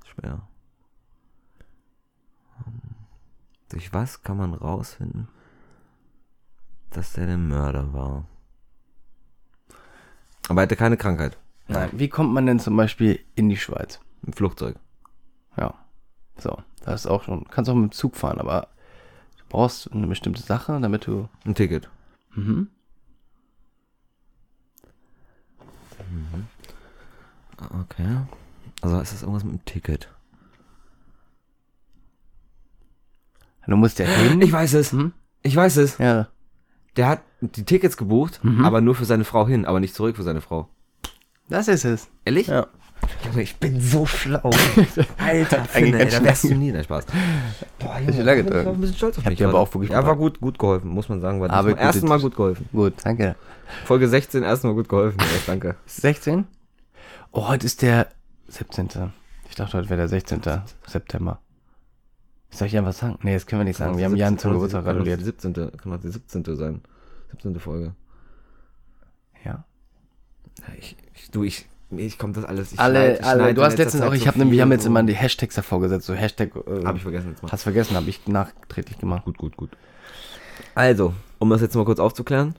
Schwer. 0.06 0.42
Hm. 2.64 2.74
Durch 3.70 3.92
was 3.94 4.22
kann 4.24 4.38
man 4.38 4.54
rausfinden, 4.54 5.28
dass 6.92 7.14
der 7.14 7.26
der 7.26 7.38
Mörder 7.38 7.92
war? 7.94 8.26
Aber 10.48 10.62
er 10.62 10.64
hatte 10.64 10.76
keine 10.76 10.98
Krankheit. 10.98 11.38
Nein. 11.68 11.90
Wie 11.94 12.10
kommt 12.10 12.34
man 12.34 12.46
denn 12.46 12.60
zum 12.60 12.76
Beispiel 12.76 13.20
in 13.36 13.50
die 13.50 13.58
Schweiz? 13.58 14.00
Im 14.26 14.34
Flugzeug. 14.34 14.76
Ja. 15.58 15.74
So, 16.38 16.58
das 16.84 17.02
ist 17.02 17.08
auch 17.08 17.24
schon. 17.24 17.46
Kannst 17.50 17.70
auch 17.70 17.76
mit 17.76 17.92
dem 17.92 17.96
Zug 17.96 18.16
fahren, 18.16 18.40
aber 18.40 18.68
du 19.38 19.44
brauchst 19.50 19.92
eine 19.92 20.08
bestimmte 20.08 20.42
Sache, 20.42 20.80
damit 20.82 21.08
du. 21.08 21.30
Ein 21.46 21.56
Ticket. 21.56 21.90
Mhm. 22.36 22.68
Ah, 27.58 27.82
Okay. 27.82 28.18
Also 28.82 29.00
ist 29.00 29.14
das 29.14 29.22
irgendwas 29.22 29.46
mit 29.46 29.54
dem 29.54 29.66
Ticket? 29.66 30.10
Du 33.66 33.78
musst 33.78 33.98
ja 34.00 34.06
hin. 34.06 34.42
Ich 34.42 34.52
weiß 34.52 34.74
es. 34.74 34.92
Hm? 34.92 35.14
Ich 35.42 35.56
weiß 35.56 35.78
es. 35.78 35.98
Ja. 35.98 36.28
Der 36.98 37.08
hat 37.08 37.22
die 37.40 37.64
Tickets 37.64 37.96
gebucht, 37.98 38.42
aber 38.62 38.82
nur 38.82 38.94
für 38.94 39.06
seine 39.06 39.24
Frau 39.24 39.48
hin, 39.48 39.66
aber 39.66 39.80
nicht 39.80 39.96
zurück 39.96 40.18
für 40.18 40.24
seine 40.24 40.42
Frau. 40.42 40.68
Das 41.50 41.68
ist 41.68 41.86
es. 41.86 42.08
Ehrlich? 42.26 42.48
Ja. 42.48 42.68
Junge, 43.26 43.42
ich 43.42 43.58
bin 43.58 43.82
so 43.82 44.06
schlau. 44.06 44.50
Alter, 45.18 45.66
Finne, 45.66 46.00
ey, 46.00 46.10
da 46.10 46.24
wärst 46.24 46.46
du 46.46 46.56
nie. 46.56 46.72
Nein, 46.72 46.84
Spaß. 46.84 47.06
Boah, 47.80 48.00
lange 48.00 48.40
ich 48.40 48.46
bin 48.46 48.54
drin. 48.54 48.68
ein 48.68 48.80
bisschen 48.80 48.96
stolz 48.96 49.18
auf 49.18 49.26
mich. 49.26 49.38
dir 49.38 49.50
aber 49.50 49.60
auch 49.60 49.74
wirklich 49.74 49.92
Ja, 49.92 50.06
war 50.06 50.16
gut, 50.16 50.40
gut 50.40 50.58
geholfen, 50.58 50.90
muss 50.90 51.10
man 51.10 51.20
sagen. 51.20 51.42
War 51.42 51.50
Aber 51.50 51.70
gute 51.70 51.82
ersten 51.82 52.08
Mal 52.08 52.20
gut 52.20 52.36
geholfen. 52.36 52.70
Gut, 52.72 52.94
danke. 53.04 53.36
Folge 53.86 54.08
16, 54.08 54.44
ersten 54.44 54.68
Mal 54.68 54.74
gut 54.74 54.88
geholfen. 54.88 55.20
Ja, 55.20 55.26
danke. 55.48 55.76
16? 55.86 56.46
Oh, 57.32 57.50
heute 57.50 57.66
ist 57.66 57.82
der 57.82 58.08
17. 58.48 59.12
Ich 59.50 59.56
dachte, 59.56 59.78
heute 59.78 59.90
wäre 59.90 59.98
der 59.98 60.08
16. 60.08 60.42
September. 60.88 61.40
Soll 62.52 62.68
ich 62.68 62.78
einfach 62.78 62.94
sagen? 62.94 63.18
Nee, 63.24 63.34
das 63.34 63.48
können 63.48 63.62
wir 63.62 63.66
nicht 63.66 63.78
sagen. 63.78 63.98
Wir 63.98 64.06
haben 64.06 64.16
Jan 64.16 64.38
zum 64.38 64.54
Geburtstag 64.54 64.86
gratuliert. 64.86 65.22
17. 65.22 65.54
Kann 65.54 65.72
doch 65.92 66.00
die 66.00 66.10
17. 66.10 66.44
sein. 66.56 66.82
17. 67.32 67.60
Folge. 67.60 67.96
Ja. 69.44 69.66
Ja, 70.60 70.74
ich, 70.78 70.96
ich, 71.16 71.32
du, 71.32 71.44
ich, 71.44 71.66
ich 71.96 72.18
komm 72.18 72.34
das 72.34 72.46
alles. 72.46 72.74
Ich 72.74 72.80
Alle, 72.80 73.16
schneid- 73.18 73.24
alle. 73.24 73.54
Du 73.54 73.64
hast 73.64 73.78
letztens 73.78 74.04
auch, 74.04 74.14
ich 74.14 74.22
so 74.22 74.28
habe 74.28 74.40
nämlich, 74.40 74.58
wir 74.58 74.62
haben 74.64 74.72
jetzt 74.72 74.86
immer 74.86 75.04
die 75.04 75.14
Hashtags 75.14 75.56
davor 75.56 75.80
gesetzt, 75.82 76.06
so 76.06 76.14
Hashtag. 76.14 76.56
Äh, 76.56 76.84
Hab 76.86 76.96
ich 76.96 77.04
vergessen 77.04 77.30
jetzt 77.30 77.44
mal. 77.44 77.52
Hast 77.52 77.64
vergessen, 77.64 77.96
habe 77.96 78.10
ich 78.10 78.28
nachträglich 78.28 78.98
gemacht. 78.98 79.26
Gut, 79.26 79.38
gut, 79.38 79.56
gut. 79.58 79.70
Also, 80.76 81.14
um 81.40 81.50
das 81.50 81.62
jetzt 81.62 81.76
mal 81.76 81.86
kurz 81.86 82.00
aufzuklären. 82.00 82.56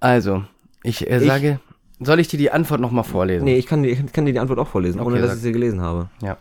Also, 0.00 0.44
ich, 0.82 1.08
äh, 1.10 1.18
Ich- 1.20 1.26
sage, 1.26 1.60
soll 2.00 2.20
ich 2.20 2.28
dir 2.28 2.38
die 2.38 2.50
Antwort 2.50 2.80
nochmal 2.80 3.04
vorlesen? 3.04 3.44
Nee, 3.44 3.56
ich 3.56 3.66
kann, 3.66 3.84
ich 3.84 4.12
kann 4.12 4.24
dir 4.24 4.32
die 4.32 4.38
Antwort 4.38 4.58
auch 4.58 4.68
vorlesen, 4.68 5.00
ohne 5.00 5.12
Okay, 5.16 5.20
dass 5.20 5.30
sag. 5.30 5.36
ich 5.38 5.42
sie 5.42 5.52
gelesen 5.52 5.80
habe. 5.80 6.08
Ja. 6.22 6.38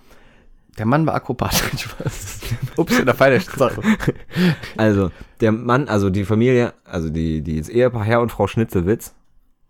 Der 0.77 0.85
Mann 0.85 1.05
war 1.05 1.13
Akrobat. 1.15 1.61
Ups, 2.77 2.99
in 2.99 3.05
der 3.05 3.15
Sache. 3.41 3.81
Also, 4.77 5.11
der 5.41 5.51
Mann, 5.51 5.89
also 5.89 6.09
die 6.09 6.23
Familie, 6.23 6.73
also 6.85 7.09
die, 7.09 7.41
die 7.41 7.57
jetzt 7.57 7.69
Ehepaar 7.69 8.05
Herr 8.05 8.21
und 8.21 8.31
Frau 8.31 8.47
Schnitzelwitz 8.47 9.13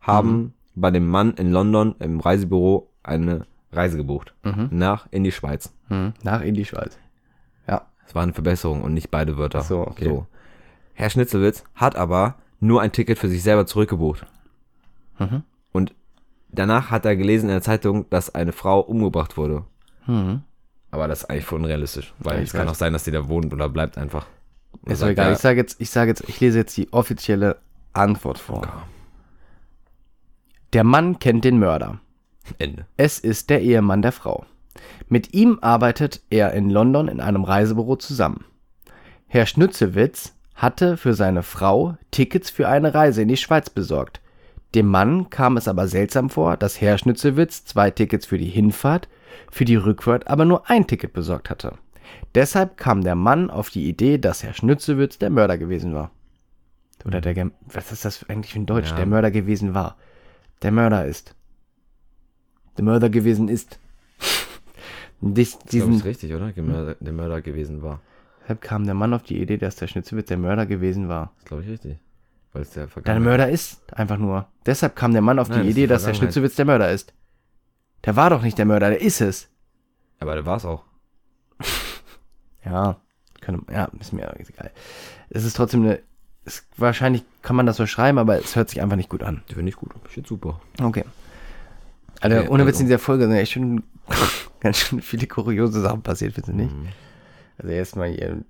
haben 0.01 0.32
Mhm. 0.32 0.53
Bei 0.80 0.91
dem 0.91 1.07
Mann 1.07 1.34
in 1.34 1.51
London 1.51 1.95
im 1.99 2.19
Reisebüro 2.19 2.89
eine 3.03 3.45
Reise 3.71 3.97
gebucht. 3.97 4.34
Mhm. 4.43 4.69
Nach 4.71 5.07
in 5.11 5.23
die 5.23 5.32
Schweiz. 5.32 5.73
Hm, 5.88 6.13
nach 6.23 6.41
in 6.41 6.55
die 6.55 6.65
Schweiz. 6.65 6.97
Ja. 7.67 7.88
Es 8.07 8.15
war 8.15 8.23
eine 8.23 8.34
Verbesserung 8.34 8.82
und 8.82 8.93
nicht 8.93 9.11
beide 9.11 9.38
Wörter. 9.38 9.59
Ach 9.59 9.65
so, 9.65 9.80
okay. 9.82 10.21
Herr 10.93 11.09
Schnitzelwitz 11.09 11.63
hat 11.75 11.95
aber 11.95 12.36
nur 12.59 12.82
ein 12.82 12.91
Ticket 12.91 13.17
für 13.19 13.30
sich 13.30 13.43
selber 13.43 13.65
zurückgebucht. 13.65 14.25
Mhm. 15.19 15.43
Und 15.71 15.93
danach 16.51 16.89
hat 16.91 17.05
er 17.05 17.15
gelesen 17.15 17.45
in 17.45 17.53
der 17.55 17.61
Zeitung, 17.61 18.09
dass 18.09 18.34
eine 18.34 18.51
Frau 18.51 18.80
umgebracht 18.80 19.38
wurde. 19.38 19.63
Hm. 20.05 20.41
Aber 20.91 21.07
das 21.07 21.21
ist 21.21 21.30
eigentlich 21.30 21.45
voll 21.45 21.59
unrealistisch, 21.59 22.13
weil 22.19 22.38
Ja, 22.38 22.43
es 22.43 22.51
kann 22.51 22.67
auch 22.67 22.73
sein, 22.75 22.93
dass 22.93 23.03
die 23.03 23.11
da 23.11 23.27
wohnt 23.30 23.53
oder 23.53 23.69
bleibt 23.69 23.97
einfach. 23.97 24.25
Ist 24.86 25.01
doch 25.01 25.07
sagt, 25.07 25.11
egal. 25.11 25.27
ja, 25.27 25.32
Ich 25.34 25.38
sage 25.39 25.59
jetzt, 25.59 25.80
ich 25.80 25.89
sage 25.91 26.09
jetzt, 26.09 26.27
ich 26.27 26.39
lese 26.39 26.57
jetzt 26.57 26.75
die 26.77 26.91
offizielle 26.91 27.57
Antwort 27.93 28.39
vor. 28.39 28.67
Der 30.74 30.84
Mann 30.84 31.20
kennt 31.20 31.45
den 31.45 31.59
Mörder. 31.59 31.99
Ende. 32.57 32.86
Es 32.97 33.20
ist 33.20 33.49
der 33.49 33.61
Ehemann 33.61 34.01
der 34.01 34.11
Frau. 34.11 34.45
Mit 35.07 35.34
ihm 35.34 35.59
arbeitet 35.61 36.22
er 36.30 36.53
in 36.53 36.70
London 36.70 37.07
in 37.07 37.20
einem 37.20 37.43
Reisebüro 37.43 37.95
zusammen. 37.95 38.45
Herr 39.28 39.45
Schnützewitz 39.45 40.34
hatte 40.55 40.97
für 40.97 41.13
seine 41.13 41.43
Frau 41.43 41.97
Tickets 42.11 42.49
für 42.49 42.67
eine 42.67 42.93
Reise 42.93 43.22
in 43.22 43.28
die 43.28 43.38
Schweiz 43.38 43.70
besorgt. 43.70 44.22
Dem 44.76 44.88
Mann 44.88 45.30
kam 45.30 45.57
es 45.57 45.67
aber 45.67 45.88
seltsam 45.88 46.30
vor, 46.30 46.55
dass 46.57 46.80
Herr 46.82 46.97
Schnützewitz 46.97 47.65
zwei 47.65 47.89
Tickets 47.89 48.26
für 48.28 48.38
die 48.38 48.49
Hinfahrt, 48.49 49.07
für 49.51 49.65
die 49.65 49.76
Rückfahrt 49.76 50.28
aber 50.28 50.45
nur 50.45 50.70
ein 50.70 50.86
Ticket 50.86 51.13
besorgt 51.13 51.49
hatte. 51.49 51.74
Deshalb 52.36 52.78
kam 52.78 53.03
der 53.03 53.15
Mann 53.15 53.49
auf 53.49 53.70
die 53.70 53.88
Idee, 53.88 54.17
dass 54.17 54.43
Herr 54.43 54.53
Schnützewitz 54.53 55.17
der 55.17 55.30
Mörder 55.30 55.57
gewesen 55.57 55.93
war. 55.93 56.11
Oder 57.05 57.22
der, 57.22 57.34
Gem- 57.34 57.53
was 57.72 57.91
ist 57.91 58.05
das 58.05 58.28
eigentlich 58.30 58.53
für 58.53 58.59
ein 58.59 58.65
Deutsch? 58.65 58.89
Ja. 58.91 58.97
Der 58.97 59.05
Mörder 59.05 59.32
gewesen 59.32 59.74
war. 59.74 59.95
Der 60.62 60.72
Mörder 60.72 61.05
ist. 61.05 61.36
Der 62.78 62.84
Mörder 62.86 63.10
gewesen 63.10 63.47
ist. 63.49 63.80
Dies, 65.22 65.53
Das 65.53 65.64
ist, 65.66 65.74
diesen, 65.74 66.01
richtig, 66.01 66.34
oder? 66.34 66.51
Der 66.51 66.64
Mörder, 66.64 66.95
der 66.99 67.14
Mörder 67.14 67.41
gewesen 67.41 67.82
war. 67.82 68.01
deshalb 68.43 68.62
kam 68.62 68.86
der 68.86 68.93
Mann 68.95 69.14
auf 69.14 69.24
die 69.24 69.39
Idee, 69.41 69.57
dass 69.57 69.76
der 69.76 69.88
Schnitzelwitz 69.88 70.28
der 70.28 70.38
Mörder 70.38 70.66
gewesen 70.66 71.10
war. 71.10 71.34
Das 71.38 71.45
glaube 71.45 71.64
ich 71.64 71.70
richtig. 71.70 71.97
Weil 72.53 72.64
es 72.64 72.72
der 72.72 72.84
Der 72.84 72.89
Vergangenheit. 72.89 73.24
Mörder 73.26 73.49
ist 73.49 73.93
einfach 73.93 74.18
nur. 74.18 74.47
Deshalb 74.66 74.95
kam 74.95 75.12
der 75.14 75.22
Mann 75.22 75.39
auf 75.39 75.49
Nein, 75.49 75.60
die 75.62 75.68
das 75.68 75.72
Idee, 75.72 75.82
die 75.82 75.88
dass 75.88 76.03
der. 76.05 76.14
Schnitzelwitz 76.16 76.55
der 76.55 76.66
Mörder 76.66 76.91
ist. 76.91 77.14
Der 78.05 78.16
war 78.16 78.30
doch 78.30 78.41
nicht 78.41 78.57
der 78.57 78.66
Mörder, 78.66 78.89
der 78.89 79.01
ist 79.01 79.22
es. 79.22 79.49
Aber 80.20 80.34
der 80.36 80.45
war 80.45 80.57
es 80.57 80.66
auch. 80.66 80.84
Ja, 82.66 82.99
könnte, 83.39 83.72
ja, 83.74 83.86
ist 83.99 84.12
mir 84.14 84.32
egal. 84.38 84.72
Es 85.30 85.45
ist 85.45 85.55
trotzdem 85.55 85.84
eine. 85.84 86.01
Es, 86.46 86.66
wahrscheinlich 86.78 87.24
kann 87.42 87.56
man 87.56 87.66
das 87.66 87.78
so 87.78 87.86
schreiben, 87.86 88.18
aber 88.18 88.40
es 88.40 88.56
hört 88.56 88.70
sich 88.70 88.82
einfach 88.82 88.96
nicht 88.96 89.10
gut 89.10 89.24
an. 89.24 89.44
Finde 89.48 89.70
ich 89.70 89.76
gut. 89.76 89.92
Ich 90.06 90.12
finde 90.12 90.28
super. 90.30 90.60
Okay. 90.82 91.04
Also, 92.22 92.38
Okay, 92.38 92.48
ohne 92.50 92.66
Witz 92.66 92.76
also- 92.76 92.82
in 92.82 92.88
dieser 92.88 93.00
Folge 93.00 93.24
sind 93.28 93.36
echt 93.36 93.52
schon 93.54 93.84
ganz 94.60 94.78
schön 94.78 95.02
viele 95.02 95.28
kuriose 95.28 95.82
Sachen 95.82 96.02
passiert, 96.02 96.34
findest 96.34 96.54
du 96.54 96.56
nicht? 96.58 96.74
Mhm. 96.76 96.88
Also 97.58 97.72
erstmal 97.72 98.10
hier 98.10 98.30
ein 98.32 98.46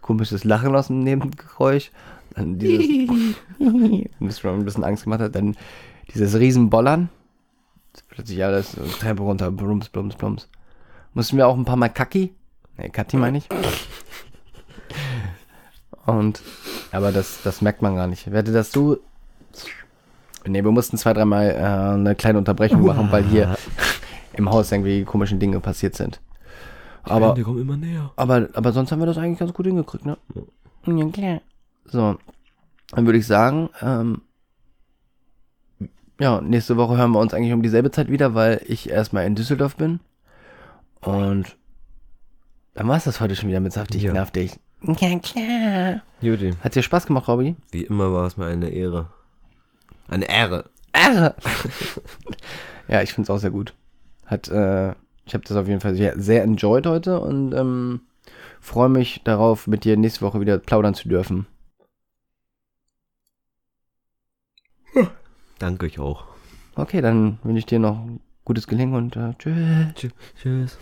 komisches 0.00 0.44
Lachen 0.44 0.74
aus 0.74 0.86
dem 0.86 1.00
Nebengeräusch, 1.00 1.90
dann 2.34 2.58
dieses, 2.58 2.86
das 4.20 4.40
schon 4.40 4.60
ein 4.60 4.64
bisschen 4.64 4.84
Angst 4.84 5.04
gemacht 5.04 5.20
hat, 5.20 5.34
dann 5.34 5.56
dieses 6.12 6.34
Riesenbollern, 6.38 7.08
plötzlich 8.08 8.42
alles 8.44 8.76
Treppe 9.00 9.22
runter, 9.22 9.50
blums, 9.50 9.88
blums, 9.88 10.14
blums. 10.16 10.48
Mussten 11.12 11.36
wir 11.36 11.46
auch 11.48 11.56
ein 11.56 11.64
paar 11.64 11.76
Mal 11.76 11.88
Kacki, 11.88 12.34
ne, 12.78 12.90
Katti 12.90 13.16
meine 13.16 13.38
ich. 13.38 13.48
Und, 16.06 16.42
aber 16.94 17.12
das, 17.12 17.40
das 17.42 17.60
merkt 17.62 17.82
man 17.82 17.96
gar 17.96 18.06
nicht. 18.06 18.30
Werde 18.30 18.52
das 18.52 18.72
so, 18.72 18.98
ne, 20.46 20.64
wir 20.64 20.70
mussten 20.70 20.96
zwei, 20.96 21.12
dreimal 21.12 21.50
äh, 21.50 21.94
eine 21.94 22.14
kleine 22.14 22.38
Unterbrechung 22.38 22.84
machen, 22.84 23.10
weil 23.10 23.24
hier 23.24 23.56
im 24.34 24.50
Haus 24.50 24.72
irgendwie 24.72 25.04
komische 25.04 25.36
Dinge 25.36 25.60
passiert 25.60 25.94
sind. 25.94 26.20
Aber, 27.02 27.34
näher. 27.36 28.12
aber, 28.16 28.48
aber 28.54 28.72
sonst 28.72 28.90
haben 28.90 29.00
wir 29.00 29.06
das 29.06 29.18
eigentlich 29.18 29.38
ganz 29.38 29.52
gut 29.52 29.66
hingekriegt, 29.66 30.06
ne? 30.06 30.16
Ja, 30.86 31.08
klar. 31.10 31.40
So, 31.84 32.16
dann 32.90 33.06
würde 33.06 33.18
ich 33.18 33.26
sagen, 33.26 33.68
ähm, 33.82 34.22
ja, 36.18 36.40
nächste 36.40 36.76
Woche 36.76 36.96
hören 36.96 37.10
wir 37.10 37.20
uns 37.20 37.34
eigentlich 37.34 37.52
um 37.52 37.62
dieselbe 37.62 37.90
Zeit 37.90 38.08
wieder, 38.08 38.34
weil 38.34 38.62
ich 38.66 38.88
erstmal 38.88 39.26
in 39.26 39.34
Düsseldorf 39.34 39.76
bin. 39.76 40.00
Und 41.00 41.56
dann 42.74 42.88
war 42.88 42.96
es 42.96 43.04
das 43.04 43.20
heute 43.20 43.36
schon 43.36 43.48
wieder 43.48 43.60
mit 43.60 43.72
saftig 43.72 44.02
Ja. 44.02 44.12
nerv 44.12 44.30
dich. 44.30 44.58
Ja, 44.86 45.18
klar. 45.18 46.02
Juti. 46.20 46.52
Hat 46.60 46.74
dir 46.74 46.82
Spaß 46.82 47.06
gemacht, 47.06 47.28
Robby? 47.28 47.56
Wie 47.70 47.84
immer 47.84 48.12
war 48.12 48.26
es 48.26 48.36
mir 48.36 48.46
eine 48.46 48.68
Ehre. 48.68 49.06
Eine 50.08 50.28
Ehre. 50.28 50.70
Ehre. 50.92 51.34
ja, 52.88 53.02
ich 53.02 53.14
finde 53.14 53.24
es 53.24 53.30
auch 53.30 53.38
sehr 53.38 53.50
gut. 53.50 53.74
Hat, 54.26 54.48
äh, 54.48 54.90
ich 55.24 55.32
habe 55.34 55.44
das 55.44 55.56
auf 55.56 55.68
jeden 55.68 55.80
Fall 55.80 55.94
sehr, 55.94 56.18
sehr 56.20 56.42
enjoyed 56.42 56.86
heute 56.86 57.20
und 57.20 57.54
ähm, 57.54 58.02
freue 58.60 58.90
mich 58.90 59.22
darauf, 59.24 59.66
mit 59.66 59.84
dir 59.84 59.96
nächste 59.96 60.20
Woche 60.22 60.40
wieder 60.40 60.58
plaudern 60.58 60.94
zu 60.94 61.08
dürfen. 61.08 61.46
Danke 65.58 65.86
ich 65.86 65.98
auch. 65.98 66.24
Okay, 66.76 67.00
dann 67.00 67.38
wünsche 67.42 67.60
ich 67.60 67.66
dir 67.66 67.78
noch 67.78 68.06
gutes 68.44 68.66
Gelingen 68.66 68.94
und 68.94 69.16
äh, 69.16 69.32
tschüss. 69.38 69.94
Tschüss. 69.94 70.12
Tschüss. 70.40 70.78